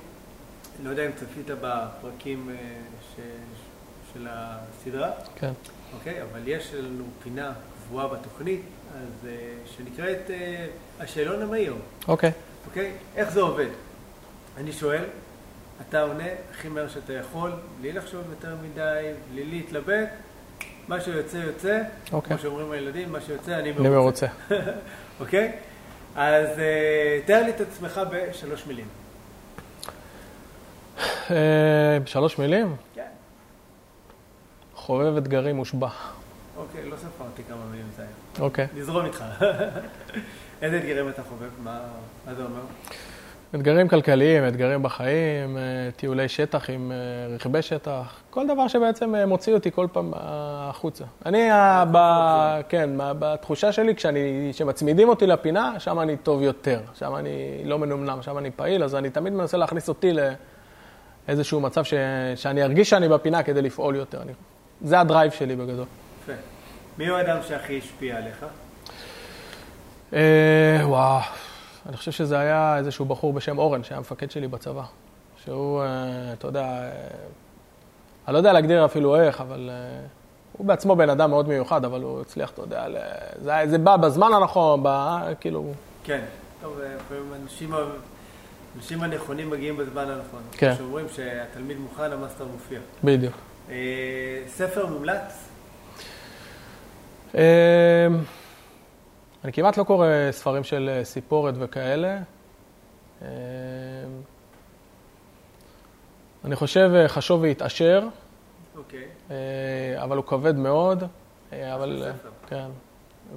אני 0.76 0.84
לא 0.84 0.90
יודע 0.90 1.06
אם 1.06 1.10
צפית 1.16 1.50
בפרקים 1.60 2.50
אה, 2.50 2.54
ש... 3.16 3.20
של 4.12 4.26
הסדרה, 4.30 5.10
כן. 5.36 5.52
אוקיי? 5.94 6.22
אבל 6.22 6.40
יש 6.46 6.74
לנו 6.74 7.04
פינה 7.22 7.52
קבועה 7.86 8.08
בתוכנית, 8.08 8.60
אז 8.94 9.28
אה, 9.28 9.32
שנקראת 9.76 10.30
אה, 10.30 10.66
השאלון 11.00 11.42
המהיר, 11.42 11.74
אוקיי. 12.08 12.32
אוקיי? 12.66 12.92
איך 13.16 13.30
זה 13.30 13.40
עובד? 13.40 13.68
אני 14.56 14.72
שואל, 14.72 15.04
אתה 15.88 16.02
עונה 16.02 16.24
הכי 16.50 16.68
מהר 16.68 16.88
שאתה 16.88 17.12
יכול, 17.12 17.52
בלי 17.80 17.92
לחשוב 17.92 18.22
יותר 18.30 18.56
מדי, 18.62 19.10
בלי 19.32 19.44
להתלבט, 19.44 20.08
מה 20.88 21.00
שיוצא 21.00 21.36
יוצא, 21.36 21.80
אוקיי. 22.12 22.36
כמו 22.36 22.42
שאומרים 22.42 22.70
הילדים, 22.70 23.12
מה 23.12 23.20
שיוצא 23.20 23.58
אני 23.58 23.70
אני 23.70 23.88
מרוצה. 23.88 24.26
אוקיי? 25.20 25.52
אז 26.16 26.58
אה, 26.58 27.20
תאר 27.26 27.42
לי 27.42 27.50
את 27.50 27.60
עצמך 27.60 28.00
בשלוש 28.10 28.66
מילים. 28.66 28.86
אה, 31.30 31.98
שלוש 32.06 32.38
מילים? 32.38 32.76
חובב 34.86 35.16
אתגרים 35.16 35.56
מושבע. 35.56 35.88
אוקיי, 36.56 36.90
לא 36.90 36.96
ספרתי 36.96 37.42
כמה 37.48 37.58
מילים 37.70 37.86
זה 37.96 38.02
היה. 38.02 38.46
אוקיי. 38.46 38.66
נזרום 38.76 39.04
איתך. 39.04 39.24
איזה 40.62 40.78
אתגרים 40.78 41.08
אתה 41.08 41.22
חובב? 41.22 41.48
מה 41.64 41.80
מה 42.26 42.34
זה 42.34 42.44
אומר? 42.44 42.60
אתגרים 43.54 43.88
כלכליים, 43.88 44.48
אתגרים 44.48 44.82
בחיים, 44.82 45.56
אה, 45.56 45.62
טיולי 45.96 46.28
שטח 46.28 46.70
עם 46.70 46.92
אה, 46.92 47.34
רכבי 47.34 47.62
שטח, 47.62 48.20
כל 48.30 48.46
דבר 48.46 48.68
שבעצם 48.68 49.14
אה, 49.14 49.26
מוציא 49.26 49.54
אותי 49.54 49.70
כל 49.70 49.86
פעם 49.92 50.12
החוצה. 50.16 51.04
אני, 51.26 51.48
ב, 51.92 51.98
כן, 52.68 52.90
בתחושה 52.96 53.72
שלי, 53.72 53.94
כשאני, 53.94 54.50
כשמצמידים 54.52 55.08
אותי 55.08 55.26
לפינה, 55.26 55.80
שם 55.80 56.00
אני 56.00 56.16
טוב 56.16 56.42
יותר. 56.42 56.80
שם 56.94 57.16
אני 57.16 57.62
לא 57.64 57.78
מנומנם, 57.78 58.22
שם 58.22 58.38
אני 58.38 58.50
פעיל, 58.50 58.84
אז 58.84 58.94
אני 58.94 59.10
תמיד 59.10 59.32
מנסה 59.32 59.56
להכניס 59.56 59.88
אותי 59.88 60.12
לאיזשהו 61.28 61.60
מצב 61.60 61.84
ש, 61.84 61.94
שאני 62.36 62.62
ארגיש 62.62 62.90
שאני 62.90 63.08
בפינה 63.08 63.42
כדי 63.42 63.62
לפעול 63.62 63.96
יותר. 63.96 64.22
אני, 64.22 64.32
זה 64.84 65.00
הדרייב 65.00 65.32
שלי 65.32 65.56
בגדול. 65.56 65.84
יפה. 66.22 66.32
מי 66.98 67.08
הוא 67.08 67.18
האדם 67.18 67.36
שהכי 67.48 67.78
השפיע 67.78 68.16
עליך? 68.16 68.46
אה, 70.12 70.80
וואו, 70.82 71.20
אני 71.88 71.96
חושב 71.96 72.10
שזה 72.12 72.38
היה 72.38 72.76
איזשהו 72.78 73.04
בחור 73.04 73.32
בשם 73.32 73.58
אורן, 73.58 73.84
שהיה 73.84 74.00
מפקד 74.00 74.30
שלי 74.30 74.48
בצבא. 74.48 74.82
שהוא, 75.44 75.82
אה, 75.82 75.86
אתה 76.32 76.46
יודע, 76.48 76.62
אה, 76.64 76.90
אני 78.26 78.32
לא 78.32 78.38
יודע 78.38 78.52
להגדיר 78.52 78.84
אפילו 78.84 79.16
איך, 79.20 79.40
אבל 79.40 79.70
אה, 79.72 80.06
הוא 80.52 80.66
בעצמו 80.66 80.96
בן 80.96 81.10
אדם 81.10 81.30
מאוד 81.30 81.48
מיוחד, 81.48 81.84
אבל 81.84 82.02
הוא 82.02 82.20
הצליח, 82.20 82.50
אתה 82.50 82.62
יודע, 82.62 82.86
זה, 83.42 83.52
זה 83.70 83.78
בא 83.78 83.96
בזמן 83.96 84.32
הנכון, 84.34 84.82
בא, 84.82 85.18
כאילו, 85.40 85.72
כן. 86.04 86.20
טוב, 86.62 86.78
ה- 86.80 87.14
האנשים 88.74 89.02
הנכונים 89.02 89.50
מגיעים 89.50 89.76
בזמן 89.76 90.02
הנכון. 90.02 90.40
כן. 90.52 90.74
כשאומרים 90.74 91.06
שהתלמיד 91.14 91.76
מוכן, 91.78 92.12
המאסטר 92.12 92.44
מופיע. 92.52 92.78
בדיוק. 93.04 93.34
אה, 93.70 94.42
ספר 94.46 94.86
מומלץ? 94.86 95.48
אה, 97.34 98.06
אני 99.44 99.52
כמעט 99.52 99.76
לא 99.76 99.84
קורא 99.84 100.06
ספרים 100.30 100.64
של 100.64 100.90
אה, 100.92 101.04
סיפורת 101.04 101.54
וכאלה. 101.58 102.18
אני 106.44 106.56
חושב 106.56 106.90
חשוב 107.06 107.42
והתעשר. 107.42 108.02
אוקיי. 108.76 109.04
אבל 109.96 110.16
הוא 110.16 110.24
כבד 110.24 110.56
מאוד. 110.56 111.04
אבל. 111.52 112.12
כן. 112.46 112.66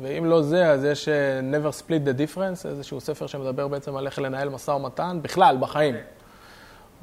ואם 0.02 0.26
לא 0.26 0.42
זה, 0.42 0.72
אז 0.72 0.84
יש 0.84 1.10
Never 1.52 1.82
Split 1.82 2.08
the 2.08 2.20
Difference, 2.20 2.68
איזשהו 2.68 3.02
ספר 3.02 3.28
שמדבר 3.28 3.68
בעצם 3.68 3.96
על 3.96 4.06
איך 4.06 4.20
לנהל 4.20 4.50
משא 4.50 4.72
ומתן, 4.72 5.20
בכלל, 5.22 5.58
בחיים. 5.60 5.96
אוקיי. 5.96 6.15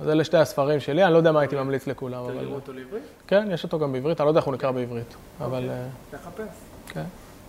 אז 0.00 0.08
אלה 0.08 0.24
שתי 0.24 0.36
הספרים 0.36 0.80
שלי, 0.80 1.04
אני 1.04 1.12
לא 1.12 1.18
יודע 1.18 1.32
מה 1.32 1.40
הייתי 1.40 1.56
ממליץ 1.56 1.86
לכולם, 1.86 2.24
אבל... 2.24 2.34
תרגמו 2.34 2.54
אותו 2.54 2.72
לעברית? 2.72 3.02
כן, 3.26 3.48
יש 3.50 3.64
אותו 3.64 3.78
גם 3.78 3.92
בעברית, 3.92 4.20
אני 4.20 4.24
לא 4.24 4.30
יודע 4.30 4.38
איך 4.40 4.46
הוא 4.46 4.54
נקרא 4.54 4.70
בעברית, 4.70 5.14
אבל... 5.40 5.70
אה, 5.70 5.86
תחפש. 6.10 6.48
כן. 6.88 7.04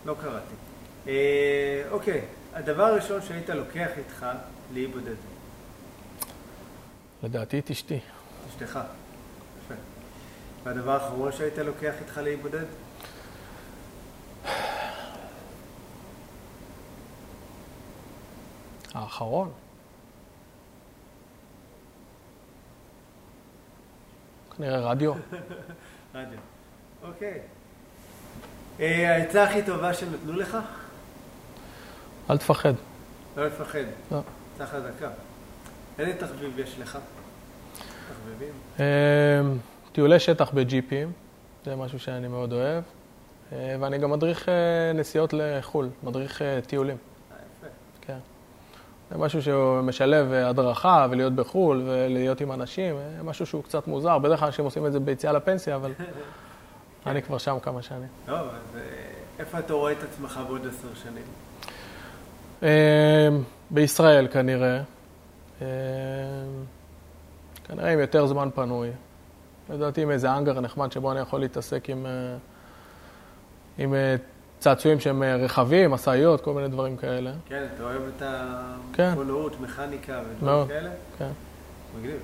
לא 0.06 0.16
קראתי. 0.22 0.54
אה, 1.08 1.84
אוקיי, 1.92 2.22
הדבר 2.54 2.84
הראשון 2.84 3.22
שהיית 3.22 3.50
לוקח 3.50 3.90
איתך 3.98 4.26
לאי 4.74 4.88
בודד, 4.88 5.16
לדעתי 7.24 7.60
את 7.60 7.72
אשתי. 7.72 8.00
אשתך. 8.50 8.80
יפה. 9.66 9.74
והדבר 10.64 10.92
האחרון 10.92 11.32
שהיית 11.32 11.58
לוקח 11.58 11.94
איתך 12.00 12.18
לאי 12.18 12.36
בודד? 12.36 12.66
האחרון. 18.94 19.52
כנראה 24.58 24.80
רדיו. 24.80 25.14
רדיו. 26.16 26.40
אוקיי. 27.04 27.40
אה, 28.80 29.16
העצה 29.16 29.44
הכי 29.44 29.64
טובה 29.64 29.94
שנתנו 29.94 30.34
לך? 30.34 30.58
אל 32.30 32.38
תפחד. 32.38 32.74
לא 33.38 33.48
לפחד. 33.48 33.84
לא. 34.12 34.22
עצה 34.56 34.68
חזקה. 34.68 35.10
איזה 36.00 36.14
תחביב 36.20 36.60
יש 36.60 36.80
לך? 36.80 36.98
תחביבים? 38.10 38.54
אה, 38.80 39.42
טיולי 39.92 40.20
שטח 40.20 40.52
בג'יפים, 40.52 41.12
זה 41.66 41.76
משהו 41.76 42.00
שאני 42.00 42.28
מאוד 42.28 42.54
אוהב. 42.54 42.84
אה, 43.54 43.76
ואני 43.80 43.98
גם 43.98 44.12
מדריך 44.12 44.50
נסיעות 44.96 45.34
לחו"ל, 45.34 45.90
מדריך 46.04 46.42
טיולים. 46.68 46.98
אה, 47.32 47.38
יפה. 47.38 47.68
כן. 48.02 48.18
זה 49.14 49.20
משהו 49.20 49.42
שהוא 49.42 49.82
משלב 49.82 50.32
אה, 50.32 50.50
הדרכה 50.50 51.08
ולהיות 51.10 51.34
בחו"ל 51.34 51.82
ולהיות 51.86 52.42
עם 52.42 52.52
אנשים, 52.52 52.96
אה, 52.96 53.24
משהו 53.24 53.46
שהוא 53.46 53.64
קצת 53.64 53.88
מוזר. 53.88 54.18
בדרך 54.18 54.40
כלל 54.40 54.46
אנשים 54.46 54.66
עושים 54.66 54.86
את 54.86 54.92
זה 54.92 55.00
ביציאה 55.00 55.34
לפנסיה, 55.34 55.76
אבל 55.76 55.92
אני 57.08 57.22
כבר 57.22 57.38
שם 57.38 57.58
כמה 57.62 57.82
שנים. 57.82 58.08
טוב, 58.26 58.38
אז 58.38 58.76
אה, 58.76 58.82
איפה 59.40 59.60
אתה 59.60 59.74
רואה 59.74 59.92
את 59.92 60.04
עצמך 60.04 60.40
בעוד 60.48 60.68
עשר 60.68 60.88
שנים? 61.04 61.24
בישראל 63.72 64.28
כנראה. 64.28 64.82
אה, 65.62 65.68
כנראה 67.64 67.94
עם 67.94 68.00
יותר 68.00 68.26
זמן 68.26 68.50
פנוי. 68.56 68.90
לדעתי 69.70 70.02
עם 70.02 70.12
איזה 70.12 70.32
האנגר 70.32 70.60
נחמד 70.60 70.92
שבו 70.92 71.12
אני 71.12 71.20
יכול 71.20 71.40
להתעסק 71.40 71.90
עם, 71.90 72.06
עם 73.78 73.94
צעצועים 74.64 75.00
שהם 75.00 75.24
אה, 75.24 75.36
רחבים, 75.36 75.92
משאיות, 75.92 76.42
כל 76.42 76.54
מיני 76.54 76.68
דברים 76.68 76.98
כאלה. 76.98 77.32
כן, 77.46 77.64
אתה 77.76 77.84
אוהב 77.84 78.02
את 78.18 78.24
כן. 78.94 79.04
המכונאות, 79.04 79.62
מכניקה 79.62 80.22
ודברים. 80.30 80.68
כאלה? 80.68 80.90
כן. 81.18 81.30
מגניב. 82.00 82.18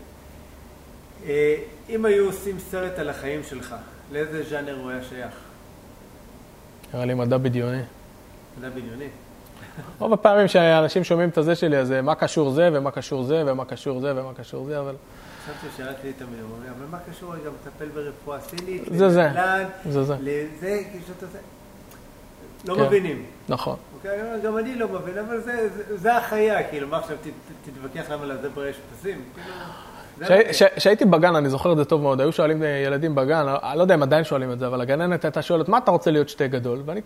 אה, 1.27 1.55
אם 1.89 2.05
היו 2.05 2.25
עושים 2.25 2.59
סרט 2.59 2.99
על 2.99 3.09
החיים 3.09 3.43
שלך, 3.43 3.75
לאיזה 4.11 4.43
ז'אנר 4.43 4.77
הוא 4.81 4.89
היה 4.89 5.03
שייך? 5.03 5.33
נראה 6.93 7.05
לי 7.05 7.13
מדע 7.13 7.37
בדיוני. 7.37 7.81
מדע 8.59 8.69
בדיוני. 8.69 9.07
רוב 9.99 10.13
הפעמים 10.13 10.47
שאנשים 10.47 11.03
שומעים 11.03 11.29
את 11.29 11.37
הזה 11.37 11.55
שלי, 11.55 11.77
אז 11.77 11.91
אה, 11.91 12.01
מה 12.01 12.15
קשור 12.15 12.51
זה, 12.51 12.69
ומה 12.73 12.91
קשור 12.91 13.23
זה, 13.23 13.43
ומה 13.45 13.65
קשור 13.65 13.99
זה, 13.99 14.13
ומה 14.15 14.33
קשור 14.33 14.65
זה, 14.65 14.79
אבל 14.79 14.95
חשבתי 15.45 15.67
שרק 15.77 15.95
לי 16.03 16.13
תמיד 16.13 16.39
אומרים, 16.43 16.73
אבל 16.77 16.85
מה 16.91 16.97
קשור 17.11 17.33
רגע 17.33 17.49
מטפל 17.49 17.85
ברפואה 17.85 18.39
סינית? 18.41 18.83
זה 18.91 19.09
זה. 19.09 19.21
לנדל"ן, 19.21 19.63
זה 19.89 20.03
זה. 20.03 20.15
לזה, 20.21 20.83
כאילו 20.91 21.05
שאתה 21.07 21.25
זה. 21.25 21.39
לא 22.67 22.75
כן. 22.75 22.81
מבינים. 22.81 23.25
נכון. 23.49 23.75
אוקיי, 23.95 24.19
גם 24.43 24.57
אני 24.57 24.75
לא 24.75 24.87
מבין, 24.87 25.17
אבל 25.17 25.39
זה- 25.41 25.69
זה- 25.75 25.97
זה 25.97 26.17
החיה, 26.17 26.63
כאילו, 26.63 26.87
מה 26.87 26.97
עכשיו 26.97 27.17
תתווכח 27.65 28.09
למה 28.11 28.25
לזברה 28.25 28.67
יש 28.69 28.75
פסים? 28.99 29.21
כאילו, 30.25 30.35
כשהייתי 30.77 31.05
בגן, 31.05 31.35
אני 31.35 31.49
זוכר 31.49 31.71
את 31.71 31.77
זה 31.77 31.85
טוב 31.85 32.01
מאוד, 32.01 32.21
היו 32.21 32.31
שואלים 32.31 32.63
ילדים 32.85 33.15
בגן, 33.15 33.45
אני 33.63 33.77
לא 33.77 33.81
יודע 33.81 33.95
אם 33.95 34.03
עדיין 34.03 34.23
שואלים 34.23 34.51
את 34.51 34.59
זה, 34.59 34.67
אבל 34.67 34.81
הגננת 34.81 35.25
הייתה 35.25 35.41
שואלת, 35.41 35.69
מה 35.69 35.77
אתה 35.77 35.91
רוצה 35.91 36.11
להיות 36.11 36.29
שתהיה 36.29 36.47
גדול? 36.47 36.81
ואני 36.85 37.01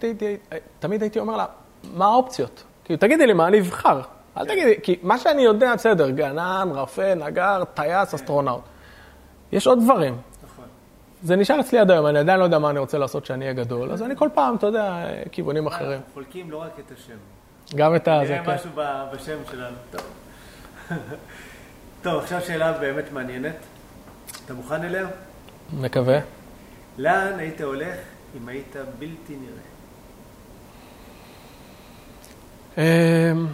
תמיד 0.80 1.01
הייתי 1.01 1.20
אומר 1.20 1.38
לה, 1.38 1.46
מה 1.93 2.05
האופציות? 2.05 2.63
כאילו, 2.86 3.00
תגידי 3.00 3.28
לי 3.28 3.34
מה 3.34 3.47
אני 3.47 3.59
אבחר. 3.59 4.01
אל 4.38 4.46
תגידי, 4.46 4.75
כי 4.84 5.00
מה 5.04 5.17
שאני 5.17 5.42
יודע, 5.42 5.75
בסדר, 5.75 6.09
גנן, 6.09 6.70
רופא, 6.75 7.13
נגר, 7.13 7.63
טייס, 7.74 8.13
אסטרונאוט. 8.13 8.62
יש 9.51 9.67
עוד 9.67 9.80
דברים. 9.84 10.17
זה 11.24 11.36
נשאר 11.36 11.59
אצלי 11.59 11.79
עד 11.79 11.91
היום, 11.91 12.08
אני 12.08 12.20
עדיין 12.20 12.39
לא 12.39 12.43
יודע 12.43 12.59
מה 12.59 12.70
אני 12.70 12.79
רוצה 12.79 12.97
לעשות 12.97 13.24
כשאני 13.24 13.45
אהיה 13.45 13.54
גדול, 13.54 13.91
אז 13.91 14.01
אני 14.01 14.16
כל 14.16 14.29
פעם, 14.33 14.55
אתה 14.55 14.67
יודע, 14.67 15.05
כיוונים 15.32 15.67
אחרים. 15.67 16.01
חולקים 16.13 16.51
לא 16.51 16.62
רק 16.62 16.79
את 16.79 16.91
השם. 16.91 17.17
גם 17.75 17.95
את 17.95 18.08
ה... 18.08 18.20
זה, 18.28 18.33
נראה 18.33 18.45
כן. 18.45 18.55
משהו 18.55 18.70
בשם 19.13 19.37
שלנו. 19.51 19.75
טוב. 19.91 20.01
טוב, 22.04 22.24
עכשיו 22.24 22.41
שאלה 22.41 22.74
באמת 22.74 23.12
מעניינת. 23.12 23.55
אתה 24.45 24.54
מוכן 24.54 24.83
אליה? 24.83 25.08
מקווה. 25.74 26.20
לאן 26.97 27.39
היית 27.39 27.62
הולך 27.62 27.95
אם 28.37 28.47
היית 28.47 28.75
בלתי 29.00 29.36
נראה? 29.36 29.63
אמ, 32.78 33.47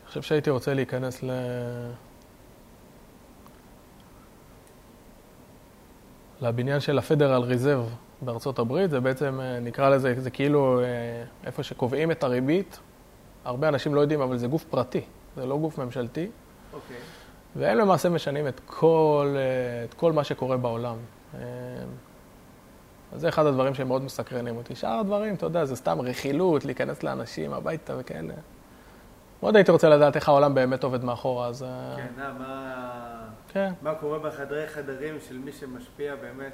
אני 0.00 0.08
חושב 0.08 0.22
שהייתי 0.22 0.50
רוצה 0.50 0.74
להיכנס 0.74 1.22
ל... 1.22 1.30
לבניין 6.42 6.80
של 6.80 6.98
הפדרל 6.98 7.42
ריזרב 7.42 7.94
בארצות 8.22 8.58
הברית, 8.58 8.90
זה 8.90 9.00
בעצם, 9.00 9.40
אה, 9.40 9.60
נקרא 9.60 9.88
לזה, 9.88 10.14
זה 10.18 10.30
כאילו 10.30 10.80
אה, 10.80 10.84
איפה 11.44 11.62
שקובעים 11.62 12.10
את 12.10 12.24
הריבית. 12.24 12.78
הרבה 13.44 13.68
אנשים 13.68 13.94
לא 13.94 14.00
יודעים, 14.00 14.20
אבל 14.20 14.38
זה 14.38 14.46
גוף 14.46 14.64
פרטי, 14.64 15.00
זה 15.36 15.46
לא 15.46 15.58
גוף 15.58 15.78
ממשלתי, 15.78 16.30
אוקיי. 16.72 16.96
והם 17.56 17.78
למעשה 17.78 18.08
משנים 18.08 18.48
את 18.48 18.60
כל, 18.66 19.34
אה, 19.36 19.84
את 19.84 19.94
כל 19.94 20.12
מה 20.12 20.24
שקורה 20.24 20.56
בעולם. 20.56 20.96
אז 23.12 23.20
זה 23.20 23.28
אחד 23.28 23.46
הדברים 23.46 23.74
שהם 23.74 23.88
מאוד 23.88 24.02
מסקרנים 24.02 24.56
אותי. 24.56 24.74
שאר 24.74 24.98
הדברים, 24.98 25.34
אתה 25.34 25.46
יודע, 25.46 25.64
זה 25.64 25.76
סתם 25.76 26.00
רכילות, 26.00 26.64
להיכנס 26.64 27.02
לאנשים 27.02 27.52
הביתה 27.52 27.94
וכאלה. 27.98 28.34
מאוד 29.42 29.56
הייתי 29.56 29.70
רוצה 29.70 29.88
לדעת 29.88 30.16
איך 30.16 30.28
העולם 30.28 30.54
באמת 30.54 30.84
עובד 30.84 31.04
מאחורה, 31.04 31.48
אז... 31.48 31.66
כן, 31.96 32.22
מה... 32.38 33.19
כן. 33.52 33.72
מה 33.82 33.94
קורה 33.94 34.18
בחדרי 34.18 34.66
חדרים 34.66 35.14
של 35.28 35.38
מי 35.38 35.52
שמשפיע 35.52 36.14
באמת? 36.16 36.52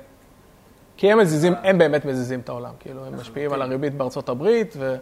כי 0.97 1.13
הם 1.13 1.19
מזיזים, 1.19 1.55
הם 1.63 1.79
באמת 1.79 2.05
מזיזים 2.05 2.41
את 2.41 2.49
העולם. 2.49 2.73
כאילו, 2.81 3.07
הם 3.07 3.17
משפיעים 3.17 3.53
על 3.53 3.63
הריבית 3.63 3.95
בארצות 3.95 4.29
הברית, 4.29 4.75
ו... 4.79 4.97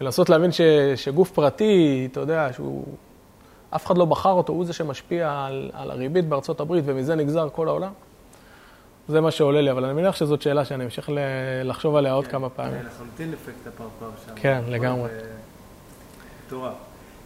ולנסות 0.00 0.30
להבין 0.30 0.52
ש... 0.52 0.60
שגוף 0.96 1.30
פרטי, 1.30 2.08
אתה 2.12 2.20
יודע, 2.20 2.52
שהוא 2.52 2.84
אף 3.70 3.86
אחד 3.86 3.98
לא 3.98 4.04
בחר 4.04 4.30
אותו, 4.30 4.52
הוא 4.52 4.64
זה 4.64 4.72
שמשפיע 4.72 5.44
על, 5.46 5.70
על 5.74 5.90
הריבית 5.90 6.28
בארצות 6.28 6.60
הברית, 6.60 6.84
ומזה 6.86 7.14
נגזר 7.14 7.48
כל 7.52 7.68
העולם. 7.68 7.92
זה 9.08 9.20
מה 9.20 9.30
שעולה 9.30 9.60
לי, 9.60 9.70
אבל 9.70 9.84
אני 9.84 9.94
מניח 9.94 10.16
שזאת 10.16 10.42
שאלה 10.42 10.64
שאני 10.64 10.84
אמשיך 10.84 11.10
לחשוב 11.64 11.96
עליה 11.96 12.12
עוד 12.12 12.24
כן, 12.24 12.30
כמה 12.30 12.48
פעמים. 12.48 12.82
זה 12.82 12.88
לחלוטין 12.88 13.32
אפקט 13.32 13.66
הפרפר 13.66 14.10
שם. 14.26 14.32
כן, 14.36 14.62
לגמרי. 14.68 15.10
מטורף. 16.46 16.72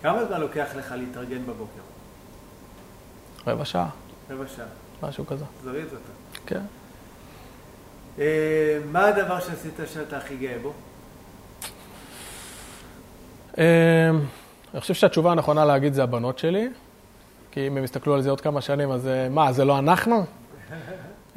כמה 0.03 0.25
זמן 0.25 0.41
לוקח 0.41 0.67
לך 0.77 0.95
להתארגן 0.99 1.43
בבוקר? 1.43 1.81
רבע 3.47 3.65
שעה, 3.65 3.89
רבע 4.31 4.45
שעה. 4.57 4.67
משהו 5.03 5.27
כזה. 5.27 5.45
זריז 5.65 5.89
אתה. 5.89 6.41
כן. 6.47 6.61
אה, 8.19 8.79
מה 8.93 9.07
הדבר 9.07 9.41
שעשית 9.41 9.81
שאתה 9.87 10.17
הכי 10.17 10.37
גאה 10.37 10.59
בו? 10.63 10.73
אמ, 13.59 13.63
אני 14.75 14.81
חושב 14.81 14.95
שהתשובה 14.95 15.33
הנכונה 15.33 15.65
להגיד 15.65 15.95
זה 15.95 16.03
הבנות 16.03 16.39
שלי, 16.39 16.69
כי 17.51 17.67
אם 17.67 17.77
הם 17.77 17.85
יסתכלו 17.85 18.15
על 18.15 18.23
זה 18.23 18.31
עוד 18.31 18.41
כמה 18.41 18.61
שנים, 18.61 18.91
אז 18.91 19.07
אה, 19.07 19.29
מה, 19.29 19.53
זה 19.53 19.65
לא 19.65 19.79
אנחנו? 19.79 20.25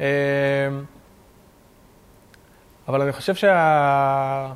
אבל 2.87 3.01
אני 3.01 3.11
חושב 3.11 3.35
שה... 3.35 4.53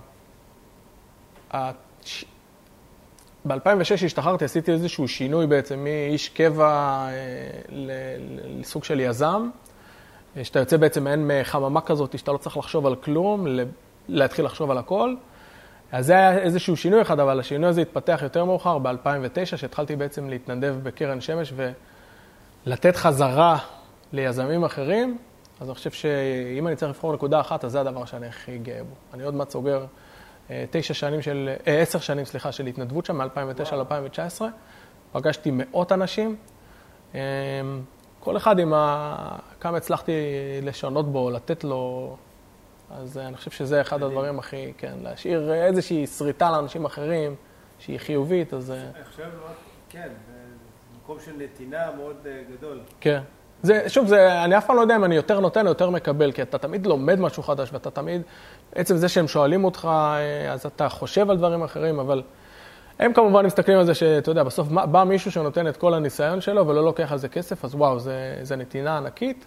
ב-2006 3.47 4.05
השתחררתי, 4.05 4.45
עשיתי 4.45 4.71
איזשהו 4.71 5.07
שינוי 5.07 5.47
בעצם 5.47 5.79
מאיש 5.83 6.29
קבע 6.29 7.07
אה, 7.09 7.81
לסוג 8.59 8.83
של 8.83 8.99
יזם, 8.99 9.49
שאתה 10.43 10.59
יוצא 10.59 10.77
בעצם 10.77 11.03
מעין 11.03 11.31
חממה 11.43 11.81
כזאת, 11.81 12.17
שאתה 12.17 12.31
לא 12.31 12.37
צריך 12.37 12.57
לחשוב 12.57 12.85
על 12.85 12.95
כלום, 12.95 13.47
להתחיל 14.07 14.45
לחשוב 14.45 14.71
על 14.71 14.77
הכל. 14.77 15.15
אז 15.91 16.05
זה 16.05 16.13
היה 16.13 16.37
איזשהו 16.37 16.77
שינוי 16.77 17.01
אחד, 17.01 17.19
אבל 17.19 17.39
השינוי 17.39 17.69
הזה 17.69 17.81
התפתח 17.81 18.19
יותר 18.23 18.45
מאוחר, 18.45 18.77
ב-2009, 18.77 19.45
שהתחלתי 19.45 19.95
בעצם 19.95 20.29
להתנדב 20.29 20.75
בקרן 20.83 21.21
שמש 21.21 21.53
ולתת 22.65 22.95
חזרה 22.95 23.57
ליזמים 24.13 24.63
אחרים. 24.63 25.17
אז 25.59 25.67
אני 25.67 25.75
חושב 25.75 25.91
שאם 25.91 26.67
אני 26.67 26.75
צריך 26.75 26.91
לבחור 26.91 27.13
נקודה 27.13 27.39
אחת, 27.39 27.65
אז 27.65 27.71
זה 27.71 27.81
הדבר 27.81 28.05
שאני 28.05 28.27
הכי 28.27 28.57
גאה 28.57 28.83
בו. 28.83 28.95
אני 29.13 29.23
עוד 29.23 29.33
מעט 29.33 29.49
סוגר 29.49 29.85
תשע 30.71 30.93
שנים 30.93 31.21
של, 31.21 31.49
אה, 31.67 31.81
עשר 31.81 31.99
שנים, 31.99 32.25
סליחה, 32.25 32.51
של 32.51 32.67
התנדבות 32.67 33.05
שם, 33.05 33.17
מ-2009 33.17 33.75
ל-2019. 33.75 34.41
פגשתי 35.11 35.51
מאות 35.53 35.91
אנשים. 35.91 36.35
אה, 37.15 37.21
כל 38.19 38.37
אחד 38.37 38.59
עם 38.59 38.73
ה... 38.73 39.37
כמה 39.59 39.77
הצלחתי 39.77 40.11
לשנות 40.61 41.11
בו, 41.11 41.29
לתת 41.29 41.63
לו 41.63 42.15
אז 42.97 43.17
אני 43.17 43.37
חושב 43.37 43.51
שזה 43.51 43.81
אחד 43.81 44.03
הדברים 44.03 44.39
הכי, 44.39 44.73
כן, 44.77 44.93
להשאיר 45.03 45.53
איזושהי 45.53 46.07
שריטה 46.07 46.51
לאנשים 46.51 46.85
אחרים, 46.85 47.35
שהיא 47.79 47.97
חיובית, 47.97 48.53
אז... 48.53 48.71
אני 48.71 49.05
חושב, 49.05 49.29
כן, 49.89 50.09
מקום 51.03 51.17
של 51.25 51.31
נתינה 51.37 51.91
מאוד 51.97 52.15
אה, 52.25 52.41
גדול. 52.57 52.79
כן. 53.01 53.21
זה, 53.61 53.89
שוב, 53.89 54.07
זה, 54.07 54.43
אני 54.43 54.57
אף 54.57 54.65
פעם 54.65 54.75
לא 54.75 54.81
יודע 54.81 54.95
אם 54.95 55.03
אני 55.03 55.15
יותר 55.15 55.39
נותן 55.39 55.65
או 55.65 55.71
יותר 55.71 55.89
מקבל, 55.89 56.31
כי 56.31 56.41
אתה 56.41 56.57
תמיד 56.57 56.85
לומד 56.85 57.19
משהו 57.19 57.43
חדש, 57.43 57.69
ואתה 57.73 57.91
תמיד, 57.91 58.21
עצם 58.75 58.97
זה 58.97 59.09
שהם 59.09 59.27
שואלים 59.27 59.63
אותך, 59.63 59.87
אה, 59.91 60.53
אז 60.53 60.65
אתה 60.65 60.89
חושב 60.89 61.29
על 61.29 61.37
דברים 61.37 61.63
אחרים, 61.63 61.99
אבל 61.99 62.23
הם 62.99 63.13
כמובן 63.13 63.45
מסתכלים 63.45 63.77
על 63.79 63.85
זה 63.85 63.93
שאתה 63.93 64.31
יודע, 64.31 64.43
בסוף 64.43 64.67
בא 64.67 65.03
מישהו 65.03 65.31
שנותן 65.31 65.67
את 65.67 65.77
כל 65.77 65.93
הניסיון 65.93 66.41
שלו 66.41 66.67
ולא 66.67 66.83
לוקח 66.83 67.11
על 67.11 67.17
זה 67.17 67.29
כסף, 67.29 67.65
אז 67.65 67.75
וואו, 67.75 67.99
זה, 67.99 68.39
זה 68.41 68.55
נתינה 68.55 68.97
ענקית. 68.97 69.45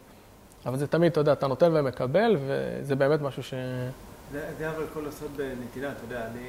אבל 0.66 0.76
זה 0.76 0.86
תמיד, 0.86 1.12
אתה 1.12 1.20
יודע, 1.20 1.32
אתה 1.32 1.46
נותן 1.46 1.70
ומקבל, 1.74 2.36
וזה 2.46 2.96
באמת 2.96 3.20
משהו 3.20 3.42
ש... 3.42 3.54
זה, 4.32 4.44
זה 4.58 4.70
אבל 4.70 4.84
כל 4.94 5.00
לעשות 5.00 5.30
בנתינה, 5.36 5.92
אתה 5.92 6.04
יודע, 6.04 6.26
אני 6.26 6.48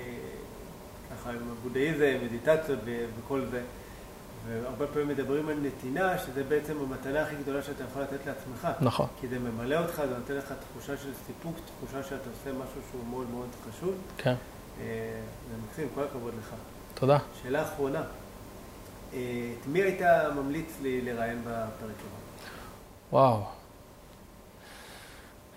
ככה 1.11 1.29
עם 1.29 1.37
הבודהיזם, 1.51 2.17
מדיטציות 2.25 2.79
וכל 3.25 3.41
זה, 3.51 3.61
והרבה 4.47 4.87
פעמים 4.87 5.07
מדברים 5.07 5.49
על 5.49 5.57
נתינה, 5.61 6.17
שזה 6.17 6.43
בעצם 6.43 6.77
המתנה 6.81 7.21
הכי 7.21 7.35
גדולה 7.35 7.63
שאתה 7.63 7.83
יכול 7.83 8.01
לתת 8.01 8.25
לעצמך. 8.25 8.67
נכון. 8.81 9.07
כי 9.21 9.27
זה 9.27 9.39
ממלא 9.39 9.75
אותך, 9.75 9.95
זה 9.95 10.17
נותן 10.17 10.33
לך 10.33 10.53
תחושה 10.71 10.97
של 10.97 11.09
סיפוק, 11.27 11.55
תחושה 11.65 12.03
שאתה 12.03 12.29
עושה 12.29 12.57
משהו 12.59 12.81
שהוא 12.91 13.07
מאוד 13.09 13.29
מאוד 13.29 13.47
חשוב. 13.69 13.95
כן. 14.17 14.35
אה, 14.81 15.21
זה 15.49 15.57
מקסים, 15.67 15.87
כל 15.95 16.03
הכבוד 16.03 16.33
לך. 16.39 16.53
תודה. 16.93 17.17
שאלה 17.43 17.63
אחרונה, 17.63 18.01
אה, 19.13 19.53
את 19.61 19.67
מי 19.67 19.81
היית 19.81 20.01
ממליץ 20.35 20.77
לי 20.81 21.01
לראיין 21.01 21.41
בפרק 21.41 21.81
הבא? 21.81 22.17
וואו. 23.11 23.43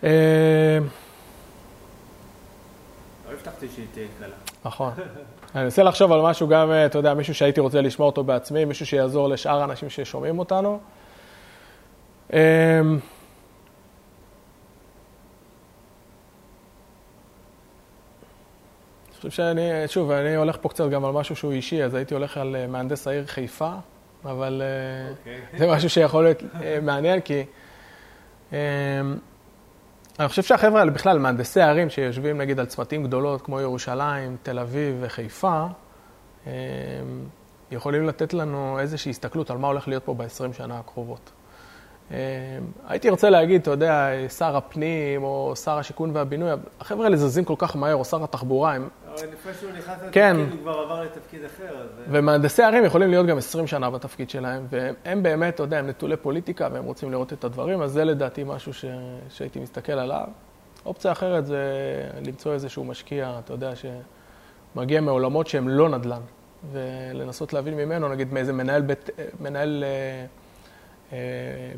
אה, 0.04 0.78
לא 3.28 3.32
הבטחתי 3.32 3.68
שהיא 3.74 3.86
תהיה 3.92 4.08
קלה. 4.18 4.36
נכון. 4.64 4.92
אני 5.54 5.64
אנסה 5.64 5.82
לחשוב 5.82 6.12
על 6.12 6.22
משהו 6.22 6.48
גם, 6.48 6.70
אה, 6.70 6.86
אתה 6.86 6.98
יודע, 6.98 7.14
מישהו 7.14 7.34
שהייתי 7.34 7.60
רוצה 7.60 7.80
לשמוע 7.80 8.06
אותו 8.06 8.24
בעצמי, 8.24 8.64
מישהו 8.64 8.86
שיעזור 8.86 9.28
לשאר 9.28 9.60
האנשים 9.60 9.90
ששומעים 9.90 10.38
אותנו. 10.38 10.80
אה, 12.32 12.80
אני 12.80 12.98
חושב 19.16 19.30
שאני, 19.30 19.70
שוב, 19.86 20.10
אני 20.10 20.34
הולך 20.34 20.56
פה 20.60 20.68
קצת 20.68 20.90
גם 20.90 21.04
על 21.04 21.12
משהו 21.12 21.36
שהוא 21.36 21.52
אישי, 21.52 21.84
אז 21.84 21.94
הייתי 21.94 22.14
הולך 22.14 22.36
על 22.36 22.56
מהנדס 22.68 23.08
העיר 23.08 23.26
חיפה, 23.26 23.72
אבל 24.24 24.62
okay. 24.62 25.18
אוקיי. 25.18 25.58
זה 25.58 25.66
משהו 25.66 25.90
שיכול 25.90 26.24
להיות 26.24 26.42
מעניין, 26.82 27.20
כי 27.20 27.44
אני 30.20 30.28
חושב 30.28 30.42
שהחבר'ה 30.42 30.80
האלה 30.80 30.90
בכלל, 30.90 31.18
מהנדסי 31.18 31.60
הערים 31.60 31.90
שיושבים 31.90 32.38
נגיד 32.38 32.60
על 32.60 32.66
צמתים 32.66 33.04
גדולות 33.04 33.42
כמו 33.42 33.60
ירושלים, 33.60 34.36
תל 34.42 34.58
אביב 34.58 34.96
וחיפה, 35.00 35.64
יכולים 37.70 38.06
לתת 38.06 38.34
לנו 38.34 38.78
איזושהי 38.80 39.10
הסתכלות 39.10 39.50
על 39.50 39.58
מה 39.58 39.66
הולך 39.68 39.88
להיות 39.88 40.04
פה 40.04 40.14
ב-20 40.14 40.52
שנה 40.52 40.78
הקרובות. 40.78 41.30
הייתי 42.88 43.10
רוצה 43.10 43.30
להגיד, 43.30 43.60
אתה 43.60 43.70
יודע, 43.70 44.08
שר 44.38 44.56
הפנים 44.56 45.22
או 45.22 45.56
שר 45.56 45.78
השיכון 45.78 46.10
והבינוי, 46.14 46.50
החבר'ה 46.80 47.04
האלה 47.04 47.16
זזים 47.16 47.44
כל 47.44 47.54
כך 47.58 47.76
מהר, 47.76 47.94
או 47.94 48.04
שר 48.04 48.24
התחבורה, 48.24 48.74
הם... 48.74 48.88
אבל 49.06 49.14
לפני 49.32 49.52
שהוא 49.60 49.70
נכנס 49.70 49.88
לתפקיד, 49.88 50.12
כן. 50.12 50.36
הוא 50.36 50.58
כבר 50.62 50.78
עבר 50.78 51.02
לתפקיד 51.02 51.44
אחר. 51.44 51.78
אז... 51.78 51.88
ומהנדסי 52.08 52.62
ערים 52.62 52.84
יכולים 52.84 53.10
להיות 53.10 53.26
גם 53.26 53.38
20 53.38 53.66
שנה 53.66 53.90
בתפקיד 53.90 54.30
שלהם, 54.30 54.66
והם 54.70 55.22
באמת, 55.22 55.54
אתה 55.54 55.62
יודע, 55.62 55.78
הם 55.78 55.86
נטולי 55.86 56.16
פוליטיקה 56.16 56.68
והם 56.72 56.84
רוצים 56.84 57.10
לראות 57.10 57.32
את 57.32 57.44
הדברים, 57.44 57.82
אז 57.82 57.92
זה 57.92 58.04
לדעתי 58.04 58.44
משהו 58.46 58.74
ש... 58.74 58.84
שהייתי 59.28 59.60
מסתכל 59.60 59.92
עליו. 59.92 60.26
אופציה 60.86 61.12
אחרת 61.12 61.46
זה 61.46 61.64
למצוא 62.26 62.52
איזשהו 62.52 62.84
משקיע, 62.84 63.38
אתה 63.44 63.52
יודע, 63.52 63.72
שמגיע 64.74 65.00
מעולמות 65.00 65.46
שהם 65.46 65.68
לא 65.68 65.88
נדל"ן, 65.88 66.20
ולנסות 66.72 67.52
להבין 67.52 67.76
ממנו, 67.76 68.08
נגיד 68.08 68.32
מאיזה 68.32 68.52
מנהל 68.52 68.82
בית, 68.82 69.10
מנהל, 69.40 69.84
אה, 69.84 69.88
אה, 69.88 70.26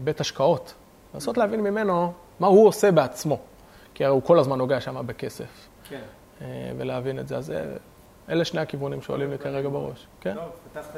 בית 0.05 0.21
השקעות, 0.21 0.75
לנסות 1.15 1.39
להבין 1.39 1.61
ממנו 1.61 2.13
מה 2.41 2.47
הוא 2.47 2.69
עושה 2.69 2.91
בעצמו, 2.91 3.39
כי 3.95 4.05
הרי 4.05 4.13
הוא 4.13 4.23
כל 4.23 4.39
הזמן 4.39 4.59
נוגע 4.59 4.81
שם 4.81 5.07
בכסף. 5.07 5.69
כן. 5.89 6.01
אה, 6.43 6.71
ולהבין 6.79 7.19
את 7.19 7.29
זה. 7.29 7.37
אז 7.37 7.51
אה, 7.51 7.65
אלה 8.29 8.45
שני 8.45 8.61
הכיוונים 8.61 9.03
שעולים 9.03 9.31
לי 9.31 9.39
כרגע 9.39 9.69
בראש. 9.69 10.07
כן? 10.21 10.35
טוב, 10.35 10.51
פתחת 10.73 10.97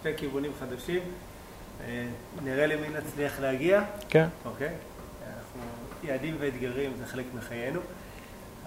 שתי 0.00 0.16
כיוונים 0.16 0.52
חדשים. 0.60 1.02
אה, 1.84 2.06
נראה 2.44 2.66
למי 2.66 2.88
נצליח 2.88 3.40
להגיע. 3.40 3.82
כן. 4.08 4.28
אוקיי. 4.44 4.74
אנחנו 5.36 5.60
יעדים 6.04 6.36
ואתגרים, 6.40 6.92
זה 6.98 7.06
חלק 7.06 7.24
מחיינו. 7.34 7.80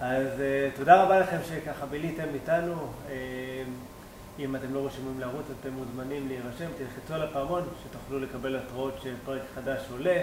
אז 0.00 0.28
תודה 0.76 1.02
רבה 1.02 1.20
לכם 1.20 1.36
שככה 1.48 1.86
ביליתם 1.86 2.26
איתנו. 2.34 2.74
אם 4.38 4.56
אתם 4.56 4.74
לא 4.74 4.86
רשומים 4.86 5.20
לערוץ, 5.20 5.44
אתם 5.60 5.72
מוזמנים 5.72 6.28
להירשם, 6.28 6.66
תלחצו 6.78 7.14
על 7.14 7.22
הפעמון, 7.22 7.62
שתוכלו 7.84 8.18
לקבל 8.18 8.56
התראות 8.56 8.94
שפרק 9.02 9.42
חדש 9.54 9.80
עולה. 9.92 10.22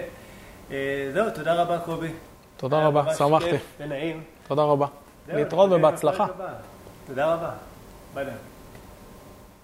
זהו, 1.12 1.30
תודה 1.34 1.62
רבה 1.62 1.78
קובי. 1.78 2.12
תודה 2.56 2.86
רבה, 2.86 3.14
שמחתי. 3.14 3.56
ונעים. 3.78 4.22
תודה 4.48 4.62
רבה. 4.62 4.86
להתראות 5.28 5.70
ובהצלחה. 5.72 6.26
תודה 7.06 7.34
רבה. 7.34 7.50
ביי 8.14 8.24
ביי. 8.24 8.34